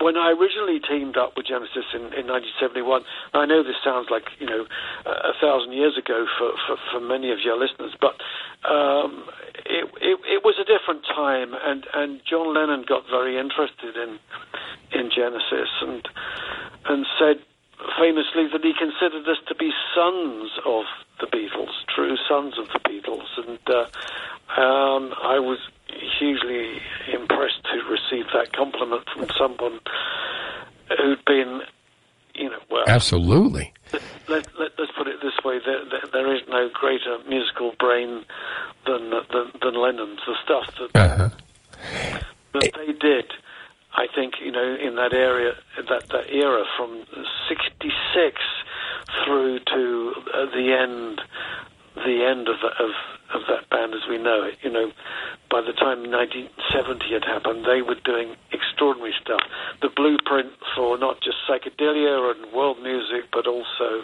when 0.00 0.16
I 0.16 0.30
originally 0.32 0.80
teamed 0.80 1.16
up 1.16 1.36
with 1.36 1.46
Genesis 1.46 1.84
in, 1.94 2.12
in 2.14 2.26
1971, 2.28 3.02
I 3.34 3.46
know 3.46 3.62
this 3.62 3.78
sounds 3.84 4.08
like 4.10 4.24
you 4.38 4.46
know 4.46 4.66
a 5.06 5.34
thousand 5.40 5.72
years 5.72 5.96
ago 5.98 6.26
for, 6.38 6.52
for, 6.66 6.76
for 6.92 7.00
many 7.00 7.30
of 7.32 7.38
your 7.44 7.58
listeners, 7.58 7.94
but 8.00 8.16
um, 8.68 9.24
it, 9.66 9.84
it, 10.00 10.18
it 10.24 10.40
was 10.44 10.56
a 10.60 10.66
different 10.66 11.04
time, 11.04 11.54
and, 11.54 11.86
and 11.94 12.20
John 12.28 12.54
Lennon 12.54 12.84
got 12.86 13.04
very 13.10 13.38
interested 13.38 13.96
in 13.96 14.18
in 14.92 15.10
Genesis 15.10 15.70
and 15.82 16.06
and 16.86 17.06
said 17.18 17.42
famously 17.98 18.46
that 18.52 18.62
he 18.62 18.72
considered 18.78 19.28
us 19.28 19.38
to 19.48 19.54
be 19.54 19.70
sons 19.94 20.50
of 20.64 20.84
the 21.20 21.26
Beatles, 21.26 21.72
true 21.94 22.16
sons 22.28 22.58
of 22.58 22.68
the 22.68 22.80
Beatles, 22.80 23.26
and 23.36 23.58
uh, 23.68 24.60
um, 24.60 25.14
I 25.22 25.38
was 25.38 25.58
hugely 26.18 26.80
impressed 27.12 27.62
to 27.64 27.82
receive 27.90 28.26
that 28.34 28.52
compliment 28.52 29.04
from 29.14 29.28
someone 29.38 29.80
who'd 30.98 31.24
been, 31.24 31.62
you 32.34 32.50
know, 32.50 32.58
well, 32.70 32.84
Absolutely. 32.86 33.72
let, 33.92 34.02
let, 34.58 34.72
let's 34.78 34.92
put 34.96 35.06
it 35.06 35.20
this 35.22 35.34
way: 35.44 35.58
there, 35.64 35.84
there, 35.88 36.08
there 36.12 36.34
is 36.34 36.42
no 36.48 36.68
greater 36.72 37.18
musical 37.28 37.72
brain 37.78 38.24
than 38.86 39.10
than, 39.10 39.52
than 39.62 39.74
Lennon's. 39.74 40.20
The 40.26 40.34
stuff 40.44 40.74
that 40.78 41.00
Uh-huh. 41.00 41.28
that 42.54 42.70
they 42.76 42.92
did, 42.92 43.32
I 43.94 44.06
think, 44.12 44.34
you 44.44 44.50
know, 44.50 44.74
in 44.74 44.96
that 44.96 45.12
area, 45.12 45.52
that 45.76 46.08
that 46.08 46.30
era 46.30 46.64
from 46.76 47.04
'66 47.48 48.42
through 49.24 49.60
to 49.60 50.12
uh, 50.34 50.46
the 50.46 50.74
end, 50.74 51.20
the 51.94 52.26
end 52.26 52.48
of 52.48 52.56
of, 52.58 52.90
of 53.34 53.42
that 53.48 53.70
band 53.70 53.94
as 53.94 54.02
we 54.08 54.18
know 54.18 54.42
it. 54.42 54.58
You 54.62 54.70
know, 54.70 54.90
by 55.48 55.60
the 55.60 55.72
time 55.72 56.10
1970 56.10 57.06
had 57.12 57.24
happened, 57.24 57.64
they 57.64 57.82
were 57.82 57.94
doing 58.04 58.34
extraordinary 58.50 59.14
stuff. 59.22 59.40
The 59.80 59.90
blueprint 59.94 60.50
for 60.74 60.98
not 60.98 61.20
just 61.22 61.36
psychedelia 61.48 62.34
and 62.34 62.52
world 62.52 62.82
music, 62.82 63.30
but 63.32 63.46
also 63.46 64.02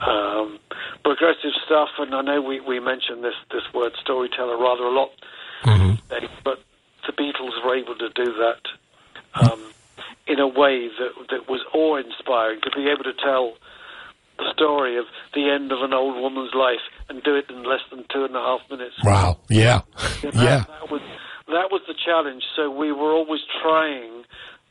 um, 0.00 0.58
progressive 1.04 1.52
stuff. 1.66 1.90
And 1.98 2.14
I 2.14 2.22
know 2.22 2.40
we, 2.40 2.60
we 2.60 2.80
mentioned 2.80 3.22
this 3.22 3.36
this 3.52 3.68
word 3.74 3.92
storyteller 4.00 4.56
rather 4.56 4.84
a 4.84 4.94
lot, 4.96 5.10
today, 6.08 6.28
but 6.42 6.64
the 7.06 7.12
Beatles 7.12 7.62
were 7.64 7.76
able 7.76 7.96
to 7.96 8.08
do 8.08 8.32
that 8.40 8.64
um, 9.34 9.60
in 10.26 10.38
a 10.38 10.48
way 10.48 10.88
that 10.88 11.12
that 11.30 11.48
was 11.48 11.60
awe 11.72 11.96
inspiring. 11.96 12.60
To 12.62 12.70
be 12.70 12.88
able 12.88 13.04
to 13.04 13.14
tell 13.14 13.54
the 14.38 14.52
story 14.52 14.98
of 14.98 15.04
the 15.34 15.50
end 15.50 15.72
of 15.72 15.82
an 15.82 15.92
old 15.92 16.20
woman's 16.20 16.54
life 16.54 16.82
and 17.08 17.22
do 17.22 17.36
it 17.36 17.48
in 17.48 17.62
less 17.62 17.82
than 17.90 18.04
two 18.12 18.24
and 18.24 18.34
a 18.34 18.40
half 18.40 18.60
minutes. 18.70 18.96
Wow. 19.04 19.38
Yeah. 19.48 19.82
You 20.22 20.32
know, 20.32 20.42
Yeah. 20.42 20.64
That 20.66 20.90
was 20.90 21.02
that 21.48 21.70
was 21.70 21.82
the 21.86 21.94
challenge. 21.94 22.42
So 22.56 22.70
we 22.70 22.90
were 22.92 23.12
always 23.12 23.42
trying 23.62 24.24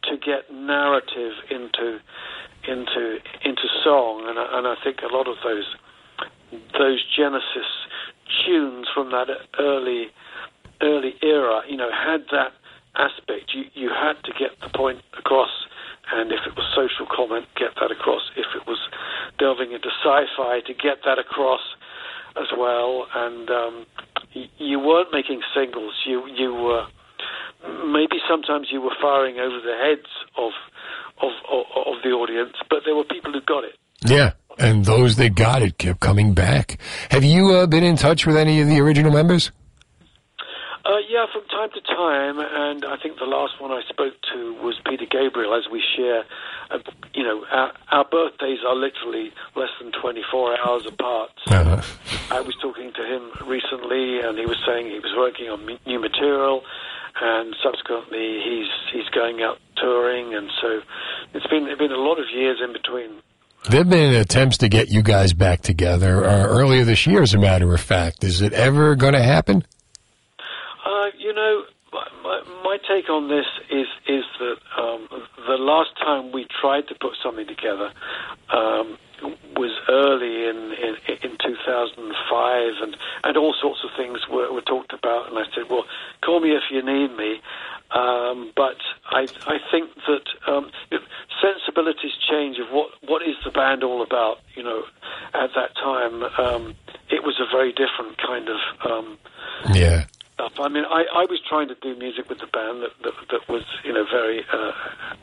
to 0.03 0.17
get 0.17 0.51
narrative 0.51 1.33
into 1.49 1.99
into 2.67 3.19
into 3.43 3.67
song, 3.83 4.25
and 4.27 4.39
I, 4.39 4.57
and 4.57 4.67
I 4.67 4.75
think 4.83 4.99
a 5.01 5.13
lot 5.13 5.27
of 5.27 5.37
those 5.43 5.75
those 6.77 7.03
Genesis 7.15 7.69
tunes 8.45 8.87
from 8.93 9.11
that 9.11 9.27
early 9.59 10.07
early 10.81 11.15
era, 11.21 11.61
you 11.69 11.77
know, 11.77 11.89
had 11.91 12.25
that 12.31 12.51
aspect. 12.95 13.53
You 13.53 13.63
you 13.73 13.89
had 13.89 14.21
to 14.23 14.31
get 14.37 14.51
the 14.61 14.69
point 14.75 15.01
across, 15.17 15.51
and 16.11 16.31
if 16.31 16.39
it 16.45 16.55
was 16.55 16.65
social 16.75 17.07
comment, 17.09 17.45
get 17.55 17.75
that 17.79 17.91
across. 17.91 18.21
If 18.35 18.47
it 18.55 18.67
was 18.67 18.79
delving 19.39 19.71
into 19.71 19.89
sci-fi, 20.03 20.61
to 20.67 20.73
get 20.73 21.03
that 21.05 21.19
across 21.19 21.61
as 22.35 22.47
well. 22.57 23.05
And 23.15 23.49
um, 23.49 23.85
y- 24.35 24.49
you 24.57 24.79
weren't 24.79 25.09
making 25.11 25.41
singles. 25.55 25.93
You 26.05 26.27
you 26.27 26.53
were 26.53 26.85
maybe 27.85 28.17
sometimes 28.29 28.67
you 28.71 28.81
were 28.81 28.95
firing 29.01 29.39
over 29.39 29.59
the 29.61 29.77
heads 29.77 30.09
of 30.37 30.51
of 31.21 31.31
of, 31.51 31.65
of 31.87 31.95
the 32.03 32.09
audience, 32.09 32.55
but 32.69 32.79
there 32.85 32.95
were 32.95 33.05
people 33.05 33.31
who 33.31 33.41
got 33.41 33.63
it. 33.63 33.75
Yeah. 34.05 34.33
And 34.59 34.85
those 34.85 35.15
that 35.15 35.33
got 35.33 35.63
it 35.63 35.79
kept 35.79 35.99
coming 35.99 36.35
back. 36.35 36.77
Have 37.09 37.23
you 37.23 37.49
uh, 37.53 37.65
been 37.65 37.83
in 37.83 37.95
touch 37.95 38.27
with 38.27 38.37
any 38.37 38.61
of 38.61 38.67
the 38.67 38.79
original 38.81 39.11
members? 39.11 39.51
Uh, 40.85 40.99
yeah, 41.07 41.25
from 41.31 41.47
time 41.47 41.69
to 41.71 41.79
time, 41.79 42.39
and 42.39 42.83
I 42.83 42.97
think 43.01 43.17
the 43.17 43.23
last 43.25 43.53
one 43.61 43.71
I 43.71 43.81
spoke 43.87 44.15
to 44.33 44.53
was 44.61 44.75
Peter 44.85 45.05
Gabriel. 45.09 45.55
As 45.55 45.63
we 45.71 45.81
share, 45.95 46.25
uh, 46.71 46.79
you 47.13 47.23
know, 47.23 47.45
our, 47.49 47.71
our 47.91 48.03
birthdays 48.03 48.59
are 48.67 48.75
literally 48.75 49.31
less 49.55 49.69
than 49.79 49.93
24 49.93 50.59
hours 50.59 50.85
apart. 50.85 51.31
So 51.47 51.55
I 52.31 52.41
was 52.41 52.53
talking 52.61 52.91
to 52.91 53.03
him 53.05 53.31
recently, 53.47 54.19
and 54.19 54.37
he 54.37 54.45
was 54.45 54.59
saying 54.67 54.87
he 54.87 54.99
was 54.99 55.13
working 55.15 55.47
on 55.47 55.69
m- 55.69 55.79
new 55.85 56.01
material, 56.01 56.63
and 57.21 57.55
subsequently 57.63 58.41
he's 58.43 58.67
he's 58.91 59.07
going 59.15 59.41
out 59.41 59.59
touring, 59.77 60.35
and 60.35 60.51
so 60.61 60.81
it's 61.33 61.47
been 61.47 61.67
it's 61.67 61.79
been 61.79 61.93
a 61.93 61.95
lot 61.95 62.19
of 62.19 62.25
years 62.35 62.59
in 62.61 62.73
between. 62.73 63.21
There 63.69 63.79
have 63.79 63.89
been 63.89 64.13
attempts 64.15 64.57
to 64.57 64.67
get 64.67 64.89
you 64.89 65.01
guys 65.01 65.31
back 65.31 65.61
together 65.61 66.25
uh, 66.25 66.45
earlier 66.45 66.83
this 66.83 67.07
year, 67.07 67.21
as 67.21 67.33
a 67.33 67.37
matter 67.37 67.73
of 67.73 67.79
fact. 67.79 68.25
Is 68.25 68.41
it 68.41 68.51
ever 68.51 68.95
going 68.95 69.13
to 69.13 69.23
happen? 69.23 69.63
Uh, 70.93 71.09
you 71.17 71.33
know, 71.33 71.63
my, 71.91 72.41
my, 72.63 72.77
take 72.87 73.09
on 73.09 73.27
this 73.27 73.45
is 73.71 73.87
is 74.07 74.23
that 74.39 74.57
um, 74.77 75.07
the 75.47 75.57
last 75.57 75.89
time 75.97 76.31
we 76.31 76.45
tried 76.61 76.87
to 76.87 76.95
put 76.95 77.13
something 77.23 77.47
together 77.47 77.91
um, 78.53 78.97
was 79.55 79.73
early 79.89 80.45
in, 80.45 80.73
in 80.73 81.31
in 81.31 81.37
2005, 81.41 82.73
and 82.81 82.97
and 83.23 83.37
all 83.37 83.55
sorts 83.59 83.79
of 83.83 83.89
things 83.97 84.19
were, 84.29 84.51
were 84.53 84.61
talked 84.61 84.93
about. 84.93 85.29
And 85.29 85.37
I 85.39 85.45
said, 85.55 85.65
well, 85.69 85.85
call 86.23 86.39
me 86.41 86.51
if 86.51 86.63
you 86.69 86.83
need 86.83 87.15
me. 87.17 87.41
Um, 87.89 88.51
but 88.55 88.77
I 89.09 89.27
I 89.47 89.57
think 89.71 89.89
that 90.07 90.27
um, 90.51 90.69
sensibilities 91.41 92.13
change 92.29 92.59
of 92.59 92.67
what 92.69 92.89
what 93.07 93.23
is 93.23 93.35
the 93.43 93.51
band 93.51 93.83
all 93.83 94.03
about. 94.03 94.39
You 94.55 94.63
know, 94.63 94.83
at 95.33 95.49
that 95.55 95.75
time, 95.75 96.23
um, 96.37 96.75
it 97.09 97.23
was 97.23 97.39
a 97.39 97.49
very 97.51 97.71
different 97.71 98.17
kind 98.17 98.47
of. 98.49 98.59
Um, 98.85 99.17
Yeah. 99.73 100.05
Stuff. 100.33 100.53
I 100.59 100.69
mean, 100.69 100.85
I, 100.85 101.03
I 101.13 101.25
was 101.29 101.39
trying 101.47 101.67
to 101.69 101.75
do 101.75 101.95
music 101.95 102.29
with 102.29 102.39
the 102.39 102.47
band 102.47 102.81
that, 102.81 102.91
that, 103.03 103.13
that 103.31 103.49
was, 103.49 103.63
you 103.83 103.93
know, 103.93 104.05
very 104.11 104.43
uh, 104.51 104.71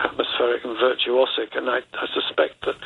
atmospheric 0.01 0.65
and 0.65 0.77
virtuosic, 0.77 1.57
and 1.57 1.69
I, 1.69 1.78
I 1.95 2.07
suspect 2.15 2.65
that 2.66 2.77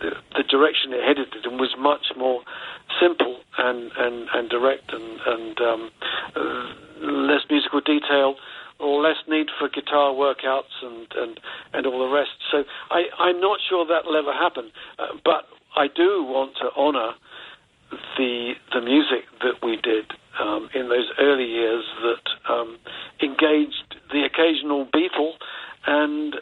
the, 0.00 0.10
the 0.36 0.42
direction 0.44 0.92
it 0.92 1.02
headed 1.04 1.34
in 1.44 1.58
was 1.58 1.74
much 1.78 2.12
more 2.16 2.42
simple 3.00 3.40
and, 3.58 3.90
and, 3.96 4.28
and 4.32 4.48
direct 4.48 4.92
and, 4.92 5.20
and 5.26 5.60
um, 5.60 5.90
uh, 6.36 6.72
less 7.00 7.42
musical 7.50 7.80
detail, 7.80 8.36
less 8.80 9.16
need 9.28 9.48
for 9.58 9.68
guitar 9.68 10.12
workouts 10.12 10.72
and, 10.82 11.06
and, 11.16 11.40
and 11.72 11.86
all 11.86 11.98
the 11.98 12.14
rest. 12.14 12.30
So 12.50 12.64
I, 12.90 13.04
I'm 13.18 13.40
not 13.40 13.58
sure 13.68 13.86
that 13.86 14.06
will 14.06 14.16
ever 14.16 14.32
happen, 14.32 14.70
uh, 14.98 15.16
but 15.24 15.44
I 15.76 15.86
do 15.86 16.24
want 16.24 16.56
to 16.56 16.70
honour 16.76 17.12
the 18.16 18.52
the 18.72 18.80
music 18.80 19.24
that 19.40 19.62
we 19.62 19.76
did 19.76 20.12
um, 20.38 20.70
in 20.74 20.88
those 20.88 21.10
early 21.18 21.44
years 21.44 21.84
that 22.02 22.52
um, 22.52 22.78
engaged 23.22 23.96
the 24.12 24.22
occasional 24.24 24.86
Beatle 24.86 25.32
and 25.86 26.36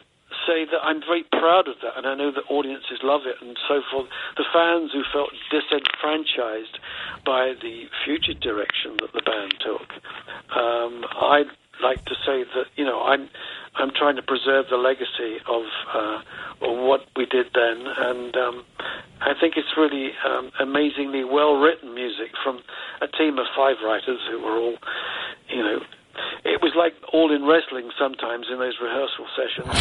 say 0.45 0.65
that 0.65 0.79
I'm 0.83 1.01
very 1.01 1.23
proud 1.23 1.67
of 1.67 1.75
that 1.81 1.97
and 1.97 2.05
I 2.05 2.15
know 2.15 2.31
that 2.31 2.43
audiences 2.49 2.99
love 3.03 3.21
it 3.25 3.35
and 3.41 3.57
so 3.67 3.81
forth. 3.91 4.07
The 4.37 4.45
fans 4.59 4.91
who 4.91 5.03
felt 5.13 5.31
disenfranchised 5.51 6.79
by 7.25 7.53
the 7.61 7.87
future 8.03 8.33
direction 8.33 8.97
that 8.99 9.13
the 9.13 9.21
band 9.23 9.53
took, 9.63 9.87
um, 10.55 11.05
I'd 11.15 11.51
like 11.81 12.03
to 12.05 12.15
say 12.25 12.43
that, 12.43 12.67
you 12.75 12.83
know, 12.83 13.01
I'm 13.01 13.29
I'm 13.75 13.91
trying 13.95 14.17
to 14.17 14.21
preserve 14.21 14.65
the 14.69 14.75
legacy 14.75 15.39
of, 15.47 15.63
uh, 15.93 16.19
of 16.67 16.77
what 16.83 17.05
we 17.15 17.25
did 17.25 17.47
then, 17.53 17.87
and 17.87 18.35
um, 18.35 18.65
I 19.21 19.33
think 19.39 19.55
it's 19.55 19.77
really 19.77 20.11
um, 20.27 20.51
amazingly 20.59 21.23
well 21.23 21.55
written 21.55 21.93
music 21.93 22.31
from 22.43 22.59
a 23.01 23.07
team 23.07 23.37
of 23.37 23.45
five 23.55 23.77
writers 23.85 24.19
who 24.29 24.41
were 24.41 24.57
all, 24.57 24.75
you 25.47 25.63
know, 25.63 25.79
it 26.43 26.61
was 26.61 26.73
like 26.75 26.93
all 27.13 27.33
in 27.33 27.45
wrestling 27.45 27.91
sometimes 27.97 28.47
in 28.51 28.59
those 28.59 28.75
rehearsal 28.81 29.27
sessions. 29.37 29.71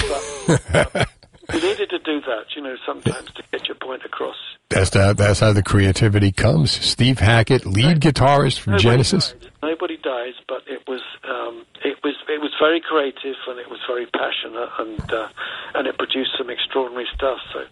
But 0.70 0.96
um, 0.96 1.06
you 1.54 1.60
needed 1.60 1.90
to 1.90 1.98
do 1.98 2.20
that, 2.20 2.54
you 2.54 2.62
know, 2.62 2.76
sometimes 2.86 3.32
to 3.32 3.42
get 3.50 3.66
your 3.66 3.76
point 3.76 4.04
across. 4.04 4.36
That's 4.78 4.90
that. 4.90 5.16
That's 5.16 5.40
how 5.40 5.52
the 5.52 5.62
creativity 5.64 6.30
comes. 6.30 6.70
Steve 6.70 7.18
Hackett, 7.18 7.66
lead 7.66 8.00
guitarist 8.00 8.60
from 8.60 8.74
Nobody 8.74 8.82
Genesis. 8.84 9.32
dies. 9.32 9.50
Nobody 9.60 9.96
dies, 9.96 10.34
but 10.46 10.62
it 10.68 10.86
was 10.86 11.00
um, 11.28 11.66
it 11.84 11.98
was 12.04 12.14
it 12.28 12.40
was 12.40 12.52
very 12.60 12.80
creative 12.80 13.34
and 13.48 13.58
it 13.58 13.68
was 13.68 13.80
very 13.88 14.06
passionate 14.06 14.68
and 14.78 15.12
uh, 15.12 15.28
and 15.74 15.88
it 15.88 15.98
produced 15.98 16.30
some 16.38 16.48
extraordinary 16.48 17.08
stuff. 17.12 17.38
So 17.52 17.64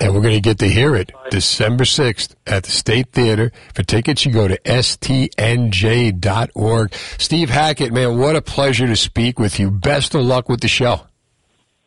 And 0.00 0.14
we're 0.14 0.20
going 0.20 0.34
to 0.34 0.40
get 0.40 0.58
to 0.58 0.68
hear 0.68 0.94
it 0.96 1.12
December 1.30 1.84
6th 1.84 2.34
at 2.46 2.64
the 2.64 2.70
State 2.70 3.10
Theater. 3.12 3.52
For 3.74 3.82
tickets, 3.82 4.26
you 4.26 4.32
go 4.32 4.46
to 4.46 4.58
stnj.org. 4.60 6.14
Steve 6.94 7.48
Hackett, 7.48 7.90
man, 7.92 8.18
what 8.18 8.36
a 8.36 8.42
pleasure 8.42 8.86
to 8.86 8.96
speak 8.96 9.38
with 9.38 9.58
you. 9.58 9.70
Best 9.70 10.14
of 10.14 10.22
luck 10.26 10.50
with 10.50 10.60
the 10.60 10.68
show. 10.68 11.06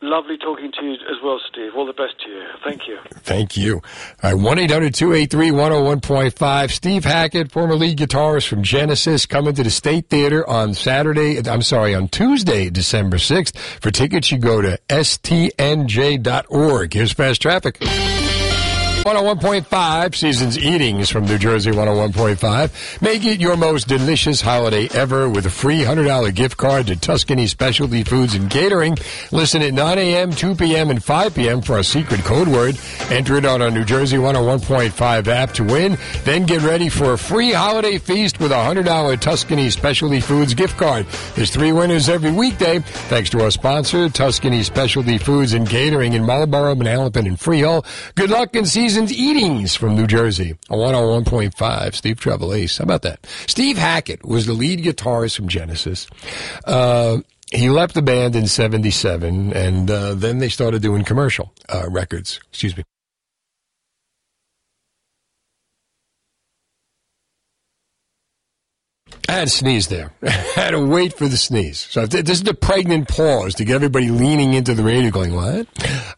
Lovely 0.04 0.38
talking 0.38 0.72
to 0.72 0.86
you 0.86 0.94
as 0.94 1.18
well, 1.24 1.40
Steve. 1.50 1.72
All 1.76 1.86
the 1.86 1.94
best 1.94 2.14
to 2.26 2.30
you. 2.30 2.44
Thank 2.64 2.88
you. 2.88 3.00
Thank 3.22 3.58
you. 3.58 3.82
All 4.22 4.34
right, 4.34 4.42
1 4.42 4.60
800 4.60 4.94
283 4.94 5.52
101.5. 5.52 6.72
Steve 6.72 7.06
Hackett, 7.06 7.52
former 7.52 7.76
lead 7.76 7.98
guitarist 7.98 8.48
from 8.48 8.64
Genesis, 8.64 9.26
coming 9.26 9.56
to 9.56 9.64
the 9.64 9.70
State 9.70 10.10
Theater 10.10 10.48
on 10.48 10.74
Saturday, 10.74 11.40
I'm 11.48 11.62
sorry, 11.62 11.96
on 11.96 12.08
Tuesday, 12.10 12.70
December 12.70 13.18
6th. 13.18 13.58
For 13.58 13.92
tickets, 13.92 14.32
you 14.32 14.38
go 14.38 14.62
to 14.62 14.80
stnj.org. 14.90 15.24
Here's 16.94 17.14
fast 17.14 17.42
traffic. 17.42 17.78
101.5 19.04 20.16
Seasons 20.16 20.58
Eatings 20.58 21.10
from 21.10 21.26
New 21.26 21.38
Jersey 21.38 21.72
101.5. 21.72 23.02
Make 23.02 23.26
it 23.26 23.42
your 23.42 23.58
most 23.58 23.90
delicious 23.90 24.40
holiday 24.40 24.88
ever 24.94 25.28
with 25.28 25.46
a 25.46 25.50
free 25.50 25.80
$100 25.80 26.34
gift 26.34 26.56
card 26.56 26.88
to 26.88 26.96
Tuscany 26.96 27.48
Specialty 27.48 28.06
Foods 28.06 28.34
and 28.34 28.50
Catering. 28.50 28.96
Listen 29.34 29.62
at 29.62 29.74
9 29.74 29.98
a.m., 29.98 30.32
2 30.32 30.56
p.m., 30.56 30.90
and 30.90 31.04
5 31.04 31.36
p.m. 31.36 31.62
for 31.62 31.74
our 31.74 31.84
secret 31.84 32.22
code 32.22 32.48
word. 32.48 32.80
Enter 33.10 33.36
it 33.36 33.46
on 33.46 33.62
our 33.62 33.70
New 33.70 33.84
Jersey 33.84 34.16
101.5 34.16 35.28
app 35.28 35.52
to 35.52 35.66
win. 35.66 35.98
Then 36.24 36.46
get 36.46 36.62
ready 36.62 36.88
for 36.88 37.12
a 37.12 37.18
free 37.18 37.52
holiday 37.52 37.98
feast 37.98 38.40
with 38.40 38.54
a 38.54 38.56
$100 38.56 39.20
Tuscany 39.20 39.70
Specialty 39.70 40.22
Foods 40.22 40.54
gift 40.54 40.78
card. 40.78 41.06
There's 41.36 41.52
three 41.52 41.74
winners 41.74 42.08
every 42.08 42.32
weekday 42.32 42.80
thanks 42.80 43.30
to 43.32 43.44
our 43.44 43.52
sponsor, 43.52 44.08
Tuscany 44.08 44.64
Specialty 44.64 45.18
Foods 45.18 45.52
and 45.52 45.68
Catering 45.68 46.14
in 46.14 46.24
Marlboro, 46.24 46.74
Manalapan, 46.76 47.28
and 47.28 47.38
Freehold. 47.38 47.86
Good 48.16 48.30
luck 48.30 48.56
in 48.56 48.66
season's 48.94 49.12
eatings 49.12 49.74
from 49.74 49.96
New 49.96 50.06
Jersey. 50.06 50.52
A 50.70 50.76
101.5, 50.76 51.96
Steve 51.96 52.20
Treble. 52.20 52.52
How 52.52 52.84
about 52.84 53.02
that? 53.02 53.26
Steve 53.48 53.76
Hackett 53.76 54.24
was 54.24 54.46
the 54.46 54.54
lead 54.54 54.84
guitarist 54.84 55.36
from 55.36 55.48
Genesis. 55.48 56.06
Uh, 56.64 57.18
he 57.52 57.72
left 57.72 57.96
the 57.96 58.04
band 58.04 58.36
in 58.36 58.46
77, 58.46 59.52
and 59.54 59.90
uh, 59.90 60.14
then 60.14 60.38
they 60.38 60.50
started 60.50 60.84
doing 60.84 61.04
commercial 61.04 61.52
uh, 61.70 61.90
records. 61.90 62.40
Excuse 62.50 62.78
me. 62.78 62.84
I 69.28 69.32
had 69.32 69.48
to 69.48 69.50
sneeze 69.50 69.88
there. 69.88 70.12
I 70.22 70.30
had 70.30 70.72
to 70.72 70.86
wait 70.86 71.18
for 71.18 71.28
the 71.28 71.38
sneeze. 71.38 71.80
So 71.80 72.06
this 72.06 72.30
is 72.30 72.44
the 72.44 72.54
pregnant 72.54 73.08
pause 73.08 73.56
to 73.56 73.66
get 73.66 73.74
everybody 73.74 74.12
leaning 74.12 74.54
into 74.54 74.76
the 74.76 74.84
radio 74.84 75.10
going, 75.10 75.34
what? 75.34 75.68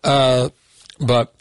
Uh, 0.04 0.50
but 1.00 1.35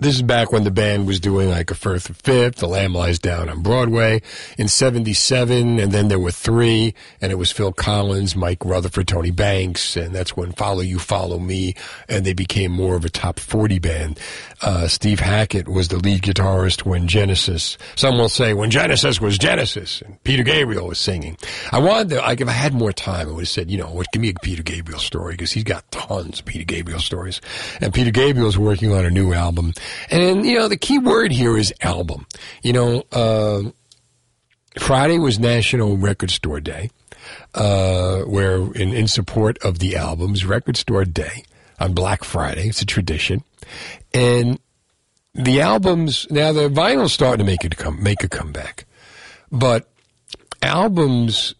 this 0.00 0.14
is 0.14 0.22
back 0.22 0.50
when 0.50 0.64
the 0.64 0.70
band 0.70 1.06
was 1.06 1.20
doing 1.20 1.50
like 1.50 1.70
a 1.70 1.74
Firth 1.74 2.08
of 2.08 2.16
Fifth, 2.16 2.56
The 2.56 2.66
Lamb 2.66 2.94
Lies 2.94 3.18
Down 3.18 3.50
on 3.50 3.60
Broadway 3.60 4.22
in 4.56 4.66
77, 4.66 5.78
and 5.78 5.92
then 5.92 6.08
there 6.08 6.18
were 6.18 6.30
three, 6.30 6.94
and 7.20 7.30
it 7.30 7.34
was 7.34 7.52
Phil 7.52 7.70
Collins, 7.70 8.34
Mike 8.34 8.64
Rutherford, 8.64 9.06
Tony 9.06 9.30
Banks, 9.30 9.96
and 9.96 10.14
that's 10.14 10.34
when 10.34 10.52
Follow 10.52 10.80
You, 10.80 10.98
Follow 10.98 11.38
Me, 11.38 11.74
and 12.08 12.24
they 12.24 12.32
became 12.32 12.72
more 12.72 12.96
of 12.96 13.04
a 13.04 13.10
top 13.10 13.38
40 13.38 13.78
band. 13.78 14.18
Uh, 14.62 14.88
Steve 14.88 15.20
Hackett 15.20 15.68
was 15.68 15.88
the 15.88 15.98
lead 15.98 16.22
guitarist 16.22 16.86
when 16.86 17.06
Genesis, 17.06 17.76
some 17.94 18.16
will 18.16 18.30
say 18.30 18.54
when 18.54 18.70
Genesis 18.70 19.20
was 19.20 19.36
Genesis, 19.36 20.00
and 20.00 20.22
Peter 20.24 20.42
Gabriel 20.42 20.88
was 20.88 20.98
singing. 20.98 21.36
I 21.72 21.78
wanted 21.78 22.08
to, 22.10 22.16
like, 22.16 22.40
if 22.40 22.48
I 22.48 22.52
had 22.52 22.72
more 22.72 22.92
time, 22.92 23.28
I 23.28 23.32
would 23.32 23.40
have 23.40 23.48
said, 23.48 23.70
you 23.70 23.76
know, 23.76 23.90
what, 23.90 24.06
give 24.12 24.22
me 24.22 24.30
a 24.30 24.34
Peter 24.42 24.62
Gabriel 24.62 25.00
story, 25.00 25.34
because 25.34 25.52
he's 25.52 25.64
got 25.64 25.90
tons 25.92 26.40
of 26.40 26.46
Peter 26.46 26.64
Gabriel 26.64 27.00
stories. 27.00 27.42
And 27.82 27.92
Peter 27.92 28.10
Gabriel's 28.10 28.56
working 28.56 28.92
on 28.92 29.04
a 29.04 29.10
new 29.10 29.34
album. 29.34 29.74
And, 30.10 30.44
you 30.44 30.58
know, 30.58 30.68
the 30.68 30.76
key 30.76 30.98
word 30.98 31.32
here 31.32 31.56
is 31.56 31.72
album. 31.82 32.26
You 32.62 32.72
know, 32.72 33.04
uh, 33.12 33.62
Friday 34.78 35.18
was 35.18 35.38
National 35.38 35.96
Record 35.96 36.30
Store 36.30 36.60
Day, 36.60 36.90
uh, 37.54 38.20
where 38.20 38.56
in, 38.72 38.92
in 38.92 39.08
support 39.08 39.58
of 39.58 39.78
the 39.78 39.96
albums, 39.96 40.44
Record 40.44 40.76
Store 40.76 41.04
Day 41.04 41.44
on 41.78 41.92
Black 41.92 42.24
Friday. 42.24 42.68
It's 42.68 42.82
a 42.82 42.86
tradition. 42.86 43.42
And 44.12 44.58
the 45.34 45.60
albums, 45.60 46.26
now 46.30 46.52
the 46.52 46.68
vinyl's 46.68 47.12
starting 47.12 47.44
to 47.44 47.50
make 47.50 47.64
it 47.64 47.76
come, 47.76 48.02
make 48.02 48.22
a 48.22 48.28
comeback. 48.28 48.84
But 49.50 49.88
albums, 50.62 51.54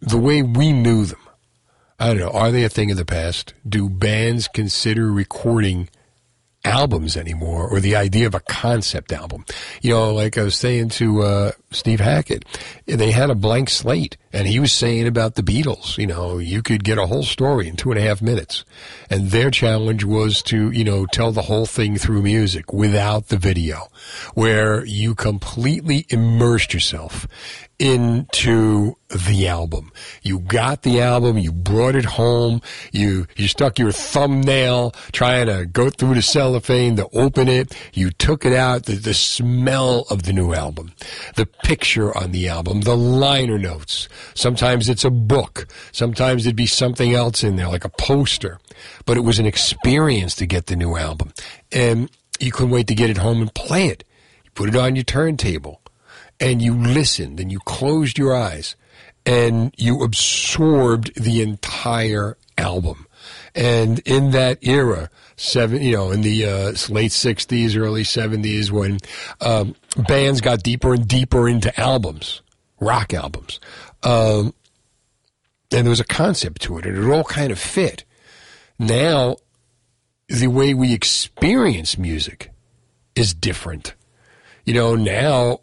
the 0.00 0.18
way 0.18 0.42
we 0.42 0.72
knew 0.72 1.04
them, 1.04 1.18
I 1.98 2.08
don't 2.08 2.18
know, 2.18 2.30
are 2.30 2.50
they 2.50 2.64
a 2.64 2.68
thing 2.68 2.90
of 2.90 2.96
the 2.96 3.04
past? 3.04 3.54
Do 3.68 3.88
bands 3.88 4.48
consider 4.48 5.12
recording 5.12 5.88
albums 6.64 7.16
anymore 7.16 7.68
or 7.68 7.80
the 7.80 7.96
idea 7.96 8.26
of 8.26 8.34
a 8.34 8.40
concept 8.40 9.12
album. 9.12 9.44
You 9.80 9.90
know, 9.90 10.14
like 10.14 10.38
I 10.38 10.42
was 10.42 10.56
saying 10.56 10.90
to 10.90 11.22
uh, 11.22 11.52
Steve 11.72 12.00
Hackett, 12.00 12.44
they 12.86 13.10
had 13.10 13.30
a 13.30 13.34
blank 13.34 13.70
slate 13.70 14.16
and 14.32 14.48
he 14.48 14.58
was 14.58 14.72
saying 14.72 15.06
about 15.06 15.34
the 15.34 15.42
Beatles, 15.42 15.98
you 15.98 16.06
know, 16.06 16.38
you 16.38 16.62
could 16.62 16.84
get 16.84 16.96
a 16.96 17.06
whole 17.06 17.22
story 17.22 17.68
in 17.68 17.76
two 17.76 17.90
and 17.90 17.98
a 17.98 18.02
half 18.02 18.22
minutes. 18.22 18.64
And 19.10 19.30
their 19.30 19.50
challenge 19.50 20.04
was 20.04 20.40
to, 20.44 20.70
you 20.70 20.84
know, 20.84 21.04
tell 21.04 21.32
the 21.32 21.42
whole 21.42 21.66
thing 21.66 21.98
through 21.98 22.22
music 22.22 22.72
without 22.72 23.28
the 23.28 23.36
video, 23.36 23.88
where 24.32 24.84
you 24.86 25.14
completely 25.14 26.06
immersed 26.08 26.72
yourself 26.72 27.28
into 27.78 28.96
the 29.10 29.48
album. 29.48 29.92
You 30.22 30.38
got 30.38 30.82
the 30.82 31.00
album, 31.00 31.36
you 31.36 31.52
brought 31.52 31.96
it 31.96 32.04
home, 32.04 32.62
you 32.92 33.26
you 33.36 33.48
stuck 33.48 33.78
your 33.78 33.92
thumbnail 33.92 34.92
trying 35.12 35.46
to 35.46 35.66
go 35.66 35.90
through 35.90 36.14
the 36.14 36.22
cellophane 36.22 36.96
to 36.96 37.08
open 37.12 37.48
it, 37.48 37.76
you 37.92 38.10
took 38.10 38.46
it 38.46 38.52
out, 38.52 38.84
the, 38.86 38.94
the 38.94 39.12
smell 39.12 40.06
of 40.10 40.22
the 40.22 40.32
new 40.32 40.54
album, 40.54 40.92
the 41.34 41.44
picture 41.62 42.16
on 42.16 42.32
the 42.32 42.48
album, 42.48 42.82
the 42.82 42.96
liner 42.96 43.58
notes. 43.58 44.08
Sometimes 44.34 44.88
it's 44.88 45.04
a 45.04 45.10
book, 45.10 45.66
sometimes 45.92 46.46
it'd 46.46 46.56
be 46.56 46.66
something 46.66 47.14
else 47.14 47.42
in 47.42 47.56
there, 47.56 47.68
like 47.68 47.84
a 47.84 47.88
poster. 47.88 48.58
But 49.06 49.16
it 49.16 49.20
was 49.20 49.38
an 49.38 49.46
experience 49.46 50.34
to 50.36 50.46
get 50.46 50.66
the 50.66 50.76
new 50.76 50.96
album. 50.96 51.32
And 51.70 52.10
you 52.38 52.52
couldn't 52.52 52.70
wait 52.70 52.88
to 52.88 52.94
get 52.94 53.10
it 53.10 53.18
home 53.18 53.40
and 53.40 53.54
play 53.54 53.86
it. 53.86 54.04
You 54.44 54.50
put 54.54 54.68
it 54.68 54.76
on 54.76 54.96
your 54.96 55.04
turntable 55.04 55.80
and 56.40 56.60
you 56.60 56.74
listened 56.74 57.38
and 57.38 57.52
you 57.52 57.60
closed 57.60 58.18
your 58.18 58.34
eyes 58.34 58.76
and 59.24 59.72
you 59.76 60.02
absorbed 60.02 61.14
the 61.14 61.42
entire 61.42 62.36
album. 62.58 63.06
And 63.54 64.00
in 64.00 64.32
that 64.32 64.58
era, 64.62 65.10
seven, 65.42 65.82
you 65.82 65.96
know, 65.96 66.10
in 66.10 66.22
the 66.22 66.46
uh, 66.46 66.72
late 66.88 67.10
'60s, 67.10 67.76
early 67.76 68.04
'70s, 68.04 68.70
when 68.70 68.98
um, 69.40 69.74
bands 69.96 70.40
got 70.40 70.62
deeper 70.62 70.94
and 70.94 71.06
deeper 71.06 71.48
into 71.48 71.78
albums, 71.78 72.42
rock 72.80 73.12
albums, 73.12 73.60
um, 74.02 74.54
and 75.72 75.86
there 75.86 75.90
was 75.90 76.00
a 76.00 76.04
concept 76.04 76.62
to 76.62 76.78
it, 76.78 76.86
and 76.86 76.96
it 76.96 77.10
all 77.10 77.24
kind 77.24 77.50
of 77.50 77.58
fit. 77.58 78.04
Now, 78.78 79.36
the 80.28 80.48
way 80.48 80.74
we 80.74 80.94
experience 80.94 81.98
music 81.98 82.50
is 83.14 83.34
different. 83.34 83.94
You 84.64 84.74
know, 84.74 84.94
now 84.94 85.60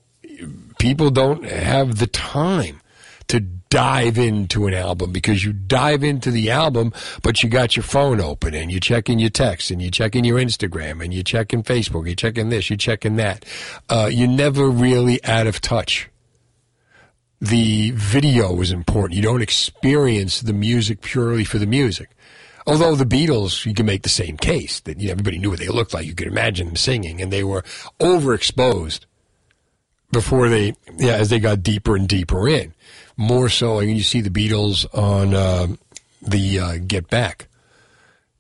people 0.78 1.10
don't 1.10 1.46
have 1.46 1.98
the 1.98 2.08
time 2.08 2.82
to 3.28 3.46
dive 3.70 4.18
into 4.18 4.66
an 4.68 4.74
album 4.74 5.12
because 5.12 5.44
you 5.44 5.54
dive 5.54 6.04
into 6.04 6.32
the 6.32 6.50
album, 6.50 6.92
but 7.22 7.44
you 7.44 7.50
got 7.50 7.76
your 7.76 7.84
phone 7.84 8.20
open 8.20 8.54
and 8.54 8.72
you're 8.72 8.80
checking 8.80 9.20
your 9.20 9.30
text 9.30 9.72
and 9.72 9.82
you're 9.82 9.92
checking 9.92 10.26
your 10.26 10.40
Instagram 10.40 11.04
and 11.04 11.14
you're 11.14 11.24
checking 11.24 11.64
Facebook, 11.64 12.06
you're 12.06 12.16
checking 12.16 12.50
this, 12.50 12.70
you're 12.70 12.78
checking 12.78 13.16
that. 13.18 13.46
Uh, 13.90 14.10
you're 14.12 14.28
never 14.28 14.70
really 14.70 15.24
out 15.24 15.48
of 15.48 15.62
touch. 15.62 16.10
The 17.42 17.92
video 17.92 18.60
is 18.62 18.72
important. 18.72 19.16
You 19.16 19.24
don't 19.24 19.42
experience 19.42 20.42
the 20.42 20.54
music 20.54 21.02
purely 21.02 21.46
for 21.46 21.58
the 21.58 21.68
music. 21.68 22.10
Although 22.68 22.96
the 22.96 23.06
Beatles, 23.06 23.66
you 23.66 23.74
can 23.74 23.86
make 23.86 24.04
the 24.04 24.10
same 24.10 24.36
case 24.38 24.82
that 24.82 25.00
you 25.00 25.08
know, 25.08 25.12
everybody 25.14 25.40
knew 25.40 25.50
what 25.50 25.60
they 25.60 25.70
looked 25.70 25.94
like. 25.94 26.06
You 26.06 26.14
could 26.14 26.28
imagine 26.28 26.68
them 26.68 26.76
singing, 26.76 27.22
and 27.22 27.32
they 27.32 27.44
were 27.44 27.64
overexposed 28.00 29.06
before 30.12 30.50
they, 30.50 30.76
yeah, 30.98 31.14
as 31.14 31.30
they 31.30 31.40
got 31.40 31.64
deeper 31.64 31.96
and 31.96 32.08
deeper 32.08 32.48
in. 32.48 32.74
More 33.20 33.50
so, 33.50 33.80
and 33.80 33.98
you 33.98 34.02
see 34.02 34.22
the 34.22 34.30
Beatles 34.30 34.86
on 34.98 35.34
uh, 35.34 35.68
the 36.22 36.58
uh, 36.58 36.78
Get 36.88 37.10
Back, 37.10 37.50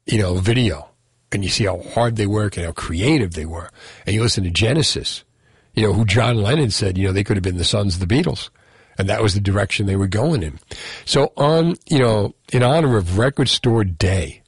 you 0.06 0.18
know, 0.18 0.36
video, 0.36 0.88
and 1.34 1.44
you 1.44 1.50
see 1.50 1.66
how 1.66 1.82
hard 1.82 2.16
they 2.16 2.26
work 2.26 2.56
and 2.56 2.66
how 2.66 2.72
creative 2.72 3.34
they 3.34 3.46
were. 3.46 3.70
And 4.06 4.16
you 4.16 4.22
listen 4.22 4.46
to 4.46 4.50
Genesis, 4.50 5.26
you 5.74 5.84
know, 5.84 5.92
who 5.92 6.06
John 6.06 6.38
Lennon 6.38 6.72
said, 6.72 6.98
you 6.98 7.06
know, 7.06 7.12
they 7.12 7.26
could 7.26 7.36
have 7.36 7.44
been 7.44 7.58
the 7.58 7.66
sons 7.66 7.96
of 7.96 8.08
the 8.08 8.16
Beatles. 8.16 8.50
And 8.98 9.10
that 9.10 9.22
was 9.22 9.34
the 9.34 9.42
direction 9.42 9.86
they 9.86 9.98
were 9.98 10.08
going 10.08 10.44
in. 10.44 10.60
So 11.04 11.34
on, 11.36 11.76
you 11.90 12.00
know, 12.00 12.34
in 12.54 12.64
honor 12.64 12.96
of 12.96 13.18
Record 13.18 13.50
Store 13.50 13.84
Day, 13.84 14.44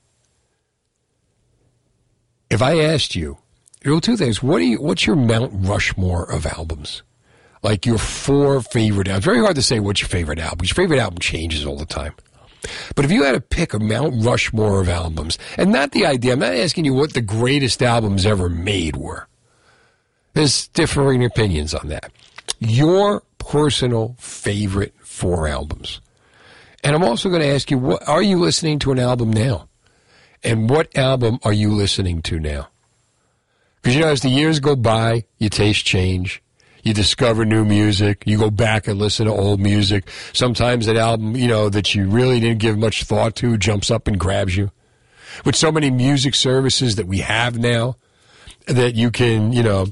if 2.50 2.62
I 2.62 2.80
asked 2.80 3.18
you, 3.18 3.38
well, 3.84 4.00
two 4.00 4.16
things. 4.16 4.42
What 4.42 4.60
do 4.60 4.66
you, 4.66 4.82
what's 4.82 5.06
your 5.06 5.18
Mount 5.18 5.52
Rushmore 5.54 6.32
of 6.32 6.46
albums? 6.46 7.04
Like 7.64 7.86
your 7.86 7.98
four 7.98 8.62
favorite 8.62 9.08
albums. 9.08 9.26
Very 9.26 9.40
hard 9.40 9.56
to 9.56 9.62
say 9.62 9.80
what's 9.80 10.02
your 10.02 10.10
favorite 10.10 10.40
album. 10.40 10.66
Your 10.66 10.76
favorite 10.76 11.00
album 11.00 11.20
changes 11.20 11.66
all 11.66 11.78
the 11.78 11.86
time. 11.86 12.14
But 12.96 13.06
if 13.06 13.12
you 13.12 13.24
had 13.24 13.34
to 13.34 13.42
pick 13.42 13.74
a 13.74 13.80
Mount 13.80 14.24
Rushmore 14.24 14.82
of 14.82 14.90
albums, 14.90 15.38
and 15.58 15.72
not 15.72 15.92
the 15.92 16.06
idea, 16.06 16.34
I'm 16.34 16.40
not 16.40 16.54
asking 16.54 16.86
you 16.86 16.94
what 16.94 17.14
the 17.14 17.22
greatest 17.22 17.82
albums 17.82 18.26
ever 18.26 18.50
made 18.50 18.96
were. 18.96 19.28
There's 20.34 20.68
differing 20.68 21.24
opinions 21.24 21.74
on 21.74 21.88
that. 21.90 22.12
Your 22.60 23.24
personal 23.40 24.16
favorite 24.20 24.94
four 25.02 25.48
albums. 25.48 26.02
And 26.84 26.96
I'm 26.96 27.04
also 27.04 27.30
going 27.30 27.42
to 27.42 27.48
ask 27.48 27.70
you, 27.70 27.78
what 27.78 28.08
are 28.08 28.22
you 28.22 28.40
listening 28.40 28.80
to 28.80 28.92
an 28.92 29.00
album 29.00 29.32
now? 29.32 29.68
And 30.44 30.70
what 30.70 30.96
album 30.98 31.40
are 31.44 31.54
you 31.54 31.72
listening 31.72 32.22
to 32.24 32.40
now? 32.40 32.70
Because 33.82 33.96
you 33.96 34.02
know, 34.02 34.08
as 34.08 34.22
the 34.22 34.30
years 34.30 34.60
go 34.60 34.76
by, 34.76 35.26
your 35.38 35.50
taste 35.50 35.86
change 35.86 36.42
you 36.84 36.94
discover 36.94 37.46
new 37.46 37.64
music. 37.66 38.24
You 38.26 38.38
go 38.38 38.50
back 38.50 38.88
and 38.88 39.00
listen 39.00 39.26
to 39.26 39.32
old 39.32 39.60
music. 39.60 40.10
Sometimes 40.34 40.88
an 40.88 40.98
album, 40.98 41.36
you 41.36 41.48
know, 41.48 41.70
that 41.70 41.94
you 41.94 42.10
really 42.10 42.40
didn't 42.40 42.60
give 42.60 42.78
much 42.78 43.04
thought 43.04 43.36
to 43.38 43.58
jumps 43.58 43.92
up 43.92 44.08
and 44.08 44.20
grabs 44.20 44.58
you. 44.58 44.72
With 45.46 45.56
so 45.56 45.72
many 45.72 45.90
music 45.90 46.36
services 46.36 46.96
that 46.96 47.08
we 47.08 47.20
have 47.20 47.58
now, 47.58 47.96
that 48.68 48.96
you 48.96 49.12
can, 49.12 49.54
you 49.54 49.64
know, 49.64 49.88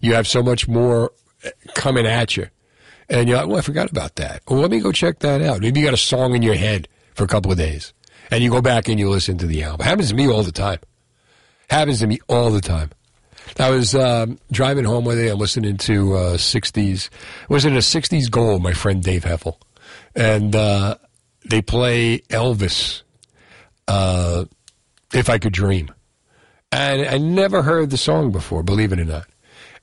you 0.00 0.14
have 0.14 0.26
so 0.26 0.42
much 0.42 0.68
more 0.68 1.12
eh, 1.42 1.50
coming 1.74 2.06
at 2.06 2.36
you. 2.36 2.48
And 3.08 3.28
you're 3.28 3.38
like, 3.38 3.48
well, 3.48 3.58
I 3.58 3.62
forgot 3.62 3.90
about 3.90 4.16
that. 4.16 4.42
Well, 4.48 4.60
let 4.60 4.70
me 4.70 4.80
go 4.80 4.92
check 4.92 5.18
that 5.20 5.42
out. 5.42 5.60
Maybe 5.60 5.80
you 5.80 5.86
got 5.86 5.94
a 5.94 5.98
song 5.98 6.34
in 6.34 6.42
your 6.42 6.54
head 6.54 6.88
for 7.14 7.24
a 7.24 7.28
couple 7.28 7.52
of 7.52 7.58
days. 7.58 7.92
And 8.30 8.42
you 8.42 8.50
go 8.50 8.62
back 8.62 8.88
and 8.88 8.98
you 8.98 9.10
listen 9.10 9.36
to 9.38 9.46
the 9.46 9.62
album. 9.62 9.84
It 9.84 9.88
Happens 9.88 10.08
to 10.08 10.14
me 10.14 10.28
all 10.28 10.42
the 10.42 10.52
time. 10.52 10.78
Happens 11.68 12.00
to 12.00 12.06
me 12.06 12.18
all 12.28 12.50
the 12.50 12.60
time. 12.60 12.90
I 13.58 13.70
was 13.70 13.94
um, 13.94 14.38
driving 14.50 14.84
home 14.84 15.04
one 15.04 15.16
day. 15.16 15.28
I'm 15.28 15.38
listening 15.38 15.76
to 15.78 16.14
uh, 16.14 16.36
60s. 16.36 17.08
Was 17.48 17.64
it 17.64 17.72
a 17.72 17.76
60s 17.76 18.30
goal, 18.30 18.58
My 18.58 18.72
friend 18.72 19.02
Dave 19.02 19.24
Hoeffel, 19.24 19.58
and 20.14 20.54
uh, 20.54 20.96
they 21.48 21.62
play 21.62 22.18
Elvis. 22.30 23.02
Uh, 23.86 24.46
if 25.12 25.28
I 25.28 25.38
could 25.38 25.52
dream, 25.52 25.92
and 26.72 27.06
I 27.06 27.18
never 27.18 27.62
heard 27.62 27.90
the 27.90 27.98
song 27.98 28.32
before. 28.32 28.62
Believe 28.62 28.92
it 28.92 28.98
or 28.98 29.04
not, 29.04 29.26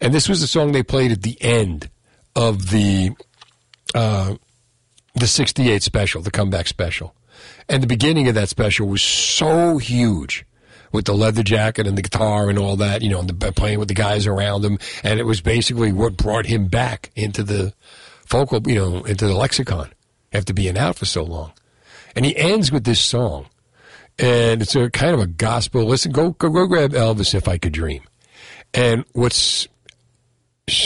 and 0.01 0.13
this 0.13 0.27
was 0.27 0.41
the 0.41 0.47
song 0.47 0.71
they 0.71 0.83
played 0.83 1.11
at 1.11 1.21
the 1.21 1.37
end 1.41 1.89
of 2.35 2.71
the 2.71 3.11
uh, 3.93 4.35
the 5.15 5.27
68 5.27 5.83
special, 5.83 6.21
the 6.21 6.31
comeback 6.31 6.67
special. 6.67 7.15
And 7.69 7.81
the 7.81 7.87
beginning 7.87 8.27
of 8.27 8.35
that 8.35 8.49
special 8.49 8.87
was 8.87 9.01
so 9.01 9.77
huge 9.77 10.45
with 10.91 11.05
the 11.05 11.13
leather 11.13 11.43
jacket 11.43 11.87
and 11.87 11.97
the 11.97 12.01
guitar 12.01 12.49
and 12.49 12.57
all 12.57 12.75
that, 12.77 13.01
you 13.01 13.09
know, 13.09 13.19
and 13.19 13.29
the, 13.29 13.51
playing 13.51 13.79
with 13.79 13.87
the 13.87 13.93
guys 13.93 14.27
around 14.27 14.63
him. 14.63 14.77
And 15.03 15.19
it 15.19 15.23
was 15.23 15.41
basically 15.41 15.91
what 15.91 16.17
brought 16.17 16.45
him 16.45 16.67
back 16.67 17.11
into 17.15 17.43
the 17.43 17.73
vocal, 18.27 18.61
you 18.67 18.75
know, 18.75 19.03
into 19.03 19.27
the 19.27 19.33
lexicon 19.35 19.91
after 20.33 20.53
being 20.53 20.77
out 20.77 20.95
for 20.95 21.05
so 21.05 21.23
long. 21.23 21.51
And 22.15 22.25
he 22.25 22.35
ends 22.35 22.71
with 22.71 22.83
this 22.83 22.99
song, 22.99 23.47
and 24.19 24.61
it's 24.61 24.75
a 24.75 24.89
kind 24.89 25.13
of 25.13 25.21
a 25.21 25.27
gospel. 25.27 25.85
Listen, 25.85 26.11
go 26.11 26.31
go, 26.31 26.49
go 26.49 26.67
grab 26.67 26.91
Elvis 26.91 27.33
if 27.33 27.47
I 27.47 27.57
could 27.57 27.71
dream. 27.71 28.03
And 28.73 29.05
what's 29.13 29.67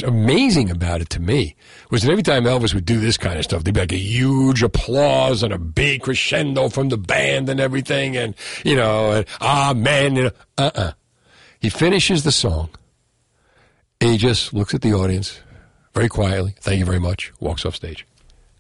amazing 0.04 0.70
about 0.70 1.02
it 1.02 1.10
to 1.12 1.20
me 1.20 1.56
was 1.92 2.02
that 2.02 2.12
every 2.12 2.24
time 2.24 2.44
Elvis 2.44 2.74
would 2.74 2.86
do 2.86 3.00
this 3.00 3.18
kind 3.18 3.38
of 3.38 3.44
stuff, 3.44 3.64
there'd 3.64 3.76
be 3.76 3.82
like 3.82 3.92
a 3.92 3.98
huge 3.98 4.64
applause 4.64 5.44
and 5.44 5.54
a 5.54 5.60
big 5.60 6.02
crescendo 6.02 6.70
from 6.70 6.90
the 6.90 6.98
band 6.98 7.50
and 7.50 7.60
everything, 7.60 8.18
and 8.18 8.36
you 8.64 8.76
know, 8.76 9.12
and, 9.12 9.26
ah, 9.42 9.72
amen. 9.72 10.16
You 10.16 10.24
know, 10.24 10.32
uh-uh. 10.58 10.92
He 11.60 11.70
finishes 11.70 12.24
the 12.24 12.32
song. 12.32 12.70
And 14.02 14.12
he 14.12 14.18
just 14.18 14.54
looks 14.54 14.74
at 14.74 14.82
the 14.82 14.94
audience 14.94 15.40
very 15.94 16.10
quietly. 16.10 16.56
Thank 16.60 16.80
you 16.80 16.86
very 16.86 17.00
much. 17.00 17.32
Walks 17.40 17.66
off 17.66 17.76
stage. 17.76 18.06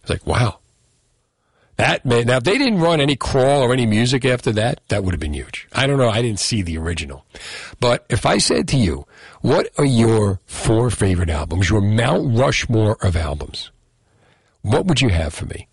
It's 0.01 0.09
like, 0.09 0.25
wow. 0.25 0.59
That 1.77 2.05
man. 2.05 2.27
Now, 2.27 2.37
if 2.37 2.45
they 2.45 2.57
didn't 2.57 2.79
run 2.79 3.01
any 3.01 3.17
crawl 3.17 3.61
or 3.61 3.73
any 3.73 3.85
music 3.85 4.23
after 4.23 4.53
that, 4.53 4.79
that 4.87 5.03
would 5.03 5.13
have 5.13 5.19
been 5.19 5.33
huge. 5.33 5.67
I 5.73 5.87
don't 5.87 5.97
know. 5.97 6.09
I 6.09 6.21
didn't 6.21 6.39
see 6.39 6.61
the 6.61 6.77
original. 6.77 7.25
But 7.81 8.05
if 8.09 8.25
I 8.25 8.37
said 8.37 8.69
to 8.69 8.77
you, 8.77 9.05
what 9.45 9.69
are 9.77 9.85
your 9.85 10.39
four 10.47 10.89
favorite 10.89 11.29
albums, 11.29 11.69
your 11.69 11.79
Mount 11.79 12.35
Rushmore 12.35 12.97
of 13.01 13.15
albums, 13.15 13.69
what 14.63 14.87
would 14.87 15.01
you 15.01 15.09
have 15.09 15.35
for 15.35 15.45
me? 15.45 15.67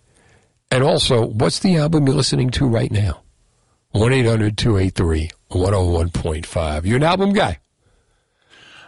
And 0.69 0.83
also, 0.83 1.25
what's 1.25 1.57
the 1.57 1.77
album 1.77 2.05
you're 2.05 2.15
listening 2.15 2.51
to 2.51 2.67
right 2.67 2.91
now? 2.91 3.23
1 3.89 4.13
800 4.13 4.59
283 4.59 5.31
101.5. 5.49 6.85
You're 6.85 6.97
an 6.97 7.03
album 7.03 7.33
guy. 7.33 7.57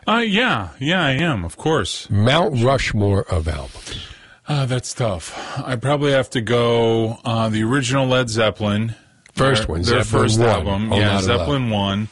Uh, 0.08 0.18
yeah, 0.18 0.70
yeah, 0.78 1.04
I 1.04 1.14
am, 1.14 1.44
of 1.44 1.58
course. 1.58 2.08
Mount 2.12 2.64
Rushmore 2.64 3.24
of 3.24 3.48
albums. 3.48 4.06
Uh, 4.48 4.68
that's 4.68 4.94
tough. 4.94 5.58
I 5.58 5.78
probably 5.78 6.12
have 6.12 6.30
to 6.30 6.42
go 6.42 7.18
uh, 7.26 7.50
the 7.50 7.64
original 7.64 8.06
Led 8.06 8.30
Zeppelin. 8.30 8.94
First 9.34 9.68
one, 9.68 9.82
their 9.82 10.04
Zeppelin 10.04 10.24
first 10.24 10.40
one. 10.40 10.48
album. 10.48 10.94
Oh, 10.94 11.00
yeah, 11.00 11.22
Zeppelin 11.22 11.72
one. 11.72 12.08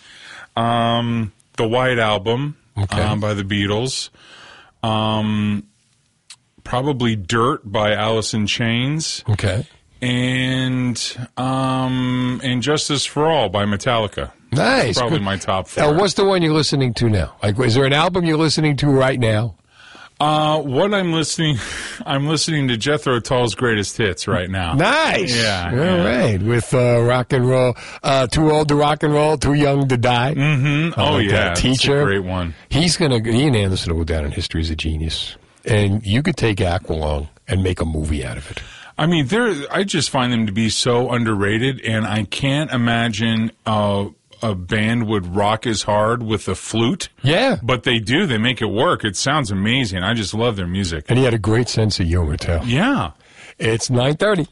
Um, 0.55 1.33
the 1.55 1.67
White 1.67 1.99
Album 1.99 2.57
Okay. 2.77 3.01
um, 3.01 3.19
by 3.19 3.33
the 3.33 3.43
Beatles. 3.43 4.09
Um, 4.81 5.67
probably 6.63 7.15
Dirt 7.15 7.61
by 7.63 7.93
Alice 7.93 8.33
in 8.33 8.47
Chains. 8.47 9.23
Okay. 9.29 9.67
And 10.01 11.17
um, 11.37 12.41
and 12.43 12.61
Justice 12.61 13.05
for 13.05 13.27
All 13.27 13.49
by 13.49 13.65
Metallica. 13.65 14.31
Nice. 14.51 14.97
Probably 14.97 15.19
Good. 15.19 15.25
my 15.25 15.37
top 15.37 15.67
four. 15.67 15.83
Now, 15.83 15.99
what's 15.99 16.13
the 16.15 16.25
one 16.25 16.41
you're 16.41 16.53
listening 16.53 16.93
to 16.95 17.09
now? 17.09 17.35
Like, 17.41 17.57
is 17.59 17.75
there 17.75 17.85
an 17.85 17.93
album 17.93 18.25
you're 18.25 18.37
listening 18.37 18.75
to 18.77 18.87
right 18.87 19.19
now? 19.19 19.55
Uh, 20.23 20.61
what 20.61 20.93
I'm 20.93 21.11
listening, 21.11 21.57
I'm 22.05 22.27
listening 22.27 22.69
to 22.69 22.77
Jethro 22.77 23.19
Tull's 23.19 23.55
greatest 23.55 23.97
hits 23.97 24.25
right 24.25 24.49
now. 24.49 24.73
Nice. 24.73 25.35
Yeah. 25.35 25.69
All 25.69 25.77
yeah. 25.77 26.05
right. 26.05 26.41
With 26.41 26.73
uh, 26.73 27.01
rock 27.01 27.33
and 27.33 27.45
roll, 27.45 27.75
uh, 28.03 28.27
too 28.27 28.49
old 28.49 28.69
to 28.69 28.75
rock 28.75 29.03
and 29.03 29.13
roll, 29.13 29.37
too 29.37 29.53
young 29.53 29.89
to 29.89 29.97
die. 29.97 30.33
Mm-hmm. 30.33 30.97
Oh 30.99 31.15
like 31.15 31.29
yeah, 31.29 31.53
teacher. 31.55 32.05
great 32.05 32.23
one. 32.23 32.55
He's 32.69 32.95
gonna. 32.95 33.17
Ian 33.17 33.53
Anderson 33.53 33.93
will 33.93 34.05
go 34.05 34.13
down 34.13 34.23
in 34.23 34.31
history 34.31 34.61
as 34.61 34.69
a 34.69 34.77
genius, 34.77 35.35
and 35.65 36.05
you 36.05 36.23
could 36.23 36.37
take 36.37 36.59
Aqualung 36.59 37.27
and 37.49 37.61
make 37.61 37.81
a 37.81 37.85
movie 37.85 38.25
out 38.25 38.37
of 38.37 38.49
it. 38.49 38.63
I 38.97 39.07
mean, 39.07 39.27
they're. 39.27 39.53
I 39.71 39.83
just 39.83 40.09
find 40.09 40.31
them 40.31 40.45
to 40.45 40.53
be 40.53 40.69
so 40.69 41.11
underrated, 41.11 41.81
and 41.81 42.05
I 42.07 42.23
can't 42.23 42.71
imagine 42.71 43.51
uh, 43.65 44.05
a 44.43 44.53
band 44.53 45.07
would 45.07 45.35
rock 45.35 45.65
as 45.65 45.83
hard 45.83 46.21
with 46.21 46.47
a 46.47 46.55
flute. 46.55 47.09
Yeah, 47.23 47.57
but 47.63 47.83
they 47.83 47.99
do. 47.99 48.25
They 48.27 48.37
make 48.37 48.61
it 48.61 48.67
work. 48.67 49.03
It 49.03 49.15
sounds 49.15 49.49
amazing. 49.49 50.03
I 50.03 50.13
just 50.13 50.33
love 50.33 50.55
their 50.57 50.67
music. 50.67 51.05
And 51.09 51.17
he 51.17 51.25
had 51.25 51.33
a 51.33 51.39
great 51.39 51.69
sense 51.69 51.99
of 51.99 52.05
humor 52.07 52.37
too. 52.37 52.59
Yeah. 52.65 53.11
It's 53.57 53.89
nine 53.89 54.17
thirty. 54.17 54.47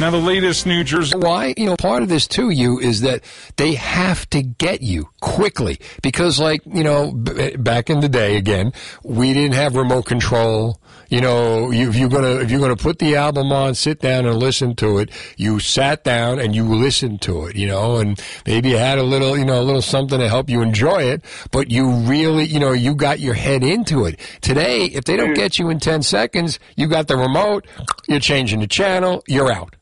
Now 0.00 0.10
the 0.12 0.18
latest 0.18 0.64
New 0.64 0.84
Jersey. 0.84 1.18
Why? 1.18 1.54
You 1.56 1.66
know, 1.66 1.76
part 1.76 2.04
of 2.04 2.08
this 2.08 2.28
too, 2.28 2.50
you 2.50 2.78
is 2.78 3.00
that 3.00 3.24
they 3.56 3.74
have 3.74 4.30
to 4.30 4.42
get 4.42 4.80
you 4.80 5.08
quickly 5.20 5.80
because, 6.02 6.38
like, 6.38 6.60
you 6.66 6.84
know, 6.84 7.10
b- 7.10 7.56
back 7.56 7.90
in 7.90 7.98
the 7.98 8.08
day, 8.08 8.36
again, 8.36 8.72
we 9.02 9.32
didn't 9.34 9.56
have 9.56 9.74
remote 9.74 10.04
control. 10.06 10.80
You 11.08 11.22
know, 11.22 11.70
you, 11.70 11.88
if 11.88 11.96
you're 11.96 12.10
gonna 12.10 12.36
if 12.40 12.50
you're 12.50 12.60
gonna 12.60 12.76
put 12.76 12.98
the 12.98 13.16
album 13.16 13.50
on, 13.50 13.74
sit 13.74 14.00
down 14.00 14.26
and 14.26 14.36
listen 14.36 14.74
to 14.76 14.98
it. 14.98 15.10
You 15.36 15.58
sat 15.58 16.04
down 16.04 16.38
and 16.38 16.54
you 16.54 16.64
listened 16.64 17.22
to 17.22 17.46
it. 17.46 17.56
You 17.56 17.66
know, 17.66 17.96
and 17.96 18.20
maybe 18.46 18.70
you 18.70 18.76
had 18.76 18.98
a 18.98 19.02
little, 19.02 19.36
you 19.38 19.44
know, 19.46 19.60
a 19.60 19.64
little 19.64 19.80
something 19.80 20.18
to 20.18 20.28
help 20.28 20.50
you 20.50 20.60
enjoy 20.60 21.04
it. 21.04 21.24
But 21.50 21.70
you 21.70 21.90
really, 21.90 22.44
you 22.44 22.60
know, 22.60 22.72
you 22.72 22.94
got 22.94 23.20
your 23.20 23.34
head 23.34 23.64
into 23.64 24.04
it. 24.04 24.20
Today, 24.42 24.84
if 24.84 25.04
they 25.04 25.16
don't 25.16 25.34
get 25.34 25.58
you 25.58 25.70
in 25.70 25.78
ten 25.78 26.02
seconds, 26.02 26.58
you 26.76 26.88
got 26.88 27.08
the 27.08 27.16
remote. 27.16 27.66
You're 28.06 28.20
changing 28.20 28.60
the 28.60 28.66
channel. 28.66 29.22
You're 29.26 29.50
out. 29.50 29.76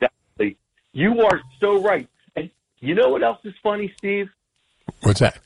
Exactly. 0.00 0.56
You 0.92 1.20
are 1.20 1.40
so 1.60 1.82
right. 1.82 2.08
And 2.34 2.50
you 2.80 2.94
know 2.94 3.08
what 3.08 3.22
else 3.22 3.40
is 3.44 3.54
funny, 3.62 3.92
Steve? 3.98 4.30
What's 5.02 5.20
that? 5.20 5.38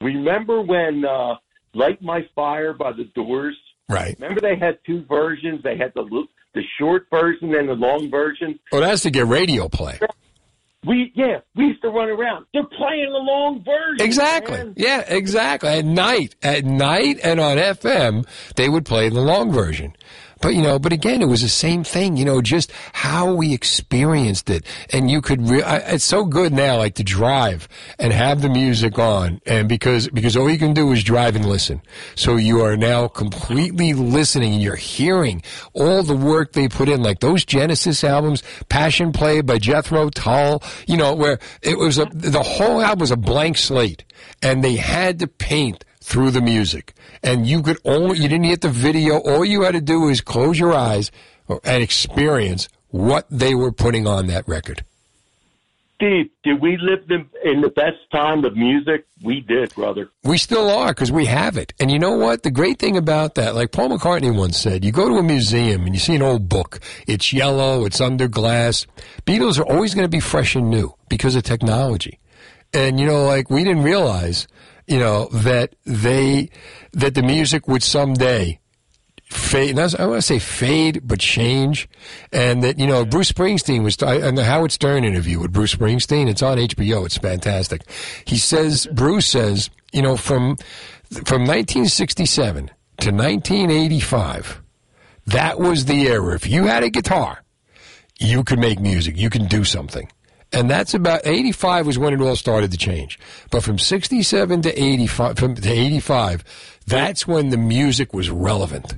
Remember 0.00 0.62
when 0.62 1.04
uh, 1.04 1.34
"Light 1.74 2.00
My 2.00 2.26
Fire" 2.34 2.72
by 2.72 2.92
the 2.92 3.04
Doors? 3.04 3.56
Right. 3.90 4.16
Remember 4.18 4.40
they 4.40 4.56
had 4.56 4.78
two 4.86 5.04
versions. 5.08 5.62
They 5.62 5.76
had 5.76 5.92
the 5.94 6.26
the 6.54 6.62
short 6.78 7.06
version 7.10 7.54
and 7.54 7.68
the 7.68 7.74
long 7.74 8.10
version. 8.10 8.58
Well, 8.72 8.80
that's 8.80 9.02
to 9.02 9.10
get 9.10 9.26
radio 9.26 9.68
play. 9.68 9.98
We 10.86 11.12
yeah, 11.14 11.40
we 11.54 11.64
used 11.64 11.82
to 11.82 11.90
run 11.90 12.08
around. 12.08 12.46
They're 12.54 12.64
playing 12.64 13.12
the 13.12 13.18
long 13.18 13.62
version. 13.62 14.06
Exactly. 14.06 14.56
man. 14.56 14.74
Yeah, 14.76 15.04
exactly. 15.06 15.68
At 15.68 15.84
night, 15.84 16.36
at 16.42 16.64
night, 16.64 17.20
and 17.22 17.38
on 17.38 17.58
FM, 17.58 18.26
they 18.56 18.68
would 18.70 18.86
play 18.86 19.10
the 19.10 19.20
long 19.20 19.52
version. 19.52 19.94
But 20.40 20.54
you 20.54 20.62
know, 20.62 20.78
but 20.78 20.92
again, 20.92 21.20
it 21.20 21.26
was 21.26 21.42
the 21.42 21.48
same 21.48 21.84
thing. 21.84 22.16
You 22.16 22.24
know, 22.24 22.40
just 22.40 22.72
how 22.92 23.34
we 23.34 23.52
experienced 23.52 24.48
it, 24.48 24.64
and 24.90 25.10
you 25.10 25.20
could. 25.20 25.48
Re- 25.48 25.62
I, 25.62 25.76
it's 25.78 26.04
so 26.04 26.24
good 26.24 26.52
now, 26.52 26.78
like 26.78 26.94
to 26.94 27.04
drive 27.04 27.68
and 27.98 28.12
have 28.12 28.40
the 28.40 28.48
music 28.48 28.98
on, 28.98 29.40
and 29.44 29.68
because 29.68 30.08
because 30.08 30.36
all 30.36 30.50
you 30.50 30.58
can 30.58 30.72
do 30.72 30.90
is 30.92 31.04
drive 31.04 31.36
and 31.36 31.44
listen. 31.44 31.82
So 32.14 32.36
you 32.36 32.62
are 32.62 32.76
now 32.76 33.06
completely 33.08 33.92
listening, 33.92 34.54
and 34.54 34.62
you're 34.62 34.76
hearing 34.76 35.42
all 35.74 36.02
the 36.02 36.16
work 36.16 36.52
they 36.52 36.68
put 36.68 36.88
in, 36.88 37.02
like 37.02 37.20
those 37.20 37.44
Genesis 37.44 38.02
albums, 38.02 38.42
Passion 38.70 39.12
Play 39.12 39.42
by 39.42 39.58
Jethro 39.58 40.08
Tull. 40.08 40.62
You 40.86 40.96
know, 40.96 41.14
where 41.14 41.38
it 41.60 41.78
was 41.78 41.98
a 41.98 42.06
the 42.06 42.42
whole 42.42 42.80
album 42.80 43.00
was 43.00 43.10
a 43.10 43.16
blank 43.16 43.58
slate, 43.58 44.04
and 44.42 44.64
they 44.64 44.76
had 44.76 45.18
to 45.18 45.26
paint 45.26 45.84
through 46.10 46.32
the 46.32 46.42
music. 46.42 46.92
And 47.22 47.46
you 47.46 47.62
could 47.62 47.78
only, 47.84 48.18
you 48.18 48.28
didn't 48.28 48.48
get 48.48 48.60
the 48.60 48.68
video. 48.68 49.18
All 49.18 49.44
you 49.44 49.62
had 49.62 49.74
to 49.74 49.80
do 49.80 50.08
is 50.08 50.20
close 50.20 50.58
your 50.58 50.74
eyes 50.74 51.10
and 51.48 51.82
experience 51.82 52.68
what 52.88 53.26
they 53.30 53.54
were 53.54 53.72
putting 53.72 54.06
on 54.06 54.26
that 54.26 54.46
record. 54.48 54.84
Steve, 55.94 56.30
did 56.42 56.62
we 56.62 56.78
live 56.78 57.10
in, 57.10 57.28
in 57.44 57.60
the 57.60 57.68
best 57.68 57.98
time 58.10 58.44
of 58.44 58.56
music? 58.56 59.06
We 59.22 59.40
did, 59.40 59.74
brother. 59.74 60.08
We 60.24 60.38
still 60.38 60.70
are 60.70 60.88
because 60.88 61.12
we 61.12 61.26
have 61.26 61.58
it. 61.58 61.74
And 61.78 61.90
you 61.90 61.98
know 61.98 62.16
what? 62.16 62.42
The 62.42 62.50
great 62.50 62.78
thing 62.78 62.96
about 62.96 63.34
that, 63.34 63.54
like 63.54 63.70
Paul 63.70 63.90
McCartney 63.90 64.34
once 64.34 64.56
said, 64.56 64.82
you 64.82 64.92
go 64.92 65.10
to 65.10 65.16
a 65.16 65.22
museum 65.22 65.84
and 65.84 65.94
you 65.94 66.00
see 66.00 66.16
an 66.16 66.22
old 66.22 66.48
book. 66.48 66.80
It's 67.06 67.34
yellow, 67.34 67.84
it's 67.84 68.00
under 68.00 68.28
glass. 68.28 68.86
Beatles 69.26 69.58
are 69.58 69.70
always 69.70 69.94
going 69.94 70.06
to 70.06 70.08
be 70.08 70.20
fresh 70.20 70.56
and 70.56 70.70
new 70.70 70.94
because 71.10 71.36
of 71.36 71.42
technology. 71.42 72.18
And 72.72 72.98
you 72.98 73.06
know, 73.06 73.26
like 73.26 73.50
we 73.50 73.62
didn't 73.62 73.82
realize, 73.82 74.48
you 74.90 74.98
know, 74.98 75.26
that 75.26 75.76
they, 75.84 76.50
that 76.92 77.14
the 77.14 77.22
music 77.22 77.68
would 77.68 77.82
someday 77.82 78.58
fade. 79.30 79.78
I 79.78 79.82
want 79.82 80.18
to 80.18 80.22
say 80.22 80.40
fade, 80.40 81.02
but 81.04 81.20
change. 81.20 81.88
And 82.32 82.64
that, 82.64 82.78
you 82.78 82.88
know, 82.88 83.04
Bruce 83.04 83.30
Springsteen 83.30 83.84
was, 83.84 83.96
in 84.02 84.34
the 84.34 84.44
Howard 84.44 84.72
Stern 84.72 85.04
interview 85.04 85.38
with 85.38 85.52
Bruce 85.52 85.74
Springsteen, 85.74 86.28
it's 86.28 86.42
on 86.42 86.58
HBO. 86.58 87.06
It's 87.06 87.16
fantastic. 87.16 87.82
He 88.24 88.36
says, 88.36 88.88
Bruce 88.92 89.28
says, 89.28 89.70
you 89.92 90.02
know, 90.02 90.16
from, 90.16 90.56
from 91.04 91.46
1967 91.46 92.66
to 92.66 93.10
1985, 93.12 94.60
that 95.26 95.60
was 95.60 95.84
the 95.84 96.08
era. 96.08 96.34
If 96.34 96.48
you 96.48 96.64
had 96.64 96.82
a 96.82 96.90
guitar, 96.90 97.44
you 98.18 98.42
could 98.42 98.58
make 98.58 98.80
music. 98.80 99.16
You 99.16 99.30
can 99.30 99.46
do 99.46 99.62
something. 99.62 100.10
And 100.52 100.68
that's 100.68 100.94
about 100.94 101.20
85 101.24 101.86
was 101.86 101.98
when 101.98 102.12
it 102.12 102.20
all 102.20 102.36
started 102.36 102.72
to 102.72 102.76
change. 102.76 103.18
But 103.50 103.62
from 103.62 103.78
67 103.78 104.62
to 104.62 104.82
85, 104.82 105.38
from, 105.38 105.54
to 105.54 105.70
85, 105.70 106.44
that's 106.86 107.26
when 107.26 107.50
the 107.50 107.56
music 107.56 108.12
was 108.12 108.30
relevant. 108.30 108.94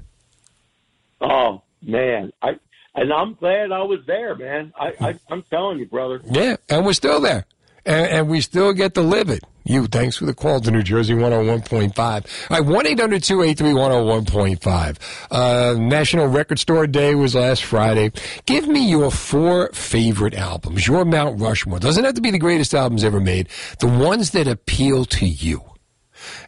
Oh 1.20 1.62
man, 1.82 2.32
I 2.42 2.58
and 2.94 3.12
I'm 3.12 3.34
glad 3.34 3.70
I 3.70 3.82
was 3.82 4.00
there, 4.06 4.34
man. 4.34 4.72
I, 4.78 4.92
I 5.00 5.18
I'm 5.30 5.42
telling 5.42 5.78
you, 5.78 5.86
brother. 5.86 6.20
Yeah, 6.30 6.56
and 6.68 6.84
we're 6.84 6.94
still 6.94 7.20
there. 7.20 7.46
And, 7.84 8.06
and 8.06 8.28
we 8.28 8.40
still 8.40 8.72
get 8.72 8.94
to 8.94 9.02
live 9.02 9.28
it. 9.28 9.42
You, 9.64 9.86
thanks 9.86 10.16
for 10.16 10.26
the 10.26 10.34
call 10.34 10.60
to 10.60 10.70
New 10.70 10.82
Jersey 10.82 11.14
101.5. 11.14 12.50
All 12.50 12.59
right, 12.59 12.66
1 12.66 12.86
800 12.86 13.22
283 13.22 13.72
101.5. 13.72 14.98
Uh, 15.30 15.78
National 15.78 16.26
Record 16.26 16.59
Store 16.59 16.86
Day 16.86 17.14
was 17.14 17.34
last 17.34 17.64
Friday. 17.64 18.10
Give 18.44 18.66
me 18.66 18.88
your 18.88 19.10
four 19.10 19.70
favorite 19.72 20.34
albums, 20.34 20.86
your 20.86 21.04
Mount 21.04 21.40
Rushmore. 21.40 21.78
Doesn't 21.78 22.04
have 22.04 22.14
to 22.14 22.20
be 22.20 22.32
the 22.32 22.38
greatest 22.38 22.74
albums 22.74 23.04
ever 23.04 23.20
made, 23.20 23.48
the 23.78 23.86
ones 23.86 24.30
that 24.32 24.48
appeal 24.48 25.04
to 25.06 25.26
you. 25.26 25.62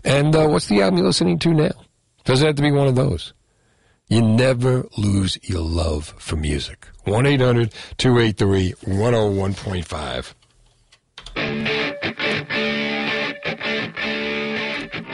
And 0.03 0.35
uh, 0.35 0.49
what's 0.49 0.67
the 0.67 0.83
album 0.83 0.99
you're 0.99 1.07
listening 1.07 1.39
to 1.41 1.55
now? 1.55 1.73
Doesn't 2.25 2.47
have 2.47 2.57
to 2.57 2.63
be 2.63 2.73
one 2.73 2.89
of 2.89 2.97
those. 2.97 3.33
You 4.09 4.23
never 4.23 4.87
lose 4.99 5.39
your 5.43 5.63
love 5.63 6.15
for 6.19 6.37
music. 6.37 6.89
1 7.05 7.27
800 7.27 7.73
283 7.97 8.73
101.5. 8.73 10.35
Thank 11.35 11.69
you. 11.69 11.74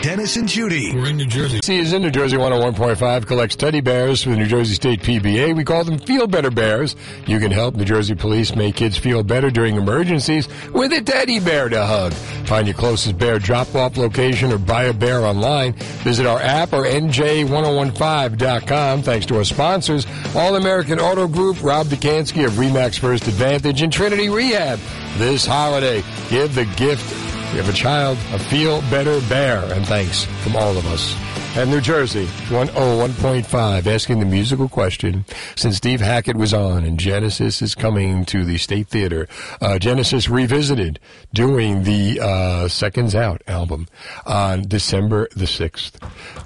Dennis 0.03 0.37
and 0.37 0.49
Judy. 0.49 0.95
We're 0.95 1.11
in 1.11 1.19
New 1.19 1.27
Jersey. 1.27 1.61
See, 1.63 1.79
is 1.79 1.93
in 1.93 2.01
New 2.01 2.11
Jersey 2.11 2.39
101.5, 2.39 3.27
collects 3.27 3.55
teddy 3.55 3.83
bears 3.83 4.23
for 4.23 4.31
the 4.31 4.37
New 4.37 4.47
Jersey 4.47 4.73
State 4.73 5.03
PBA. 5.03 5.55
We 5.55 5.63
call 5.63 5.85
them 5.85 5.99
Feel 5.99 6.27
Better 6.27 6.51
Bears. 6.51 6.97
You 7.27 7.39
can 7.39 7.51
help 7.51 7.75
New 7.75 7.85
Jersey 7.85 8.15
police 8.15 8.57
make 8.57 8.77
kids 8.77 8.97
feel 8.97 9.23
better 9.23 9.51
during 9.51 9.77
emergencies 9.77 10.49
with 10.73 10.95
a 10.95 11.03
teddy 11.03 11.39
bear 11.39 11.69
to 11.69 11.85
hug. 11.85 12.15
Find 12.15 12.67
your 12.67 12.77
closest 12.77 13.19
bear 13.19 13.39
drop 13.39 13.75
off 13.75 13.99
location 13.99 14.51
or 14.53 14.59
buy 14.59 14.85
a 14.85 14.95
bear 14.95 15.21
online. 15.21 15.75
Visit 16.03 16.25
our 16.25 16.41
app 16.41 16.73
or 16.73 16.85
NJ1015.com. 16.85 19.03
Thanks 19.03 19.27
to 19.27 19.37
our 19.37 19.45
sponsors, 19.45 20.07
All 20.35 20.57
American 20.57 20.99
Auto 20.99 21.29
Group, 21.29 21.63
Rob 21.63 21.89
Dekanski 21.89 22.47
of 22.47 22.53
Remax 22.53 22.99
First 22.99 23.29
Advantage, 23.29 23.83
and 23.83 23.93
Trinity 23.93 24.31
Rehab. 24.31 24.79
This 25.19 25.45
holiday, 25.45 26.03
give 26.31 26.55
the 26.55 26.65
gift 26.77 27.05
you 27.53 27.57
have 27.57 27.69
a 27.69 27.73
child, 27.73 28.17
a 28.33 28.39
feel 28.39 28.81
better 28.83 29.21
bear, 29.29 29.65
and 29.75 29.85
thanks 29.87 30.25
from 30.43 30.55
all 30.57 30.77
of 30.77 30.87
us. 30.87 31.17
And 31.57 31.69
New 31.69 31.81
Jersey, 31.81 32.27
101.5, 32.49 33.87
asking 33.87 34.21
the 34.21 34.25
musical 34.25 34.69
question. 34.69 35.25
Since 35.57 35.79
Steve 35.79 36.01
Hackett 36.01 36.37
was 36.37 36.55
on 36.55 36.85
and 36.85 36.97
Genesis 36.97 37.61
is 37.61 37.75
coming 37.75 38.25
to 38.27 38.45
the 38.45 38.57
State 38.57 38.87
Theater, 38.87 39.27
uh, 39.61 39.81
Genesis 39.81 40.29
revisited 40.29 41.01
doing 41.35 41.83
the 41.83 42.21
uh, 42.21 42.69
Seconds 42.69 43.17
Out 43.17 43.43
album 43.49 43.89
on 44.25 44.63
December 44.63 45.27
the 45.35 45.47
6th. 45.47 45.95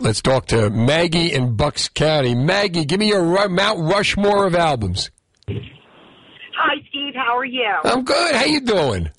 Let's 0.01 0.23
talk 0.23 0.47
to 0.47 0.71
Maggie 0.71 1.35
in 1.35 1.55
Bucks 1.55 1.91
County. 1.91 2.35
Maggie, 2.35 2.87
give 2.87 2.99
me 2.99 3.09
your 3.09 3.51
Mount 3.51 3.81
Rushmore 3.81 4.47
of 4.47 4.55
albums. 4.55 5.11
Hi, 5.49 6.77
Steve. 6.89 7.15
How 7.15 7.37
are 7.37 7.45
you? 7.45 7.75
I'm 7.85 8.05
good. 8.05 8.35
How 8.35 8.47
you 8.47 8.61
doing? 8.63 9.11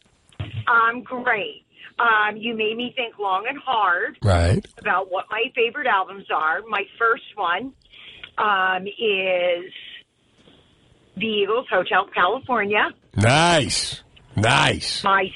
I'm 0.67 1.03
great. 1.03 1.64
Um, 1.97 2.35
you 2.37 2.55
made 2.55 2.75
me 2.75 2.91
think 2.95 3.17
long 3.19 3.45
and 3.47 3.57
hard 3.57 4.17
Right. 4.21 4.65
about 4.77 5.09
what 5.11 5.25
my 5.31 5.43
favorite 5.55 5.87
albums 5.87 6.25
are. 6.33 6.61
My 6.67 6.83
first 6.99 7.23
one 7.35 7.71
um, 8.37 8.85
is 8.87 9.71
the 11.15 11.25
Eagles 11.25 11.67
Hotel 11.69 12.05
California. 12.13 12.89
Nice. 13.15 14.01
Nice. 14.35 15.03
My 15.03 15.31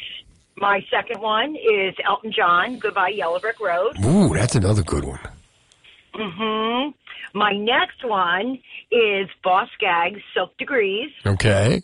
my 0.57 0.85
second 0.91 1.21
one 1.21 1.55
is 1.55 1.95
Elton 2.05 2.33
John 2.35 2.79
Goodbye 2.79 3.13
Yellow 3.15 3.39
Brick 3.39 3.61
Road. 3.61 3.95
Ooh, 4.03 4.33
that's 4.33 4.55
another 4.55 4.83
good 4.83 5.05
one. 5.05 5.19
Mm-hmm. 6.13 6.89
My 7.37 7.53
next 7.53 8.03
one 8.03 8.59
is 8.91 9.29
Boz 9.41 9.69
Scaggs 9.75 10.19
Silk 10.33 10.57
Degrees. 10.57 11.11
Okay. 11.25 11.81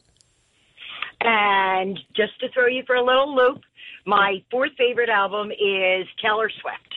And 1.22 1.98
just 2.14 2.38
to 2.42 2.50
throw 2.50 2.68
you 2.68 2.84
for 2.86 2.96
a 2.96 3.04
little 3.04 3.34
loop, 3.34 3.62
my 4.06 4.44
fourth 4.52 4.72
favorite 4.78 5.10
album 5.10 5.52
is 5.52 6.08
Taylor 6.22 6.50
Swift. 6.62 6.96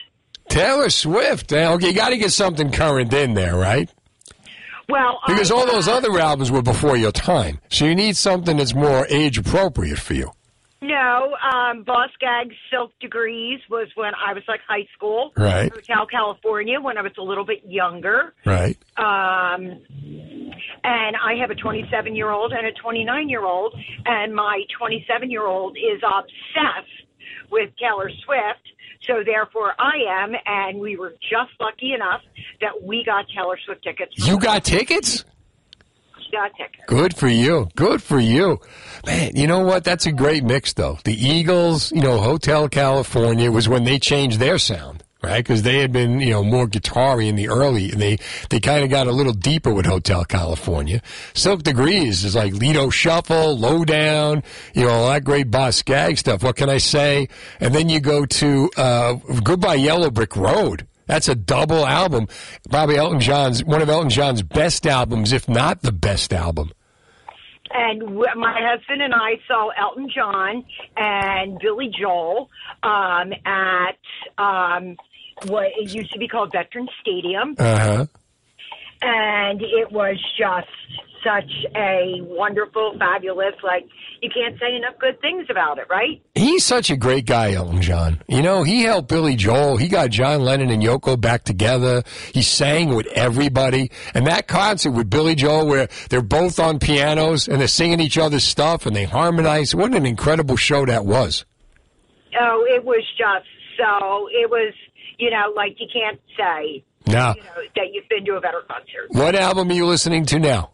Taylor 0.49 0.89
Swift. 0.89 1.51
Okay, 1.53 1.87
you 1.87 1.93
got 1.93 2.09
to 2.09 2.17
get 2.17 2.31
something 2.31 2.71
current 2.71 3.13
in 3.13 3.33
there, 3.33 3.55
right? 3.55 3.89
Well, 4.87 5.19
Because 5.27 5.51
I, 5.51 5.55
all 5.55 5.67
those 5.67 5.87
other 5.87 6.17
albums 6.19 6.49
were 6.49 6.63
before 6.63 6.97
your 6.97 7.11
time. 7.11 7.59
So 7.69 7.85
you 7.85 7.93
need 7.93 8.17
something 8.17 8.57
that's 8.57 8.73
more 8.73 9.05
age 9.09 9.37
appropriate 9.37 9.99
for 9.99 10.15
you. 10.15 10.31
No, 10.81 11.35
um, 11.43 11.83
Boz 11.83 12.09
Scaggs 12.13 12.55
Silk 12.71 12.91
Degrees 13.01 13.59
was 13.69 13.89
when 13.95 14.13
I 14.15 14.33
was 14.33 14.43
like 14.47 14.61
high 14.67 14.87
school. 14.95 15.33
Right. 15.37 15.71
Hotel 15.71 16.07
California 16.07 16.79
when 16.79 16.97
I 16.97 17.01
was 17.01 17.11
a 17.19 17.21
little 17.21 17.45
bit 17.45 17.63
younger. 17.67 18.33
Right. 18.45 18.77
Um, 18.97 19.81
and 20.83 21.15
I 21.17 21.35
have 21.41 21.51
a 21.51 21.55
27 21.55 22.15
year 22.15 22.29
old 22.31 22.53
and 22.53 22.65
a 22.65 22.71
29 22.71 23.29
year 23.29 23.43
old, 23.43 23.75
and 24.05 24.33
my 24.33 24.63
27 24.77 25.29
year 25.29 25.45
old 25.45 25.77
is 25.77 26.01
obsessed 26.01 26.98
with 27.51 27.69
Taylor 27.79 28.09
Swift. 28.25 28.65
So 29.07 29.23
therefore, 29.25 29.73
I 29.79 30.23
am, 30.23 30.33
and 30.45 30.79
we 30.79 30.97
were 30.97 31.13
just 31.21 31.51
lucky 31.59 31.93
enough 31.93 32.21
that 32.61 32.83
we 32.83 33.03
got 33.05 33.25
Taylor 33.35 33.57
Swift 33.65 33.83
tickets. 33.83 34.13
You 34.17 34.37
got 34.39 34.63
tickets? 34.63 35.25
Got 36.31 36.51
tickets. 36.55 36.83
Good 36.85 37.15
for 37.17 37.27
you. 37.27 37.69
Good 37.75 38.03
for 38.03 38.19
you. 38.19 38.59
Man, 39.05 39.31
you 39.35 39.47
know 39.47 39.61
what? 39.61 39.83
That's 39.83 40.05
a 40.05 40.11
great 40.11 40.43
mix, 40.43 40.73
though. 40.73 40.99
The 41.03 41.13
Eagles, 41.13 41.91
you 41.91 42.01
know, 42.01 42.19
Hotel 42.19 42.69
California 42.69 43.51
was 43.51 43.67
when 43.67 43.83
they 43.83 43.97
changed 43.97 44.39
their 44.39 44.59
sound, 44.59 45.03
right? 45.21 45.37
Because 45.37 45.63
they 45.63 45.79
had 45.79 45.91
been, 45.91 46.19
you 46.19 46.31
know, 46.31 46.43
more 46.43 46.67
guitar 46.67 47.21
in 47.21 47.35
the 47.35 47.49
early, 47.49 47.91
and 47.91 48.01
they, 48.01 48.17
they 48.49 48.59
kind 48.59 48.83
of 48.83 48.89
got 48.89 49.07
a 49.07 49.11
little 49.11 49.33
deeper 49.33 49.73
with 49.73 49.85
Hotel 49.85 50.23
California. 50.23 51.01
Silk 51.33 51.63
Degrees 51.63 52.23
is 52.23 52.35
like 52.35 52.53
Lido 52.53 52.89
Shuffle, 52.89 53.57
Lowdown, 53.57 54.43
you 54.73 54.85
know, 54.85 54.91
all 54.91 55.09
that 55.09 55.23
great 55.23 55.51
Boz 55.51 55.75
Scaggs 55.75 56.21
stuff. 56.21 56.43
What 56.43 56.55
can 56.55 56.69
I 56.69 56.77
say? 56.77 57.27
And 57.59 57.73
then 57.73 57.89
you 57.89 57.99
go 57.99 58.25
to 58.25 58.69
uh, 58.77 59.13
Goodbye 59.43 59.75
Yellow 59.75 60.09
Brick 60.09 60.35
Road. 60.35 60.87
That's 61.05 61.27
a 61.27 61.35
double 61.35 61.87
album. 61.87 62.27
Probably 62.69 62.95
Elton 62.95 63.19
John's 63.19 63.63
one 63.63 63.81
of 63.81 63.89
Elton 63.89 64.11
John's 64.11 64.43
best 64.43 64.85
albums, 64.85 65.33
if 65.33 65.49
not 65.49 65.81
the 65.81 65.91
best 65.91 66.31
album. 66.31 66.71
And 67.71 68.15
my 68.15 68.59
husband 68.61 69.01
and 69.01 69.13
I 69.13 69.39
saw 69.47 69.69
Elton 69.69 70.09
John 70.13 70.63
and 70.97 71.59
Billy 71.59 71.91
Joel 71.99 72.49
um, 72.83 73.33
at 73.45 73.97
um, 74.37 74.97
what 75.47 75.67
it 75.77 75.93
used 75.93 76.11
to 76.13 76.19
be 76.19 76.27
called 76.27 76.51
Veterans 76.51 76.89
Stadium, 77.01 77.55
Uh 77.57 77.79
huh. 77.79 78.05
and 79.01 79.61
it 79.61 79.91
was 79.91 80.17
just 80.37 80.67
such 81.23 81.51
a 81.75 82.21
wonderful, 82.21 82.95
fabulous. 82.97 83.53
Like 83.61 83.83
you 84.21 84.29
can't 84.33 84.57
say 84.57 84.73
enough 84.75 84.97
good 84.99 85.19
things 85.19 85.47
about 85.49 85.77
it, 85.77 85.85
right? 85.89 86.21
He's 86.33 86.63
such 86.63 86.89
a 86.89 86.95
great 86.95 87.25
guy, 87.25 87.53
Elton 87.53 87.81
John. 87.81 88.21
You 88.29 88.41
know, 88.41 88.63
he 88.63 88.83
helped 88.83 89.09
Billy 89.09 89.35
Joel. 89.35 89.75
He 89.75 89.89
got 89.89 90.11
John 90.11 90.41
Lennon 90.41 90.69
and 90.69 90.81
Yoko 90.81 91.19
back 91.19 91.43
together. 91.43 92.03
He 92.33 92.41
sang 92.41 92.95
with 92.95 93.07
everybody. 93.07 93.91
And 94.13 94.27
that 94.27 94.47
concert 94.47 94.91
with 94.91 95.09
Billy 95.09 95.35
Joel, 95.35 95.67
where 95.67 95.89
they're 96.09 96.21
both 96.21 96.57
on 96.57 96.79
pianos 96.79 97.49
and 97.49 97.59
they're 97.59 97.67
singing 97.67 97.99
each 97.99 98.17
other's 98.17 98.45
stuff 98.45 98.85
and 98.85 98.95
they 98.95 99.03
harmonize. 99.05 99.75
What 99.75 99.93
an 99.93 100.05
incredible 100.05 100.55
show 100.55 100.85
that 100.85 101.05
was. 101.05 101.43
Oh, 102.39 102.65
it 102.69 102.85
was 102.85 103.03
just 103.17 103.45
so. 103.77 104.27
It 104.31 104.49
was, 104.49 104.73
you 105.19 105.29
know, 105.29 105.53
like 105.55 105.75
you 105.79 105.87
can't 105.91 106.19
say 106.37 106.83
Now, 107.07 107.35
you 107.35 107.43
know, 107.43 107.61
that 107.75 107.87
you've 107.93 108.07
been 108.09 108.25
to 108.25 108.35
a 108.37 108.41
better 108.41 108.61
concert. 108.67 109.07
what 109.11 109.35
album 109.35 109.69
are 109.69 109.73
you 109.73 109.85
listening 109.85 110.25
to 110.27 110.39
now? 110.39 110.71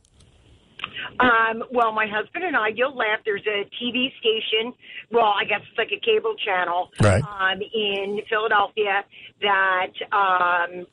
Um, 1.19 1.63
well, 1.71 1.93
my 1.93 2.07
husband 2.07 2.43
and 2.43 2.55
I, 2.55 2.69
you'll 2.75 2.95
laugh. 2.95 3.19
There's 3.25 3.45
a 3.47 3.63
TV 3.81 4.07
station. 4.19 4.73
Well, 5.11 5.31
I 5.39 5.45
guess 5.45 5.61
it's 5.69 5.77
like 5.77 5.91
a 5.95 5.99
cable 6.03 6.35
channel 6.43 6.89
Right. 7.01 7.23
um, 7.23 7.59
in 7.61 8.19
Philadelphia 8.29 9.03
that 9.41 9.93
um, 10.11 10.85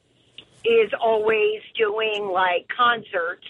is 0.65 0.93
always 1.01 1.61
doing 1.77 2.31
like 2.33 2.69
concerts, 2.77 3.47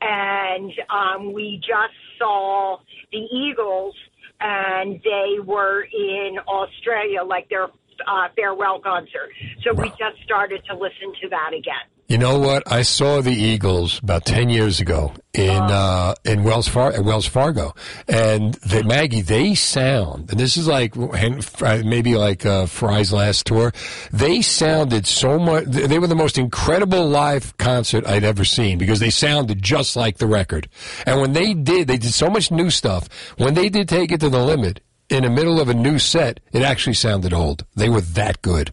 and 0.00 0.72
um, 0.90 1.32
we 1.32 1.58
just 1.60 1.94
saw 2.18 2.78
the 3.12 3.18
Eagles, 3.18 3.94
and 4.40 5.00
they 5.04 5.38
were 5.44 5.82
in 5.82 6.38
Australia, 6.48 7.22
like 7.24 7.48
their 7.48 7.68
uh, 8.06 8.28
farewell 8.36 8.80
concert. 8.80 9.30
So 9.62 9.74
we 9.74 9.88
just 9.90 10.22
started 10.24 10.62
to 10.70 10.76
listen 10.76 11.12
to 11.22 11.28
that 11.30 11.52
again. 11.52 11.86
You 12.08 12.18
know 12.18 12.38
what? 12.38 12.70
I 12.70 12.82
saw 12.82 13.20
the 13.20 13.32
Eagles 13.32 13.98
about 13.98 14.24
ten 14.24 14.48
years 14.48 14.78
ago 14.78 15.12
in 15.34 15.50
uh, 15.50 16.14
in 16.24 16.44
Wells 16.44 16.68
Far 16.68 16.92
at 16.92 17.04
Wells 17.04 17.26
Fargo, 17.26 17.74
and 18.06 18.54
the, 18.54 18.84
Maggie 18.84 19.22
they 19.22 19.56
sound. 19.56 20.30
And 20.30 20.38
this 20.38 20.56
is 20.56 20.68
like 20.68 20.94
maybe 20.94 22.14
like 22.14 22.46
uh, 22.46 22.66
Frey's 22.66 23.12
last 23.12 23.46
tour. 23.46 23.72
They 24.12 24.40
sounded 24.40 25.08
so 25.08 25.36
much. 25.40 25.64
They 25.64 25.98
were 25.98 26.06
the 26.06 26.14
most 26.14 26.38
incredible 26.38 27.08
live 27.08 27.58
concert 27.58 28.06
I'd 28.06 28.22
ever 28.22 28.44
seen 28.44 28.78
because 28.78 29.00
they 29.00 29.10
sounded 29.10 29.60
just 29.60 29.96
like 29.96 30.18
the 30.18 30.28
record. 30.28 30.68
And 31.06 31.20
when 31.20 31.32
they 31.32 31.54
did, 31.54 31.88
they 31.88 31.98
did 31.98 32.12
so 32.12 32.30
much 32.30 32.52
new 32.52 32.70
stuff. 32.70 33.08
When 33.36 33.54
they 33.54 33.68
did 33.68 33.88
take 33.88 34.12
it 34.12 34.20
to 34.20 34.28
the 34.28 34.44
limit 34.44 34.80
in 35.08 35.22
the 35.22 35.30
middle 35.30 35.60
of 35.60 35.68
a 35.68 35.74
new 35.74 35.98
set, 35.98 36.40
it 36.52 36.62
actually 36.62 36.94
sounded 36.94 37.32
old. 37.32 37.64
They 37.74 37.88
were 37.88 38.00
that 38.00 38.42
good. 38.42 38.72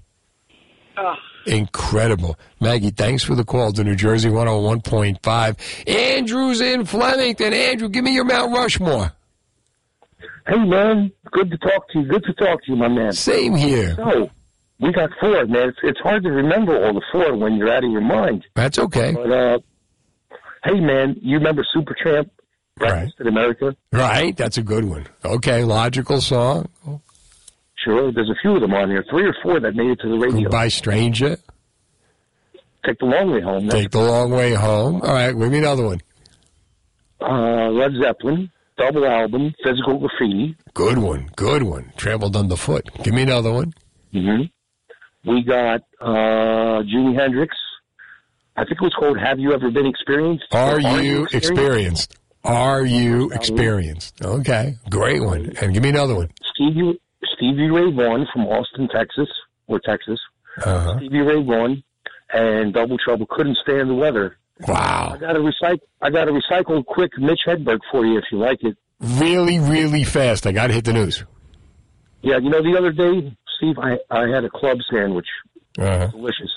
Ugh. 0.98 1.18
Incredible. 1.46 2.38
Maggie, 2.62 2.92
thanks 2.92 3.24
for 3.24 3.36
the 3.36 3.44
call 3.44 3.74
to 3.74 3.84
New 3.84 3.96
Jersey 3.96 4.30
101.5. 4.30 5.90
Andrew's 5.90 6.62
in 6.62 6.86
Flemington. 6.86 7.54
Andrew, 7.54 7.90
give 7.90 8.04
me 8.04 8.14
your 8.14 8.24
Mount 8.24 8.54
Rushmore. 8.54 9.12
Hey 10.48 10.58
man, 10.58 11.12
good 11.32 11.50
to 11.52 11.58
talk 11.58 11.90
to 11.90 12.00
you. 12.00 12.06
Good 12.06 12.24
to 12.26 12.34
talk 12.34 12.64
to 12.64 12.72
you, 12.72 12.76
my 12.76 12.90
man. 12.90 13.14
Same 13.14 13.56
here. 13.56 13.96
So, 13.96 14.30
we 14.80 14.92
got 14.92 15.10
four, 15.20 15.46
man. 15.46 15.70
It's, 15.70 15.78
it's 15.84 16.00
hard 16.00 16.24
to 16.24 16.32
remember 16.32 16.86
all 16.86 16.94
the 16.94 17.02
four 17.12 17.36
when 17.38 17.56
you're 17.56 17.72
out 17.72 17.86
of 17.86 17.92
your 17.92 18.02
mind. 18.02 18.46
That's 18.54 18.78
okay. 18.78 19.14
But 19.14 19.32
uh, 19.32 19.60
hey 20.66 20.80
man, 20.80 21.16
you 21.22 21.38
remember 21.38 21.66
Supertramp? 21.76 22.30
Breakfast 22.78 23.16
in 23.20 23.28
America. 23.28 23.76
Right, 23.92 24.36
that's 24.36 24.58
a 24.58 24.64
good 24.64 24.86
one. 24.86 25.08
Okay, 25.24 25.64
logical 25.64 26.22
song. 26.22 26.70
Sure, 27.84 28.12
there's 28.12 28.30
a 28.30 28.36
few 28.42 28.56
of 28.56 28.62
them 28.62 28.74
on 28.74 28.90
here, 28.90 29.04
three 29.10 29.26
or 29.26 29.36
four 29.44 29.60
that 29.60 29.76
made 29.76 29.90
it 29.92 30.00
to 30.02 30.10
the 30.10 30.18
radio. 30.18 30.50
By 30.50 30.70
Stranger. 30.70 31.38
take 32.86 32.98
the 33.00 33.06
long 33.06 33.32
way 33.32 33.42
home. 33.42 33.70
Take 33.70 33.92
the 33.92 34.00
long 34.02 34.32
way 34.32 34.54
home. 34.54 35.02
All 35.02 35.14
right, 35.14 35.32
give 35.38 35.52
me 35.52 35.58
another 35.60 35.84
one. 35.86 36.02
Uh, 37.22 37.70
Led 37.70 37.92
Zeppelin, 38.02 38.50
double 38.78 39.06
album, 39.06 39.54
Physical 39.64 40.00
Graffiti. 40.00 40.56
Good 40.74 40.98
one. 40.98 41.30
Good 41.36 41.64
one. 41.64 41.92
Trampled 41.98 42.36
underfoot. 42.36 42.90
Give 43.04 43.14
me 43.14 43.22
another 43.24 43.52
one. 43.52 43.74
hmm 44.12 44.44
We 45.26 45.44
got 45.44 45.82
uh, 46.02 46.82
Jimi 46.84 47.18
Hendrix. 47.20 47.56
I 48.56 48.62
think 48.66 48.74
it 48.74 48.82
was 48.82 48.94
called 48.98 49.18
"Have 49.20 49.40
You 49.40 49.54
Ever 49.54 49.72
Been 49.72 49.86
Experienced?" 49.88 50.46
Are 50.52 50.80
you 50.80 51.28
experienced? 51.34 52.16
Are 52.44 52.86
you 52.86 53.32
experienced? 53.32 54.24
Okay, 54.24 54.76
great 54.90 55.24
one. 55.24 55.54
And 55.62 55.74
give 55.74 55.84
me 55.84 55.90
another 55.90 56.16
one. 56.16 56.30
Stevie 56.54 57.00
Stevie 57.36 57.70
Ray 57.70 57.92
Vaughan 57.92 58.28
from 58.34 58.48
Austin, 58.48 58.90
Texas, 58.94 59.30
or 59.68 59.80
Texas. 59.80 60.20
Uh-huh. 60.58 60.98
Stevie 60.98 61.20
Ray 61.20 61.42
Vaughan 61.42 61.84
and 62.34 62.74
Double 62.74 62.98
Trouble 62.98 63.26
couldn't 63.30 63.58
stand 63.64 63.90
the 63.90 63.96
weather. 63.96 64.38
Wow. 64.68 65.14
I 65.16 65.18
got 65.18 65.34
to 65.34 65.40
recycle. 65.40 65.82
I 66.02 66.10
got 66.10 66.26
to 66.26 66.32
recycle 66.32 66.86
quick 66.86 67.12
Mitch 67.18 67.42
Hedberg 67.48 67.80
for 67.92 68.06
you 68.06 68.18
if 68.18 68.26
you 68.32 68.40
like 68.40 68.64
it. 68.64 68.78
Really, 69.00 69.60
really 69.60 70.04
fast. 70.04 70.46
I 70.46 70.52
got 70.52 70.68
to 70.68 70.74
hit 70.74 70.86
the 70.86 70.94
news. 70.94 71.24
Yeah, 72.22 72.38
you 72.38 72.50
know 72.50 72.62
the 72.62 72.78
other 72.78 72.92
day, 72.92 73.36
Steve, 73.58 73.76
I 73.78 73.98
I 74.10 74.28
had 74.30 74.46
a 74.46 74.50
club 74.50 74.78
sandwich. 74.92 75.28
Uh-huh. 75.78 76.08
Delicious. 76.08 76.52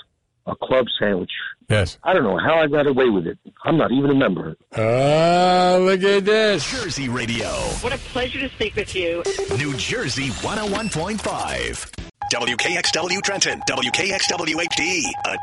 A 0.47 0.55
club 0.55 0.85
sandwich. 0.99 1.31
Yes. 1.69 1.97
I 2.03 2.13
don't 2.13 2.23
know 2.23 2.37
how 2.37 2.55
I 2.55 2.67
got 2.67 2.87
away 2.87 3.09
with 3.09 3.27
it. 3.27 3.37
I'm 3.65 3.77
not 3.77 3.91
even 3.91 4.09
a 4.09 4.15
member. 4.15 4.55
Oh, 4.77 5.79
look 5.85 6.01
at 6.03 6.23
this. 6.23 6.71
Jersey 6.71 7.09
Radio. 7.09 7.49
What 7.81 7.93
a 7.93 7.97
pleasure 7.97 8.39
to 8.39 8.49
speak 8.55 8.75
with 8.75 8.95
you. 8.95 9.23
New 9.57 9.75
Jersey 9.75 10.29
101.5. 10.29 11.91
WKXW 12.33 13.21
Trenton. 13.21 13.61
WKXW 13.69 14.55
HD. 14.55 15.03
A 15.25 15.37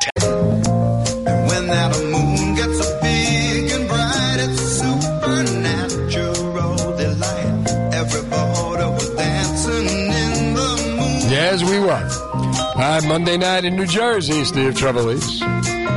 Right, 12.85 13.03
Monday 13.09 13.39
night 13.39 13.65
in 13.65 13.77
New 13.77 13.87
Jersey, 13.87 14.45
Steve 14.45 14.75
Trevelise. 14.75 15.41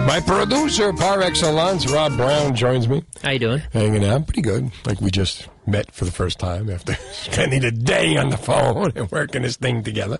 My 0.07 0.21
producer, 0.21 0.93
par 0.93 1.21
excellence, 1.21 1.85
Rob 1.91 2.15
Brown, 2.15 2.55
joins 2.55 2.87
me. 2.87 3.03
How 3.21 3.31
you 3.31 3.39
doing? 3.39 3.61
Hanging 3.73 4.05
out. 4.05 4.25
Pretty 4.25 4.41
good. 4.41 4.71
Like 4.85 5.01
we 5.01 5.11
just 5.11 5.49
met 5.65 5.91
for 5.91 6.05
the 6.05 6.11
first 6.11 6.39
time 6.39 6.69
after 6.69 6.93
spending 7.11 7.65
a 7.65 7.71
day 7.71 8.15
on 8.15 8.29
the 8.29 8.37
phone 8.37 8.93
and 8.95 9.11
working 9.11 9.41
this 9.41 9.57
thing 9.57 9.83
together. 9.83 10.17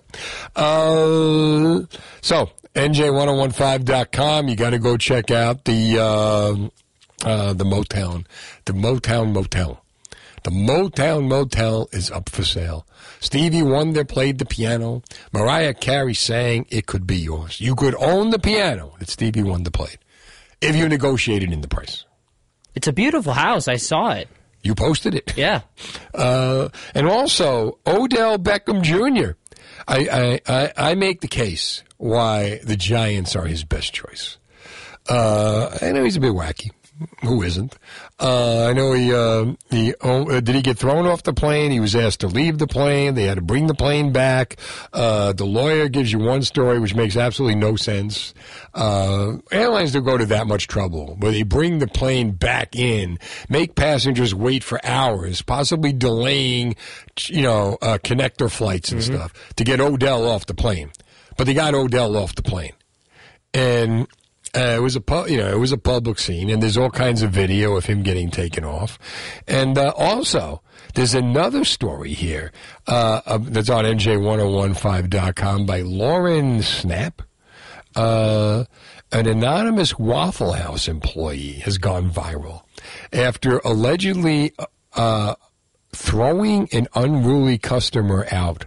Uh, 0.54 1.84
so, 2.20 2.50
NJ1015.com. 2.74 4.48
You 4.48 4.54
got 4.54 4.70
to 4.70 4.78
go 4.78 4.98
check 4.98 5.30
out 5.30 5.64
the, 5.64 5.98
uh, 5.98 7.26
uh, 7.26 7.54
the 7.54 7.64
Motown, 7.64 8.26
the 8.66 8.74
Motown 8.74 9.32
Motel. 9.32 9.82
The 10.44 10.50
Motown 10.50 11.28
Motel 11.28 11.88
is 11.92 12.10
up 12.10 12.28
for 12.28 12.44
sale. 12.44 12.86
Stevie 13.20 13.62
Wonder 13.62 14.04
played 14.04 14.38
the 14.38 14.46
piano. 14.46 15.02
Mariah 15.32 15.74
Carey 15.74 16.14
sang 16.14 16.66
It 16.70 16.86
Could 16.86 17.06
Be 17.06 17.16
Yours. 17.16 17.60
You 17.60 17.74
could 17.74 17.94
own 17.96 18.30
the 18.30 18.38
piano 18.38 18.94
that 18.98 19.08
Stevie 19.08 19.42
Wonder 19.42 19.70
played 19.70 19.98
if 20.60 20.76
you 20.76 20.88
negotiated 20.88 21.52
in 21.52 21.60
the 21.60 21.68
price. 21.68 22.04
It's 22.74 22.86
a 22.86 22.92
beautiful 22.92 23.32
house. 23.32 23.68
I 23.68 23.76
saw 23.76 24.10
it. 24.12 24.28
You 24.62 24.74
posted 24.74 25.14
it. 25.14 25.34
Yeah. 25.36 25.62
Uh, 26.14 26.68
and 26.94 27.08
also, 27.08 27.78
Odell 27.86 28.38
Beckham 28.38 28.82
Jr. 28.82 29.36
I, 29.86 30.08
I, 30.08 30.40
I, 30.46 30.72
I 30.90 30.94
make 30.94 31.20
the 31.20 31.28
case 31.28 31.82
why 31.96 32.60
the 32.64 32.76
Giants 32.76 33.34
are 33.34 33.46
his 33.46 33.64
best 33.64 33.92
choice. 33.92 34.38
Uh, 35.08 35.76
I 35.80 35.92
know 35.92 36.04
he's 36.04 36.16
a 36.16 36.20
bit 36.20 36.32
wacky. 36.32 36.70
Who 37.22 37.42
isn't? 37.42 37.76
Uh, 38.18 38.66
I 38.66 38.72
know 38.72 38.92
he, 38.92 39.14
uh, 39.14 39.52
he 39.70 39.94
oh, 40.00 40.30
uh, 40.30 40.40
did 40.40 40.54
he 40.56 40.62
get 40.62 40.78
thrown 40.78 41.06
off 41.06 41.22
the 41.22 41.32
plane? 41.32 41.70
He 41.70 41.78
was 41.78 41.94
asked 41.94 42.20
to 42.20 42.26
leave 42.26 42.58
the 42.58 42.66
plane. 42.66 43.14
They 43.14 43.24
had 43.24 43.36
to 43.36 43.42
bring 43.42 43.68
the 43.68 43.74
plane 43.74 44.12
back. 44.12 44.56
Uh, 44.92 45.32
the 45.32 45.44
lawyer 45.44 45.88
gives 45.88 46.12
you 46.12 46.18
one 46.18 46.42
story 46.42 46.80
which 46.80 46.96
makes 46.96 47.16
absolutely 47.16 47.54
no 47.54 47.76
sense. 47.76 48.34
Uh, 48.74 49.36
airlines 49.52 49.92
don't 49.92 50.04
go 50.04 50.18
to 50.18 50.26
that 50.26 50.48
much 50.48 50.66
trouble, 50.66 51.16
but 51.20 51.30
they 51.30 51.44
bring 51.44 51.78
the 51.78 51.86
plane 51.86 52.32
back 52.32 52.74
in, 52.74 53.18
make 53.48 53.76
passengers 53.76 54.34
wait 54.34 54.64
for 54.64 54.84
hours, 54.84 55.40
possibly 55.40 55.92
delaying, 55.92 56.74
you 57.26 57.42
know, 57.42 57.78
uh, 57.80 57.98
connector 57.98 58.50
flights 58.50 58.90
and 58.90 59.04
stuff 59.04 59.32
to 59.54 59.62
get 59.62 59.80
Odell 59.80 60.26
off 60.26 60.46
the 60.46 60.54
plane. 60.54 60.90
But 61.36 61.46
they 61.46 61.54
got 61.54 61.74
Odell 61.74 62.16
off 62.16 62.34
the 62.34 62.42
plane, 62.42 62.72
and 63.54 64.08
uh, 64.56 64.74
it 64.76 64.82
was 64.82 64.96
a 64.96 65.00
pu- 65.00 65.30
you 65.30 65.36
know 65.36 65.50
it 65.50 65.58
was 65.58 65.72
a 65.72 65.78
public 65.78 66.18
scene, 66.18 66.50
and 66.50 66.62
there's 66.62 66.76
all 66.76 66.90
kinds 66.90 67.22
of 67.22 67.30
video 67.30 67.76
of 67.76 67.86
him 67.86 68.02
getting 68.02 68.30
taken 68.30 68.64
off, 68.64 68.98
and 69.46 69.76
uh, 69.76 69.92
also 69.96 70.62
there's 70.94 71.14
another 71.14 71.64
story 71.64 72.12
here 72.12 72.52
uh, 72.86 73.38
that's 73.42 73.70
on 73.70 73.84
NJ1015.com 73.84 75.66
by 75.66 75.80
Lauren 75.82 76.62
Snap. 76.62 77.22
Uh, 77.94 78.64
an 79.10 79.26
anonymous 79.26 79.98
Waffle 79.98 80.52
House 80.52 80.88
employee 80.88 81.54
has 81.64 81.78
gone 81.78 82.10
viral 82.10 82.62
after 83.12 83.58
allegedly 83.58 84.52
uh, 84.94 85.34
throwing 85.92 86.68
an 86.72 86.86
unruly 86.94 87.58
customer 87.58 88.26
out 88.30 88.66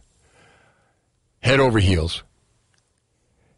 head 1.42 1.60
over 1.60 1.80
heels. 1.80 2.24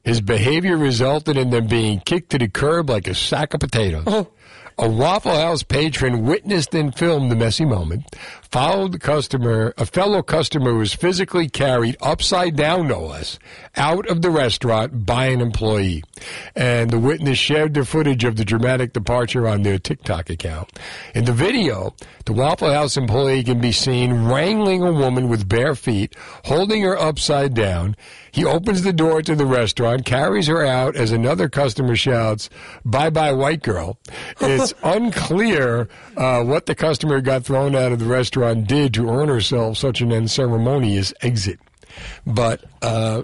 His 0.04 0.20
behavior 0.20 0.78
resulted 0.78 1.38
in 1.38 1.50
them 1.50 1.68
being 1.68 2.02
kicked 2.02 2.32
to 2.32 2.38
the 2.38 2.50
curb 2.50 2.90
like 2.90 3.08
a 3.08 3.16
sack 3.16 3.54
of 3.54 3.62
potatoes. 3.62 4.04
Oh. 4.06 4.28
A 4.78 4.90
Waffle 4.90 5.36
House 5.36 5.62
patron 5.62 6.26
witnessed 6.26 6.74
and 6.74 6.94
filmed 6.94 7.32
the 7.32 7.36
messy 7.36 7.64
moment. 7.64 8.06
Followed 8.54 8.92
the 8.92 9.00
customer, 9.00 9.74
a 9.80 9.86
fellow 9.88 10.22
customer 10.22 10.76
was 10.76 10.94
physically 10.94 11.50
carried 11.50 11.98
upside 12.00 12.56
down, 12.56 12.88
no 12.88 13.02
less, 13.02 13.40
out 13.76 14.08
of 14.08 14.22
the 14.22 14.30
restaurant 14.30 15.08
by 15.08 15.26
an 15.26 15.42
employee. 15.42 16.04
And 16.56 16.92
the 16.92 17.00
witness 17.00 17.40
shared 17.40 17.74
the 17.74 17.84
footage 17.84 18.24
of 18.24 18.36
the 18.36 18.46
dramatic 18.46 18.94
departure 18.94 19.48
on 19.48 19.64
their 19.64 19.80
TikTok 19.80 20.30
account. 20.30 20.72
In 21.16 21.26
the 21.26 21.34
video, 21.34 21.96
the 22.26 22.34
Waffle 22.34 22.72
House 22.72 22.96
employee 22.96 23.44
can 23.44 23.60
be 23.60 23.72
seen 23.72 24.26
wrangling 24.26 24.84
a 24.84 24.94
woman 24.94 25.30
with 25.30 25.50
bare 25.50 25.74
feet, 25.74 26.16
holding 26.46 26.84
her 26.84 26.96
upside 26.96 27.56
down. 27.56 27.96
He 28.32 28.46
opens 28.46 28.84
the 28.84 28.94
door 28.94 29.24
to 29.24 29.36
the 29.36 29.48
restaurant, 29.48 30.06
carries 30.06 30.46
her 30.46 30.64
out 30.64 30.96
as 30.96 31.12
another 31.12 31.50
customer 31.50 31.96
shouts, 31.96 32.52
Bye 32.86 33.10
bye, 33.10 33.34
white 33.34 33.64
girl. 33.64 33.98
It's 34.40 34.76
unclear 34.84 35.90
uh, 36.16 36.44
what 36.44 36.68
the 36.68 36.76
customer 36.76 37.20
got 37.20 37.46
thrown 37.46 37.76
out 37.76 37.92
of 37.92 38.00
the 38.00 38.06
restaurant 38.06 38.43
did 38.68 38.94
to 38.96 39.10
earn 39.10 39.30
herself 39.30 39.78
such 39.78 40.02
an 40.02 40.12
unceremonious 40.12 41.14
exit. 41.22 41.60
But 42.26 42.64
uh, 42.82 43.24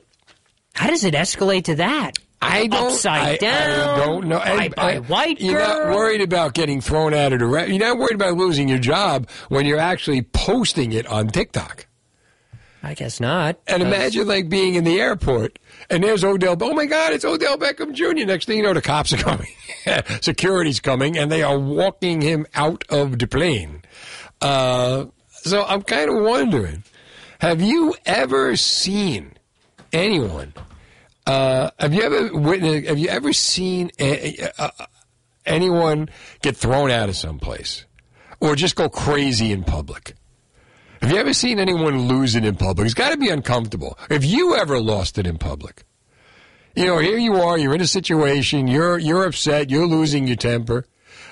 How 0.74 0.90
does 0.90 1.04
it 1.04 1.14
escalate 1.14 1.66
to 1.66 1.76
that? 1.76 2.14
I 2.42 2.68
don't. 2.68 2.94
Upside 2.94 3.22
I, 3.22 3.38
down. 3.38 3.90
I 3.90 4.06
don't 4.06 4.28
know. 4.28 4.40
Bye, 4.40 4.72
and 4.78 5.10
white 5.10 5.42
You're 5.42 5.60
not 5.60 5.90
worried 5.90 6.22
about 6.22 6.54
getting 6.54 6.80
thrown 6.80 7.14
out 7.14 7.34
of 7.34 7.40
the. 7.40 7.46
Re- 7.46 7.68
you're 7.68 7.80
not 7.80 7.98
worried 7.98 8.16
about 8.16 8.38
losing 8.38 8.70
your 8.70 8.80
job 8.80 9.30
when 9.50 9.66
you're 9.66 9.80
actually 9.80 10.22
posting 10.22 10.94
it 10.94 11.06
on 11.08 11.28
TikTok. 11.28 11.88
I 12.82 12.94
guess 12.94 13.20
not. 13.20 13.60
And 13.68 13.84
imagine 13.84 14.26
like 14.26 14.48
being 14.48 14.76
in 14.76 14.86
the 14.86 15.02
airport 15.02 15.60
and 15.90 16.04
there's 16.04 16.24
Odell. 16.24 16.58
Oh 16.62 16.74
my 16.74 16.86
God, 16.86 17.14
it's 17.14 17.26
Odell 17.26 17.58
Beckham 17.58 17.94
Jr. 17.94 18.26
Next 18.26 18.46
thing 18.46 18.58
you 18.58 18.64
know, 18.64 18.74
the 18.74 18.82
cops 18.82 19.12
are 19.12 19.18
coming, 19.18 19.50
security's 20.22 20.80
coming, 20.80 21.18
and 21.18 21.32
they 21.32 21.44
are 21.44 21.60
walking 21.60 22.22
him 22.22 22.46
out 22.56 22.86
of 22.90 23.20
the 23.20 23.28
plane. 23.28 23.82
Uh, 24.42 25.06
so 25.32 25.64
I'm 25.66 25.82
kind 25.82 26.10
of 26.10 26.24
wondering, 26.24 26.84
have 27.40 27.62
you 27.62 27.96
ever 28.06 28.56
seen 28.56 29.34
anyone? 29.94 30.54
Uh, 31.26 31.72
have 31.80 31.94
you 31.94 32.02
ever 32.02 32.34
witnessed? 32.34 32.88
Have 32.88 32.98
you 33.00 33.10
ever 33.10 33.34
seen 33.34 33.92
a, 34.00 34.50
uh, 34.58 34.72
anyone 35.46 36.10
get 36.42 36.58
thrown 36.58 36.92
out 36.92 37.10
of 37.10 37.16
someplace, 37.16 37.86
or 38.40 38.56
just 38.56 38.76
go 38.76 38.90
crazy 38.90 39.52
in 39.52 39.64
public? 39.64 40.16
Have 41.02 41.12
you 41.12 41.18
ever 41.18 41.34
seen 41.34 41.60
anyone 41.60 42.08
lose 42.08 42.36
it 42.36 42.44
in 42.44 42.56
public? 42.56 42.86
It's 42.86 42.94
got 42.94 43.12
to 43.12 43.18
be 43.18 43.30
uncomfortable. 43.30 43.98
If 44.10 44.26
you 44.26 44.56
ever 44.56 44.82
lost 44.82 45.18
it 45.18 45.26
in 45.26 45.38
public, 45.38 45.84
you 46.76 46.86
know, 46.86 46.98
here 46.98 47.18
you 47.18 47.36
are, 47.36 47.58
you're 47.58 47.76
in 47.76 47.82
a 47.82 47.88
situation, 47.88 48.68
you're 48.68 48.98
you're 48.98 49.26
upset, 49.26 49.70
you're 49.70 49.88
losing 49.88 50.28
your 50.28 50.36
temper, 50.36 50.86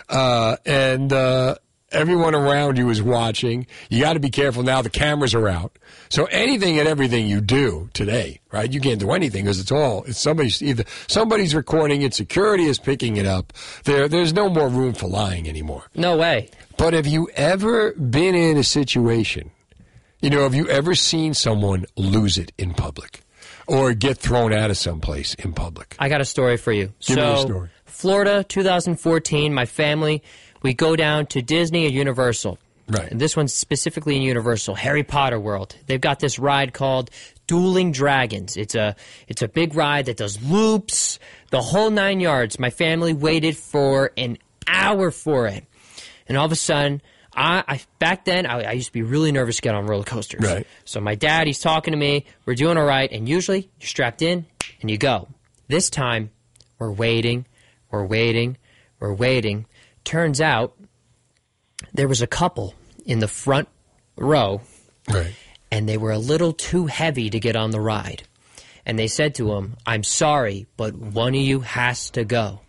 uh, 0.09 0.57
and 0.65 1.11
uh, 1.11 1.55
everyone 1.91 2.35
around 2.35 2.77
you 2.77 2.89
is 2.89 3.01
watching. 3.01 3.67
You 3.89 4.01
got 4.01 4.13
to 4.13 4.19
be 4.19 4.29
careful 4.29 4.63
now. 4.63 4.81
The 4.81 4.89
cameras 4.89 5.33
are 5.33 5.47
out, 5.47 5.77
so 6.09 6.25
anything 6.25 6.79
and 6.79 6.87
everything 6.87 7.27
you 7.27 7.41
do 7.41 7.89
today, 7.93 8.39
right? 8.51 8.71
You 8.71 8.79
can't 8.79 8.99
do 8.99 9.11
anything 9.11 9.45
because 9.45 9.59
it's 9.59 9.71
all 9.71 10.03
it's 10.03 10.19
somebody's 10.19 10.61
either 10.61 10.83
somebody's 11.07 11.55
recording 11.55 12.01
it, 12.01 12.13
security 12.13 12.65
is 12.65 12.79
picking 12.79 13.17
it 13.17 13.25
up. 13.25 13.53
There, 13.83 14.07
there's 14.07 14.33
no 14.33 14.49
more 14.49 14.69
room 14.69 14.93
for 14.93 15.07
lying 15.07 15.47
anymore. 15.47 15.85
No 15.95 16.17
way. 16.17 16.49
But 16.77 16.93
have 16.93 17.07
you 17.07 17.29
ever 17.35 17.93
been 17.93 18.35
in 18.35 18.57
a 18.57 18.63
situation? 18.63 19.51
You 20.21 20.29
know, 20.31 20.43
have 20.43 20.55
you 20.55 20.67
ever 20.69 20.95
seen 20.95 21.33
someone 21.33 21.85
lose 21.95 22.37
it 22.37 22.51
in 22.57 22.73
public 22.73 23.21
or 23.67 23.93
get 23.93 24.17
thrown 24.17 24.51
out 24.51 24.71
of 24.71 24.77
someplace 24.77 25.35
in 25.35 25.53
public? 25.53 25.95
I 25.99 26.09
got 26.09 26.21
a 26.21 26.25
story 26.25 26.57
for 26.57 26.71
you. 26.71 26.93
Give 27.05 27.17
me 27.17 27.23
so, 27.23 27.33
a 27.33 27.37
story. 27.37 27.69
Florida, 27.85 28.43
2014. 28.43 29.53
My 29.53 29.65
family, 29.65 30.21
we 30.61 30.73
go 30.73 30.95
down 30.95 31.25
to 31.27 31.41
Disney 31.41 31.85
or 31.85 31.89
Universal. 31.89 32.57
Right. 32.89 33.11
And 33.11 33.19
this 33.19 33.35
one's 33.35 33.53
specifically 33.53 34.15
in 34.15 34.21
Universal, 34.21 34.75
Harry 34.75 35.03
Potter 35.03 35.39
World. 35.39 35.75
They've 35.87 35.99
got 35.99 36.19
this 36.19 36.39
ride 36.39 36.73
called 36.73 37.09
Dueling 37.45 37.91
Dragons. 37.91 38.55
It's 38.55 38.75
a 38.75 38.95
it's 39.27 39.41
a 39.41 39.47
big 39.47 39.75
ride 39.75 40.05
that 40.05 40.17
does 40.17 40.41
loops, 40.41 41.19
the 41.49 41.61
whole 41.61 41.89
nine 41.89 42.19
yards. 42.19 42.59
My 42.59 42.69
family 42.69 43.13
waited 43.13 43.57
for 43.57 44.11
an 44.15 44.37
hour 44.67 45.11
for 45.11 45.47
it, 45.47 45.65
and 46.27 46.37
all 46.37 46.45
of 46.45 46.51
a 46.53 46.57
sudden, 46.57 47.01
I, 47.35 47.63
I 47.67 47.81
back 47.99 48.23
then 48.23 48.45
I, 48.45 48.63
I 48.63 48.71
used 48.71 48.87
to 48.87 48.93
be 48.93 49.01
really 49.03 49.33
nervous 49.33 49.57
to 49.57 49.61
get 49.61 49.75
on 49.75 49.85
roller 49.85 50.03
coasters. 50.05 50.45
Right. 50.45 50.65
So 50.85 51.01
my 51.01 51.15
dad, 51.15 51.47
he's 51.47 51.59
talking 51.59 51.91
to 51.91 51.97
me. 51.97 52.25
We're 52.45 52.55
doing 52.55 52.77
all 52.77 52.85
right, 52.85 53.11
and 53.11 53.27
usually 53.27 53.69
you're 53.79 53.87
strapped 53.87 54.21
in 54.21 54.45
and 54.81 54.89
you 54.89 54.97
go. 54.97 55.27
This 55.67 55.89
time, 55.89 56.31
we're 56.79 56.91
waiting, 56.91 57.45
we're 57.91 58.05
waiting, 58.05 58.57
we're 58.99 59.13
waiting. 59.13 59.65
Turns 60.07 60.39
out 60.39 60.73
there 61.93 62.07
was 62.07 62.21
a 62.21 62.27
couple 62.27 62.73
in 63.05 63.19
the 63.19 63.27
front 63.27 63.67
row, 64.15 64.61
right. 65.09 65.33
and 65.69 65.89
they 65.89 65.97
were 65.97 66.11
a 66.11 66.17
little 66.17 66.53
too 66.53 66.85
heavy 66.85 67.29
to 67.29 67.41
get 67.41 67.57
on 67.57 67.71
the 67.71 67.81
ride. 67.81 68.23
And 68.85 68.97
they 68.97 69.09
said 69.09 69.35
to 69.35 69.51
him, 69.51 69.75
"I'm 69.85 70.03
sorry, 70.03 70.65
but 70.77 70.95
one 70.95 71.35
of 71.35 71.41
you 71.41 71.59
has 71.59 72.09
to 72.11 72.23
go." 72.23 72.61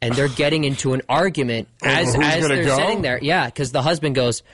And 0.00 0.14
they're 0.14 0.28
getting 0.36 0.62
into 0.62 0.92
an 0.92 1.02
argument 1.08 1.66
oh, 1.82 1.88
as 1.88 2.14
who's 2.14 2.24
as 2.24 2.46
they're 2.46 2.62
go? 2.62 2.76
sitting 2.76 3.02
there. 3.02 3.18
Yeah, 3.20 3.46
because 3.46 3.72
the 3.72 3.82
husband 3.82 4.14
goes, 4.14 4.44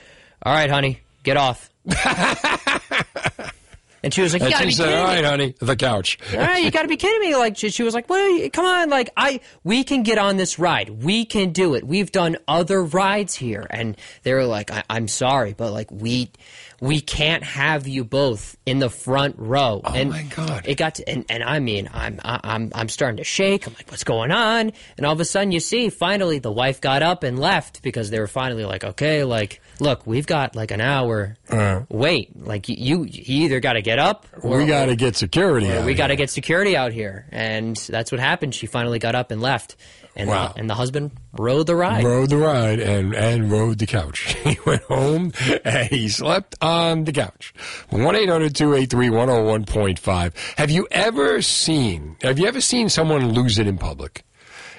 "All 0.41 0.55
right, 0.55 0.71
honey, 0.71 1.01
get 1.21 1.37
off." 1.37 1.69
and 4.03 4.13
she 4.13 4.21
was 4.21 4.33
like, 4.33 4.41
"You 4.41 4.49
and 4.49 4.69
she 4.69 4.71
said, 4.71 4.87
me." 4.87 4.93
right, 4.95 5.23
honey, 5.23 5.55
the 5.59 5.75
couch." 5.75 6.17
All 6.33 6.39
right, 6.39 6.63
you 6.63 6.71
got 6.71 6.81
to 6.81 6.87
be 6.87 6.97
kidding 6.97 7.21
me! 7.21 7.35
Like 7.35 7.57
she, 7.57 7.69
she 7.69 7.83
was 7.83 7.93
like, 7.93 8.09
"What? 8.09 8.19
Are 8.19 8.29
you, 8.29 8.51
come 8.51 8.65
on! 8.65 8.89
Like 8.89 9.09
I, 9.15 9.39
we 9.63 9.83
can 9.83 10.03
get 10.03 10.17
on 10.17 10.35
this 10.35 10.59
ride. 10.59 10.89
We 11.03 11.23
can 11.25 11.51
do 11.51 11.73
it. 11.75 11.85
We've 11.85 12.11
done 12.11 12.37
other 12.47 12.83
rides 12.83 13.33
here." 13.33 13.65
And 13.69 13.97
they 14.23 14.33
were 14.33 14.45
like, 14.45 14.71
I, 14.71 14.83
"I'm 14.89 15.07
sorry, 15.07 15.53
but 15.53 15.71
like 15.71 15.89
we, 15.89 16.29
we 16.81 16.99
can't 16.99 17.43
have 17.43 17.87
you 17.87 18.03
both 18.03 18.57
in 18.65 18.79
the 18.79 18.89
front 18.89 19.35
row." 19.37 19.81
Oh 19.83 19.93
and 19.93 20.09
my 20.09 20.23
god! 20.23 20.63
It 20.67 20.75
got 20.75 20.95
to, 20.95 21.09
and, 21.09 21.25
and 21.29 21.41
I 21.41 21.59
mean, 21.59 21.89
I'm 21.93 22.19
I, 22.25 22.41
I'm 22.43 22.71
I'm 22.75 22.89
starting 22.89 23.17
to 23.17 23.23
shake. 23.23 23.65
I'm 23.67 23.73
like, 23.73 23.89
"What's 23.89 24.03
going 24.03 24.31
on?" 24.31 24.73
And 24.97 25.05
all 25.05 25.13
of 25.13 25.19
a 25.21 25.25
sudden, 25.25 25.53
you 25.53 25.61
see, 25.61 25.89
finally, 25.89 26.39
the 26.39 26.51
wife 26.51 26.81
got 26.81 27.03
up 27.03 27.23
and 27.23 27.39
left 27.39 27.81
because 27.81 28.09
they 28.09 28.19
were 28.19 28.27
finally 28.27 28.65
like, 28.65 28.83
"Okay, 28.83 29.23
like." 29.23 29.61
Look, 29.79 30.05
we've 30.05 30.27
got 30.27 30.55
like 30.55 30.71
an 30.71 30.81
hour. 30.81 31.35
Uh, 31.49 31.81
Wait, 31.89 32.35
like 32.45 32.69
you, 32.69 33.03
you 33.03 33.23
either 33.43 33.59
got 33.59 33.73
to 33.73 33.81
get 33.81 33.99
up, 33.99 34.27
or 34.41 34.57
we 34.59 34.65
got 34.65 34.85
to 34.85 34.95
get 34.95 35.15
security. 35.15 35.67
we 35.83 35.93
got 35.93 36.07
to 36.07 36.15
get 36.15 36.29
security 36.29 36.75
out 36.77 36.91
here, 36.93 37.25
and 37.31 37.75
that's 37.75 38.11
what 38.11 38.19
happened. 38.19 38.53
She 38.55 38.67
finally 38.67 38.99
got 38.99 39.15
up 39.15 39.31
and 39.31 39.41
left, 39.41 39.75
and 40.15 40.29
Wow. 40.29 40.53
and 40.55 40.69
the 40.69 40.75
husband 40.75 41.11
rode 41.33 41.65
the 41.67 41.75
ride. 41.75 42.03
Rode 42.03 42.29
the 42.29 42.37
ride 42.37 42.79
and, 42.79 43.15
and 43.15 43.51
rode 43.51 43.79
the 43.79 43.87
couch. 43.87 44.35
he 44.43 44.57
went 44.65 44.83
home 44.83 45.31
and 45.65 45.87
he 45.89 46.07
slept 46.07 46.55
on 46.61 47.05
the 47.05 47.11
couch. 47.11 47.53
1 47.89 48.15
800 48.15 48.55
283 48.55 49.09
101.5. 49.09 50.57
Have 50.57 50.69
you 50.69 50.87
ever 50.91 51.41
seen, 51.41 52.15
have 52.21 52.37
you 52.39 52.47
ever 52.47 52.61
seen 52.61 52.89
someone 52.89 53.33
lose 53.33 53.57
it 53.59 53.67
in 53.67 53.77
public? 53.77 54.23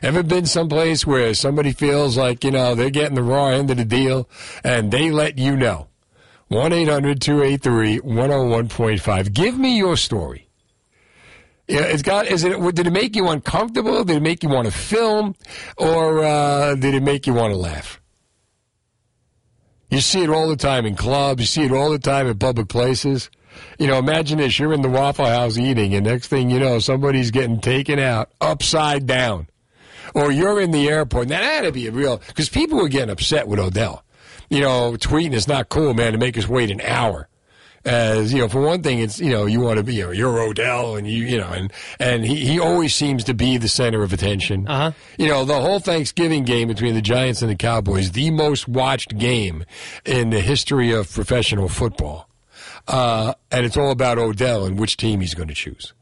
Ever 0.04 0.22
been 0.22 0.44
someplace 0.44 1.06
where 1.06 1.32
somebody 1.32 1.72
feels 1.72 2.18
like, 2.18 2.44
you 2.44 2.50
know, 2.50 2.74
they're 2.74 2.90
getting 2.90 3.14
the 3.14 3.22
raw 3.22 3.46
end 3.46 3.70
of 3.70 3.78
the 3.78 3.86
deal 3.86 4.28
and 4.62 4.92
they 4.92 5.10
let 5.10 5.38
you 5.38 5.56
know? 5.56 5.88
1 6.48 6.74
800 6.74 7.22
283 7.22 8.00
101.5. 8.00 9.32
Give 9.32 9.58
me 9.58 9.78
your 9.78 9.96
story. 9.96 10.50
Yeah, 11.66 11.84
it's 11.84 12.02
got. 12.02 12.26
Is 12.26 12.44
it? 12.44 12.60
Did 12.74 12.86
it 12.86 12.92
make 12.92 13.16
you 13.16 13.28
uncomfortable? 13.28 14.04
Did 14.04 14.18
it 14.18 14.22
make 14.22 14.42
you 14.42 14.50
want 14.50 14.66
to 14.66 14.72
film, 14.72 15.34
or 15.78 16.22
uh, 16.22 16.74
did 16.74 16.92
it 16.92 17.02
make 17.02 17.26
you 17.26 17.32
want 17.32 17.54
to 17.54 17.56
laugh? 17.56 17.98
You 19.88 20.00
see 20.00 20.22
it 20.22 20.28
all 20.28 20.50
the 20.50 20.56
time 20.56 20.84
in 20.84 20.96
clubs. 20.96 21.40
You 21.40 21.46
see 21.46 21.64
it 21.64 21.72
all 21.72 21.90
the 21.90 21.98
time 21.98 22.26
in 22.26 22.38
public 22.38 22.68
places. 22.68 23.30
You 23.78 23.86
know, 23.86 23.96
imagine 23.96 24.36
this: 24.36 24.58
you're 24.58 24.74
in 24.74 24.82
the 24.82 24.90
Waffle 24.90 25.24
House 25.24 25.56
eating, 25.56 25.94
and 25.94 26.04
next 26.04 26.26
thing 26.26 26.50
you 26.50 26.60
know, 26.60 26.78
somebody's 26.78 27.30
getting 27.30 27.58
taken 27.58 27.98
out 27.98 28.30
upside 28.42 29.06
down, 29.06 29.46
or 30.14 30.32
you're 30.32 30.60
in 30.60 30.70
the 30.70 30.88
airport. 30.88 31.28
Now 31.28 31.40
that 31.40 31.54
had 31.54 31.64
to 31.64 31.72
be 31.72 31.86
a 31.86 31.92
real 31.92 32.20
because 32.28 32.48
people 32.48 32.78
were 32.78 32.88
getting 32.88 33.10
upset 33.10 33.48
with 33.48 33.58
Odell. 33.58 34.04
You 34.50 34.60
know, 34.60 34.92
tweeting 34.92 35.32
is 35.32 35.48
not 35.48 35.68
cool, 35.68 35.94
man, 35.94 36.12
to 36.12 36.18
make 36.18 36.38
us 36.38 36.48
wait 36.48 36.70
an 36.70 36.80
hour 36.82 37.28
as 37.84 38.32
you 38.32 38.40
know, 38.40 38.48
for 38.48 38.60
one 38.60 38.82
thing, 38.82 39.00
it's 39.00 39.20
you 39.20 39.30
know 39.30 39.46
you 39.46 39.60
want 39.60 39.76
to 39.76 39.82
be 39.82 39.96
you 39.96 40.04
know, 40.04 40.10
you're 40.10 40.40
Odell 40.40 40.96
and 40.96 41.06
you 41.06 41.24
you 41.24 41.38
know 41.38 41.48
and 41.48 41.72
and 41.98 42.24
he, 42.24 42.36
he 42.36 42.58
always 42.58 42.94
seems 42.94 43.24
to 43.24 43.34
be 43.34 43.58
the 43.58 43.68
center 43.68 44.02
of 44.02 44.12
attention. 44.12 44.66
Uh-huh. 44.66 44.92
You 45.18 45.28
know 45.28 45.44
the 45.44 45.60
whole 45.60 45.80
Thanksgiving 45.80 46.44
game 46.44 46.68
between 46.68 46.94
the 46.94 47.02
Giants 47.02 47.42
and 47.42 47.50
the 47.50 47.56
Cowboys, 47.56 48.12
the 48.12 48.30
most 48.30 48.68
watched 48.68 49.18
game 49.18 49.64
in 50.04 50.30
the 50.30 50.40
history 50.40 50.92
of 50.92 51.12
professional 51.12 51.68
football, 51.68 52.28
uh, 52.88 53.34
and 53.50 53.66
it's 53.66 53.76
all 53.76 53.90
about 53.90 54.18
Odell 54.18 54.64
and 54.64 54.78
which 54.78 54.96
team 54.96 55.20
he's 55.20 55.34
going 55.34 55.48
to 55.48 55.54
choose. 55.54 55.92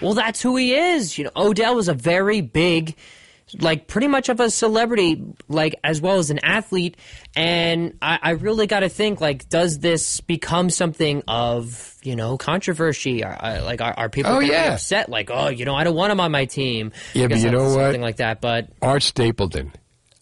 Well, 0.00 0.14
that's 0.14 0.42
who 0.42 0.56
he 0.56 0.74
is. 0.74 1.16
You 1.18 1.24
know, 1.24 1.30
Odell 1.36 1.74
was 1.74 1.88
a 1.88 1.94
very 1.94 2.42
big, 2.42 2.96
like 3.60 3.86
pretty 3.86 4.08
much 4.08 4.28
of 4.28 4.40
a 4.40 4.50
celebrity, 4.50 5.22
like 5.48 5.76
as 5.84 6.00
well 6.00 6.18
as 6.18 6.30
an 6.30 6.40
athlete. 6.42 6.96
And 7.36 7.96
I, 8.02 8.18
I 8.20 8.30
really 8.30 8.66
got 8.66 8.80
to 8.80 8.88
think, 8.88 9.20
like, 9.20 9.48
does 9.48 9.78
this 9.78 10.20
become 10.20 10.68
something 10.70 11.22
of 11.28 11.94
you 12.02 12.16
know 12.16 12.36
controversy? 12.38 13.22
Are, 13.24 13.32
are- 13.34 13.62
like, 13.62 13.80
are, 13.80 13.94
are 13.96 14.08
people 14.08 14.32
Oh, 14.32 14.40
yeah. 14.40 14.74
upset? 14.74 15.08
Like, 15.08 15.30
oh, 15.30 15.48
you 15.48 15.64
know, 15.64 15.74
I 15.74 15.84
don't 15.84 15.94
want 15.96 16.12
him 16.12 16.20
on 16.20 16.32
my 16.32 16.44
team. 16.46 16.92
Yeah, 17.14 17.28
but 17.28 17.38
you 17.38 17.50
know 17.50 17.64
what? 17.64 17.74
something 17.84 18.00
like 18.00 18.16
that. 18.16 18.40
But 18.40 18.68
Art 18.82 19.02
Stapleton 19.02 19.72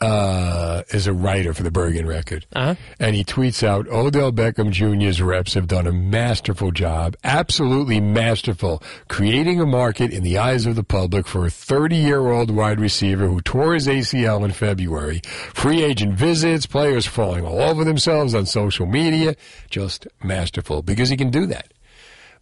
uh, 0.05 0.83
is 0.91 1.07
a 1.07 1.15
writer 1.15 1.55
for 1.55 1.63
the 1.63 1.71
Bergen 1.71 2.07
Record. 2.07 2.47
Uh-huh. 2.55 2.75
And 3.01 3.17
he 3.17 3.25
tweets 3.25 3.63
out 3.63 3.89
Odell 3.89 4.33
Beckham 4.33 4.71
Jr.'s 4.71 5.23
reps 5.23 5.55
have 5.55 5.67
done 5.67 5.87
a 5.87 5.93
masterful 5.93 6.73
job, 6.73 7.17
absolutely 7.25 8.01
masterful, 8.01 8.83
creating 9.09 9.61
a 9.61 9.67
market 9.67 10.13
in 10.13 10.23
the 10.23 10.37
eyes 10.37 10.67
of 10.67 10.77
the 10.77 10.85
public 10.85 11.27
for 11.27 11.47
a 11.47 11.51
30 11.51 11.97
year 11.97 12.31
old 12.31 12.51
wide 12.51 12.81
receiver 12.81 13.29
who 13.29 13.41
tore 13.41 13.73
his 13.73 13.87
ACL 13.87 14.45
in 14.45 14.53
February. 14.53 15.23
Free 15.25 15.83
agent 15.83 16.19
visits, 16.19 16.67
players 16.67 17.07
falling 17.07 17.47
all 17.47 17.63
over 17.63 17.83
themselves 17.83 18.35
on 18.35 18.45
social 18.45 18.87
media. 18.87 19.35
Just 19.71 20.07
masterful 20.23 20.83
because 20.83 21.09
he 21.09 21.17
can 21.17 21.31
do 21.31 21.47
that. 21.47 21.73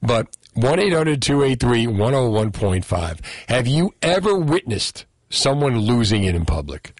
But 0.03 0.37
1 0.55 0.81
800 0.81 1.23
283 1.23 1.87
101.5. 1.87 3.21
Have 3.49 3.69
you 3.69 3.95
ever 4.03 4.37
witnessed 4.37 5.07
someone 5.31 5.79
losing 5.79 6.25
it 6.25 6.35
in 6.35 6.45
public? 6.45 6.95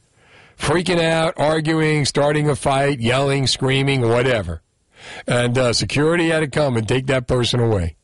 Freaking 0.63 1.03
out, 1.03 1.35
arguing, 1.39 2.05
starting 2.05 2.49
a 2.49 2.55
fight, 2.55 3.01
yelling, 3.01 3.49
screaming, 3.49 4.09
whatever. 4.09 4.63
And 5.27 5.59
uh, 5.59 5.73
security 5.73 6.29
had 6.29 6.39
to 6.39 6.47
come 6.47 6.77
and 6.77 6.87
take 6.87 7.07
that 7.07 7.27
person 7.27 7.59
away. 7.59 7.97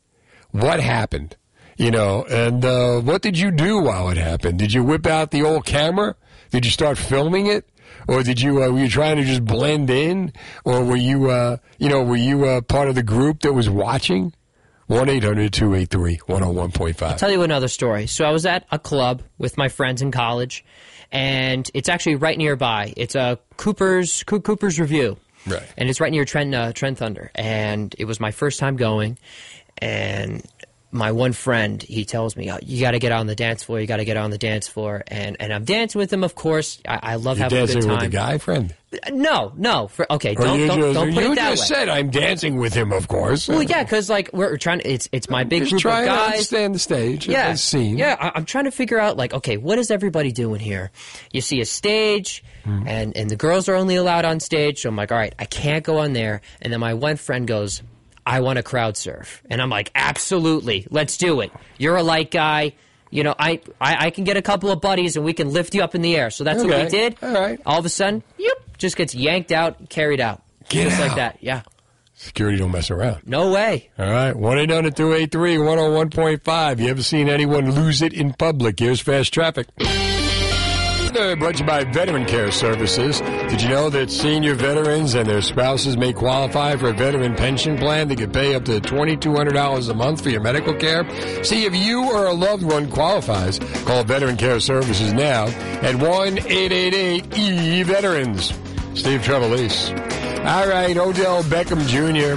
What 0.51 0.81
happened? 0.81 1.37
You 1.77 1.89
know, 1.91 2.25
and 2.25 2.65
uh, 2.65 2.99
what 2.99 3.21
did 3.21 3.39
you 3.39 3.51
do 3.51 3.79
while 3.79 4.09
it 4.09 4.17
happened? 4.17 4.59
Did 4.59 4.73
you 4.73 4.83
whip 4.83 5.07
out 5.07 5.31
the 5.31 5.41
old 5.41 5.65
camera? 5.65 6.17
Did 6.51 6.65
you 6.65 6.71
start 6.71 6.97
filming 6.97 7.45
it? 7.45 7.69
Or 8.09 8.23
did 8.23 8.41
you, 8.41 8.61
uh, 8.61 8.67
were 8.71 8.79
you 8.79 8.89
trying 8.89 9.15
to 9.15 9.23
just 9.23 9.45
blend 9.45 9.89
in? 9.89 10.33
Or 10.65 10.83
were 10.83 10.97
you, 10.97 11.29
uh, 11.29 11.57
you 11.77 11.87
know, 11.87 12.03
were 12.03 12.17
you 12.17 12.43
uh, 12.43 12.59
part 12.59 12.89
of 12.89 12.95
the 12.95 13.03
group 13.03 13.39
that 13.43 13.53
was 13.53 13.69
watching? 13.69 14.33
1 14.87 15.07
800 15.07 15.53
283 15.53 16.17
101.5. 16.17 17.03
I'll 17.03 17.15
tell 17.15 17.31
you 17.31 17.43
another 17.43 17.67
story. 17.67 18.07
So 18.07 18.25
I 18.25 18.31
was 18.31 18.47
at 18.47 18.65
a 18.71 18.79
club 18.79 19.21
with 19.37 19.55
my 19.55 19.69
friends 19.69 20.01
in 20.01 20.11
college, 20.11 20.65
and 21.11 21.69
it's 21.73 21.89
actually 21.89 22.15
right 22.15 22.37
nearby. 22.37 22.93
It's 22.97 23.15
a 23.15 23.39
Cooper's 23.57 24.23
Coo- 24.23 24.41
Cooper's 24.41 24.79
Riverview, 24.79 25.15
Right. 25.47 25.63
and 25.77 25.89
it's 25.89 25.99
right 26.01 26.11
near 26.11 26.25
Trent 26.25 26.53
uh, 26.53 26.71
Trent 26.73 26.97
Thunder. 26.97 27.31
And 27.35 27.95
it 27.97 28.05
was 28.05 28.19
my 28.19 28.31
first 28.31 28.59
time 28.59 28.75
going, 28.77 29.17
and 29.77 30.43
my 30.91 31.11
one 31.11 31.33
friend 31.33 31.81
he 31.83 32.03
tells 32.05 32.35
me, 32.35 32.51
oh, 32.51 32.57
"You 32.63 32.81
got 32.81 32.91
to 32.91 32.99
get 32.99 33.11
on 33.11 33.27
the 33.27 33.35
dance 33.35 33.63
floor. 33.63 33.79
You 33.79 33.85
got 33.87 33.97
to 33.97 34.05
get 34.05 34.17
on 34.17 34.31
the 34.31 34.37
dance 34.39 34.67
floor." 34.67 35.03
And 35.07 35.37
and 35.39 35.53
I'm 35.53 35.63
dancing 35.65 35.99
with 35.99 36.11
him. 36.11 36.23
Of 36.23 36.35
course, 36.35 36.79
I, 36.87 36.99
I 37.03 37.15
love 37.15 37.37
You're 37.37 37.43
having 37.45 37.57
a 37.57 37.61
dancing 37.61 37.81
good 37.81 37.89
with 37.89 37.99
time. 37.99 38.09
the 38.09 38.15
guy 38.17 38.37
friend? 38.39 38.75
No, 39.11 39.53
no. 39.55 39.87
For, 39.87 40.11
okay, 40.13 40.31
Or 40.35 40.43
don't 40.45 40.59
you 40.59 40.65
don't, 40.65 40.79
just, 40.79 40.93
don't 40.95 41.13
put 41.13 41.23
you 41.23 41.31
it 41.33 41.35
that 41.35 41.49
just 41.51 41.69
way. 41.69 41.75
said 41.75 41.89
I'm 41.89 42.09
dancing 42.09 42.55
with 42.57 42.73
him, 42.73 42.91
of 42.91 43.07
course. 43.07 43.47
Well, 43.47 43.61
yeah, 43.61 43.83
because 43.83 44.09
like 44.09 44.31
we're 44.33 44.57
trying. 44.57 44.81
It's 44.83 45.07
it's 45.11 45.29
my 45.29 45.43
big 45.43 45.59
Just 45.61 45.71
group 45.73 45.81
trying 45.83 46.09
of 46.09 46.15
to 46.17 46.23
understand 46.23 46.73
the 46.73 46.79
stage, 46.79 47.27
Yeah, 47.27 47.51
the 47.51 47.57
scene. 47.59 47.99
Yeah, 47.99 48.15
I, 48.19 48.31
I'm 48.33 48.45
trying 48.45 48.63
to 48.65 48.71
figure 48.71 48.97
out 48.97 49.15
like, 49.15 49.31
okay, 49.35 49.57
what 49.57 49.77
is 49.77 49.91
everybody 49.91 50.31
doing 50.31 50.59
here? 50.59 50.89
You 51.31 51.41
see 51.41 51.61
a 51.61 51.65
stage, 51.65 52.43
Hmm. 52.63 52.83
and 52.87 53.15
and 53.15 53.29
the 53.29 53.35
girls 53.35 53.69
are 53.69 53.75
only 53.75 53.95
allowed 53.95 54.25
on 54.25 54.39
stage. 54.39 54.79
So 54.81 54.89
I'm 54.89 54.95
like, 54.95 55.11
all 55.11 55.17
right, 55.19 55.35
I 55.37 55.45
can't 55.45 55.83
go 55.85 55.99
on 55.99 56.13
there. 56.13 56.41
And 56.61 56.73
then 56.73 56.79
my 56.79 56.95
one 56.95 57.15
friend 57.17 57.47
goes, 57.47 57.83
I 58.25 58.41
want 58.41 58.57
to 58.57 58.63
crowd 58.63 58.97
surf, 58.97 59.41
and 59.49 59.61
I'm 59.61 59.69
like, 59.69 59.91
absolutely, 59.95 60.87
let's 60.89 61.17
do 61.17 61.41
it. 61.41 61.51
You're 61.77 61.97
a 61.97 62.03
light 62.03 62.31
guy. 62.31 62.73
You 63.11 63.23
know, 63.23 63.33
I, 63.39 63.61
I, 63.81 64.07
I 64.07 64.09
can 64.11 64.23
get 64.23 64.37
a 64.37 64.41
couple 64.41 64.69
of 64.69 64.81
buddies 64.81 65.15
and 65.15 65.25
we 65.25 65.33
can 65.33 65.49
lift 65.49 65.73
you 65.73 65.81
up 65.81 65.95
in 65.95 66.03
the 66.03 66.15
air. 66.15 66.29
So 66.29 66.43
that's 66.43 66.63
what 66.63 66.83
we 66.83 66.89
did. 66.89 67.17
All 67.23 67.33
right. 67.33 67.59
All 67.65 67.79
of 67.79 67.85
a 67.85 67.89
sudden, 67.89 68.21
yep, 68.37 68.53
just 68.77 68.95
gets 68.97 69.15
yanked 69.15 69.51
out, 69.51 69.89
carried 69.89 70.21
out. 70.21 70.43
Get 70.69 70.89
just 70.89 70.99
like 71.01 71.15
that. 71.15 71.37
Yeah. 71.41 71.63
Security 72.13 72.57
don't 72.57 72.71
mess 72.71 72.91
around. 72.91 73.21
No 73.25 73.51
way. 73.51 73.89
All 73.97 74.09
right, 74.09 74.35
1 74.35 74.59
800 74.59 74.95
283 74.95 75.55
101.5. 75.55 76.79
You 76.79 76.89
ever 76.89 77.01
seen 77.01 77.29
anyone 77.29 77.71
lose 77.71 78.01
it 78.01 78.13
in 78.13 78.33
public? 78.33 78.77
Here's 78.77 78.99
fast 78.99 79.33
traffic. 79.33 79.67
Brought 81.11 81.55
to 81.55 81.61
you 81.61 81.65
by 81.65 81.83
Veteran 81.85 82.23
Care 82.25 82.51
Services. 82.51 83.19
Did 83.19 83.63
you 83.63 83.69
know 83.69 83.89
that 83.89 84.11
senior 84.11 84.53
veterans 84.53 85.15
and 85.15 85.27
their 85.27 85.41
spouses 85.41 85.97
may 85.97 86.13
qualify 86.13 86.75
for 86.75 86.89
a 86.89 86.93
veteran 86.93 87.33
pension 87.35 87.75
plan 87.77 88.07
that 88.09 88.19
could 88.19 88.31
pay 88.31 88.53
up 88.53 88.63
to 88.65 88.79
$2,200 88.79 89.89
a 89.89 89.93
month 89.95 90.21
for 90.21 90.29
your 90.29 90.41
medical 90.41 90.75
care? 90.75 91.09
See 91.43 91.65
if 91.65 91.73
you 91.73 92.03
or 92.11 92.27
a 92.27 92.33
loved 92.33 92.61
one 92.61 92.91
qualifies. 92.91 93.57
Call 93.85 94.03
Veteran 94.03 94.37
Care 94.37 94.59
Services 94.59 95.11
now 95.11 95.45
at 95.81 95.95
1-888-E-VETERANS. 95.95 98.53
Steve 98.93 99.21
Trevelise. 99.21 99.89
All 100.45 100.67
right, 100.67 100.95
Odell 100.95 101.41
Beckham 101.43 101.87
Jr. 101.87 102.35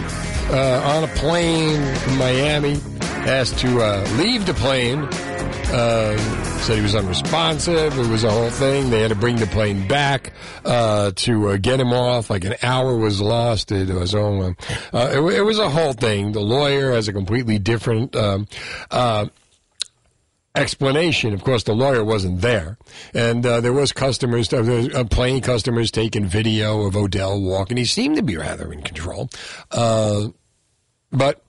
Uh, 0.51 0.81
on 0.97 1.05
a 1.05 1.09
plane 1.09 1.83
in 1.83 2.17
Miami, 2.17 2.81
asked 3.27 3.59
to 3.59 3.83
uh, 3.83 4.03
leave 4.17 4.47
the 4.47 4.55
plane. 4.55 5.07
Uh, 5.73 6.17
said 6.63 6.77
he 6.77 6.83
was 6.83 6.95
unresponsive. 6.95 7.99
It 7.99 8.09
was 8.09 8.25
a 8.25 8.31
whole 8.31 8.51
thing. 8.51 8.91
They 8.91 9.01
had 9.01 9.09
to 9.09 9.17
bring 9.17 9.37
the 9.37 9.47
plane 9.47 9.89
back 9.89 10.33
uh, 10.65 11.13
to 11.17 11.49
uh, 11.49 11.57
get 11.57 11.81
him 11.81 11.93
off. 11.93 12.31
Like 12.31 12.45
an 12.45 12.55
hour 12.63 12.97
was 12.97 13.21
lost. 13.21 13.73
It 13.73 13.89
was 13.89 14.15
oh, 14.15 14.55
uh, 14.93 15.11
it, 15.13 15.21
it 15.35 15.43
was 15.43 15.59
a 15.59 15.69
whole 15.69 15.93
thing. 15.93 16.33
The 16.33 16.41
lawyer 16.41 16.93
has 16.93 17.09
a 17.09 17.13
completely 17.13 17.59
different. 17.59 18.15
Um, 18.15 18.47
uh, 18.91 19.27
explanation. 20.55 21.33
Of 21.33 21.45
course, 21.45 21.63
the 21.63 21.75
lawyer 21.75 22.05
wasn't 22.05 22.41
there, 22.41 22.79
and 23.15 23.45
uh, 23.45 23.61
there 23.61 23.73
was 23.73 23.93
customers, 23.93 24.53
uh, 24.53 24.89
uh, 24.95 25.05
plane 25.05 25.41
customers 25.41 25.91
taking 25.91 26.27
video 26.27 26.83
of 26.83 26.97
Odell 26.97 27.41
walking. 27.41 27.77
He 27.77 27.85
seemed 27.85 28.17
to 28.17 28.23
be 28.23 28.37
rather 28.37 28.73
in 28.73 28.83
control, 28.83 29.31
uh, 29.71 30.29
but 31.11 31.43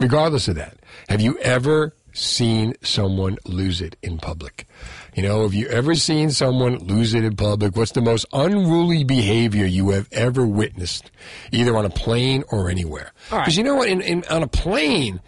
regardless 0.00 0.48
of 0.48 0.54
that, 0.56 0.78
have 1.08 1.20
you 1.20 1.38
ever 1.40 1.92
seen 2.18 2.74
someone 2.82 3.38
lose 3.46 3.80
it 3.80 3.96
in 4.02 4.18
public? 4.18 4.66
You 5.14 5.22
know, 5.22 5.42
have 5.42 5.54
you 5.54 5.66
ever 5.68 5.94
seen 5.94 6.30
someone 6.30 6.78
lose 6.78 7.14
it 7.14 7.24
in 7.24 7.34
public? 7.36 7.76
What's 7.76 7.92
the 7.92 8.00
most 8.02 8.26
unruly 8.32 9.04
behavior 9.04 9.64
you 9.66 9.90
have 9.90 10.08
ever 10.12 10.46
witnessed, 10.46 11.10
either 11.52 11.76
on 11.76 11.84
a 11.84 11.90
plane 11.90 12.44
or 12.50 12.70
anywhere? 12.70 13.12
All 13.32 13.38
right. 13.38 13.44
Because 13.44 13.56
you 13.56 13.64
know 13.64 13.74
what, 13.76 13.88
in, 13.88 14.00
in, 14.00 14.24
on 14.30 14.42
a 14.42 14.48
plane, 14.48 15.20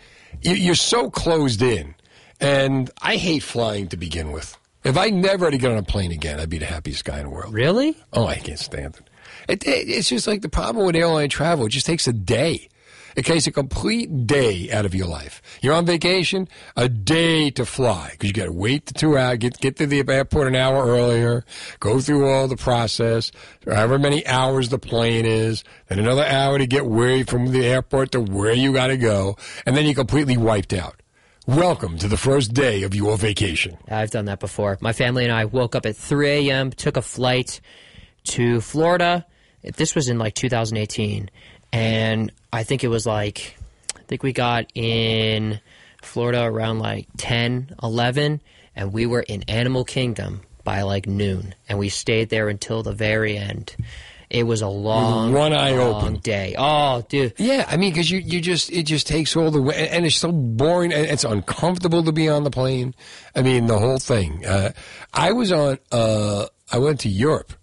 you- 0.43 0.55
you're 0.55 0.75
so 0.75 1.11
closed 1.11 1.63
in, 1.63 1.95
and 2.41 2.91
I 3.03 3.17
hate 3.17 3.43
flying 3.43 3.89
to 3.89 3.97
begin 3.97 4.33
with. 4.33 4.57
If 4.83 4.97
I 4.97 5.11
never 5.11 5.45
had 5.47 5.51
to 5.53 5.59
get 5.59 5.71
on 5.71 5.77
a 5.77 5.83
plane 5.83 6.11
again, 6.11 6.41
I'd 6.41 6.49
be 6.49 6.57
the 6.59 6.65
happiest 6.67 7.05
guy 7.05 7.19
in 7.19 7.25
the 7.25 7.31
world. 7.31 7.53
Really? 7.53 7.97
Oh, 8.15 8.27
I 8.27 8.37
can't 8.37 8.59
stand 8.59 8.97
it. 8.97 9.03
It, 9.47 9.67
it. 9.67 9.89
It's 9.91 10.09
just 10.09 10.27
like 10.27 10.41
the 10.41 10.49
problem 10.49 10.87
with 10.87 10.97
airline 10.97 11.29
travel. 11.29 11.67
It 11.67 11.71
just 11.71 11.85
takes 11.85 12.07
a 12.09 12.13
day. 12.15 12.70
It 13.17 13.25
takes 13.25 13.47
a 13.47 13.53
complete 13.53 14.27
day 14.27 14.71
out 14.71 14.87
of 14.87 14.95
your 14.95 15.07
life. 15.07 15.43
You're 15.63 15.75
on 15.75 15.87
vacation, 15.87 16.49
a 16.77 16.89
day 16.89 17.51
to 17.51 17.67
fly 17.67 18.11
because 18.13 18.29
you 18.29 18.35
got 18.35 18.47
to 18.47 18.53
wait 18.53 18.87
the 18.87 18.95
two 18.95 19.17
hours, 19.19 19.39
get 19.39 19.59
get 19.59 19.77
to 19.77 19.87
the 19.87 20.05
airport 20.09 20.49
an 20.49 20.57
hour 20.57 20.87
earlier, 20.87 21.45
go 21.81 22.01
through 22.01 22.29
all 22.29 22.49
the 22.49 22.57
process, 22.57 23.33
however 23.65 23.99
many 23.99 24.27
hours 24.27 24.69
the 24.69 24.79
plane 24.79 25.27
is, 25.27 25.65
then 25.89 25.99
another 25.99 26.25
hour 26.25 26.59
to 26.59 26.67
get 26.67 26.87
where 26.87 27.25
from 27.25 27.49
the 27.49 27.67
airport 27.67 28.13
to 28.13 28.21
where 28.21 28.53
you 28.53 28.73
got 28.73 28.89
to 28.89 28.97
go, 28.97 29.37
and 29.67 29.77
then 29.77 29.85
you're 29.85 29.95
completely 29.95 30.37
wiped 30.37 30.73
out. 30.73 31.01
Welcome 31.47 31.99
to 31.99 32.07
the 32.07 32.17
first 32.17 32.55
day 32.55 32.85
of 32.85 32.95
your 32.95 33.17
vacation. 33.17 33.77
I've 33.89 34.11
done 34.11 34.27
that 34.27 34.39
before. 34.39 34.79
My 34.81 34.93
family 34.93 35.25
and 35.25 35.33
I 35.33 35.47
woke 35.47 35.75
up 35.75 35.85
at 35.85 35.97
3 35.97 36.49
a.m., 36.49 36.71
took 36.71 36.97
a 36.97 37.03
flight 37.03 37.61
to 38.25 38.61
Florida. 38.61 39.27
This 39.63 39.95
was 39.95 40.09
in 40.09 40.19
like 40.19 40.35
2018. 40.35 41.31
And 41.73 42.31
I 42.53 42.65
think 42.65 42.85
it 42.85 42.89
was 42.89 43.07
like, 43.07 43.57
I 43.97 44.03
think 44.03 44.23
we 44.23 44.33
got 44.33 44.67
in 44.75 45.61
Florida 46.03 46.43
around 46.43 46.79
like 46.81 47.07
10, 47.17 47.77
11, 47.83 48.41
and 48.77 48.93
we 48.93 49.07
were 49.07 49.21
in 49.21 49.43
Animal 49.45 49.85
Kingdom 49.85 50.43
by 50.65 50.83
like 50.83 51.07
noon. 51.07 51.55
And 51.69 51.79
we 51.79 51.89
stayed 51.89 52.29
there 52.31 52.49
until 52.49 52.83
the 52.83 52.93
very 52.93 53.37
end. 53.37 53.77
It 54.31 54.45
was 54.45 54.63
a 54.63 54.69
long, 54.69 55.33
one 55.33 55.53
eye 55.53 55.73
long 55.73 56.03
open. 56.03 56.17
day. 56.19 56.55
Oh, 56.57 57.05
dude. 57.09 57.35
Yeah, 57.37 57.65
I 57.69 57.77
mean, 57.77 57.91
because 57.93 58.09
you, 58.09 58.21
you 58.21 58.41
just 58.41 58.71
it 58.71 58.85
just 58.85 59.09
takes 59.09 59.35
all 59.35 59.51
the 59.51 59.61
way, 59.61 59.89
and 59.89 60.07
it's 60.07 60.15
so 60.15 60.31
boring, 60.31 60.93
and 60.93 61.05
it's 61.05 61.25
uncomfortable 61.25 62.05
to 62.05 62.13
be 62.13 62.29
on 62.29 62.45
the 62.45 62.51
plane. 62.51 62.95
I 63.35 63.43
mean, 63.43 63.67
the 63.67 63.77
whole 63.77 63.99
thing. 63.99 64.47
Uh, 64.47 64.71
I 65.13 65.33
was 65.33 65.51
on. 65.51 65.79
Uh, 65.91 66.47
I 66.71 66.79
went 66.79 67.01
to 67.01 67.09
Europe, 67.09 67.55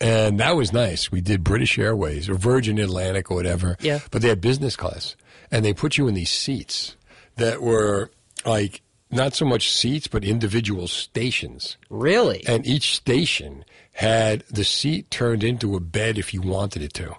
and 0.00 0.40
that 0.40 0.56
was 0.56 0.72
nice. 0.72 1.10
We 1.12 1.20
did 1.20 1.44
British 1.44 1.78
Airways 1.78 2.28
or 2.28 2.34
Virgin 2.34 2.78
Atlantic 2.78 3.30
or 3.30 3.36
whatever. 3.36 3.76
Yeah. 3.80 4.00
But 4.10 4.22
they 4.22 4.28
had 4.28 4.40
business 4.40 4.76
class, 4.76 5.16
and 5.50 5.64
they 5.64 5.72
put 5.72 5.96
you 5.96 6.08
in 6.08 6.14
these 6.14 6.30
seats 6.30 6.96
that 7.36 7.62
were 7.62 8.10
like 8.44 8.82
not 9.10 9.34
so 9.34 9.44
much 9.44 9.70
seats, 9.70 10.06
but 10.06 10.24
individual 10.24 10.88
stations. 10.88 11.76
Really? 11.88 12.44
And 12.46 12.66
each 12.66 12.96
station 12.96 13.64
had 13.92 14.42
the 14.50 14.64
seat 14.64 15.10
turned 15.10 15.44
into 15.44 15.76
a 15.76 15.80
bed 15.80 16.18
if 16.18 16.34
you 16.34 16.42
wanted 16.42 16.82
it 16.82 16.92
to. 16.94 17.14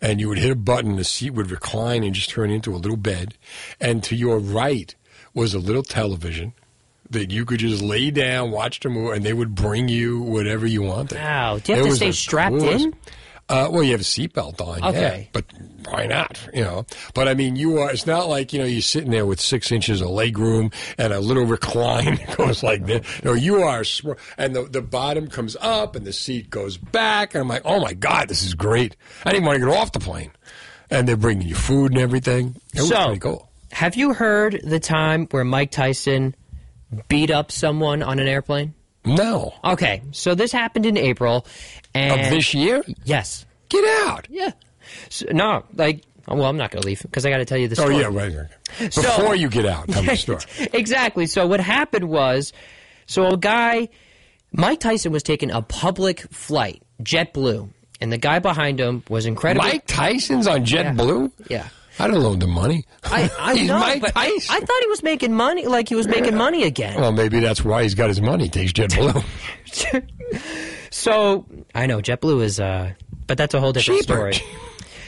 And 0.00 0.20
you 0.20 0.28
would 0.28 0.38
hit 0.38 0.50
a 0.50 0.56
button, 0.56 0.96
the 0.96 1.04
seat 1.04 1.30
would 1.30 1.50
recline 1.50 2.02
and 2.02 2.14
just 2.14 2.30
turn 2.30 2.50
into 2.50 2.74
a 2.74 2.78
little 2.78 2.96
bed. 2.96 3.34
And 3.80 4.02
to 4.04 4.16
your 4.16 4.38
right 4.38 4.94
was 5.34 5.54
a 5.54 5.58
little 5.58 5.82
television 5.82 6.54
that 7.12 7.30
you 7.30 7.44
could 7.44 7.60
just 7.60 7.82
lay 7.82 8.10
down, 8.10 8.50
watch 8.50 8.80
the 8.80 8.88
movie, 8.88 9.16
and 9.16 9.24
they 9.24 9.32
would 9.32 9.54
bring 9.54 9.88
you 9.88 10.20
whatever 10.20 10.66
you 10.66 10.82
wanted. 10.82 11.16
Wow. 11.18 11.58
Do 11.58 11.72
you 11.72 11.78
have 11.78 11.86
It 11.86 11.90
to 11.90 11.96
stay 11.96 12.12
strapped 12.12 12.58
coolest. 12.58 12.84
in? 12.86 12.94
Uh, 13.48 13.68
well, 13.70 13.82
you 13.82 13.90
have 13.92 14.00
a 14.00 14.04
seatbelt 14.04 14.60
on, 14.66 14.82
Okay. 14.82 15.18
yeah. 15.22 15.28
But 15.32 15.44
why 15.86 16.06
not? 16.06 16.40
You 16.54 16.62
know. 16.62 16.86
But 17.12 17.28
I 17.28 17.34
mean, 17.34 17.56
you 17.56 17.78
are. 17.80 17.90
It's 17.90 18.06
not 18.06 18.28
like 18.28 18.52
you 18.52 18.58
know 18.60 18.64
you're 18.64 18.80
sitting 18.80 19.10
there 19.10 19.26
with 19.26 19.40
six 19.40 19.70
inches 19.72 20.00
of 20.00 20.08
leg 20.08 20.38
room 20.38 20.70
and 20.96 21.12
a 21.12 21.20
little 21.20 21.44
recline 21.56 22.14
that 22.16 22.36
goes 22.36 22.62
like 22.62 22.86
this. 22.86 23.04
No, 23.24 23.34
you 23.34 23.62
are. 23.62 23.84
And 24.38 24.54
the 24.56 24.62
the 24.62 24.80
bottom 24.80 25.26
comes 25.28 25.56
up 25.60 25.96
and 25.96 26.06
the 26.06 26.12
seat 26.14 26.48
goes 26.50 26.78
back. 26.78 27.34
And 27.34 27.42
I'm 27.42 27.48
like, 27.48 27.62
oh 27.66 27.80
my 27.80 27.92
god, 27.92 28.28
this 28.28 28.42
is 28.42 28.54
great. 28.54 28.96
I 29.26 29.32
didn't 29.32 29.44
want 29.44 29.58
to 29.60 29.66
get 29.66 29.76
off 29.76 29.92
the 29.92 30.00
plane. 30.00 30.30
And 30.88 31.06
they're 31.06 31.16
bringing 31.16 31.46
you 31.48 31.54
food 31.56 31.92
and 31.92 32.00
everything. 32.00 32.56
It 32.72 32.80
was 32.80 32.88
So- 32.90 33.04
pretty 33.06 33.20
cool. 33.20 33.48
Have 33.72 33.96
you 33.96 34.12
heard 34.14 34.60
the 34.64 34.78
time 34.80 35.26
where 35.30 35.44
Mike 35.44 35.70
Tyson 35.72 36.34
beat 37.08 37.30
up 37.30 37.50
someone 37.52 38.02
on 38.02 38.18
an 38.18 38.28
airplane? 38.28 38.74
No. 39.04 39.54
Okay, 39.64 40.02
so 40.12 40.34
this 40.34 40.52
happened 40.52 40.86
in 40.86 40.96
April, 40.96 41.46
and 41.94 42.20
Of 42.20 42.30
this 42.30 42.54
year? 42.54 42.84
Yes. 43.04 43.44
Get 43.68 43.84
out. 44.06 44.28
Yeah. 44.30 44.52
So, 45.08 45.26
no, 45.32 45.64
like, 45.74 46.02
well, 46.28 46.44
I'm 46.44 46.56
not 46.56 46.70
going 46.70 46.82
to 46.82 46.86
leave 46.86 47.02
because 47.02 47.26
I 47.26 47.30
got 47.30 47.38
to 47.38 47.44
tell 47.44 47.58
you 47.58 47.68
the 47.68 47.80
oh, 47.80 47.84
story. 47.84 47.96
Oh 47.96 47.98
yeah, 47.98 48.06
right. 48.06 48.48
right. 48.80 48.92
So- 48.92 49.02
Before 49.02 49.34
you 49.34 49.48
get 49.48 49.66
out, 49.66 49.88
tell 49.88 50.02
me 50.02 50.08
the 50.10 50.16
story. 50.38 50.40
exactly. 50.72 51.26
So 51.26 51.46
what 51.46 51.60
happened 51.60 52.08
was, 52.08 52.52
so 53.06 53.26
a 53.28 53.36
guy, 53.36 53.88
Mike 54.52 54.80
Tyson 54.80 55.10
was 55.12 55.22
taking 55.22 55.50
a 55.50 55.62
public 55.62 56.20
flight, 56.32 56.82
JetBlue, 57.02 57.70
and 58.00 58.12
the 58.12 58.18
guy 58.18 58.38
behind 58.38 58.78
him 58.80 59.02
was 59.08 59.26
incredible. 59.26 59.66
Mike 59.66 59.86
Tyson's 59.86 60.46
on 60.46 60.64
JetBlue. 60.64 61.32
Yeah. 61.48 61.68
I 61.98 62.08
don't 62.08 62.20
loan 62.22 62.38
the 62.38 62.46
money. 62.46 62.84
I, 63.04 63.30
I 63.38 63.54
He's 63.56 63.68
know, 63.68 63.78
Mike 63.78 64.00
but 64.00 64.12
I, 64.16 64.26
I 64.50 64.60
thought 64.60 64.80
he 64.80 64.86
was 64.88 65.02
making 65.02 65.34
money, 65.34 65.66
like 65.66 65.88
he 65.88 65.94
was 65.94 66.08
making 66.08 66.36
money 66.36 66.64
again. 66.64 67.00
Well, 67.00 67.12
maybe 67.12 67.40
that's 67.40 67.64
why 67.64 67.82
he's 67.82 67.94
got 67.94 68.08
his 68.08 68.20
money. 68.20 68.44
He 68.44 68.50
takes 68.50 68.72
JetBlue. 68.72 69.24
So 70.90 71.46
I 71.74 71.86
know 71.86 71.98
JetBlue 72.00 72.42
is, 72.42 72.60
uh, 72.60 72.92
but 73.26 73.38
that's 73.38 73.54
a 73.54 73.60
whole 73.60 73.72
different 73.72 74.02
Cheaper. 74.02 74.32
story. 74.32 74.46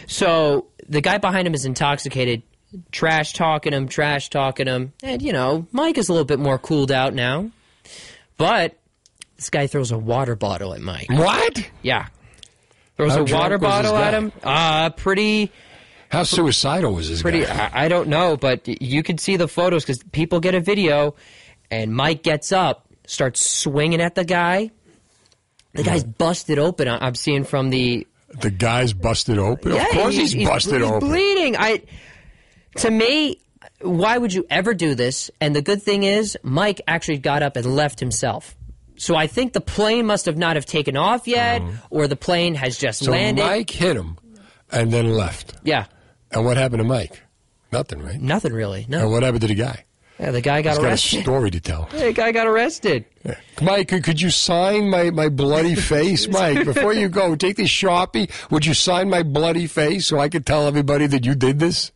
So 0.07 0.67
the 0.89 1.01
guy 1.03 1.19
behind 1.19 1.47
him 1.47 1.55
is 1.55 1.67
intoxicated, 1.67 2.43
trash 2.91 3.35
talking 3.35 3.73
him, 3.75 3.87
trash 3.89 4.31
talking 4.31 4.67
him, 4.67 4.93
and 5.03 5.21
you 5.21 5.33
know 5.33 5.67
Mike 5.73 5.99
is 5.99 6.09
a 6.09 6.13
little 6.13 6.25
bit 6.25 6.39
more 6.39 6.59
cooled 6.59 6.91
out 6.91 7.13
now, 7.15 7.51
but 8.39 8.77
this 9.37 9.51
guy 9.51 9.67
throws 9.67 9.93
a 9.93 9.99
water 9.99 10.37
bottle 10.37 10.73
at 10.75 10.81
Mike. 10.81 11.11
What? 11.11 11.71
Yeah, 11.83 12.07
throws 12.97 13.13
How 13.13 13.19
a 13.19 13.25
water 13.25 13.59
drunk 13.59 13.63
was 13.63 13.83
this 13.83 13.91
bottle 13.93 13.97
at 13.99 14.15
him. 14.15 14.33
Uh 14.43 14.91
pretty. 14.91 15.53
How 16.15 16.23
suicidal 16.23 16.95
was 16.95 17.09
this 17.09 17.23
Pretty. 17.23 17.45
guy? 17.45 17.71
I, 17.73 17.85
I 17.85 17.89
don't 17.89 18.09
know, 18.09 18.37
but 18.37 18.67
you 18.67 19.03
can 19.03 19.19
see 19.19 19.37
the 19.37 19.49
photos 19.49 19.83
because 19.83 20.03
people 20.13 20.41
get 20.41 20.55
a 20.55 20.61
video, 20.61 21.15
and 21.71 21.93
Mike 21.93 22.23
gets 22.23 22.53
up, 22.53 22.87
starts 23.07 23.45
swinging 23.45 24.01
at 24.01 24.15
the 24.15 24.25
guy. 24.25 24.71
The 25.73 25.83
guy's 25.83 26.05
busted 26.05 26.59
open. 26.59 26.87
I'm 26.89 27.17
seeing 27.17 27.43
from 27.43 27.71
the 27.71 28.07
The 28.41 28.51
guy's 28.51 28.93
busted 28.93 29.39
open. 29.39 29.75
Yeah, 29.75 29.83
of 29.83 29.89
course, 29.91 30.15
he's, 30.15 30.33
he's 30.33 30.49
busted 30.49 30.81
he's 30.81 30.91
open. 30.91 31.09
bleeding. 31.09 31.57
I. 31.57 31.83
To 32.77 32.91
me, 32.91 33.39
why 33.81 34.19
would 34.19 34.33
you 34.33 34.47
ever 34.51 34.73
do 34.75 34.95
this? 34.95 35.31
And 35.41 35.55
the 35.55 35.63
good 35.63 35.83
thing 35.83 36.05
is, 36.05 36.39
Mike 36.43 36.81
actually 36.87 37.19
got 37.19 37.43
up 37.43 37.57
and 37.57 37.67
left 37.67 37.99
himself. 38.01 38.57
So 38.97 39.17
I 39.17 39.27
think 39.27 39.53
the 39.53 39.61
plane 39.61 40.07
must 40.07 40.27
have 40.27 40.37
not 40.37 40.55
have 40.55 40.67
taken 40.67 40.97
off 40.97 41.27
yet, 41.27 41.61
uh-huh. 41.61 41.87
or 41.91 42.09
the 42.09 42.17
plane 42.17 42.55
has 42.55 42.79
just. 42.79 43.05
So 43.05 43.11
landed. 43.11 43.43
Mike 43.43 43.71
hit 43.71 43.97
him 43.97 44.17
and 44.71 44.93
then 44.93 45.15
left. 45.15 45.55
Yeah. 45.65 45.87
And 46.35 46.45
what 46.45 46.57
happened 46.57 46.81
to 46.81 46.85
Mike? 46.85 47.23
Nothing, 47.73 48.03
right? 48.03 48.21
Nothing 48.21 48.53
really. 48.53 48.87
No. 48.89 49.01
And 49.01 49.11
what 49.11 49.23
happened 49.23 49.41
to 49.43 49.47
the 49.49 49.55
guy? 49.55 49.85
Yeah, 50.19 50.31
the 50.31 50.41
guy 50.41 50.63
got 50.63 50.71
he's 50.71 50.79
got 50.79 50.85
a 50.85 50.89
arrested. 50.91 51.23
story 51.23 51.51
to 51.51 51.61
tell. 51.61 51.89
Yeah, 51.93 51.99
the 52.07 52.13
guy 52.13 52.31
got 52.31 52.47
arrested. 52.47 53.05
Mike, 53.61 53.89
could, 53.89 54.05
could 54.05 54.21
you 54.21 54.31
sign 54.31 54.89
my, 54.89 55.11
my 55.11 55.29
bloody 55.29 55.75
face? 55.93 56.29
Mike, 56.29 56.65
before 56.65 56.93
you 56.93 57.09
go, 57.09 57.35
take 57.35 57.57
this 57.57 57.69
Sharpie. 57.69 58.31
Would 58.51 58.65
you 58.65 58.75
sign 58.75 59.11
my 59.11 59.25
bloody 59.25 59.67
face 59.67 60.07
so 60.07 60.21
I 60.21 60.29
could 60.29 60.47
tell 60.47 60.69
everybody 60.69 61.09
that 61.09 61.25
you 61.27 61.35
did 61.35 61.59
this? 61.59 61.91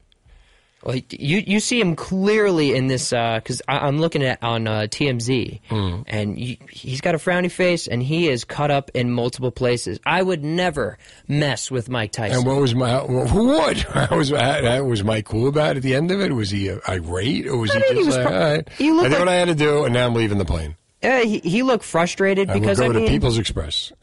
Well, 0.89 0.97
he- 0.97 1.05
you 1.19 1.45
you 1.47 1.61
see 1.61 1.79
him 1.79 1.95
clearly 1.95 2.75
in 2.75 2.87
this 2.87 3.11
because 3.11 3.61
I'm 3.69 3.99
looking 3.99 4.23
at 4.23 4.43
on 4.43 4.67
uh, 4.67 4.87
TMZ, 4.89 5.61
Hmm. 5.69 6.01
and 6.07 6.39
you, 6.41 6.57
he's 6.71 7.03
got 7.03 7.15
a 7.15 7.19
frowny 7.19 7.51
face, 7.51 7.87
and 7.87 8.03
he 8.03 8.31
is 8.31 8.45
cut 8.45 8.71
up 8.71 8.91
in 8.95 9.13
multiple 9.13 9.51
places. 9.51 10.01
I 10.07 10.23
would 10.23 10.43
never 10.43 10.97
mess 11.29 11.71
with 11.71 11.91
Mike 11.91 12.13
Tyson. 12.13 12.39
And 12.39 12.47
what 12.47 12.57
was 12.59 12.75
my 12.75 13.01
who 13.01 13.49
would? 13.49 13.87
I 13.95 14.15
was 14.15 14.33
I, 14.33 14.81
was 14.81 15.05
Mike 15.05 15.27
cool 15.27 15.47
about 15.47 15.73
it 15.73 15.77
at 15.77 15.83
the 15.83 15.95
end 15.95 16.11
of 16.11 16.23
it? 16.23 16.33
Was 16.33 16.49
he 16.49 16.71
uh, 16.71 16.79
irate 16.89 17.47
or 17.47 17.59
was 17.59 17.71
I 17.71 17.75
he 17.75 17.81
just 17.81 17.93
he 17.93 17.99
was 18.05 18.17
like, 18.17 18.27
pro- 18.27 18.35
all 18.35 18.41
right? 18.55 18.69
he 18.79 18.85
I 18.89 19.03
did 19.03 19.11
like- 19.11 19.19
what 19.19 19.29
I 19.29 19.35
had 19.35 19.49
to 19.49 19.55
do, 19.55 19.85
and 19.85 19.93
now 19.93 20.07
I'm 20.07 20.15
leaving 20.15 20.39
the 20.39 20.47
plane. 20.47 20.75
Uh, 21.03 21.19
he, 21.19 21.39
he 21.41 21.63
looked 21.63 21.85
frustrated 21.85 22.49
because 22.49 22.57
I 22.57 22.59
will 22.59 22.61
because 22.61 22.79
go 22.79 22.85
I 22.85 22.89
to 22.95 22.99
mean, 23.01 23.09
People's 23.09 23.37
Express. 23.39 23.93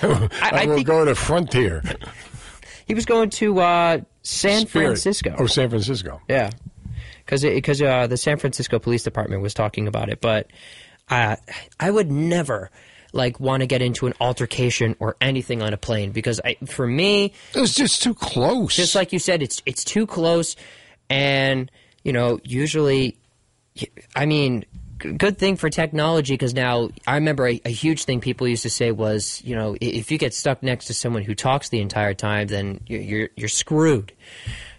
I, 0.00 0.28
I 0.42 0.66
will 0.66 0.76
think- 0.76 0.86
go 0.86 1.04
to 1.04 1.14
Frontier. 1.14 1.82
He 2.92 2.94
was 2.94 3.06
going 3.06 3.30
to 3.30 3.58
uh, 3.58 4.00
San 4.20 4.66
Spirit. 4.66 4.88
Francisco. 4.88 5.34
Oh, 5.38 5.46
San 5.46 5.70
Francisco. 5.70 6.20
Yeah, 6.28 6.50
because 7.24 7.40
because 7.40 7.80
uh, 7.80 8.06
the 8.06 8.18
San 8.18 8.36
Francisco 8.36 8.78
Police 8.78 9.02
Department 9.02 9.40
was 9.40 9.54
talking 9.54 9.88
about 9.88 10.10
it, 10.10 10.20
but 10.20 10.48
uh, 11.08 11.36
I 11.80 11.90
would 11.90 12.10
never 12.10 12.70
like 13.14 13.40
want 13.40 13.62
to 13.62 13.66
get 13.66 13.80
into 13.80 14.06
an 14.06 14.12
altercation 14.20 14.94
or 14.98 15.16
anything 15.22 15.62
on 15.62 15.72
a 15.72 15.78
plane 15.78 16.12
because 16.12 16.38
I, 16.44 16.58
for 16.66 16.86
me, 16.86 17.32
it 17.54 17.60
was 17.60 17.74
just 17.74 18.02
too 18.02 18.12
close. 18.12 18.76
Just 18.76 18.94
like 18.94 19.10
you 19.10 19.18
said, 19.18 19.42
it's 19.42 19.62
it's 19.64 19.84
too 19.84 20.06
close, 20.06 20.54
and 21.08 21.72
you 22.04 22.12
know, 22.12 22.40
usually, 22.44 23.16
I 24.14 24.26
mean. 24.26 24.66
Good 25.02 25.38
thing 25.38 25.56
for 25.56 25.68
technology 25.68 26.34
because 26.34 26.54
now 26.54 26.90
I 27.06 27.16
remember 27.16 27.48
a, 27.48 27.60
a 27.64 27.70
huge 27.70 28.04
thing 28.04 28.20
people 28.20 28.46
used 28.46 28.62
to 28.62 28.70
say 28.70 28.92
was, 28.92 29.42
you 29.44 29.56
know, 29.56 29.76
if 29.80 30.10
you 30.10 30.18
get 30.18 30.32
stuck 30.32 30.62
next 30.62 30.86
to 30.86 30.94
someone 30.94 31.22
who 31.22 31.34
talks 31.34 31.68
the 31.68 31.80
entire 31.80 32.14
time, 32.14 32.46
then 32.46 32.80
you're 32.86 33.00
you're, 33.00 33.28
you're 33.36 33.48
screwed. 33.48 34.12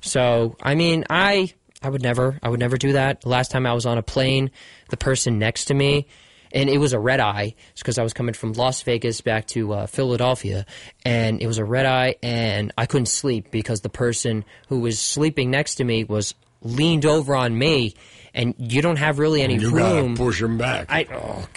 So, 0.01 0.55
I 0.61 0.75
mean, 0.75 1.03
I 1.09 1.53
I 1.81 1.89
would 1.89 2.01
never 2.01 2.39
I 2.41 2.49
would 2.49 2.59
never 2.59 2.77
do 2.77 2.93
that. 2.93 3.25
Last 3.25 3.51
time 3.51 3.65
I 3.65 3.73
was 3.73 3.85
on 3.85 3.97
a 3.97 4.03
plane, 4.03 4.51
the 4.89 4.97
person 4.97 5.39
next 5.39 5.65
to 5.65 5.73
me, 5.73 6.07
and 6.53 6.69
it 6.69 6.77
was 6.77 6.93
a 6.93 6.99
red 6.99 7.19
eye. 7.19 7.55
Because 7.75 7.97
I 7.97 8.03
was 8.03 8.13
coming 8.13 8.33
from 8.33 8.53
Las 8.53 8.81
Vegas 8.83 9.19
back 9.19 9.47
to 9.47 9.73
uh, 9.73 9.87
Philadelphia, 9.87 10.65
and 11.03 11.41
it 11.41 11.47
was 11.47 11.57
a 11.57 11.65
red 11.65 11.85
eye, 11.85 12.15
and 12.23 12.71
I 12.77 12.85
couldn't 12.85 13.07
sleep 13.07 13.51
because 13.51 13.81
the 13.81 13.89
person 13.89 14.45
who 14.69 14.79
was 14.79 14.99
sleeping 14.99 15.51
next 15.51 15.75
to 15.75 15.83
me 15.83 16.05
was 16.05 16.33
leaned 16.63 17.05
over 17.05 17.35
on 17.35 17.57
me, 17.57 17.93
and 18.33 18.55
you 18.57 18.81
don't 18.81 18.97
have 18.97 19.19
really 19.19 19.41
any 19.41 19.55
you 19.57 19.69
room. 19.71 20.15
push 20.17 20.41
him 20.41 20.57
back. 20.57 20.87
I 20.89 21.05
oh, 21.13 21.47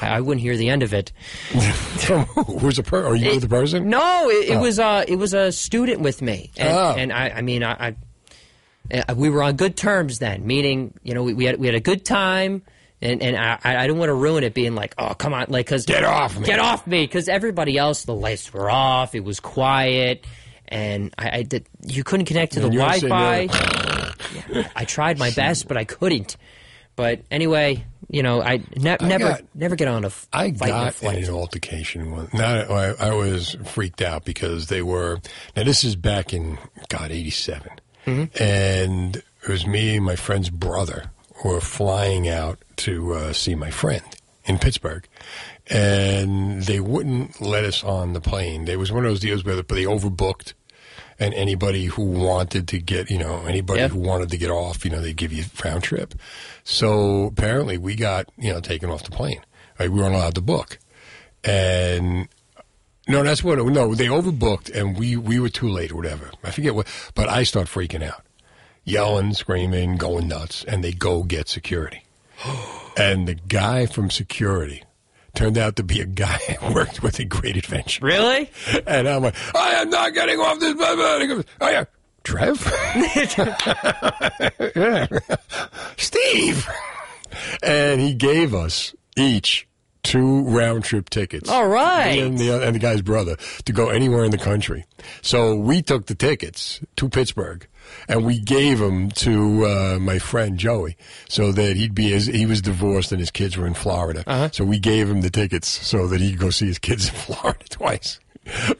I 0.00 0.20
wouldn't 0.20 0.40
hear 0.40 0.56
the 0.56 0.68
end 0.70 0.82
of 0.82 0.94
it. 0.94 1.12
Who's 1.52 2.76
the 2.76 2.82
per? 2.84 3.04
Are 3.06 3.16
you 3.16 3.30
with 3.32 3.42
the 3.42 3.48
person? 3.48 3.88
No, 3.88 4.30
it, 4.30 4.50
it 4.50 4.56
Oh. 4.56 4.60
was 4.60 4.78
uh, 4.78 5.04
it 5.06 5.16
was 5.16 5.34
a 5.34 5.52
student 5.52 6.00
with 6.00 6.22
me, 6.22 6.50
and, 6.56 6.68
Oh. 6.68 6.94
and 6.96 7.12
I, 7.12 7.28
I 7.30 7.42
mean, 7.42 7.62
I, 7.62 7.94
I, 8.92 8.98
uh, 9.08 9.14
we 9.14 9.28
were 9.30 9.42
on 9.42 9.56
good 9.56 9.76
terms 9.76 10.18
then. 10.18 10.46
Meaning, 10.46 10.94
you 11.02 11.14
know, 11.14 11.22
we, 11.22 11.34
we 11.34 11.44
had 11.44 11.58
we 11.58 11.66
had 11.66 11.74
a 11.74 11.80
good 11.80 12.04
time, 12.04 12.62
and 13.02 13.22
and 13.22 13.36
I, 13.36 13.58
I 13.62 13.82
didn't 13.86 13.98
want 13.98 14.08
to 14.10 14.14
ruin 14.14 14.44
it, 14.44 14.54
being 14.54 14.74
like, 14.74 14.94
oh, 14.98 15.14
come 15.14 15.34
on, 15.34 15.46
like, 15.48 15.66
cause 15.66 15.86
Get 15.86 16.04
off 16.04 16.38
me. 16.38 16.46
get 16.46 16.58
off 16.60 16.86
me, 16.86 17.04
because 17.04 17.28
everybody 17.28 17.76
else, 17.76 18.04
the 18.04 18.14
lights 18.14 18.52
were 18.52 18.70
off, 18.70 19.14
it 19.14 19.24
was 19.24 19.40
quiet, 19.40 20.24
and 20.70 21.12
I, 21.18 21.38
I 21.38 21.42
did, 21.42 21.66
you 21.86 22.04
couldn't 22.04 22.26
connect 22.26 22.52
to 22.54 22.60
the 22.60 22.68
Wi-Fi. 22.70 23.48
I 24.76 24.84
tried 24.84 25.18
my 25.18 25.30
best, 25.30 25.68
but 25.68 25.76
I 25.76 25.84
couldn't. 25.84 26.36
But 26.96 27.20
anyway, 27.30 27.84
you 28.10 28.22
know, 28.22 28.42
I 28.42 28.62
ne- 28.76 28.96
I 29.00 29.06
never 29.06 29.24
got- 29.28 29.42
never 29.54 29.76
get 29.76 29.88
on 29.88 30.04
a 30.04 30.08
f- 30.08 30.28
I 30.32 30.50
fight 30.52 30.68
in 30.68 30.74
a 30.74 30.84
got 30.84 30.94
flight. 30.94 31.18
in 31.18 31.24
an 31.24 31.30
altercation. 31.30 32.10
One. 32.10 32.28
Not, 32.34 32.70
I, 32.70 32.90
I 32.98 33.14
was 33.14 33.56
freaked 33.64 34.02
out 34.02 34.24
because 34.24 34.66
they 34.66 34.82
were. 34.82 35.20
Now 35.56 35.64
this 35.64 35.82
is 35.84 35.96
back 35.96 36.34
in 36.34 36.58
God 36.88 37.10
'87, 37.10 37.70
Mm-hmm. 38.06 38.42
and 38.42 39.16
it 39.16 39.48
was 39.48 39.66
me 39.66 39.96
and 39.96 40.04
my 40.04 40.16
friend's 40.16 40.50
brother 40.50 41.10
were 41.44 41.60
flying 41.60 42.28
out 42.28 42.58
to 42.76 43.12
uh, 43.14 43.32
see 43.32 43.54
my 43.54 43.70
friend 43.70 44.02
in 44.44 44.58
Pittsburgh, 44.58 45.06
and 45.68 46.62
they 46.64 46.80
wouldn't 46.80 47.40
let 47.40 47.64
us 47.64 47.82
on 47.84 48.12
the 48.12 48.20
plane. 48.20 48.64
There 48.66 48.78
was 48.78 48.90
one 48.92 49.04
of 49.04 49.10
those 49.10 49.20
deals 49.20 49.44
where 49.44 49.56
they 49.56 49.62
overbooked. 49.84 50.52
And 51.20 51.34
anybody 51.34 51.84
who 51.84 52.02
wanted 52.02 52.66
to 52.68 52.78
get, 52.78 53.10
you 53.10 53.18
know, 53.18 53.44
anybody 53.46 53.80
Yeah. 53.80 53.88
who 53.88 53.98
wanted 54.00 54.30
to 54.30 54.38
get 54.38 54.50
off, 54.50 54.84
you 54.84 54.90
know, 54.90 55.00
they 55.02 55.12
give 55.12 55.32
you 55.32 55.44
round 55.62 55.82
trip. 55.84 56.14
So 56.64 57.24
apparently 57.26 57.76
we 57.78 57.94
got, 57.94 58.26
you 58.38 58.50
know, 58.52 58.60
taken 58.60 58.88
off 58.90 59.04
the 59.04 59.10
plane. 59.10 59.40
Right? 59.78 59.90
We 59.92 60.00
weren't 60.00 60.14
allowed 60.14 60.34
to 60.36 60.40
book. 60.40 60.78
And 61.44 62.28
no, 63.06 63.22
that's 63.22 63.44
what, 63.44 63.58
no, 63.58 63.94
they 63.94 64.06
overbooked 64.06 64.74
and 64.74 64.98
we, 64.98 65.16
we 65.16 65.38
were 65.40 65.48
too 65.50 65.68
late 65.68 65.90
or 65.92 65.96
whatever. 65.96 66.30
I 66.42 66.50
forget 66.50 66.74
what, 66.74 66.86
but 67.14 67.28
I 67.28 67.42
start 67.42 67.66
freaking 67.68 68.02
out, 68.02 68.22
yelling, 68.84 69.34
screaming, 69.34 69.96
going 69.96 70.28
nuts, 70.28 70.64
and 70.64 70.82
they 70.82 70.92
go 70.92 71.22
get 71.22 71.48
security. 71.48 72.04
and 72.96 73.28
the 73.28 73.34
guy 73.34 73.86
from 73.86 74.10
security 74.10 74.84
turned 75.34 75.58
out 75.58 75.76
to 75.76 75.82
be 75.82 76.00
a 76.00 76.06
guy 76.06 76.38
I 76.60 76.72
worked 76.72 77.02
with 77.02 77.20
at 77.20 77.28
Great 77.28 77.56
Adventure. 77.56 78.04
Really? 78.04 78.50
And 78.86 79.08
I'm 79.08 79.22
like, 79.22 79.36
I 79.54 79.72
am 79.74 79.90
not 79.90 80.14
getting 80.14 80.38
off 80.38 80.58
this. 80.58 80.74
Blah, 80.74 80.94
blah. 80.96 81.14
And 81.14 81.22
he 81.22 81.28
goes, 81.28 81.44
oh, 81.60 81.68
yeah. 81.68 81.84
Trev? 82.22 82.60
yeah. 84.76 85.06
Steve! 85.96 86.68
And 87.62 88.00
he 88.00 88.14
gave 88.14 88.54
us 88.54 88.94
each 89.16 89.66
two 90.02 90.42
round 90.42 90.84
trip 90.84 91.08
tickets. 91.10 91.48
All 91.48 91.66
right. 91.66 92.18
And 92.18 92.38
the, 92.38 92.62
and 92.62 92.74
the 92.74 92.78
guy's 92.78 93.02
brother 93.02 93.36
to 93.64 93.72
go 93.72 93.88
anywhere 93.88 94.24
in 94.24 94.30
the 94.30 94.38
country. 94.38 94.84
So 95.22 95.54
we 95.54 95.82
took 95.82 96.06
the 96.06 96.14
tickets 96.14 96.80
to 96.96 97.08
Pittsburgh 97.08 97.66
and 98.08 98.24
we 98.24 98.38
gave 98.38 98.78
them 98.78 99.10
to 99.10 99.64
uh, 99.66 99.98
my 100.00 100.18
friend 100.18 100.58
Joey 100.58 100.96
so 101.28 101.52
that 101.52 101.76
he'd 101.76 101.94
be 101.94 102.10
his, 102.10 102.26
he 102.26 102.46
was 102.46 102.60
divorced 102.62 103.12
and 103.12 103.20
his 103.20 103.30
kids 103.30 103.56
were 103.56 103.66
in 103.66 103.74
Florida. 103.74 104.24
Uh-huh. 104.26 104.48
So 104.52 104.64
we 104.64 104.78
gave 104.78 105.08
him 105.08 105.20
the 105.20 105.30
tickets 105.30 105.68
so 105.68 106.06
that 106.08 106.20
he 106.20 106.30
could 106.30 106.40
go 106.40 106.50
see 106.50 106.66
his 106.66 106.78
kids 106.78 107.08
in 107.08 107.14
Florida 107.26 107.64
twice. 107.68 108.20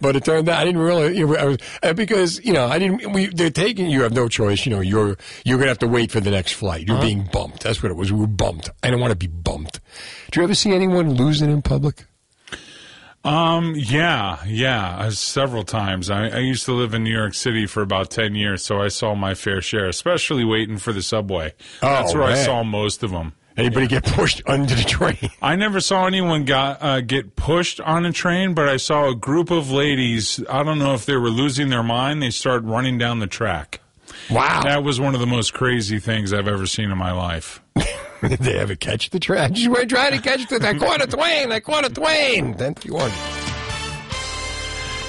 But 0.01 0.17
it 0.17 0.25
turned 0.25 0.49
out 0.49 0.59
I 0.59 0.65
didn't 0.65 0.81
really, 0.81 1.17
you 1.19 1.27
know, 1.27 1.37
I 1.37 1.45
was, 1.45 1.59
because 1.95 2.43
you 2.45 2.53
know 2.53 2.67
I 2.67 2.79
didn't. 2.79 3.13
We 3.13 3.27
they're 3.27 3.51
taking 3.51 3.89
you 3.91 4.03
have 4.03 4.13
no 4.13 4.27
choice. 4.27 4.65
You 4.67 4.71
know 4.73 4.81
you're 4.81 5.17
you're 5.45 5.59
gonna 5.59 5.69
have 5.69 5.79
to 5.81 5.87
wait 5.87 6.11
for 6.11 6.19
the 6.19 6.31
next 6.31 6.53
flight. 6.53 6.87
You're 6.89 6.97
Uh-huh. 6.97 7.05
being 7.07 7.29
bumped. 7.31 7.63
That's 7.63 7.81
what 7.83 7.93
it 7.93 7.95
was. 7.95 8.11
We 8.11 8.19
were 8.21 8.27
bumped. 8.27 8.71
I 8.83 8.91
don't 8.91 9.01
want 9.01 9.11
to 9.13 9.17
be 9.17 9.27
bumped. 9.29 9.81
Do 10.33 10.41
you 10.41 10.45
ever 10.45 10.55
see 10.55 10.73
anyone 10.73 11.13
losing 11.15 11.51
in 11.51 11.61
public? 11.63 12.07
Um. 13.23 13.75
Yeah. 13.77 14.43
Yeah. 14.47 14.97
uh, 14.97 15.11
Several 15.11 15.63
times. 15.63 16.09
I, 16.11 16.29
I 16.29 16.39
used 16.39 16.65
to 16.65 16.73
live 16.73 16.95
in 16.95 17.05
New 17.05 17.15
York 17.15 17.35
City 17.35 17.67
for 17.67 17.83
about 17.83 18.11
ten 18.11 18.35
years, 18.35 18.65
so 18.65 18.81
I 18.81 18.89
saw 18.89 19.15
my 19.15 19.35
fair 19.35 19.61
share, 19.61 19.89
especially 19.89 20.45
waiting 20.45 20.79
for 20.79 20.93
the 20.93 21.03
subway. 21.03 21.53
Oh, 21.83 21.89
That's 21.89 22.15
where 22.15 22.23
I 22.25 22.35
saw 22.35 22.63
most 22.63 23.03
of 23.03 23.11
them. 23.11 23.35
Anybody 23.57 23.89
get 23.89 24.05
pushed 24.05 24.41
under 24.47 24.75
the 24.75 24.85
train? 24.85 25.29
I 25.43 25.55
never 25.57 25.81
saw 25.81 26.07
anyone 26.07 26.47
got 26.47 26.83
uh, 26.83 27.01
get 27.03 27.37
pushed 27.37 27.79
on 27.81 28.07
a 28.07 28.13
train, 28.13 28.55
but 28.55 28.69
I 28.71 28.79
saw 28.79 29.11
a 29.11 29.15
group 29.15 29.51
of 29.51 29.71
ladies. 29.71 30.43
I 30.49 30.63
don't 30.63 30.79
know 30.79 30.95
if 30.95 31.05
they 31.05 31.17
were 31.17 31.29
losing 31.29 31.69
their 31.69 31.83
mind. 31.83 32.23
They 32.23 32.31
started 32.31 32.67
running 32.67 32.97
down 32.97 33.19
the 33.19 33.27
track. 33.27 33.81
Wow. 34.31 34.63
That 34.63 34.83
was 34.83 34.99
one 34.99 35.15
of 35.15 35.21
the 35.21 35.27
most 35.27 35.53
crazy 35.53 35.99
things 35.99 36.33
I've 36.33 36.49
ever 36.49 36.67
seen 36.67 36.91
in 36.91 36.97
my 36.97 37.13
life. 37.13 37.61
Did 38.21 38.39
they 38.41 38.59
ever 38.59 38.75
catch 38.77 39.11
the 39.11 39.21
train? 39.21 39.55
We're 39.71 39.87
trying 39.87 40.13
to 40.13 40.19
catch 40.23 40.47
the. 40.49 40.57
I 40.67 40.75
caught 40.75 41.03
a 41.03 41.07
twain. 41.07 41.53
I 41.53 41.61
caught 41.61 41.85
a 41.87 41.91
twain. 41.91 42.57
Then 42.57 42.75
you 42.85 42.95
won. 42.95 43.11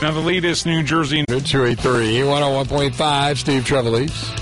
Now 0.02 0.12
the 0.12 0.20
latest 0.20 0.66
New 0.66 0.84
Jersey. 0.84 1.24
283 1.28 2.20
101.5 2.22 3.38
Steve 3.38 3.64
Trevelise. 3.64 4.38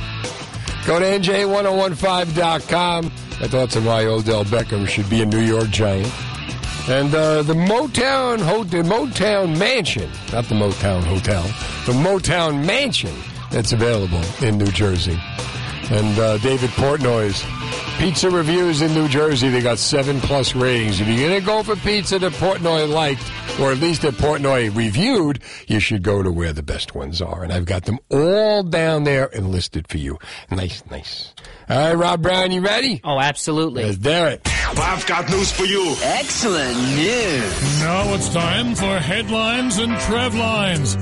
Go 0.86 1.00
to 1.00 1.06
NJ1015.com. 1.06 3.12
My 3.41 3.48
thoughts 3.48 3.76
on 3.76 3.84
why 3.86 4.06
Odell 4.06 4.46
Beckham 4.46 4.88
should 4.88 5.10
be 5.10 5.22
a 5.22 5.26
New 5.26 5.41
York 5.41 5.70
Giant. 5.70 6.08
And 6.90 7.14
uh, 7.14 7.44
the 7.44 7.54
Motown 7.54 8.40
Ho- 8.40 8.64
the 8.64 8.82
Motown 8.84 9.58
Mansion, 9.58 10.10
not 10.32 10.46
the 10.46 10.56
Motown 10.56 11.04
Hotel, 11.04 11.44
the 11.86 11.91
Motown 11.94 12.66
Mansion 12.66 13.14
that's 13.52 13.74
available 13.74 14.22
in 14.41 14.58
New 14.58 14.72
Jersey. 14.72 15.20
And 15.91 16.20
uh, 16.20 16.38
David 16.38 16.70
Portnoy's 16.72 17.44
pizza 17.99 18.30
reviews 18.30 18.82
in 18.82 18.94
New 18.94 19.07
Jersey, 19.07 19.49
they 19.49 19.61
got 19.61 19.80
seven 19.80 20.22
plus 20.22 20.56
ratings. 20.56 21.02
If 21.02 21.07
you're 21.07 21.28
going 21.28 21.40
to 21.40 21.45
go 21.45 21.64
for 21.64 21.76
pizza 21.76 22.20
that 22.20 22.32
Portnoy 22.34 22.88
liked, 22.88 23.24
or 23.60 23.72
at 23.72 23.80
least 23.80 24.03
that 24.03 24.14
Portnoy 24.14 24.76
reviewed, 24.76 25.41
you 25.68 25.80
should 25.80 26.03
go 26.03 26.22
to 26.22 26.32
where 26.32 26.53
the 26.53 26.61
best 26.61 26.94
ones 26.94 27.22
are. 27.22 27.44
And 27.44 27.52
I've 27.52 27.66
got 27.66 27.86
them 27.86 27.98
all 28.10 28.61
down 28.61 29.03
there 29.03 29.36
and 29.36 29.52
listed 29.52 29.88
for 29.88 29.98
you. 29.98 30.20
Nice, 30.52 30.84
nice. 30.91 31.34
All 31.68 31.78
right, 31.78 31.94
Rob 31.94 32.22
Brown, 32.22 32.52
you 32.52 32.61
ready? 32.61 33.02
Oh, 33.03 33.20
absolutely. 33.20 33.84
Let's 33.84 33.98
do 33.98 34.10
it. 34.11 34.41
I've 34.45 35.06
got 35.07 35.30
news 35.30 35.52
for 35.52 35.66
you. 35.66 35.95
Excellent 36.03 36.78
news. 36.78 37.80
Now 37.82 38.14
it's 38.14 38.30
time 38.30 38.76
for 38.76 38.99
headlines 38.99 39.78
and 39.80 39.98
Trev 40.02 40.36
lines. 40.36 40.95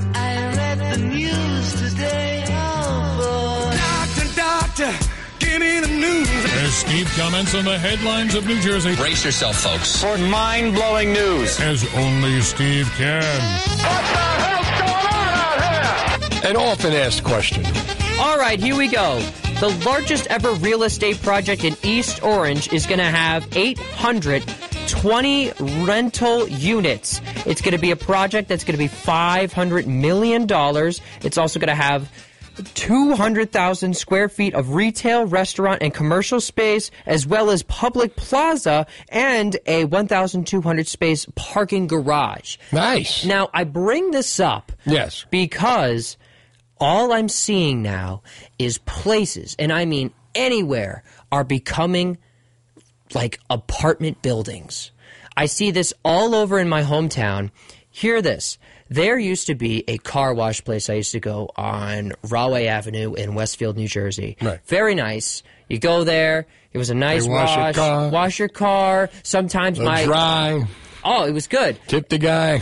As 6.68 6.74
Steve 6.74 7.10
comments 7.16 7.54
on 7.54 7.64
the 7.64 7.78
headlines 7.78 8.34
of 8.34 8.46
New 8.46 8.60
Jersey. 8.60 8.94
Brace 8.94 9.24
yourself, 9.24 9.56
folks, 9.56 10.02
for 10.02 10.18
mind 10.18 10.74
blowing 10.74 11.14
news. 11.14 11.58
As 11.60 11.82
only 11.94 12.42
Steve 12.42 12.86
can. 12.98 13.22
What 13.22 14.02
the 14.04 14.18
hell's 14.44 14.66
going 14.76 15.06
on 15.16 15.60
out 15.64 16.42
here? 16.42 16.50
An 16.50 16.56
often 16.58 16.92
asked 16.92 17.24
question. 17.24 17.64
All 18.20 18.36
right, 18.36 18.60
here 18.60 18.76
we 18.76 18.86
go. 18.86 19.18
The 19.60 19.82
largest 19.86 20.26
ever 20.26 20.52
real 20.56 20.82
estate 20.82 21.22
project 21.22 21.64
in 21.64 21.74
East 21.82 22.22
Orange 22.22 22.70
is 22.70 22.84
going 22.84 22.98
to 22.98 23.04
have 23.04 23.48
820 23.56 25.52
rental 25.86 26.48
units. 26.48 27.22
It's 27.46 27.62
going 27.62 27.72
to 27.72 27.80
be 27.80 27.92
a 27.92 27.96
project 27.96 28.46
that's 28.50 28.64
going 28.64 28.76
to 28.76 28.78
be 28.78 28.90
$500 28.90 29.86
million. 29.86 30.46
It's 31.22 31.38
also 31.38 31.58
going 31.58 31.68
to 31.68 31.74
have 31.74 32.12
200,000 32.74 33.96
square 33.96 34.28
feet 34.28 34.54
of 34.54 34.74
retail, 34.74 35.26
restaurant, 35.26 35.82
and 35.82 35.92
commercial 35.94 36.40
space, 36.40 36.90
as 37.06 37.26
well 37.26 37.50
as 37.50 37.62
public 37.62 38.16
plaza 38.16 38.86
and 39.08 39.56
a 39.66 39.84
1,200 39.84 40.86
space 40.86 41.26
parking 41.34 41.86
garage. 41.86 42.56
Nice. 42.72 43.24
Now, 43.24 43.48
I 43.54 43.64
bring 43.64 44.10
this 44.10 44.40
up 44.40 44.72
Yes. 44.84 45.24
because 45.30 46.16
all 46.80 47.12
I'm 47.12 47.28
seeing 47.28 47.82
now 47.82 48.22
is 48.58 48.78
places, 48.78 49.56
and 49.58 49.72
I 49.72 49.84
mean 49.84 50.12
anywhere, 50.34 51.02
are 51.32 51.44
becoming 51.44 52.18
like 53.14 53.40
apartment 53.50 54.22
buildings. 54.22 54.90
I 55.36 55.46
see 55.46 55.70
this 55.70 55.92
all 56.04 56.34
over 56.34 56.58
in 56.58 56.68
my 56.68 56.82
hometown. 56.82 57.50
Hear 57.90 58.20
this. 58.22 58.58
There 58.90 59.18
used 59.18 59.46
to 59.48 59.54
be 59.54 59.84
a 59.86 59.98
car 59.98 60.32
wash 60.34 60.64
place 60.64 60.88
I 60.88 60.94
used 60.94 61.12
to 61.12 61.20
go 61.20 61.50
on 61.56 62.12
Rahway 62.28 62.66
Avenue 62.66 63.14
in 63.14 63.34
Westfield, 63.34 63.76
New 63.76 63.88
Jersey. 63.88 64.36
Right. 64.40 64.60
Very 64.66 64.94
nice. 64.94 65.42
You 65.68 65.78
go 65.78 66.04
there. 66.04 66.46
It 66.72 66.78
was 66.78 66.88
a 66.90 66.94
nice 66.94 67.24
They 67.24 67.30
wash 67.30 67.56
your 67.56 67.72
car. 67.74 68.08
Wash 68.10 68.38
your 68.38 68.48
car. 68.48 69.10
Sometimes 69.22 69.78
my 69.78 70.04
dry. 70.04 70.66
Oh, 71.04 71.24
it 71.24 71.32
was 71.32 71.46
good. 71.46 71.78
Tip 71.86 72.08
the 72.08 72.18
guy. 72.18 72.56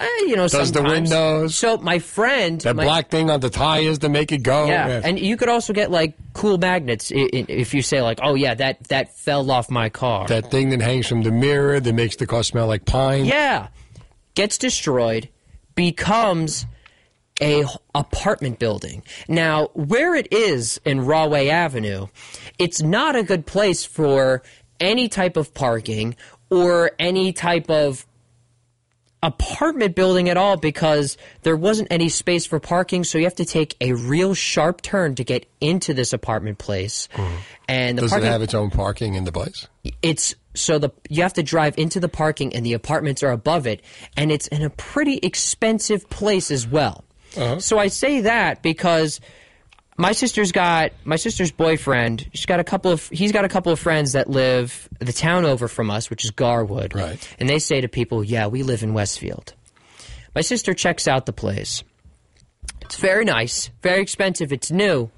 Uh, 0.00 0.06
you 0.20 0.34
know, 0.34 0.48
Does 0.48 0.72
the 0.72 0.82
windows. 0.82 1.54
So 1.56 1.76
my 1.76 1.98
friend, 1.98 2.60
That 2.62 2.74
my- 2.74 2.84
black 2.84 3.10
thing 3.10 3.28
on 3.30 3.40
the 3.40 3.50
tires 3.50 3.98
to 3.98 4.08
make 4.08 4.32
it 4.32 4.38
go. 4.38 4.66
yeah, 4.66 4.88
Yes. 4.88 5.04
and 5.04 5.18
you 5.18 5.36
could 5.36 5.48
also 5.48 5.72
get 5.72 5.90
like 5.90 6.14
cool 6.32 6.58
magnets 6.58 7.12
if 7.14 7.74
you 7.74 7.82
say 7.82 8.00
like, 8.02 8.18
oh 8.22 8.34
yeah, 8.34 8.54
that 8.54 8.84
that 8.84 9.14
fell 9.16 9.48
off 9.50 9.70
my 9.70 9.88
car. 9.90 10.26
that 10.28 10.50
thing 10.50 10.70
that 10.70 10.80
hangs 10.80 11.06
from 11.06 11.22
the 11.22 11.30
mirror 11.30 11.78
that 11.78 11.92
makes 11.92 12.16
the 12.16 12.26
car 12.26 12.42
smell 12.42 12.66
like 12.66 12.84
pine. 12.86 13.26
Yeah, 13.26 13.68
gets 14.34 14.58
destroyed, 14.58 15.28
becomes 15.74 16.66
a 17.40 17.64
apartment 17.94 18.58
building. 18.58 19.02
Now, 19.28 19.68
where 19.74 20.14
it 20.14 20.32
is 20.32 20.80
in 20.84 21.04
Rahway 21.04 21.48
Avenue, 21.48 22.06
it's 22.58 22.82
not 22.82 23.16
a 23.16 23.22
good 23.22 23.46
place 23.46 23.84
for 23.84 24.42
any 24.78 25.08
type 25.08 25.36
of 25.36 25.54
parking 25.54 26.16
or 26.50 26.92
any 26.98 27.32
type 27.32 27.70
of 27.70 28.06
apartment 29.22 29.94
building 29.94 30.28
at 30.28 30.36
all 30.36 30.56
because 30.56 31.16
there 31.42 31.56
wasn't 31.56 31.86
any 31.92 32.08
space 32.08 32.44
for 32.44 32.58
parking 32.58 33.04
so 33.04 33.18
you 33.18 33.24
have 33.24 33.34
to 33.36 33.44
take 33.44 33.76
a 33.80 33.92
real 33.92 34.34
sharp 34.34 34.82
turn 34.82 35.14
to 35.14 35.22
get 35.22 35.46
into 35.60 35.94
this 35.94 36.12
apartment 36.12 36.58
place 36.58 37.08
mm-hmm. 37.12 37.36
and 37.68 37.96
the 37.96 38.02
Does 38.02 38.10
parking 38.10 38.26
it 38.26 38.32
have 38.32 38.42
its 38.42 38.54
own 38.54 38.70
parking 38.70 39.14
in 39.14 39.22
the 39.22 39.30
place? 39.30 39.68
it's 40.02 40.34
so 40.54 40.78
the 40.78 40.90
you 41.08 41.22
have 41.22 41.32
to 41.34 41.42
drive 41.42 41.78
into 41.78 42.00
the 42.00 42.08
parking 42.08 42.54
and 42.54 42.64
the 42.64 42.74
apartments 42.74 43.22
are 43.22 43.30
above 43.30 43.66
it. 43.66 43.82
And 44.16 44.30
it's 44.30 44.46
in 44.48 44.62
a 44.62 44.70
pretty 44.70 45.18
expensive 45.22 46.08
place 46.10 46.50
as 46.50 46.66
well. 46.66 47.04
Uh-huh. 47.36 47.60
So 47.60 47.78
i 47.78 47.86
say 47.86 48.22
that 48.22 48.62
because 48.62 49.18
my 49.96 50.12
sister's 50.12 50.52
got 50.52 50.92
my 51.04 51.16
sister's 51.16 51.50
boyfriend 51.50 52.28
she's 52.34 52.44
got 52.44 52.60
a 52.60 52.64
couple 52.64 52.92
of 52.92 53.08
he's 53.08 53.32
got 53.32 53.46
a 53.46 53.48
couple 53.48 53.72
of 53.72 53.78
friends 53.78 54.12
that 54.12 54.28
live 54.28 54.88
the 54.98 55.14
town 55.14 55.46
over 55.46 55.66
from 55.66 55.90
us 55.90 56.10
which 56.10 56.24
is 56.24 56.30
garwood. 56.30 56.94
Right. 56.94 57.36
And 57.38 57.48
they 57.48 57.58
say 57.58 57.80
to 57.80 57.88
people 57.88 58.22
yeah 58.22 58.48
we 58.48 58.62
live 58.62 58.82
in 58.82 58.92
westfield. 58.92 59.54
My 60.34 60.42
sister 60.42 60.74
checks 60.74 61.08
out 61.08 61.24
the 61.24 61.32
place. 61.32 61.82
It's 62.82 62.96
very 62.96 63.24
nice 63.24 63.70
very 63.80 64.02
expensive 64.02 64.52
it's 64.52 64.70
new. 64.70 65.10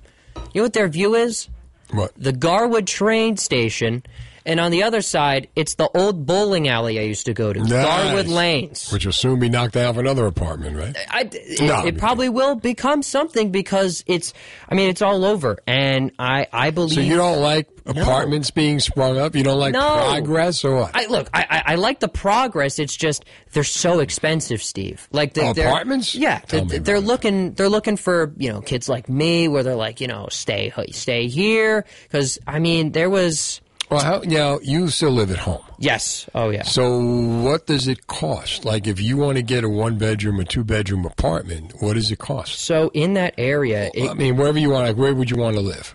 You 0.52 0.60
know 0.60 0.62
what 0.62 0.72
their 0.72 0.88
view 0.88 1.16
is? 1.16 1.48
What? 1.90 2.12
The 2.16 2.32
garwood 2.32 2.86
train 2.86 3.36
station 3.36 4.04
and 4.46 4.60
on 4.60 4.70
the 4.70 4.82
other 4.82 5.00
side 5.02 5.48
it's 5.56 5.74
the 5.74 5.88
old 5.96 6.26
bowling 6.26 6.68
alley 6.68 6.98
i 6.98 7.02
used 7.02 7.26
to 7.26 7.34
go 7.34 7.52
to 7.52 7.60
garwood 7.60 8.26
lanes 8.28 8.90
Which 8.92 9.04
will 9.06 9.12
soon 9.12 9.38
be 9.40 9.48
knocked 9.48 9.74
down 9.74 9.94
for 9.94 10.00
another 10.00 10.26
apartment, 10.26 10.76
right? 10.76 10.96
I, 11.10 11.28
it, 11.32 11.60
No, 11.60 11.86
it 11.86 11.98
probably 11.98 12.28
will 12.28 12.54
become 12.54 13.02
something 13.02 13.50
because 13.50 14.04
it's 14.06 14.32
i 14.68 14.74
mean 14.74 14.88
it's 14.90 15.02
all 15.02 15.24
over 15.24 15.58
and 15.66 16.12
i 16.18 16.46
i 16.52 16.70
believe 16.70 16.94
So 16.94 17.00
you 17.00 17.16
don't 17.16 17.40
like 17.40 17.68
apartments 17.86 18.50
being 18.50 18.80
sprung 18.80 19.18
up? 19.18 19.36
You 19.36 19.44
don't 19.44 19.58
like 19.58 19.72
No. 19.74 19.80
progress 20.08 20.64
or 20.64 20.74
what? 20.76 20.90
I 20.94 21.04
look. 21.06 21.28
I, 21.34 21.44
I 21.50 21.62
I 21.72 21.74
like 21.76 22.00
the 22.00 22.08
progress. 22.08 22.78
It's 22.78 22.96
just 22.96 23.26
they're 23.52 23.62
so 23.62 24.00
expensive, 24.00 24.62
Steve. 24.62 25.06
Like 25.12 25.34
the, 25.34 25.42
Oh, 25.42 25.50
apartments? 25.50 26.14
Yeah, 26.14 26.38
Tell 26.38 26.64
they're, 26.64 26.78
they're 26.78 27.00
looking. 27.00 27.52
They're 27.52 27.68
looking 27.68 27.98
for 27.98 28.32
you 28.38 28.50
know 28.50 28.62
kids 28.62 28.88
like 28.88 29.08
me, 29.10 29.48
where 29.48 29.62
they're 29.62 29.74
like 29.74 30.00
you 30.00 30.06
know 30.06 30.28
stay 30.30 30.72
stay 30.92 31.26
here 31.28 31.84
because 32.04 32.38
I 32.46 32.58
mean 32.58 32.92
there 32.92 33.10
was. 33.10 33.60
Well, 33.94 34.04
how, 34.04 34.18
now 34.24 34.58
you 34.62 34.88
still 34.88 35.12
live 35.12 35.30
at 35.30 35.38
home. 35.38 35.62
Yes. 35.78 36.28
Oh 36.34 36.50
yeah. 36.50 36.62
So 36.62 36.98
what 37.00 37.66
does 37.66 37.88
it 37.88 38.06
cost? 38.06 38.64
Like 38.64 38.86
if 38.86 39.00
you 39.00 39.16
want 39.16 39.36
to 39.36 39.42
get 39.42 39.64
a 39.64 39.68
one 39.68 39.98
bedroom 39.98 40.40
or 40.40 40.44
two 40.44 40.64
bedroom 40.64 41.04
apartment, 41.04 41.74
what 41.80 41.94
does 41.94 42.10
it 42.10 42.18
cost? 42.18 42.58
So 42.58 42.90
in 42.94 43.14
that 43.14 43.34
area, 43.38 43.90
it, 43.94 44.10
I 44.10 44.14
mean, 44.14 44.36
wherever 44.36 44.58
you 44.58 44.70
want, 44.70 44.86
like 44.88 44.96
where 44.96 45.14
would 45.14 45.30
you 45.30 45.36
want 45.36 45.56
to 45.56 45.62
live? 45.62 45.94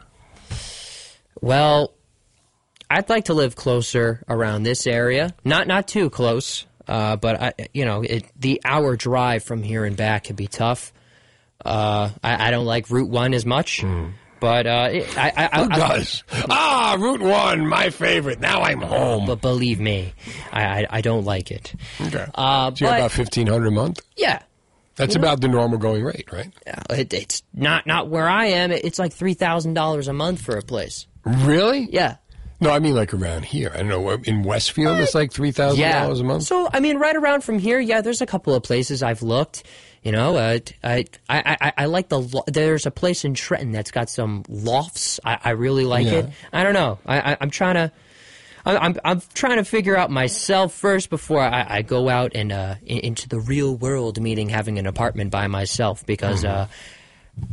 Well, 1.42 1.94
I'd 2.90 3.10
like 3.10 3.26
to 3.26 3.34
live 3.34 3.56
closer 3.56 4.24
around 4.28 4.64
this 4.64 4.88
area. 4.88 5.36
Not 5.44 5.68
not 5.68 5.88
too 5.88 6.10
close, 6.10 6.66
uh, 6.88 7.18
but 7.18 7.42
I, 7.42 7.54
you 7.74 7.86
know, 7.86 8.02
it, 8.02 8.26
the 8.40 8.62
hour 8.66 8.96
drive 8.96 9.44
from 9.44 9.62
here 9.62 9.86
and 9.86 9.96
back 9.96 10.26
can 10.26 10.36
be 10.36 10.48
tough. 10.48 10.92
Uh, 11.64 12.10
I, 12.24 12.48
I 12.48 12.52
don't 12.52 12.66
like 12.66 12.90
Route 12.90 13.10
One 13.10 13.34
as 13.34 13.46
much, 13.46 13.84
but 14.40 14.66
uh, 14.68 14.90
it, 14.92 15.18
I, 15.18 15.32
I, 15.36 15.50
I, 15.52 15.64
Who 15.64 15.70
does? 15.70 16.24
ah, 16.50 16.98
Route 17.00 17.22
One, 17.22 17.68
my 17.68 17.90
favorite. 17.90 18.40
Now 18.40 18.62
I'm 18.62 18.82
home. 18.82 19.26
But 19.26 19.42
believe 19.42 19.80
me, 19.80 20.14
I, 20.52 20.64
I, 20.82 20.88
I 20.90 21.02
don't 21.02 21.26
like 21.26 21.52
it. 21.52 21.74
Okay. 22.02 22.26
Uh, 22.36 22.74
So 22.76 22.86
but- 22.86 22.98
about 23.00 23.12
fifteen 23.12 23.48
hundred 23.48 23.68
a 23.68 23.72
month. 23.72 24.02
Yeah. 24.18 24.42
That's 24.96 25.16
You 25.16 25.22
know- 25.22 25.28
about 25.30 25.42
the 25.42 25.48
normal 25.48 25.78
going 25.78 26.04
rate, 26.04 26.28
right? 26.32 26.52
It, 26.90 27.14
it's 27.14 27.42
not 27.54 27.88
not 27.88 28.10
where 28.10 28.28
I 28.28 28.48
am. 28.48 28.72
It's 28.72 29.00
like 29.00 29.14
three 29.14 29.34
thousand 29.34 29.74
dollars 29.76 30.08
a 30.08 30.14
month 30.14 30.42
for 30.42 30.58
a 30.58 30.62
place. 30.62 31.08
Really? 31.26 31.88
Yeah. 31.92 32.16
No, 32.62 32.70
I 32.72 32.80
mean 32.80 32.94
like 32.96 33.14
around 33.14 33.46
here. 33.46 33.72
I 33.74 33.78
don't 33.78 33.88
know. 33.88 34.10
In 34.12 34.44
Westfield, 34.44 35.00
it's 35.00 35.16
like 35.16 35.32
three 35.32 35.52
thousand 35.52 35.80
yeah. 35.80 36.04
dollars 36.04 36.20
a 36.20 36.24
month. 36.24 36.44
So 36.44 36.70
I 36.74 36.80
mean, 36.80 36.98
right 36.98 37.16
around 37.16 37.44
from 37.44 37.58
here, 37.58 37.80
yeah. 37.80 38.02
There's 38.02 38.22
a 38.22 38.26
couple 38.26 38.54
of 38.54 38.64
places 38.64 39.02
I've 39.02 39.22
looked. 39.22 39.64
You 40.04 40.12
know, 40.12 40.36
uh, 40.38 40.60
I, 40.84 41.06
I 41.30 41.58
I 41.62 41.74
I 41.78 41.86
like 41.86 42.10
the. 42.10 42.20
Lo- 42.20 42.44
there's 42.48 42.86
a 42.86 42.92
place 42.92 43.24
in 43.26 43.34
Trenton 43.34 43.72
that's 43.72 43.92
got 43.92 44.10
some 44.10 44.44
lofts. 44.50 45.20
I, 45.24 45.40
I 45.44 45.50
really 45.52 45.86
like 45.86 46.06
Yeah. 46.06 46.14
it. 46.14 46.30
I 46.52 46.64
don't 46.64 46.74
know. 46.74 47.00
I, 47.06 47.34
I 47.34 47.38
I'm 47.40 47.50
trying 47.50 47.76
to. 47.76 47.92
I- 48.66 48.78
I'm 48.78 48.96
I'm 49.06 49.22
trying 49.34 49.58
to 49.58 49.66
figure 49.66 49.96
out 49.96 50.10
myself 50.12 50.74
first 50.74 51.10
before 51.10 51.42
I, 51.42 51.66
I 51.78 51.82
go 51.82 52.10
out 52.10 52.34
and 52.36 52.52
uh, 52.52 52.76
in, 52.86 53.00
into 53.00 53.30
the 53.30 53.40
real 53.40 53.76
world, 53.76 54.22
meaning 54.22 54.50
having 54.50 54.80
an 54.80 54.86
apartment 54.86 55.32
by 55.32 55.48
myself 55.48 56.06
because. 56.06 56.44
Mm-hmm. 56.44 56.62
Uh, 56.62 56.68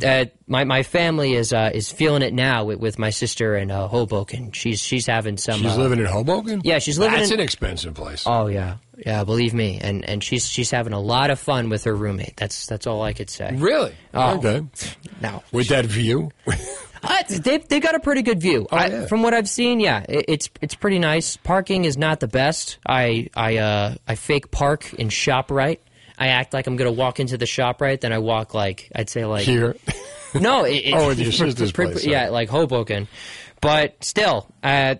uh, 0.05 0.25
my 0.47 0.63
my 0.63 0.83
family 0.83 1.33
is 1.33 1.53
uh, 1.53 1.71
is 1.73 1.91
feeling 1.91 2.21
it 2.21 2.33
now 2.33 2.65
with, 2.65 2.79
with 2.79 2.99
my 2.99 3.09
sister 3.09 3.55
in 3.55 3.71
uh, 3.71 3.87
Hoboken. 3.87 4.51
She's 4.51 4.79
she's 4.81 5.05
having 5.05 5.37
some. 5.37 5.59
She's 5.59 5.73
uh, 5.73 5.77
living 5.77 5.99
in 5.99 6.05
Hoboken. 6.05 6.61
Yeah, 6.63 6.79
she's 6.79 6.97
living. 6.97 7.15
In 7.15 7.19
that's 7.21 7.31
in, 7.31 7.39
an 7.39 7.43
expensive 7.43 7.93
place. 7.93 8.23
Oh 8.25 8.47
yeah, 8.47 8.77
yeah. 8.97 9.23
Believe 9.23 9.53
me, 9.53 9.79
and 9.81 10.07
and 10.07 10.23
she's 10.23 10.47
she's 10.47 10.71
having 10.71 10.93
a 10.93 10.99
lot 10.99 11.29
of 11.29 11.39
fun 11.39 11.69
with 11.69 11.83
her 11.85 11.95
roommate. 11.95 12.35
That's 12.37 12.67
that's 12.67 12.87
all 12.87 13.01
I 13.01 13.13
could 13.13 13.29
say. 13.29 13.53
Really? 13.55 13.93
Oh, 14.13 14.37
Okay. 14.37 14.65
No. 15.21 15.43
With 15.51 15.69
that 15.69 15.85
view. 15.85 16.31
Uh, 17.03 17.23
they 17.29 17.57
they 17.59 17.79
got 17.79 17.95
a 17.95 17.99
pretty 17.99 18.23
good 18.23 18.41
view. 18.41 18.67
I, 18.71 19.05
From 19.05 19.21
what 19.21 19.33
I've 19.33 19.47
seen, 19.47 19.79
yeah, 19.79 20.03
it, 20.09 20.25
it's 20.27 20.49
it's 20.61 20.75
pretty 20.75 20.99
nice. 20.99 21.37
Parking 21.37 21.85
is 21.85 21.95
not 21.97 22.19
the 22.19 22.27
best. 22.27 22.79
I 22.87 23.29
I 23.35 23.57
uh 23.57 23.95
I 24.07 24.15
fake 24.15 24.49
park 24.51 24.93
in 24.95 25.09
Shoprite. 25.09 25.79
I 26.17 26.27
act 26.27 26.53
like 26.53 26.67
I'm 26.67 26.75
gonna 26.75 26.91
walk 26.91 27.19
into 27.19 27.37
the 27.37 27.45
ShopRite. 27.45 28.01
then 28.01 28.11
I 28.13 28.19
walk 28.19 28.53
like 28.53 28.91
I'd 28.95 29.09
say 29.09 29.25
like 29.25 29.45
Here. 29.45 29.75
No, 30.33 30.65
it, 30.65 30.75
it, 30.75 30.93
Oh, 30.93 31.09
your 31.11 31.31
sister's 31.31 31.71
place, 31.71 32.05
Yeah, 32.05 32.29
like 32.29 32.49
Hoboken, 32.49 33.07
but 33.61 34.03
still, 34.03 34.45
uh, 34.61 34.95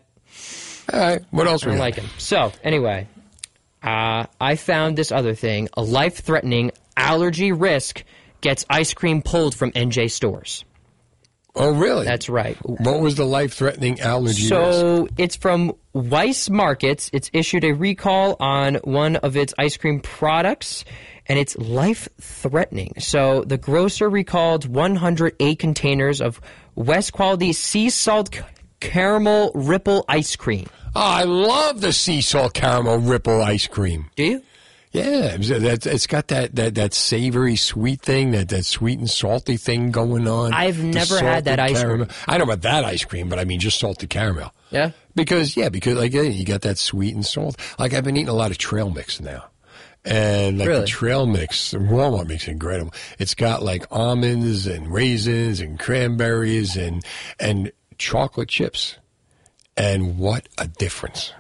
all 0.92 1.00
right. 1.00 1.22
What 1.32 1.48
else 1.48 1.64
I 1.66 1.70
don't 1.70 1.80
like 1.80 1.96
him. 1.96 2.10
So 2.18 2.54
anyway, 2.64 3.08
uh, 3.84 4.26
I 4.40 4.56
found 4.56 4.98
this 4.98 5.12
other 5.12 5.36
thing: 5.36 5.68
a 5.76 5.82
life-threatening 5.84 6.72
allergy 6.96 7.52
risk 7.52 8.04
gets 8.42 8.66
ice 8.70 8.94
cream 8.94 9.22
pulled 9.22 9.54
from 9.54 9.72
NJ 9.74 10.10
stores. 10.10 10.64
Oh, 11.56 11.74
really? 11.74 12.06
That's 12.06 12.30
right. 12.30 12.56
What 12.64 13.00
was 13.00 13.16
the 13.16 13.26
life-threatening 13.26 14.00
allergy 14.00 14.44
risk? 14.44 14.50
So 14.50 15.08
it's 15.18 15.36
from 15.36 15.74
Weis 15.96 16.50
Markets. 16.52 17.10
It's 17.14 17.32
issued 17.34 17.64
a 17.64 17.72
recall 17.72 18.36
on 18.40 18.76
one 18.84 19.16
of 19.16 19.36
its 19.36 19.56
ice 19.58 19.76
cream 19.76 20.00
products, 20.00 20.86
and 21.26 21.40
it's 21.40 21.58
life 21.58 22.08
threatening. 22.22 22.94
So 23.00 23.44
the 23.44 23.58
grocer 23.58 24.08
recalled 24.08 24.68
108 24.68 25.58
containers 25.58 26.22
of 26.22 26.40
Weis 26.76 27.12
Quality 27.12 27.54
sea 27.54 27.90
salt 27.90 28.40
caramel 28.80 29.52
ripple 29.56 30.06
ice 30.08 30.36
cream. 30.36 30.68
Oh, 30.96 31.02
I 31.02 31.24
love 31.24 31.82
the 31.82 31.92
sea 31.92 32.22
salt 32.22 32.54
caramel 32.54 33.00
ripple 33.00 33.42
ice 33.42 33.66
cream. 33.66 34.12
Do 34.16 34.24
you? 34.24 34.44
Yeah, 34.92 35.38
it's, 35.40 36.08
got 36.08 36.30
that, 36.30 36.56
that, 36.56 36.76
that 36.76 36.94
savory 36.94 37.56
sweet 37.56 38.02
thing, 38.02 38.32
that, 38.32 38.50
that 38.50 38.64
sweet 38.66 38.98
and 38.98 39.10
salty 39.10 39.58
thing 39.58 39.92
going 39.92 40.28
on. 40.28 40.54
I've 40.54 40.82
never 40.82 41.20
had 41.20 41.46
that 41.46 41.60
ice 41.60 41.74
cream. 41.74 41.86
caramel. 41.88 42.08
I 42.28 42.38
know 42.38 42.46
about 42.46 42.62
that 42.62 42.86
ice 42.86 43.04
cream, 43.04 43.28
but 43.30 43.38
I 43.38 43.44
mean 43.44 43.60
just 43.60 43.80
salted 43.80 44.10
caramel. 44.10 44.54
Yeah. 44.72 44.92
Because 45.14 45.58
yeah, 45.58 45.70
because 45.70 45.98
like 45.98 46.14
you 46.14 46.46
got 46.46 46.62
that 46.62 46.78
sweet 46.78 47.14
and 47.14 47.26
salt. 47.26 47.58
Like 47.78 47.94
I've 47.94 48.04
been 48.04 48.16
eating 48.16 48.30
a 48.30 48.34
lot 48.34 48.52
of 48.52 48.58
trail 48.58 48.90
mix 48.90 49.20
now. 49.20 49.46
And 50.06 50.58
like 50.58 50.70
Really? 50.70 50.82
the 50.82 50.88
trail 50.88 51.26
mix, 51.26 51.74
Walmart 51.74 52.28
makes 52.28 52.48
incredible. 52.48 52.94
It's 53.20 53.36
got 53.36 53.62
like 53.62 53.86
almonds 53.92 54.66
and 54.66 54.92
raisins 54.92 55.60
and 55.60 55.78
cranberries 55.78 56.78
and 56.78 57.04
and 57.40 57.72
chocolate 57.98 58.48
chips. 58.48 58.98
And 59.76 60.18
what 60.18 60.48
a 60.58 60.68
difference! 60.68 61.34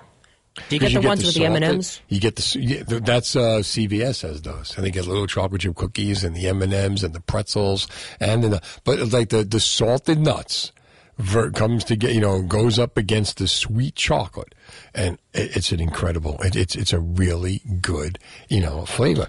Do 0.70 0.76
you 0.76 0.80
get 0.80 0.94
the 0.94 1.08
ones 1.08 1.24
with 1.24 1.36
the 1.36 1.42
salted- 1.42 1.64
M&Ms? 1.64 2.00
You 2.10 2.20
get 2.20 2.36
the 2.36 2.60
yeah, 2.60 2.84
that's 2.86 3.36
uh, 3.36 3.60
CVS 3.62 4.22
has 4.24 4.42
those. 4.42 4.76
And 4.76 4.86
they 4.86 4.92
get 4.92 5.06
little 5.06 5.28
chocolate 5.28 5.62
chip 5.62 5.76
cookies 5.76 6.24
and 6.24 6.36
the 6.36 6.48
M 6.48 6.62
and 6.62 6.74
M's 6.74 7.04
and 7.04 7.14
the 7.14 7.22
pretzels 7.22 7.88
and 8.20 8.44
the 8.44 8.62
but 8.84 9.00
like 9.12 9.30
the 9.30 9.44
the 9.44 9.60
salted 9.60 10.20
nuts 10.20 10.72
ver- 11.18 11.52
comes 11.52 11.84
to 11.86 11.96
get 11.96 12.14
you 12.14 12.22
know 12.22 12.42
goes 12.42 12.80
up 12.80 12.98
against 12.98 13.38
the 13.38 13.48
sweet 13.48 13.96
chocolate 13.96 14.54
and 14.94 15.18
it, 15.34 15.56
it's 15.58 15.72
an 15.72 15.80
incredible. 15.80 16.42
It, 16.42 16.56
it's 16.56 16.76
it's 16.76 16.94
a 16.94 17.00
really 17.00 17.62
good 17.82 18.20
you 18.50 18.60
know 18.62 18.86
flavor. 18.86 19.28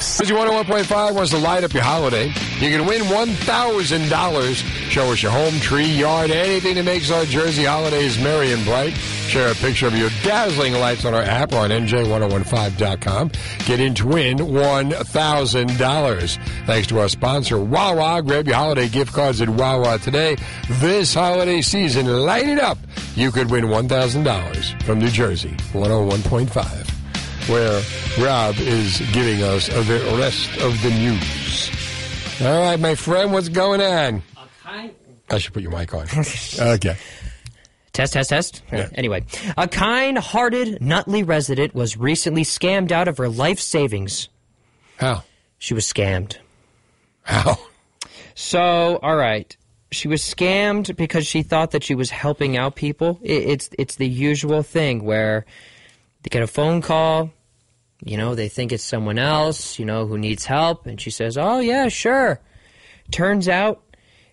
Fizzy 0.00 0.32
101.5 0.32 1.14
wants 1.14 1.30
to 1.30 1.38
light 1.38 1.62
up 1.62 1.74
your 1.74 1.82
holiday. 1.82 2.28
You 2.58 2.76
can 2.76 2.86
win 2.86 3.02
$1,000. 3.02 4.90
Show 4.90 5.12
us 5.12 5.22
your 5.22 5.30
home, 5.30 5.60
tree, 5.60 5.84
yard, 5.84 6.30
anything 6.30 6.76
that 6.76 6.84
makes 6.84 7.10
our 7.10 7.26
Jersey 7.26 7.64
holidays 7.64 8.18
merry 8.22 8.52
and 8.52 8.64
bright. 8.64 8.94
Share 8.94 9.52
a 9.52 9.54
picture 9.54 9.86
of 9.86 9.94
your 9.94 10.08
dazzling 10.22 10.72
lights 10.72 11.04
on 11.04 11.12
our 11.12 11.22
app 11.22 11.52
or 11.52 11.58
on 11.58 11.70
NJ1015.com. 11.70 13.30
Get 13.66 13.78
in 13.78 13.94
to 13.94 14.06
win 14.06 14.38
$1,000. 14.38 16.66
Thanks 16.66 16.88
to 16.88 16.98
our 16.98 17.08
sponsor, 17.08 17.58
Wawa. 17.58 18.22
Grab 18.22 18.46
your 18.46 18.56
holiday 18.56 18.88
gift 18.88 19.12
cards 19.12 19.42
at 19.42 19.50
Wawa 19.50 19.98
today. 19.98 20.36
This 20.80 21.12
holiday 21.12 21.60
season, 21.60 22.06
light 22.06 22.48
it 22.48 22.58
up. 22.58 22.78
You 23.16 23.30
could 23.30 23.50
win 23.50 23.64
$1,000 23.64 24.82
from 24.82 24.98
New 24.98 25.10
Jersey 25.10 25.54
101.5 25.72 26.99
where 27.48 27.82
Rob 28.18 28.56
is 28.58 29.00
giving 29.12 29.42
us 29.42 29.68
the 29.68 30.16
rest 30.18 30.50
of 30.58 30.80
the 30.82 30.90
news. 30.90 31.70
All 32.42 32.60
right, 32.60 32.80
my 32.80 32.94
friend, 32.94 33.32
what's 33.32 33.48
going 33.48 33.80
on? 33.80 34.22
I 35.30 35.38
should 35.38 35.52
put 35.52 35.62
your 35.62 35.72
mic 35.72 35.94
on. 35.94 36.06
okay. 36.60 36.96
Test, 37.92 38.12
test, 38.12 38.30
test. 38.30 38.62
Anyway, 38.94 39.24
a 39.56 39.68
kind 39.68 40.16
hearted 40.16 40.80
Nutley 40.80 41.22
resident 41.22 41.74
was 41.74 41.96
recently 41.96 42.42
scammed 42.42 42.92
out 42.92 43.08
of 43.08 43.18
her 43.18 43.28
life 43.28 43.60
savings. 43.60 44.28
How? 44.96 45.24
She 45.58 45.74
was 45.74 45.84
scammed. 45.84 46.36
How? 47.22 47.58
So, 48.34 48.98
all 49.02 49.16
right. 49.16 49.56
She 49.92 50.08
was 50.08 50.22
scammed 50.22 50.96
because 50.96 51.26
she 51.26 51.42
thought 51.42 51.72
that 51.72 51.82
she 51.82 51.94
was 51.94 52.10
helping 52.10 52.56
out 52.56 52.76
people. 52.76 53.18
It, 53.22 53.42
it's 53.42 53.70
it's 53.76 53.96
the 53.96 54.08
usual 54.08 54.62
thing 54.62 55.04
where 55.04 55.44
they 56.22 56.28
get 56.28 56.42
a 56.42 56.46
phone 56.46 56.82
call, 56.82 57.30
you 58.04 58.16
know, 58.16 58.34
they 58.34 58.48
think 58.48 58.72
it's 58.72 58.84
someone 58.84 59.18
else, 59.18 59.78
you 59.78 59.84
know, 59.84 60.06
who 60.06 60.18
needs 60.18 60.44
help, 60.44 60.86
and 60.86 61.00
she 61.00 61.10
says, 61.10 61.36
"Oh 61.36 61.60
yeah, 61.60 61.88
sure." 61.88 62.40
Turns 63.10 63.48
out 63.48 63.82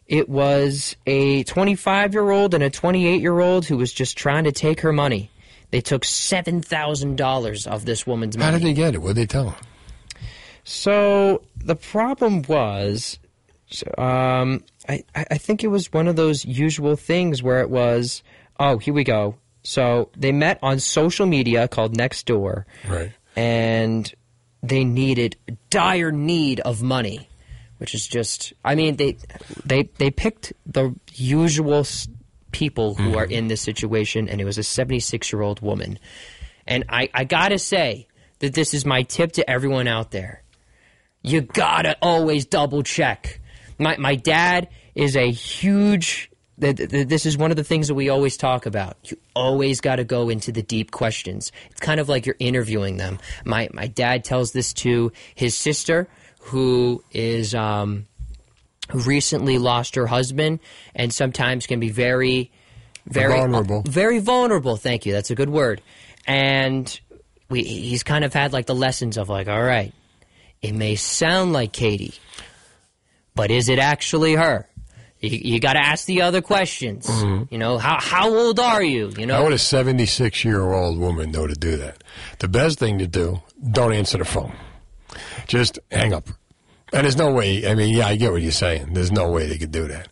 it 0.06 0.30
was 0.30 0.96
a 1.06 1.44
25 1.44 2.14
year 2.14 2.30
old 2.30 2.54
and 2.54 2.64
a 2.64 2.70
28 2.70 3.22
year 3.22 3.40
old 3.40 3.66
who 3.66 3.78
was 3.78 3.92
just 3.92 4.18
trying 4.18 4.46
to 4.46 4.52
take 4.52 4.82
her 4.82 4.94
money. 4.94 5.30
They 5.72 5.82
took 5.82 6.06
seven 6.06 6.62
thousand 6.62 7.18
dollars 7.18 7.68
of 7.68 7.84
this 7.86 8.08
woman's 8.08 8.38
money. 8.38 8.52
How 8.52 8.58
did 8.58 8.66
they 8.66 8.74
get 8.74 8.96
it? 8.96 9.02
What 9.02 9.16
did 9.16 9.18
they 9.18 9.26
tell 9.26 9.50
her? 9.50 9.58
So 10.64 11.44
the 11.58 11.76
problem 11.76 12.44
was, 12.44 13.20
um, 13.98 14.64
I 14.88 15.04
I 15.14 15.38
think 15.38 15.64
it 15.64 15.68
was 15.68 15.92
one 15.92 16.08
of 16.08 16.16
those 16.16 16.46
usual 16.46 16.96
things 16.96 17.44
where 17.44 17.60
it 17.60 17.70
was, 17.70 18.24
oh, 18.60 18.78
here 18.78 18.94
we 18.94 19.04
go. 19.04 19.36
So 19.68 20.10
they 20.16 20.32
met 20.32 20.60
on 20.62 20.80
social 20.80 21.26
media 21.26 21.68
called 21.68 21.98
Nextdoor, 21.98 22.64
Right. 22.88 23.12
and 23.36 24.14
they 24.64 24.86
needed 24.86 25.36
dire 25.70 26.12
need 26.12 26.62
of 26.62 26.82
money, 26.82 27.28
which 27.78 27.94
is 27.94 28.08
just, 28.08 28.54
I 28.64 28.76
mean, 28.76 28.96
they 28.96 29.18
they 29.66 29.90
they 29.98 30.10
picked 30.10 30.54
the 30.66 30.96
usual 31.16 31.86
people 32.52 32.96
who 32.96 33.18
are 33.18 33.26
mm-hmm. 33.26 33.34
in 33.34 33.48
this 33.50 33.62
situation, 33.62 34.30
and 34.30 34.40
it 34.40 34.46
was 34.46 34.58
a 34.58 34.64
76 34.64 35.34
year 35.34 35.42
old 35.42 35.60
woman, 35.60 36.00
and 36.66 36.86
I 36.88 37.10
I 37.14 37.26
gotta 37.26 37.60
say 37.60 38.08
that 38.40 38.54
this 38.54 38.74
is 38.74 38.86
my 38.86 39.04
tip 39.04 39.34
to 39.34 39.50
everyone 39.50 39.88
out 39.88 40.12
there 40.12 40.44
you 41.28 41.42
gotta 41.42 41.98
always 42.02 42.46
double 42.46 42.84
check. 42.84 43.42
My 43.78 43.98
my 43.98 44.16
dad 44.16 44.70
is 44.96 45.16
a 45.16 45.30
huge. 45.30 46.32
Th- 46.60 46.76
th- 46.78 46.90
th- 46.90 47.08
This 47.08 47.26
is 47.26 47.38
one 47.38 47.52
of 47.52 47.58
the 47.58 47.64
things 47.64 47.88
that 47.88 47.96
we 47.96 48.10
always 48.10 48.38
talk 48.38 48.66
about. 48.66 48.98
You 49.04 49.18
always 49.36 49.82
got 49.82 49.98
to 49.98 50.04
go 50.04 50.30
into 50.30 50.52
the 50.52 50.62
deep 50.64 50.92
questions. 50.92 51.52
It's 51.72 51.80
kind 51.80 52.00
of 52.00 52.10
like 52.10 52.26
you're 52.26 52.36
interviewing 52.40 52.98
them. 52.98 53.20
My 53.46 53.70
my 53.74 53.88
dad 53.88 54.24
tells 54.24 54.52
this 54.52 54.74
to 54.74 55.12
his 55.36 55.56
sister, 55.56 56.08
who 56.42 57.04
is 57.12 57.54
um, 57.56 58.06
who 58.92 59.00
recently 59.00 59.58
lost 59.58 59.96
her 59.96 60.08
husband, 60.08 60.60
and 60.96 61.12
sometimes 61.14 61.68
can 61.68 61.80
be 61.80 61.90
very, 61.90 62.52
very 63.06 63.34
Vulnerable. 63.34 63.82
very 63.84 64.20
vulnerable. 64.20 64.78
Thank 64.78 65.06
you. 65.06 65.14
That's 65.14 65.30
a 65.32 65.36
good 65.36 65.50
word. 65.50 65.82
And 66.26 67.00
we 67.50 67.64
he's 67.64 68.04
kind 68.04 68.24
of 68.26 68.34
had 68.34 68.52
like 68.54 68.66
the 68.66 68.76
lessons 68.76 69.18
of 69.18 69.30
like, 69.30 69.48
all 69.48 69.62
right, 69.64 69.94
it 70.62 70.74
may 70.74 70.96
sound 70.96 71.54
like 71.54 71.72
Katie, 71.72 72.14
but 73.36 73.52
is 73.52 73.70
it 73.70 73.80
actually 73.80 74.34
her? 74.36 74.68
You, 75.20 75.30
you 75.54 75.60
got 75.60 75.74
to 75.74 75.80
ask 75.80 76.06
the 76.06 76.22
other 76.22 76.42
questions. 76.42 77.08
Mm-hmm. 77.08 77.46
You 77.54 77.58
know, 77.58 77.78
how 77.78 77.98
how 78.00 78.34
old 78.34 78.60
are 78.60 78.84
you? 78.84 79.12
You 79.18 79.26
know, 79.26 79.36
How 79.36 79.44
would 79.46 79.54
a 79.54 79.58
76 79.58 80.46
year 80.46 80.62
old 80.62 81.00
woman 81.00 81.32
know 81.32 81.48
to 81.48 81.56
do 81.56 81.78
that? 81.78 82.04
The 82.40 82.48
best 82.48 82.80
thing 82.80 83.00
to 83.00 83.08
do, 83.08 83.42
don't 83.72 83.94
answer 83.94 84.18
the 84.18 84.26
phone. 84.26 84.54
Just 85.48 85.80
hang 85.92 86.14
up. 86.14 86.28
And 86.94 87.04
there's 87.04 87.18
no 87.18 87.32
way, 87.32 87.68
I 87.70 87.76
mean, 87.76 87.96
yeah, 87.96 88.08
I 88.08 88.16
get 88.16 88.32
what 88.32 88.42
you're 88.42 88.52
saying. 88.52 88.94
There's 88.94 89.12
no 89.12 89.30
way 89.30 89.48
they 89.48 89.58
could 89.58 89.72
do 89.72 89.88
that. 89.88 90.08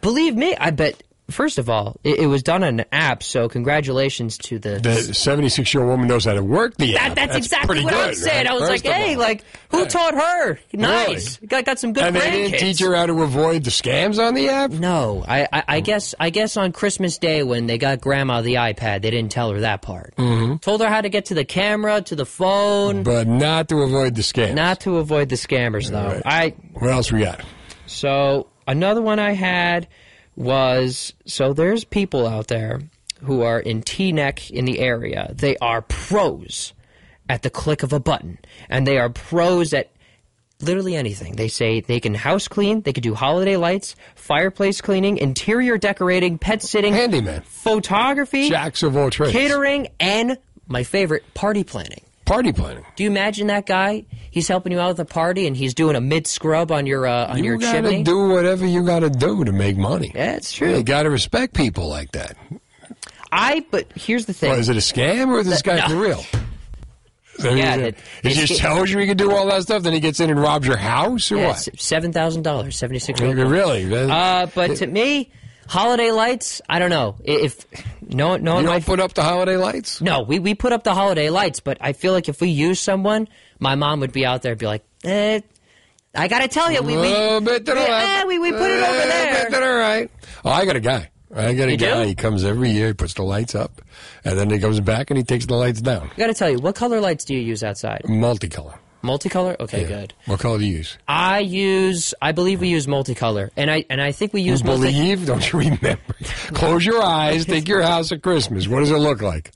believe 0.00 0.34
me, 0.36 0.56
I 0.56 0.70
bet. 0.70 1.02
First 1.30 1.56
of 1.56 1.70
all, 1.70 1.96
it, 2.04 2.18
it 2.20 2.26
was 2.26 2.42
done 2.42 2.62
on 2.62 2.80
an 2.80 2.86
app, 2.92 3.22
so 3.22 3.48
congratulations 3.48 4.36
to 4.38 4.58
the. 4.58 4.78
The 4.78 4.94
76 5.14 5.72
year 5.72 5.82
old 5.82 5.90
woman 5.92 6.06
knows 6.06 6.26
how 6.26 6.34
to 6.34 6.42
work 6.42 6.76
the 6.76 6.92
that, 6.92 7.10
app. 7.12 7.14
that's, 7.16 7.36
exactly 7.36 7.82
what 7.82 7.94
good, 7.94 8.08
I'm 8.10 8.14
saying. 8.14 8.44
right? 8.44 8.46
I 8.46 8.52
was 8.52 8.68
First 8.68 8.84
like, 8.84 8.94
hey, 8.94 9.14
all. 9.14 9.20
like, 9.20 9.44
who 9.70 9.86
taught 9.86 10.12
her? 10.14 10.58
Nice. 10.74 11.38
Really? 11.40 11.46
Got, 11.48 11.64
got 11.64 11.78
some 11.78 11.94
good 11.94 12.04
and 12.04 12.14
they 12.16 12.30
didn't 12.30 12.58
teach 12.60 12.78
her 12.80 12.94
how 12.94 13.06
to 13.06 13.22
avoid 13.22 13.64
the 13.64 13.70
scams 13.70 14.22
on 14.22 14.34
the 14.34 14.48
app? 14.50 14.70
No, 14.70 15.24
I, 15.26 15.48
I, 15.50 15.64
I 15.68 15.80
guess 15.80 16.14
I 16.20 16.28
guess 16.28 16.58
on 16.58 16.72
Christmas 16.72 17.16
Day 17.16 17.42
when 17.42 17.66
they 17.68 17.78
got 17.78 18.02
Grandma 18.02 18.42
the 18.42 18.54
iPad, 18.56 19.00
they 19.00 19.10
didn't 19.10 19.32
tell 19.32 19.50
her 19.50 19.60
that 19.60 19.80
part. 19.80 20.14
Mm-hmm. 20.16 20.56
Told 20.56 20.82
her 20.82 20.88
how 20.88 21.00
to 21.00 21.08
get 21.08 21.24
to 21.26 21.34
the 21.34 21.46
camera, 21.46 22.02
to 22.02 22.14
the 22.16 22.26
phone, 22.26 23.02
But 23.02 23.26
not 23.26 23.70
to 23.70 23.78
avoid 23.80 24.14
the 24.14 24.22
scams. 24.22 24.54
not 24.54 24.80
to 24.80 24.98
avoid 24.98 25.30
the 25.30 25.36
scammers 25.36 25.90
though. 25.90 26.20
I 26.26 26.50
What 26.74 26.90
else 26.90 27.10
we 27.10 27.20
got? 27.20 27.40
so 27.86 28.48
another 28.68 29.00
one 29.02 29.18
I 29.18 29.32
had 29.32 29.88
was 30.36 31.12
so 31.26 31.52
there's 31.52 31.84
people 31.84 32.26
out 32.26 32.48
there 32.48 32.80
who 33.22 33.42
are 33.42 33.60
in 33.60 33.82
Teaneck 33.82 34.50
in 34.50 34.64
the 34.64 34.80
area. 34.80 35.32
They 35.34 35.56
are 35.58 35.82
pros 35.82 36.72
at 37.28 37.42
the 37.42 37.50
click 37.50 37.82
of 37.82 37.92
a 37.92 38.00
button, 38.00 38.38
and 38.68 38.86
they 38.86 38.98
are 38.98 39.08
pros 39.08 39.72
at 39.72 39.90
literally 40.60 40.94
anything. 40.94 41.36
They 41.36 41.48
say 41.48 41.80
they 41.80 42.00
can 42.00 42.14
house 42.14 42.48
clean, 42.48 42.82
they 42.82 42.92
can 42.92 43.02
do 43.02 43.14
holiday 43.14 43.56
lights, 43.56 43.96
fireplace 44.14 44.80
cleaning, 44.80 45.18
interior 45.18 45.78
decorating, 45.78 46.38
pet 46.38 46.62
sitting, 46.62 46.92
handyman, 46.92 47.42
photography, 47.42 48.50
jacks 48.50 48.82
of 48.82 48.96
all 48.96 49.10
trades, 49.10 49.32
catering, 49.32 49.88
and 50.00 50.38
my 50.66 50.82
favorite, 50.82 51.22
party 51.34 51.64
planning. 51.64 52.02
Party 52.24 52.52
planning. 52.52 52.84
Do 52.96 53.02
you 53.04 53.10
imagine 53.10 53.48
that 53.48 53.66
guy? 53.66 54.06
He's 54.30 54.48
helping 54.48 54.72
you 54.72 54.80
out 54.80 54.88
with 54.88 55.00
a 55.00 55.04
party, 55.04 55.46
and 55.46 55.54
he's 55.56 55.74
doing 55.74 55.94
a 55.94 56.00
mid 56.00 56.26
scrub 56.26 56.72
on 56.72 56.86
your 56.86 57.06
uh, 57.06 57.26
on 57.28 57.38
you 57.38 57.44
your 57.44 57.58
gotta 57.58 57.82
chimney. 57.82 58.02
do 58.02 58.28
whatever 58.28 58.66
you 58.66 58.84
gotta 58.84 59.10
do 59.10 59.44
to 59.44 59.52
make 59.52 59.76
money. 59.76 60.10
That's 60.14 60.52
true. 60.52 60.76
You 60.76 60.82
gotta 60.82 61.10
respect 61.10 61.52
people 61.54 61.88
like 61.88 62.12
that. 62.12 62.36
I 63.30 63.64
but 63.70 63.86
here's 63.94 64.26
the 64.26 64.32
thing. 64.32 64.52
is 64.54 64.68
it 64.68 64.76
a 64.76 64.80
scam 64.80 65.28
or 65.28 65.40
is 65.40 65.46
this 65.46 65.60
guy 65.62 65.80
for 65.88 65.96
real? 65.96 66.24
I 67.42 67.48
Yeah, 67.50 67.74
it- 67.76 67.96
he 68.22 68.30
just 68.30 68.58
tells 68.60 68.90
you 68.90 68.98
he 69.00 69.06
can 69.06 69.16
do 69.16 69.32
all 69.32 69.46
that 69.48 69.62
stuff, 69.62 69.82
then 69.82 69.92
he 69.92 70.00
gets 70.00 70.20
in 70.20 70.30
and 70.30 70.40
robs 70.40 70.66
your 70.66 70.76
house 70.76 71.30
or 71.32 71.36
Yeah, 71.36 71.48
what? 71.48 71.68
seven 71.78 72.12
thousand 72.12 72.42
dollars, 72.42 72.76
seventy 72.76 73.00
six. 73.00 73.20
Really? 73.20 73.92
Uh, 73.92 74.46
but 74.54 74.76
to 74.76 74.86
me, 74.86 75.30
holiday 75.66 76.10
lights. 76.10 76.60
I 76.68 76.78
don't 76.78 76.90
know 76.90 77.16
if 77.24 77.64
no 78.02 78.36
no 78.36 78.60
You 78.60 78.66
don't 78.66 78.84
put 78.84 79.00
up 79.00 79.14
the 79.14 79.22
holiday 79.22 79.56
lights. 79.56 80.00
No, 80.00 80.22
we 80.22 80.38
we 80.38 80.54
put 80.54 80.72
up 80.72 80.84
the 80.84 80.94
holiday 80.94 81.30
lights, 81.30 81.60
but 81.60 81.78
I 81.80 81.92
feel 81.92 82.12
like 82.12 82.28
if 82.28 82.40
we 82.40 82.48
use 82.48 82.80
someone, 82.80 83.28
my 83.58 83.74
mom 83.74 84.00
would 84.00 84.12
be 84.12 84.24
out 84.26 84.42
there 84.42 84.52
and 84.52 84.58
be 84.58 84.66
like, 84.66 84.84
eh, 85.04 85.40
I 86.14 86.28
got 86.28 86.40
to 86.40 86.48
tell 86.48 86.70
you, 86.70 86.82
we 86.82 86.96
we 86.96 87.02
bit 87.40 87.66
to 87.66 87.72
the 87.72 87.74
we, 87.74 87.80
left, 87.80 88.08
eh, 88.08 88.24
we, 88.24 88.38
we 88.38 88.52
put 88.52 88.70
it 88.70 88.82
over 88.82 89.08
there. 89.08 89.44
bit 89.44 89.54
to 89.54 89.60
the 89.60 89.72
right. 89.72 90.10
Oh, 90.44 90.50
I 90.50 90.64
got 90.64 90.76
a 90.76 90.80
guy. 90.80 91.10
I 91.34 91.52
got 91.54 91.66
a 91.68 91.72
You 91.72 91.76
do? 91.78 91.86
guy. 91.86 92.04
He 92.06 92.14
comes 92.14 92.44
every 92.44 92.70
year. 92.70 92.88
He 92.88 92.92
puts 92.92 93.14
the 93.14 93.24
lights 93.24 93.56
up, 93.56 93.80
and 94.24 94.38
then 94.38 94.50
he 94.50 94.60
comes 94.60 94.78
back 94.78 95.10
and 95.10 95.18
he 95.18 95.24
takes 95.24 95.46
the 95.46 95.56
lights 95.56 95.80
down. 95.80 96.08
I 96.14 96.16
got 96.16 96.26
to 96.28 96.34
tell 96.34 96.48
you, 96.48 96.58
what 96.60 96.76
color 96.76 97.00
lights 97.00 97.24
do 97.24 97.34
you 97.34 97.40
use 97.40 97.64
outside? 97.64 98.02
Multicolor. 98.04 98.78
Multicolor? 99.04 99.54
Okay, 99.60 99.82
Yeah. 99.82 99.88
good. 99.88 100.14
What 100.26 100.40
color 100.40 100.58
do 100.58 100.64
you 100.64 100.78
use? 100.78 100.96
I 101.06 101.38
use, 101.40 102.14
I 102.22 102.32
believe 102.32 102.60
we 102.60 102.68
use 102.68 102.86
multicolor, 102.86 103.50
and 103.56 103.70
I 103.70 103.84
and 103.90 104.00
I 104.00 104.10
think 104.12 104.32
we 104.32 104.40
use 104.40 104.60
You 104.62 104.66
multi. 104.68 104.82
believe? 104.92 105.26
Don't 105.26 105.52
you 105.52 105.58
remember? 105.60 105.98
Close 106.54 106.84
your 106.84 107.02
eyes. 107.02 107.44
Think 107.44 107.68
your 107.68 107.82
house 107.82 108.10
at 108.12 108.22
Christmas. 108.22 108.66
What 108.66 108.80
does 108.80 108.90
it 108.90 108.96
look 108.96 109.20
like? 109.22 109.52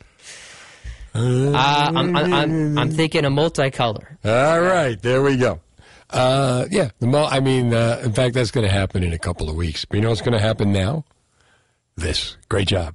Uh, 1.15 1.53
I'm, 1.57 1.97
I'm, 1.97 2.17
I'm, 2.33 2.79
I'm 2.79 2.91
thinking 2.91 3.25
a 3.25 3.31
multicolor. 3.31 4.07
All 4.25 4.61
right, 4.61 5.01
there 5.01 5.23
we 5.23 5.37
go. 5.37 5.59
Uh, 6.11 6.67
yeah, 6.71 6.91
the 7.01 7.07
mul- 7.07 7.27
I 7.31 7.41
mean, 7.41 7.73
uh, 7.75 8.01
in 8.05 8.13
fact, 8.13 8.35
that's 8.35 8.51
going 8.51 8.67
to 8.67 8.73
happen 8.73 9.03
in 9.03 9.13
a 9.13 9.19
couple 9.19 9.49
of 9.49 9.57
weeks. 9.57 9.85
But 9.85 9.97
you 9.97 10.03
know 10.03 10.11
what's 10.11 10.21
going 10.23 10.33
to 10.35 10.39
happen 10.41 10.73
now? 10.73 11.05
This. 11.97 12.37
Great 12.49 12.69
job. 12.69 12.95